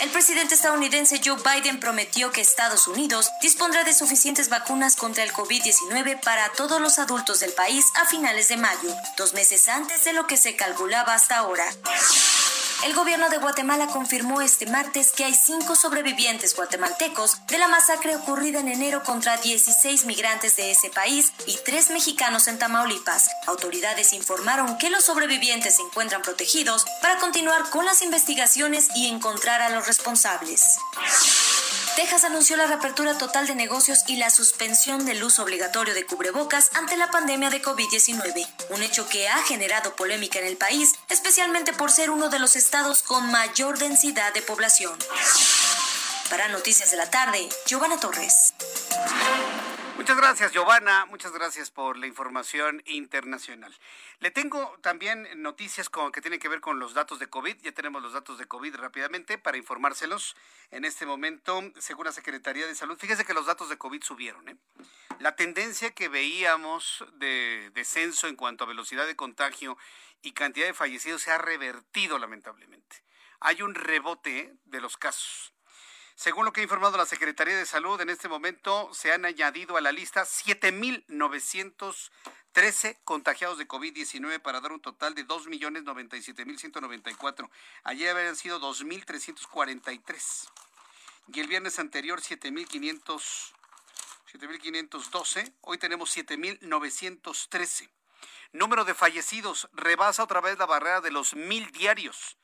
El 0.00 0.10
presidente 0.10 0.54
estadounidense 0.54 1.20
Joe 1.24 1.36
Biden 1.42 1.80
prometió 1.80 2.30
que 2.30 2.40
Estados 2.40 2.86
Unidos 2.86 3.30
dispondrá 3.42 3.82
de 3.82 3.92
suficientes 3.92 4.48
vacunas 4.48 4.94
contra 4.94 5.24
el 5.24 5.32
COVID-19 5.32 6.20
para 6.20 6.50
todos 6.52 6.80
los 6.80 7.00
adultos 7.00 7.40
del 7.40 7.52
país 7.52 7.84
a 8.00 8.06
finales 8.06 8.48
de 8.48 8.58
mayo, 8.58 8.94
dos 9.16 9.34
meses 9.34 9.68
antes 9.68 10.04
de 10.04 10.12
lo 10.12 10.28
que 10.28 10.36
se 10.36 10.54
calculaba 10.54 11.14
hasta 11.14 11.38
ahora. 11.38 11.64
El 12.84 12.94
gobierno 12.94 13.28
de 13.28 13.38
Guatemala 13.38 13.88
confirmó 13.88 14.40
este 14.40 14.64
martes 14.66 15.10
que 15.10 15.24
hay 15.24 15.34
cinco 15.34 15.74
sobrevivientes 15.74 16.54
guatemaltecos 16.54 17.44
de 17.48 17.58
la 17.58 17.66
masacre 17.66 18.14
ocurrida 18.14 18.60
en 18.60 18.68
enero 18.68 19.02
contra 19.02 19.36
16 19.36 20.04
migrantes 20.04 20.54
de 20.54 20.70
ese 20.70 20.88
país 20.88 21.32
y 21.46 21.58
tres 21.64 21.90
mexicanos 21.90 22.46
en 22.46 22.56
Tamaulipas. 22.56 23.30
Autoridades 23.48 24.12
informaron 24.12 24.78
que 24.78 24.90
los 24.90 25.04
sobrevivientes 25.04 25.74
se 25.74 25.82
encuentran 25.82 26.22
protegidos 26.22 26.84
para 27.02 27.18
continuar 27.18 27.68
con 27.70 27.84
las 27.84 28.00
investigaciones 28.02 28.88
y 28.94 29.08
encontrar 29.08 29.60
a 29.60 29.70
los 29.70 29.87
responsables. 29.88 30.62
Texas 31.96 32.22
anunció 32.22 32.56
la 32.56 32.66
reapertura 32.68 33.18
total 33.18 33.48
de 33.48 33.56
negocios 33.56 34.04
y 34.06 34.18
la 34.18 34.30
suspensión 34.30 35.04
del 35.04 35.24
uso 35.24 35.42
obligatorio 35.42 35.94
de 35.94 36.06
cubrebocas 36.06 36.70
ante 36.74 36.96
la 36.96 37.10
pandemia 37.10 37.50
de 37.50 37.60
COVID-19, 37.60 38.46
un 38.70 38.82
hecho 38.84 39.08
que 39.08 39.28
ha 39.28 39.42
generado 39.42 39.96
polémica 39.96 40.38
en 40.38 40.46
el 40.46 40.56
país, 40.56 40.94
especialmente 41.08 41.72
por 41.72 41.90
ser 41.90 42.10
uno 42.10 42.28
de 42.28 42.38
los 42.38 42.54
estados 42.54 43.02
con 43.02 43.32
mayor 43.32 43.78
densidad 43.78 44.32
de 44.32 44.42
población. 44.42 44.96
Para 46.30 46.46
Noticias 46.48 46.92
de 46.92 46.98
la 46.98 47.10
Tarde, 47.10 47.48
Giovanna 47.66 47.98
Torres. 47.98 48.54
Muchas 49.98 50.16
gracias, 50.16 50.52
Giovanna. 50.52 51.06
Muchas 51.06 51.32
gracias 51.32 51.72
por 51.72 51.96
la 51.96 52.06
información 52.06 52.84
internacional. 52.86 53.76
Le 54.20 54.30
tengo 54.30 54.78
también 54.80 55.26
noticias 55.42 55.90
con, 55.90 56.12
que 56.12 56.20
tienen 56.20 56.38
que 56.38 56.48
ver 56.48 56.60
con 56.60 56.78
los 56.78 56.94
datos 56.94 57.18
de 57.18 57.26
COVID. 57.26 57.56
Ya 57.62 57.72
tenemos 57.72 58.00
los 58.00 58.12
datos 58.12 58.38
de 58.38 58.46
COVID 58.46 58.76
rápidamente 58.76 59.38
para 59.38 59.56
informárselos. 59.56 60.36
En 60.70 60.84
este 60.84 61.04
momento, 61.04 61.60
según 61.80 62.06
la 62.06 62.12
Secretaría 62.12 62.68
de 62.68 62.76
Salud, 62.76 62.96
fíjese 62.96 63.24
que 63.24 63.34
los 63.34 63.46
datos 63.46 63.70
de 63.70 63.76
COVID 63.76 64.00
subieron. 64.04 64.48
¿eh? 64.48 64.56
La 65.18 65.34
tendencia 65.34 65.90
que 65.90 66.08
veíamos 66.08 67.04
de 67.14 67.72
descenso 67.74 68.28
en 68.28 68.36
cuanto 68.36 68.62
a 68.62 68.68
velocidad 68.68 69.04
de 69.04 69.16
contagio 69.16 69.76
y 70.22 70.30
cantidad 70.30 70.68
de 70.68 70.74
fallecidos 70.74 71.22
se 71.22 71.32
ha 71.32 71.38
revertido 71.38 72.20
lamentablemente. 72.20 73.02
Hay 73.40 73.62
un 73.62 73.74
rebote 73.74 74.54
de 74.64 74.80
los 74.80 74.96
casos. 74.96 75.52
Según 76.18 76.44
lo 76.44 76.52
que 76.52 76.60
ha 76.60 76.64
informado 76.64 76.96
la 76.96 77.06
Secretaría 77.06 77.56
de 77.56 77.64
Salud, 77.64 78.00
en 78.00 78.10
este 78.10 78.28
momento 78.28 78.92
se 78.92 79.12
han 79.12 79.24
añadido 79.24 79.76
a 79.76 79.80
la 79.80 79.92
lista 79.92 80.22
7.913 80.22 82.98
contagiados 83.04 83.56
de 83.56 83.68
COVID-19 83.68 84.40
para 84.40 84.60
dar 84.60 84.72
un 84.72 84.80
total 84.80 85.14
de 85.14 85.24
2.097.194. 85.24 87.48
Ayer 87.84 88.16
habían 88.16 88.34
sido 88.34 88.60
2.343. 88.60 90.48
Y 91.34 91.38
el 91.38 91.46
viernes 91.46 91.78
anterior 91.78 92.20
7.500. 92.20 93.52
7.512, 94.32 95.52
hoy 95.60 95.78
tenemos 95.78 96.16
7.913. 96.16 97.90
Número 98.50 98.84
de 98.84 98.94
fallecidos 98.94 99.68
rebasa 99.72 100.24
otra 100.24 100.40
vez 100.40 100.58
la 100.58 100.66
barrera 100.66 101.00
de 101.00 101.12
los 101.12 101.36
mil 101.36 101.70
diarios. 101.70 102.38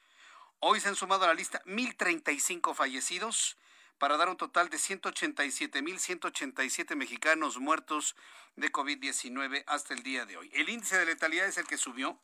Hoy 0.60 0.78
se 0.78 0.88
han 0.88 0.94
sumado 0.94 1.24
a 1.24 1.26
la 1.26 1.34
lista 1.34 1.60
1.035 1.64 2.72
fallecidos 2.72 3.56
para 4.04 4.18
dar 4.18 4.28
un 4.28 4.36
total 4.36 4.68
de 4.68 4.76
187.187 4.76 6.94
mexicanos 6.94 7.56
muertos 7.56 8.14
de 8.54 8.70
COVID-19 8.70 9.64
hasta 9.66 9.94
el 9.94 10.02
día 10.02 10.26
de 10.26 10.36
hoy. 10.36 10.50
El 10.52 10.68
índice 10.68 10.98
de 10.98 11.06
letalidad 11.06 11.46
es 11.46 11.56
el 11.56 11.66
que 11.66 11.78
subió. 11.78 12.18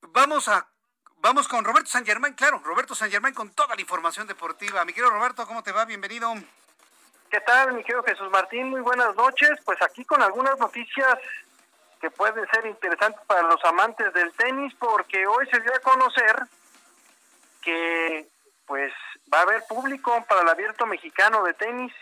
Vamos 0.02 0.46
a 0.46 0.68
vamos 1.16 1.48
con 1.48 1.64
Roberto 1.64 1.90
San 1.90 2.06
Germán, 2.06 2.34
claro, 2.34 2.60
Roberto 2.60 2.94
San 2.94 3.10
Germán 3.10 3.34
con 3.34 3.50
toda 3.50 3.74
la 3.74 3.80
información 3.80 4.28
deportiva. 4.28 4.84
Mi 4.84 4.92
querido 4.92 5.10
Roberto, 5.10 5.44
¿cómo 5.44 5.64
te 5.64 5.72
va? 5.72 5.86
Bienvenido. 5.86 6.32
¿Qué 7.30 7.40
tal, 7.40 7.74
mi 7.74 7.82
querido 7.82 8.04
Jesús 8.04 8.30
Martín? 8.30 8.70
Muy 8.70 8.80
buenas 8.80 9.16
noches. 9.16 9.58
Pues 9.64 9.82
aquí 9.82 10.04
con 10.04 10.22
algunas 10.22 10.56
noticias 10.56 11.18
que 12.00 12.10
pueden 12.10 12.46
ser 12.48 12.66
interesantes 12.66 13.20
para 13.26 13.42
los 13.42 13.62
amantes 13.64 14.12
del 14.14 14.32
tenis 14.32 14.74
porque 14.78 15.26
hoy 15.26 15.46
se 15.50 15.60
dio 15.60 15.74
a 15.74 15.80
conocer 15.80 16.36
que 17.62 18.26
pues 18.66 18.92
va 19.32 19.40
a 19.40 19.42
haber 19.42 19.62
público 19.68 20.24
para 20.28 20.42
el 20.42 20.48
abierto 20.48 20.86
mexicano 20.86 21.42
de 21.42 21.54
tenis 21.54 21.92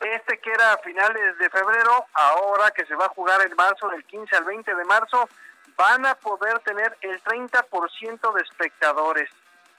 este 0.00 0.38
que 0.38 0.50
era 0.50 0.74
a 0.74 0.78
finales 0.78 1.38
de 1.38 1.48
febrero 1.48 2.06
ahora 2.12 2.70
que 2.72 2.84
se 2.84 2.94
va 2.94 3.06
a 3.06 3.10
jugar 3.10 3.40
en 3.46 3.56
marzo 3.56 3.88
del 3.88 4.04
15 4.04 4.36
al 4.36 4.44
20 4.44 4.74
de 4.74 4.84
marzo 4.84 5.28
van 5.76 6.04
a 6.06 6.14
poder 6.14 6.58
tener 6.60 6.96
el 7.02 7.22
30% 7.22 8.32
de 8.32 8.42
espectadores. 8.42 9.28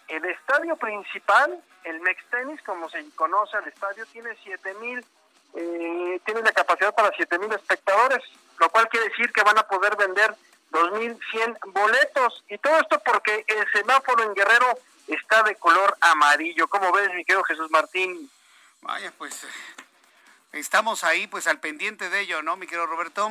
El 0.08 0.24
estadio 0.26 0.76
principal 0.76 1.60
el 1.84 2.00
Mex 2.02 2.24
Tenis 2.30 2.62
como 2.64 2.90
se 2.90 3.04
conoce 3.16 3.58
al 3.58 3.68
estadio 3.68 4.06
tiene 4.08 4.36
7000 4.44 5.06
eh, 5.58 6.22
tiene 6.26 6.42
la 6.42 6.52
capacidad 6.52 6.94
para 6.94 7.16
7000 7.16 7.54
espectadores 7.54 8.24
lo 8.60 8.70
cual 8.70 8.88
quiere 8.90 9.10
decir 9.10 9.32
que 9.32 9.44
van 9.44 9.58
a 9.58 9.68
poder 9.68 9.96
vender 9.96 10.36
2.100 10.72 11.58
boletos. 11.72 12.44
Y 12.50 12.58
todo 12.58 12.80
esto 12.80 13.02
porque 13.06 13.46
el 13.48 13.72
semáforo 13.72 14.24
en 14.24 14.34
Guerrero 14.34 14.80
está 15.08 15.44
de 15.44 15.56
color 15.56 15.96
amarillo. 16.02 16.68
¿Cómo 16.68 16.92
ves, 16.92 17.14
mi 17.14 17.24
querido 17.24 17.44
Jesús 17.44 17.70
Martín? 17.72 18.30
Vaya, 18.82 19.12
pues 19.18 19.46
estamos 20.54 21.04
ahí 21.04 21.28
pues 21.28 21.48
al 21.48 21.60
pendiente 21.60 22.10
de 22.10 22.22
ello, 22.22 22.42
¿no, 22.42 22.58
mi 22.58 22.66
querido 22.68 22.88
Roberto? 22.88 23.30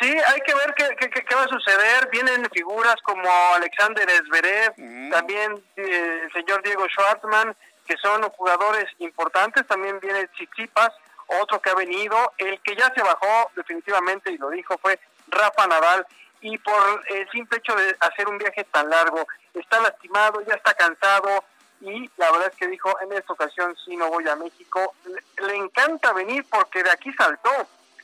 Sí, 0.00 0.08
hay 0.08 0.40
que 0.40 0.54
ver 0.54 0.74
qué, 0.74 1.08
qué, 1.08 1.34
va 1.34 1.44
a 1.44 1.48
suceder. 1.48 2.08
Vienen 2.10 2.48
figuras 2.50 2.96
como 3.02 3.28
Alexander 3.54 4.08
Zverev, 4.26 4.74
también 5.10 5.62
eh, 5.76 6.22
el 6.24 6.32
señor 6.32 6.62
Diego 6.62 6.84
Schwartzman, 6.88 7.54
que 7.86 7.96
son 7.98 8.22
jugadores 8.30 8.86
importantes. 8.98 9.64
También 9.68 10.00
viene 10.00 10.26
Tsitsipas, 10.28 10.92
otro 11.26 11.60
que 11.60 11.70
ha 11.70 11.74
venido. 11.74 12.32
El 12.38 12.60
que 12.60 12.76
ya 12.76 12.92
se 12.94 13.02
bajó 13.02 13.50
definitivamente, 13.56 14.32
y 14.32 14.38
lo 14.38 14.50
dijo, 14.50 14.78
fue 14.78 14.98
Rafa 15.28 15.66
Nadal. 15.66 16.06
Y 16.40 16.58
por 16.58 17.04
el 17.08 17.30
simple 17.30 17.58
hecho 17.58 17.74
de 17.74 17.96
hacer 18.00 18.28
un 18.28 18.38
viaje 18.38 18.64
tan 18.64 18.90
largo, 18.90 19.26
está 19.54 19.80
lastimado, 19.80 20.42
ya 20.42 20.54
está 20.54 20.74
cansado. 20.74 21.44
Y 21.80 22.10
la 22.16 22.30
verdad 22.30 22.48
es 22.50 22.56
que 22.56 22.68
dijo, 22.68 22.94
en 23.00 23.12
esta 23.12 23.32
ocasión 23.32 23.74
sí 23.84 23.96
no 23.96 24.08
voy 24.08 24.28
a 24.28 24.36
México. 24.36 24.94
le 25.38 25.56
encanta 25.56 26.12
venir 26.12 26.44
porque 26.50 26.82
de 26.82 26.90
aquí 26.90 27.12
saltó. 27.12 27.50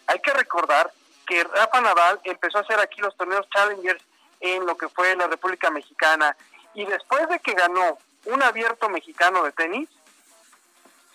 Hay 0.06 0.18
que 0.20 0.32
recordar 0.32 0.90
que 1.26 1.44
Rafa 1.44 1.80
Nadal 1.80 2.20
empezó 2.24 2.58
a 2.58 2.62
hacer 2.62 2.80
aquí 2.80 3.00
los 3.00 3.16
torneos 3.16 3.48
Challengers 3.50 4.02
en 4.40 4.66
lo 4.66 4.76
que 4.76 4.88
fue 4.88 5.14
la 5.16 5.26
República 5.26 5.70
Mexicana 5.70 6.36
y 6.74 6.84
después 6.86 7.28
de 7.28 7.38
que 7.40 7.52
ganó 7.52 7.98
un 8.26 8.42
abierto 8.42 8.88
mexicano 8.88 9.44
de 9.44 9.52
tenis, 9.52 9.88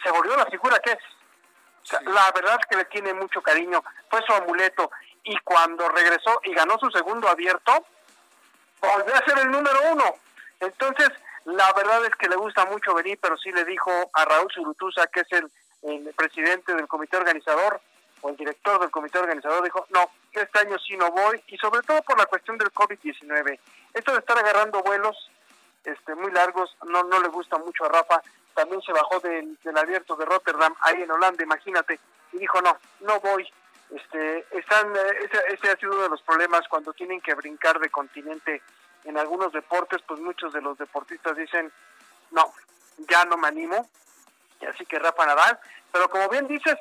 se 0.04 0.12
volvió 0.12 0.36
la 0.36 0.46
figura 0.48 0.80
que 0.80 0.92
es. 0.92 1.00
La 2.04 2.32
verdad 2.34 2.58
es 2.60 2.66
que 2.68 2.78
le 2.78 2.86
tiene 2.86 3.14
mucho 3.14 3.42
cariño, 3.42 3.84
fue 4.10 4.22
su 4.26 4.34
amuleto 4.34 4.90
y 5.24 5.38
cuando 5.40 5.88
regresó 5.90 6.40
y 6.44 6.54
ganó 6.54 6.78
su 6.80 6.90
segundo 6.90 7.30
abierto, 7.30 7.86
volvió 8.82 9.16
a 9.16 9.26
ser 9.26 9.40
el 9.40 9.52
número 9.52 9.80
uno. 9.92 10.16
Entonces, 10.60 11.10
la 11.46 11.72
verdad 11.74 12.04
es 12.06 12.16
que 12.16 12.28
le 12.28 12.36
gusta 12.36 12.66
mucho 12.66 12.94
venir, 12.94 13.20
pero 13.22 13.38
sí 13.38 13.52
le 13.52 13.66
dijo 13.66 13.92
a 14.14 14.26
Raúl 14.26 14.52
Surutusa, 14.52 15.08
que 15.08 15.22
es 15.22 15.32
el 15.32 16.14
presidente 16.16 16.74
del 16.74 16.88
comité 16.88 17.18
organizador, 17.18 17.82
el 18.30 18.36
director 18.38 18.80
del 18.80 18.90
comité 18.90 19.20
organizador 19.20 19.64
dijo, 19.64 19.86
no, 19.90 20.10
este 20.32 20.60
año 20.60 20.78
sí 20.80 20.98
no 20.98 21.12
voy, 21.12 21.42
y 21.48 21.58
sobre 21.58 21.82
todo 21.82 22.02
por 22.02 22.18
la 22.18 22.26
cuestión 22.26 22.58
del 22.58 22.72
COVID-19. 22.72 23.60
Esto 23.94 24.12
de 24.12 24.20
estar 24.20 24.38
agarrando 24.38 24.82
vuelos 24.82 25.30
este, 25.84 26.16
muy 26.16 26.32
largos 26.32 26.76
no, 26.88 27.04
no 27.04 27.20
le 27.20 27.28
gusta 27.28 27.58
mucho 27.58 27.86
a 27.86 27.90
Rafa. 27.90 28.22
También 28.56 28.82
se 28.82 28.92
bajó 28.92 29.20
del, 29.20 29.58
abierto 29.78 30.16
de 30.16 30.26
Rotterdam, 30.26 30.74
ahí 30.82 31.04
en 31.04 31.12
Holanda, 31.12 31.44
imagínate, 31.44 32.00
y 32.32 32.40
dijo, 32.40 32.62
no, 32.62 32.78
no 33.02 33.20
voy. 33.20 33.48
Este, 33.92 34.46
están, 34.58 34.96
eh, 34.96 35.20
ese, 35.24 35.54
ese 35.54 35.72
ha 35.72 35.76
sido 35.76 35.92
uno 35.92 36.04
de 36.04 36.10
los 36.10 36.22
problemas 36.24 36.68
cuando 36.68 36.92
tienen 36.94 37.22
que 37.22 37.36
brincar 37.36 37.80
de 37.80 37.92
continente 37.92 38.64
en 39.04 39.18
algunos 39.18 39.54
deportes, 39.54 40.02
pues 40.08 40.20
muchos 40.20 40.52
de 40.54 40.62
los 40.62 40.78
deportistas 40.78 41.38
dicen, 41.38 41.72
no, 42.32 42.52
ya 43.10 43.26
no 43.26 43.38
me 43.38 43.48
animo, 43.48 43.88
y 44.62 44.66
así 44.66 44.86
que 44.86 44.98
Rafa 44.98 45.26
Nadal, 45.26 45.60
pero 45.92 46.10
como 46.10 46.28
bien 46.30 46.48
dices, 46.48 46.76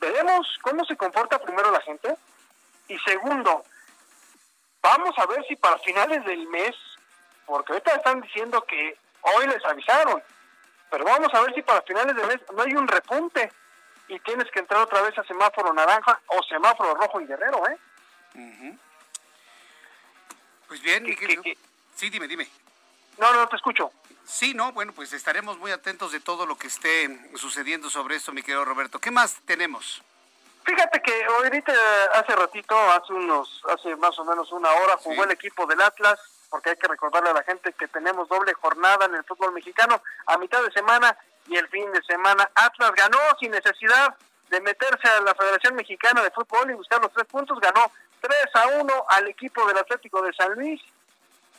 veremos 0.00 0.58
cómo 0.62 0.84
se 0.84 0.96
comporta 0.96 1.38
primero 1.38 1.70
la 1.70 1.80
gente. 1.80 2.16
Y 2.88 2.98
segundo, 3.00 3.64
vamos 4.82 5.18
a 5.18 5.26
ver 5.26 5.44
si 5.46 5.56
para 5.56 5.78
finales 5.78 6.24
del 6.24 6.46
mes, 6.48 6.74
porque 7.46 7.72
ahorita 7.72 7.94
están 7.94 8.20
diciendo 8.20 8.62
que 8.62 8.96
hoy 9.22 9.46
les 9.46 9.64
avisaron, 9.64 10.22
pero 10.90 11.04
vamos 11.04 11.32
a 11.32 11.40
ver 11.40 11.54
si 11.54 11.62
para 11.62 11.82
finales 11.82 12.16
del 12.16 12.26
mes 12.26 12.40
no 12.54 12.62
hay 12.62 12.74
un 12.74 12.88
repunte 12.88 13.52
y 14.08 14.18
tienes 14.20 14.50
que 14.50 14.60
entrar 14.60 14.80
otra 14.82 15.02
vez 15.02 15.16
a 15.18 15.24
semáforo 15.24 15.72
naranja 15.72 16.20
o 16.28 16.42
semáforo 16.42 16.94
rojo 16.94 17.20
en 17.20 17.28
Guerrero, 17.28 17.62
¿eh? 17.68 17.78
Pues 20.66 20.80
bien, 20.82 21.04
sí, 21.94 22.10
dime, 22.10 22.28
dime. 22.28 22.48
No, 23.18 23.32
no, 23.32 23.48
te 23.48 23.56
escucho. 23.56 23.90
Sí, 24.24 24.54
no, 24.54 24.72
bueno, 24.72 24.92
pues 24.92 25.12
estaremos 25.12 25.58
muy 25.58 25.70
atentos 25.70 26.12
de 26.12 26.20
todo 26.20 26.46
lo 26.46 26.56
que 26.56 26.68
esté 26.68 27.30
sucediendo 27.34 27.88
sobre 27.88 28.16
esto, 28.16 28.32
mi 28.32 28.42
querido 28.42 28.64
Roberto. 28.64 28.98
¿Qué 28.98 29.10
más 29.10 29.40
tenemos? 29.46 30.02
Fíjate 30.64 31.00
que 31.00 31.24
ahorita, 31.24 31.72
hace 32.12 32.36
ratito, 32.36 32.78
hace 32.92 33.14
unos, 33.14 33.62
hace 33.70 33.96
más 33.96 34.18
o 34.18 34.24
menos 34.24 34.52
una 34.52 34.70
hora, 34.70 34.98
jugó 34.98 35.24
el 35.24 35.30
equipo 35.30 35.66
del 35.66 35.80
Atlas, 35.80 36.20
porque 36.50 36.70
hay 36.70 36.76
que 36.76 36.88
recordarle 36.88 37.30
a 37.30 37.34
la 37.34 37.42
gente 37.42 37.72
que 37.72 37.88
tenemos 37.88 38.28
doble 38.28 38.52
jornada 38.54 39.06
en 39.06 39.14
el 39.14 39.24
fútbol 39.24 39.52
mexicano, 39.52 40.02
a 40.26 40.38
mitad 40.38 40.62
de 40.62 40.72
semana 40.72 41.16
y 41.46 41.56
el 41.56 41.68
fin 41.68 41.90
de 41.92 42.02
semana. 42.02 42.50
Atlas 42.54 42.92
ganó 42.96 43.18
sin 43.40 43.50
necesidad 43.50 44.14
de 44.50 44.60
meterse 44.60 45.08
a 45.08 45.20
la 45.20 45.34
Federación 45.34 45.74
Mexicana 45.74 46.22
de 46.22 46.30
Fútbol 46.30 46.70
y 46.70 46.74
buscar 46.74 47.00
los 47.00 47.12
tres 47.12 47.26
puntos, 47.26 47.60
ganó 47.60 47.90
3 48.20 48.34
a 48.54 48.66
1 48.80 49.06
al 49.08 49.28
equipo 49.28 49.66
del 49.66 49.78
Atlético 49.78 50.22
de 50.22 50.32
San 50.32 50.54
Luis. 50.54 50.80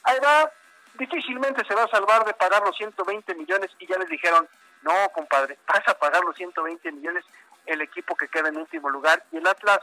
Ahí 0.03 0.17
va, 0.19 0.51
difícilmente 0.95 1.63
se 1.65 1.75
va 1.75 1.83
a 1.83 1.89
salvar 1.89 2.25
de 2.25 2.33
pagar 2.33 2.63
los 2.63 2.75
120 2.75 3.35
millones 3.35 3.69
y 3.79 3.87
ya 3.87 3.97
les 3.97 4.09
dijeron, 4.09 4.47
no, 4.81 4.93
compadre, 5.13 5.57
vas 5.67 5.87
a 5.87 5.93
pagar 5.93 6.23
los 6.23 6.35
120 6.35 6.91
millones 6.91 7.23
el 7.65 7.81
equipo 7.81 8.15
que 8.15 8.27
queda 8.27 8.49
en 8.49 8.57
último 8.57 8.89
lugar 8.89 9.23
y 9.31 9.37
el 9.37 9.47
Atlas 9.47 9.79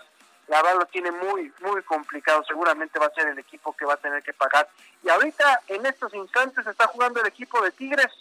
la 0.49 0.63
verdad 0.63 0.79
lo 0.79 0.87
tiene 0.87 1.11
muy 1.11 1.53
muy 1.61 1.83
complicado, 1.83 2.45
seguramente 2.45 2.99
va 2.99 3.07
a 3.07 3.15
ser 3.15 3.29
el 3.29 3.39
equipo 3.39 3.77
que 3.77 3.85
va 3.85 3.95
a 3.95 3.99
tener 3.99 4.23
que 4.23 4.33
pagar. 4.33 4.69
Y 5.03 5.09
ahorita 5.09 5.63
en 5.69 5.85
estos 5.87 6.15
instantes 6.15 6.67
está 6.67 6.87
jugando 6.87 7.21
el 7.21 7.27
equipo 7.27 7.61
de 7.63 7.73
Tigres, 7.73 8.13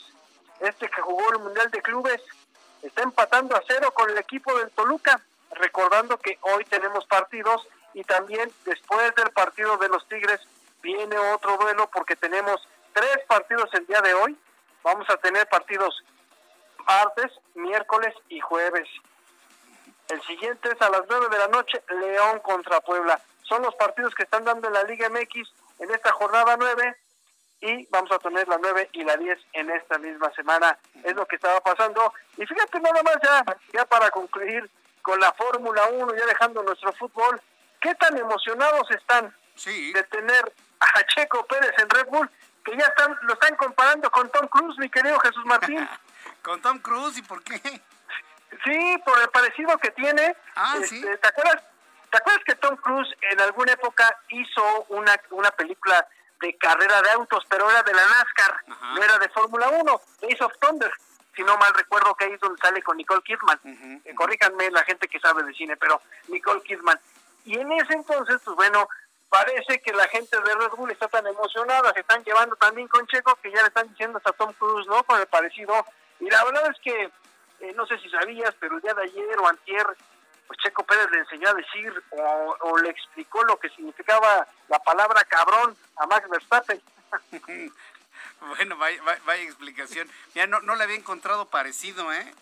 este 0.59 0.89
que 0.89 1.01
jugó 1.01 1.31
el 1.31 1.39
Mundial 1.39 1.69
de 1.71 1.81
Clubes, 1.81 2.21
está 2.81 3.03
empatando 3.03 3.55
a 3.55 3.63
cero 3.67 3.91
con 3.93 4.09
el 4.09 4.17
equipo 4.17 4.57
del 4.57 4.69
Toluca, 4.71 5.21
recordando 5.51 6.17
que 6.17 6.37
hoy 6.41 6.65
tenemos 6.65 7.05
partidos 7.05 7.67
y 7.93 8.03
también 8.03 8.51
después 8.65 9.13
del 9.15 9.29
partido 9.31 9.77
de 9.77 9.89
los 9.89 10.07
Tigres 10.07 10.41
viene 10.81 11.17
otro 11.17 11.57
duelo 11.57 11.89
porque 11.91 12.15
tenemos 12.15 12.67
tres 12.93 13.19
partidos 13.27 13.69
el 13.73 13.85
día 13.87 14.01
de 14.01 14.13
hoy. 14.13 14.37
Vamos 14.83 15.09
a 15.09 15.17
tener 15.17 15.47
partidos 15.47 16.03
martes, 16.85 17.31
miércoles 17.55 18.13
y 18.29 18.39
jueves. 18.39 18.87
El 20.09 20.21
siguiente 20.23 20.69
es 20.69 20.81
a 20.81 20.89
las 20.89 21.03
nueve 21.09 21.27
de 21.29 21.37
la 21.37 21.47
noche, 21.47 21.81
León 21.89 22.39
contra 22.39 22.79
Puebla. 22.81 23.19
Son 23.43 23.61
los 23.61 23.75
partidos 23.75 24.13
que 24.15 24.23
están 24.23 24.43
dando 24.43 24.67
en 24.67 24.73
la 24.73 24.83
Liga 24.83 25.09
MX 25.09 25.49
en 25.79 25.91
esta 25.91 26.11
jornada 26.11 26.55
nueve 26.57 26.95
y 27.61 27.87
vamos 27.87 28.11
a 28.11 28.19
tener 28.19 28.47
la 28.47 28.57
nueve 28.57 28.89
y 28.93 29.03
la 29.03 29.17
diez 29.17 29.39
en 29.53 29.69
esta 29.69 29.97
misma 29.97 30.31
semana. 30.33 30.77
Es 31.03 31.15
lo 31.15 31.25
que 31.25 31.35
estaba 31.35 31.59
pasando. 31.61 32.13
Y 32.37 32.45
fíjate 32.45 32.79
nada 32.79 33.01
más 33.03 33.17
ya, 33.23 33.43
ya 33.73 33.85
para 33.85 34.09
concluir 34.11 34.69
con 35.01 35.19
la 35.19 35.31
Fórmula 35.33 35.87
1, 35.91 36.15
ya 36.15 36.25
dejando 36.25 36.63
nuestro 36.63 36.91
fútbol, 36.93 37.39
¿qué 37.81 37.93
tan 37.95 38.17
emocionados 38.17 38.89
están 38.91 39.33
de 39.63 40.03
tener 40.11 40.53
a 40.79 41.03
Checo 41.05 41.45
Pérez 41.45 41.73
en 41.77 41.89
Red 41.89 42.07
Bull 42.07 42.29
que 42.65 42.75
ya 42.75 42.85
están, 42.85 43.15
lo 43.21 43.33
están 43.33 43.55
comparando 43.55 44.09
con 44.09 44.29
Tom 44.31 44.47
Cruise, 44.47 44.77
mi 44.79 44.89
querido 44.89 45.19
Jesús 45.19 45.45
Martín. 45.45 45.87
¿Con 46.41 46.61
Tom 46.61 46.79
Cruise? 46.79 47.17
¿Y 47.17 47.21
por 47.21 47.43
qué? 47.43 47.61
Sí, 48.63 48.97
por 49.05 49.19
el 49.21 49.29
parecido 49.29 49.77
que 49.77 49.91
tiene. 49.91 50.35
Ah, 50.55 50.77
sí. 50.83 50.97
Este, 50.97 51.17
¿te, 51.17 51.27
acuerdas, 51.27 51.63
¿Te 52.09 52.17
acuerdas 52.17 52.43
que 52.45 52.55
Tom 52.55 52.75
Cruise 52.77 53.13
en 53.31 53.39
alguna 53.41 53.73
época 53.73 54.17
hizo 54.29 54.85
una, 54.89 55.19
una 55.31 55.51
película 55.51 56.07
de 56.41 56.57
carrera 56.57 57.01
de 57.01 57.11
autos, 57.11 57.45
pero 57.49 57.69
era 57.69 57.81
de 57.83 57.93
la 57.93 58.03
NASCAR, 58.05 58.63
no 58.67 59.03
era 59.03 59.17
de 59.17 59.29
Fórmula 59.29 59.69
1, 59.69 60.01
Ace 60.31 60.43
of 60.43 60.53
Thunder, 60.59 60.91
si 61.35 61.43
no 61.43 61.57
mal 61.57 61.73
recuerdo 61.73 62.15
que 62.15 62.25
ahí 62.25 62.33
es 62.33 62.39
donde 62.39 62.61
sale 62.61 62.81
con 62.81 62.97
Nicole 62.97 63.21
Kidman. 63.23 63.59
Eh, 64.05 64.15
corríjanme 64.15 64.69
la 64.71 64.83
gente 64.83 65.07
que 65.07 65.19
sabe 65.19 65.43
de 65.43 65.53
cine, 65.53 65.75
pero 65.77 66.01
Nicole 66.27 66.61
Kidman. 66.61 66.99
Y 67.45 67.59
en 67.59 67.71
ese 67.73 67.93
entonces, 67.93 68.41
pues 68.43 68.55
bueno, 68.55 68.87
parece 69.29 69.81
que 69.81 69.91
la 69.93 70.07
gente 70.07 70.39
de 70.39 70.55
Red 70.55 70.71
Bull 70.77 70.91
está 70.91 71.07
tan 71.07 71.27
emocionada, 71.27 71.93
se 71.93 71.99
están 71.99 72.23
llevando 72.23 72.55
también 72.55 72.87
con 72.87 73.05
Checo 73.07 73.35
que 73.41 73.51
ya 73.51 73.61
le 73.61 73.67
están 73.67 73.89
diciendo 73.89 74.17
hasta 74.17 74.31
Tom 74.33 74.53
Cruise, 74.53 74.87
¿no? 74.87 75.03
Con 75.03 75.19
el 75.19 75.27
parecido. 75.27 75.85
Y 76.19 76.29
la 76.29 76.43
verdad 76.45 76.71
es 76.71 76.79
que, 76.81 77.11
eh, 77.59 77.73
no 77.75 77.85
sé 77.85 77.97
si 77.99 78.09
sabías, 78.09 78.53
pero 78.59 78.75
el 78.75 78.81
día 78.81 78.93
de 78.93 79.03
ayer 79.03 79.39
o 79.39 79.47
antier, 79.47 79.85
pues 80.47 80.59
Checo 80.61 80.83
Pérez 80.83 81.09
le 81.11 81.19
enseñó 81.19 81.49
a 81.49 81.53
decir 81.53 82.03
o, 82.11 82.77
le 82.77 82.89
explicó 82.89 83.43
lo 83.43 83.57
que 83.57 83.69
significaba 83.69 84.47
la 84.67 84.79
palabra 84.79 85.23
cabrón 85.23 85.75
a 85.97 86.07
Max 86.07 86.29
Verstappen. 86.29 86.81
bueno, 88.41 88.77
vaya, 88.77 89.01
vaya, 89.25 89.43
explicación. 89.43 90.09
Ya 90.33 90.47
no, 90.47 90.59
no 90.61 90.75
le 90.75 90.83
había 90.83 90.97
encontrado 90.97 91.49
parecido, 91.49 92.11
¿eh? 92.13 92.33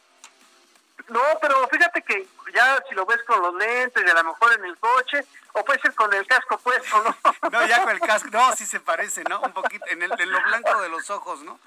No, 1.09 1.21
pero 1.41 1.67
fíjate 1.67 2.01
que 2.01 2.27
ya 2.53 2.81
si 2.87 2.95
lo 2.95 3.05
ves 3.05 3.21
con 3.23 3.41
los 3.41 3.53
lentes 3.55 4.03
y 4.05 4.09
a 4.09 4.13
lo 4.13 4.23
mejor 4.23 4.53
en 4.53 4.65
el 4.65 4.77
coche, 4.77 5.25
o 5.53 5.63
puede 5.65 5.79
ser 5.81 5.93
con 5.95 6.13
el 6.13 6.25
casco 6.25 6.57
puesto, 6.57 7.03
¿no? 7.03 7.15
no, 7.51 7.65
ya 7.65 7.83
con 7.83 7.91
el 7.91 7.99
casco, 7.99 8.29
no, 8.31 8.55
sí 8.55 8.65
se 8.65 8.79
parece, 8.79 9.23
¿no? 9.23 9.41
Un 9.41 9.51
poquito, 9.51 9.85
en, 9.89 10.01
el, 10.01 10.11
en 10.19 10.31
lo 10.31 10.41
blanco 10.43 10.81
de 10.81 10.89
los 10.89 11.09
ojos, 11.09 11.41
¿no? 11.43 11.59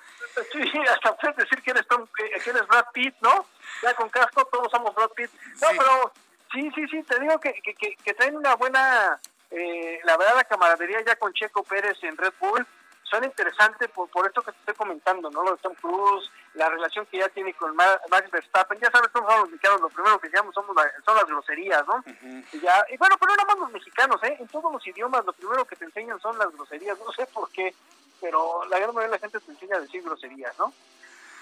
Sí, 0.52 0.72
hasta 0.90 1.16
puedes 1.16 1.36
decir 1.36 1.62
que 1.62 1.70
eres, 1.70 1.86
Tom, 1.86 2.06
que 2.14 2.50
eres 2.50 2.66
Brad 2.66 2.86
Pitt, 2.92 3.14
¿no? 3.20 3.46
Ya 3.82 3.94
con 3.94 4.08
casco 4.10 4.44
todos 4.46 4.70
somos 4.70 4.94
Brad 4.94 5.10
Pitt. 5.10 5.30
No, 5.60 5.68
pero 5.70 6.12
sí, 6.52 6.70
sí, 6.74 6.86
sí, 6.88 7.02
te 7.02 7.18
digo 7.20 7.38
que, 7.40 7.52
que, 7.54 7.74
que, 7.74 8.14
traen 8.14 8.36
una 8.36 8.54
buena, 8.54 9.18
eh, 9.50 10.00
la 10.04 10.16
verdad, 10.16 10.36
la 10.36 10.44
camaradería 10.44 11.04
ya 11.04 11.16
con 11.16 11.32
Checo 11.32 11.62
Pérez 11.62 11.96
en 12.02 12.16
Red 12.16 12.34
Bull. 12.40 12.66
Suena 13.08 13.26
interesante 13.26 13.88
por, 13.88 14.08
por 14.08 14.26
esto 14.26 14.42
que 14.42 14.52
te 14.52 14.58
estoy 14.58 14.74
comentando, 14.74 15.30
¿no? 15.30 15.42
Lo 15.42 15.52
de 15.52 15.58
Tom 15.58 15.74
Cruise, 15.74 16.30
la 16.54 16.68
relación 16.68 17.06
que 17.06 17.18
ya 17.18 17.28
tiene 17.28 17.54
con 17.54 17.74
Max 17.76 18.30
Verstappen. 18.30 18.78
Ya 18.80 18.90
sabes 18.90 19.10
cómo 19.12 19.28
son 19.28 19.40
los 19.40 19.50
mexicanos, 19.50 19.80
lo 19.80 19.88
primero 19.88 20.18
que 20.18 20.28
llamamos 20.28 20.54
somos 20.54 20.76
son 21.04 21.16
las 21.16 21.26
groserías, 21.26 21.86
¿no? 21.86 22.04
y, 22.52 22.60
ya, 22.60 22.84
y 22.90 22.96
bueno, 22.96 23.16
pero 23.18 23.36
no 23.36 23.44
más 23.44 23.58
los 23.58 23.72
mexicanos, 23.72 24.22
¿eh? 24.24 24.36
En 24.40 24.48
todos 24.48 24.72
los 24.72 24.86
idiomas 24.86 25.24
lo 25.24 25.32
primero 25.32 25.64
que 25.64 25.76
te 25.76 25.84
enseñan 25.84 26.20
son 26.20 26.36
las 26.38 26.52
groserías. 26.52 26.98
No 27.06 27.12
sé 27.12 27.26
por 27.26 27.48
qué, 27.50 27.72
pero 28.20 28.64
la 28.64 28.78
gran 28.78 28.92
mayoría 28.92 29.08
de 29.08 29.16
la 29.16 29.18
gente 29.18 29.38
te 29.38 29.52
enseña 29.52 29.76
a 29.76 29.80
decir 29.80 30.02
groserías, 30.02 30.58
¿no? 30.58 30.72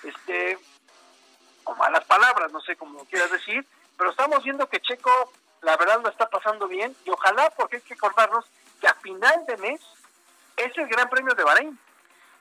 Este, 0.03 0.59
o 1.65 1.75
malas 1.75 2.05
palabras, 2.05 2.53
no 2.53 2.61
sé 2.61 2.77
cómo 2.77 3.05
quieras 3.07 3.31
decir, 3.31 3.67
pero 3.97 4.11
estamos 4.11 4.45
viendo 4.45 4.69
que 4.69 4.81
Checo, 4.81 5.33
la 5.63 5.77
verdad, 5.79 6.03
lo 6.03 6.11
está 6.11 6.29
pasando 6.29 6.69
bien 6.69 6.95
y 7.07 7.11
ojalá, 7.11 7.51
porque 7.57 7.77
hay 7.77 7.83
que 7.83 7.95
acordarnos 7.95 8.45
que 8.81 8.89
a 8.89 8.95
final 8.95 9.47
de 9.47 9.57
mes 9.57 9.81
es 10.57 10.77
el 10.79 10.89
Gran 10.89 11.09
Premio 11.09 11.35
de 11.35 11.45
Bahrein. 11.45 11.79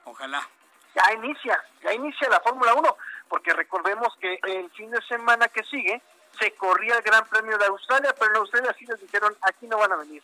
Ojalá. 0.05 0.47
Ya 0.95 1.13
inicia, 1.13 1.63
ya 1.81 1.93
inicia 1.93 2.29
la 2.29 2.39
Fórmula 2.39 2.73
1, 2.75 2.97
porque 3.27 3.53
recordemos 3.53 4.15
que 4.19 4.39
el 4.43 4.69
fin 4.71 4.91
de 4.91 5.01
semana 5.03 5.47
que 5.47 5.63
sigue 5.63 6.01
se 6.39 6.51
corría 6.55 6.95
el 6.97 7.01
Gran 7.01 7.25
Premio 7.27 7.57
de 7.57 7.65
Australia, 7.65 8.13
pero 8.17 8.31
en 8.31 8.37
Australia 8.37 8.75
sí 8.77 8.85
les 8.85 8.99
dijeron, 8.99 9.35
aquí 9.41 9.67
no 9.67 9.77
van 9.77 9.91
a 9.91 9.97
venir. 9.97 10.23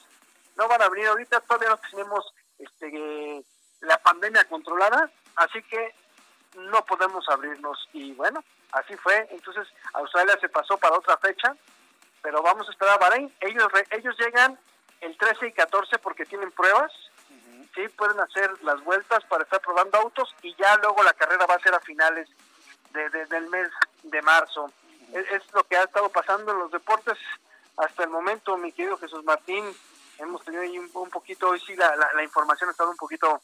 No 0.56 0.68
van 0.68 0.82
a 0.82 0.90
venir 0.90 1.07
ahorita, 1.07 1.40
todavía 1.41 1.70
no 1.70 1.78
tenemos 1.78 2.34
este, 2.60 3.44
la 3.82 3.98
pandemia 3.99 4.44
controlada, 4.45 5.10
así 5.36 5.61
que 5.64 5.95
no 6.56 6.84
podemos 6.86 7.28
abrirnos. 7.30 7.88
Y 7.94 8.14
bueno, 8.14 8.44
así 8.72 8.95
fue. 8.98 9.28
Entonces 9.32 9.68
Australia 9.94 10.38
se 10.40 10.49
pasó 10.49 10.78
para 10.78 10.98
otra 10.98 11.18
fecha, 11.18 11.56
pero 12.22 12.41
vamos 12.41 12.68
a 12.68 12.72
esperar 12.72 12.95
a 12.95 12.98
Bahrein. 12.98 13.34
Ellos, 13.40 13.68
ellos 13.91 14.16
llegan 14.20 14.60
el 15.02 15.18
13 15.18 15.48
y 15.48 15.53
14 15.53 15.98
porque 15.99 16.26
tienen 16.26 16.52
pruebas 16.52 16.91
sí 17.76 17.88
pueden 17.90 18.20
hacer 18.20 18.52
las 18.64 18.84
vueltas 18.84 19.24
para 19.26 19.44
estar 19.44 19.62
probando 19.62 19.98
autos 19.98 20.36
y 20.41 20.56
ya 20.56 20.78
luego 20.78 21.04
la 21.04 21.14
carrera 21.14 21.46
va 21.46 21.56
a 21.56 21.60
ser 21.60 21.74
a 21.74 21.80
finales 21.80 22.28
de, 22.91 23.26
del 23.26 23.50
mes 23.50 23.70
de 24.04 24.22
marzo. 24.22 24.72
Es, 25.14 25.41
lo 25.54 25.64
que 25.64 25.78
ha 25.78 25.84
estado 25.84 26.10
pasando 26.10 26.52
en 26.52 26.60
los 26.60 26.72
deportes 26.72 27.18
hasta 27.78 28.04
el 28.04 28.10
momento, 28.10 28.58
mi 28.58 28.72
querido 28.72 28.98
Jesús 28.98 29.24
Martín. 29.24 29.66
Hemos 30.18 30.44
tenido 30.44 30.64
ahí 30.64 30.78
un, 30.78 31.10
poquito, 31.10 31.50
hoy 31.50 31.60
sí 31.60 31.76
la, 31.76 31.96
la, 31.96 32.24
información 32.24 32.70
ha 32.70 32.72
estado 32.72 32.91
un 32.91 32.98
poquito 32.98 33.41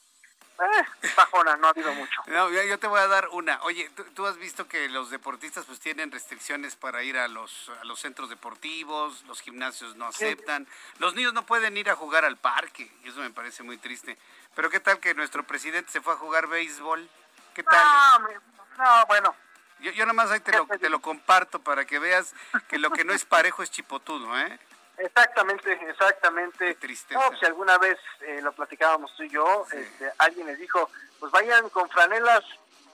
eh, 0.60 1.10
bajona, 1.15 1.57
no 1.57 1.68
ha 1.68 1.69
habido 1.72 1.94
mucho. 1.94 2.22
No, 2.27 2.49
yo 2.49 2.80
te 2.80 2.88
voy 2.88 2.99
a 2.99 3.07
dar 3.07 3.27
una. 3.30 3.61
Oye, 3.64 3.90
¿tú, 4.14 4.26
has 4.26 4.38
visto 4.38 4.68
que 4.68 4.88
los 4.90 5.10
deportistas 5.10 5.65
pues 5.65 5.80
tienen 5.80 6.11
restricciones 6.11 6.76
para 6.76 7.03
ir 7.03 7.18
a 7.18 7.27
los, 7.27 7.72
a 7.82 7.84
los 7.84 7.99
centros 7.99 8.30
deportivos, 8.30 9.23
los 9.23 9.41
gimnasios 9.41 9.95
no 9.95 10.06
aceptan, 10.06 10.68
los 10.99 11.14
niños 11.15 11.34
no 11.34 11.45
pueden 11.45 11.76
ir 11.77 11.90
a 11.90 11.95
jugar 11.95 12.26
al 12.26 12.38
parque, 12.38 12.91
y 13.03 13.10
eso 13.10 13.19
me 13.19 13.30
parece 13.32 13.64
muy 13.64 13.77
triste. 13.77 14.18
Pero 14.56 14.69
¿qué 14.69 14.80
tal 14.80 14.99
que 14.99 15.14
nuestro 15.14 15.44
presidente 15.44 15.91
se 15.91 16.02
fue 16.02 16.14
a 16.14 16.18
jugar 16.18 16.48
béisbol? 16.48 17.10
¿Qué 17.53 17.64
tal? 17.64 18.22
No, 18.22 18.30
no 18.77 19.06
bueno. 19.07 19.36
Yo, 19.80 19.91
yo 19.91 20.06
nomás 20.06 20.32
ahí 20.32 20.40
te 20.40 20.53
lo, 20.53 20.65
te 20.65 20.90
lo 20.90 21.02
comparto 21.02 21.60
para 21.60 21.86
que 21.86 21.99
veas 21.99 22.34
que 22.69 22.80
lo 22.80 22.91
que 22.91 23.03
no 23.03 23.11
es 23.11 23.26
parejo 23.26 23.61
es 23.61 23.69
chipotudo, 23.69 24.40
¿eh? 24.40 24.57
Exactamente, 24.98 25.74
exactamente. 25.90 26.76
triste. 26.76 27.16
si 27.40 27.46
alguna 27.46 27.78
vez 27.78 27.98
eh, 28.22 28.42
lo 28.42 28.54
platicábamos 28.54 29.16
tú 29.16 29.24
y 29.24 29.30
yo, 29.30 29.66
este, 29.72 30.12
alguien 30.18 30.48
les 30.48 30.58
dijo, 30.58 30.90
pues 31.20 31.32
vayan 31.32 31.70
con 31.70 31.90
franelas 31.90 32.44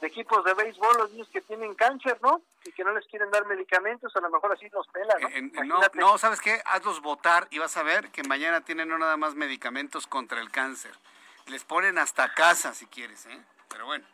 de 0.02 0.07
equipos 0.07 0.44
de 0.44 0.53
béisbol 0.56 0.98
los 0.98 1.11
niños 1.11 1.30
que 1.32 1.41
tienen 1.41 1.76
cáncer, 1.76 2.18
¿no? 2.22 2.41
Y 2.64 2.72
que 2.72 2.84
no 2.84 2.91
les 2.94 3.06
quieren 3.07 3.30
dar 3.30 3.45
medicamentos, 3.45 4.15
a 4.15 4.19
lo 4.19 4.30
mejor 4.30 4.52
así 4.52 4.68
los 4.69 4.88
pelan, 4.88 5.22
¿no? 5.68 5.80
no, 5.80 5.82
no, 5.94 6.18
¿sabes 6.18 6.41
qué? 6.41 6.61
Hazlos 6.65 7.02
votar 7.02 7.48
y 7.52 7.60
vas 7.60 7.78
a 7.78 7.84
ver 7.84 8.10
que 8.10 8.23
mañana 8.23 8.61
tienen 8.61 8.90
no 8.90 8.98
nada 8.98 9.15
más 9.18 9.36
medicamentos 9.36 10.07
contra 10.07 10.41
el 10.41 10.49
cáncer. 10.49 10.91
Les 11.48 11.64
ponen 11.64 11.98
hasta 11.98 12.34
casa 12.34 12.73
si 12.73 12.88
quieres, 12.88 13.26
¿eh? 13.28 13.41
Pero 13.69 13.86
bueno. 13.86 14.06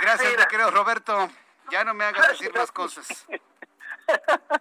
Gracias, 0.00 0.36
mi 0.36 0.46
querido 0.46 0.70
Roberto. 0.70 1.30
Ya 1.70 1.84
no 1.84 1.94
me 1.94 2.04
hagas 2.04 2.28
decir 2.28 2.52
las 2.54 2.72
cosas. 2.72 3.26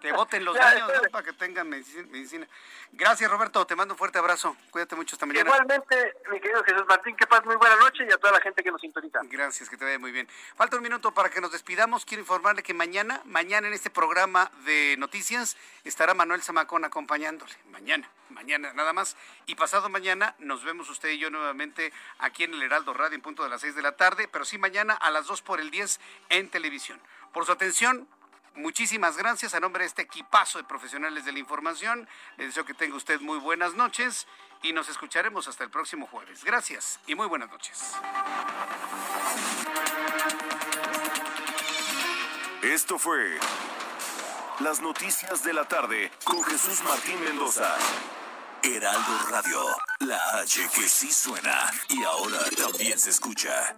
Que 0.02 0.12
voten 0.12 0.46
los 0.46 0.56
niños, 0.56 0.92
Para 1.12 1.24
que 1.24 1.34
tengan 1.34 1.70
medicina. 1.70 2.48
Gracias, 2.92 3.30
Roberto. 3.30 3.66
Te 3.66 3.76
mando 3.76 3.94
un 3.94 3.98
fuerte 3.98 4.20
abrazo. 4.20 4.56
Cuídate 4.72 4.96
mucho 4.96 5.16
esta 5.16 5.26
mañana. 5.26 5.50
Igualmente, 5.50 6.14
mi 6.32 6.40
querido 6.40 6.64
Jesús 6.64 6.84
Martín, 6.88 7.16
que 7.16 7.28
pases 7.28 7.46
muy 7.46 7.56
buena 7.56 7.76
noche 7.78 8.06
y 8.08 8.12
a 8.12 8.18
toda 8.18 8.34
la 8.34 8.42
gente 8.42 8.64
que 8.64 8.72
nos 8.72 8.82
sintoniza. 8.82 9.20
Gracias, 9.24 9.70
que 9.70 9.78
te 9.78 9.86
vaya 9.86 10.00
muy 10.00 10.12
bien. 10.12 10.28
Falta 10.56 10.78
un 10.78 10.84
minuto 10.84 11.14
para 11.14 11.30
que 11.30 11.42
nos 11.42 11.52
despidamos. 11.52 12.06
Quiero 12.06 12.22
informarle 12.22 12.64
que 12.64 12.74
mañana, 12.74 13.22
mañana 13.26 13.68
en 13.68 13.74
este 13.74 13.90
programa 13.90 14.52
de 14.66 14.96
noticias, 14.98 15.58
estará 15.84 16.14
Manuel 16.14 16.42
Zamacón 16.42 16.86
acompañándole. 16.86 17.54
Mañana, 17.72 18.10
mañana 18.30 18.74
nada 18.74 18.94
más. 18.94 19.16
Y 19.46 19.56
pasado 19.56 19.90
mañana 19.90 20.36
nos 20.40 20.64
vemos 20.64 20.90
usted 20.90 21.10
y 21.10 21.18
yo 21.18 21.30
nuevamente 21.30 21.92
aquí 22.20 22.44
en 22.44 22.54
el 22.54 22.64
Heraldo 22.64 22.94
Radio 22.94 23.16
en 23.16 23.22
punto 23.22 23.44
de 23.44 23.50
las 23.50 23.62
6 23.62 23.76
de 23.76 23.82
la 23.82 23.94
tarde, 23.94 24.28
pero 24.28 24.46
sí 24.46 24.58
mañana 24.58 24.94
a 24.94 25.12
las 25.12 25.28
2 25.28 25.42
por 25.42 25.60
el 25.60 25.72
10 25.72 26.00
en 26.30 26.50
televisión. 26.50 27.00
Por 27.34 27.46
su 27.46 27.52
atención, 27.52 28.08
Muchísimas 28.56 29.18
gracias 29.18 29.54
a 29.54 29.60
nombre 29.60 29.84
de 29.84 29.88
este 29.88 30.04
equipazo 30.04 30.58
de 30.58 30.64
profesionales 30.64 31.26
de 31.26 31.34
la 31.34 31.40
información. 31.40 32.08
Les 32.38 32.48
deseo 32.48 32.66
que 32.66 32.74
tenga 32.74 32.96
usted 32.96 33.20
muy 33.20 33.38
buenas 33.38 33.74
noches 33.74 34.28
y 34.64 34.72
nos 34.72 34.88
escucharemos 34.88 35.48
hasta 35.48 35.66
el 35.66 35.70
próximo 35.70 36.08
jueves. 36.08 36.44
Gracias 36.44 37.00
y 37.06 37.16
muy 37.16 37.28
buenas 37.28 37.50
noches. 37.50 37.94
Esto 42.62 42.98
fue 42.98 43.38
Las 44.60 44.82
Noticias 44.82 45.44
de 45.44 45.54
la 45.54 45.68
Tarde 45.68 46.12
con 46.24 46.42
Jesús 46.44 46.82
Martín 46.84 47.22
Mendoza. 47.24 47.76
Heraldo 48.64 49.20
Radio, 49.30 49.66
la 50.00 50.40
H 50.40 50.62
que 50.74 50.88
sí 50.88 51.12
suena 51.12 51.72
y 51.90 52.04
ahora 52.04 52.40
también 52.58 52.98
se 52.98 53.12
escucha. 53.12 53.78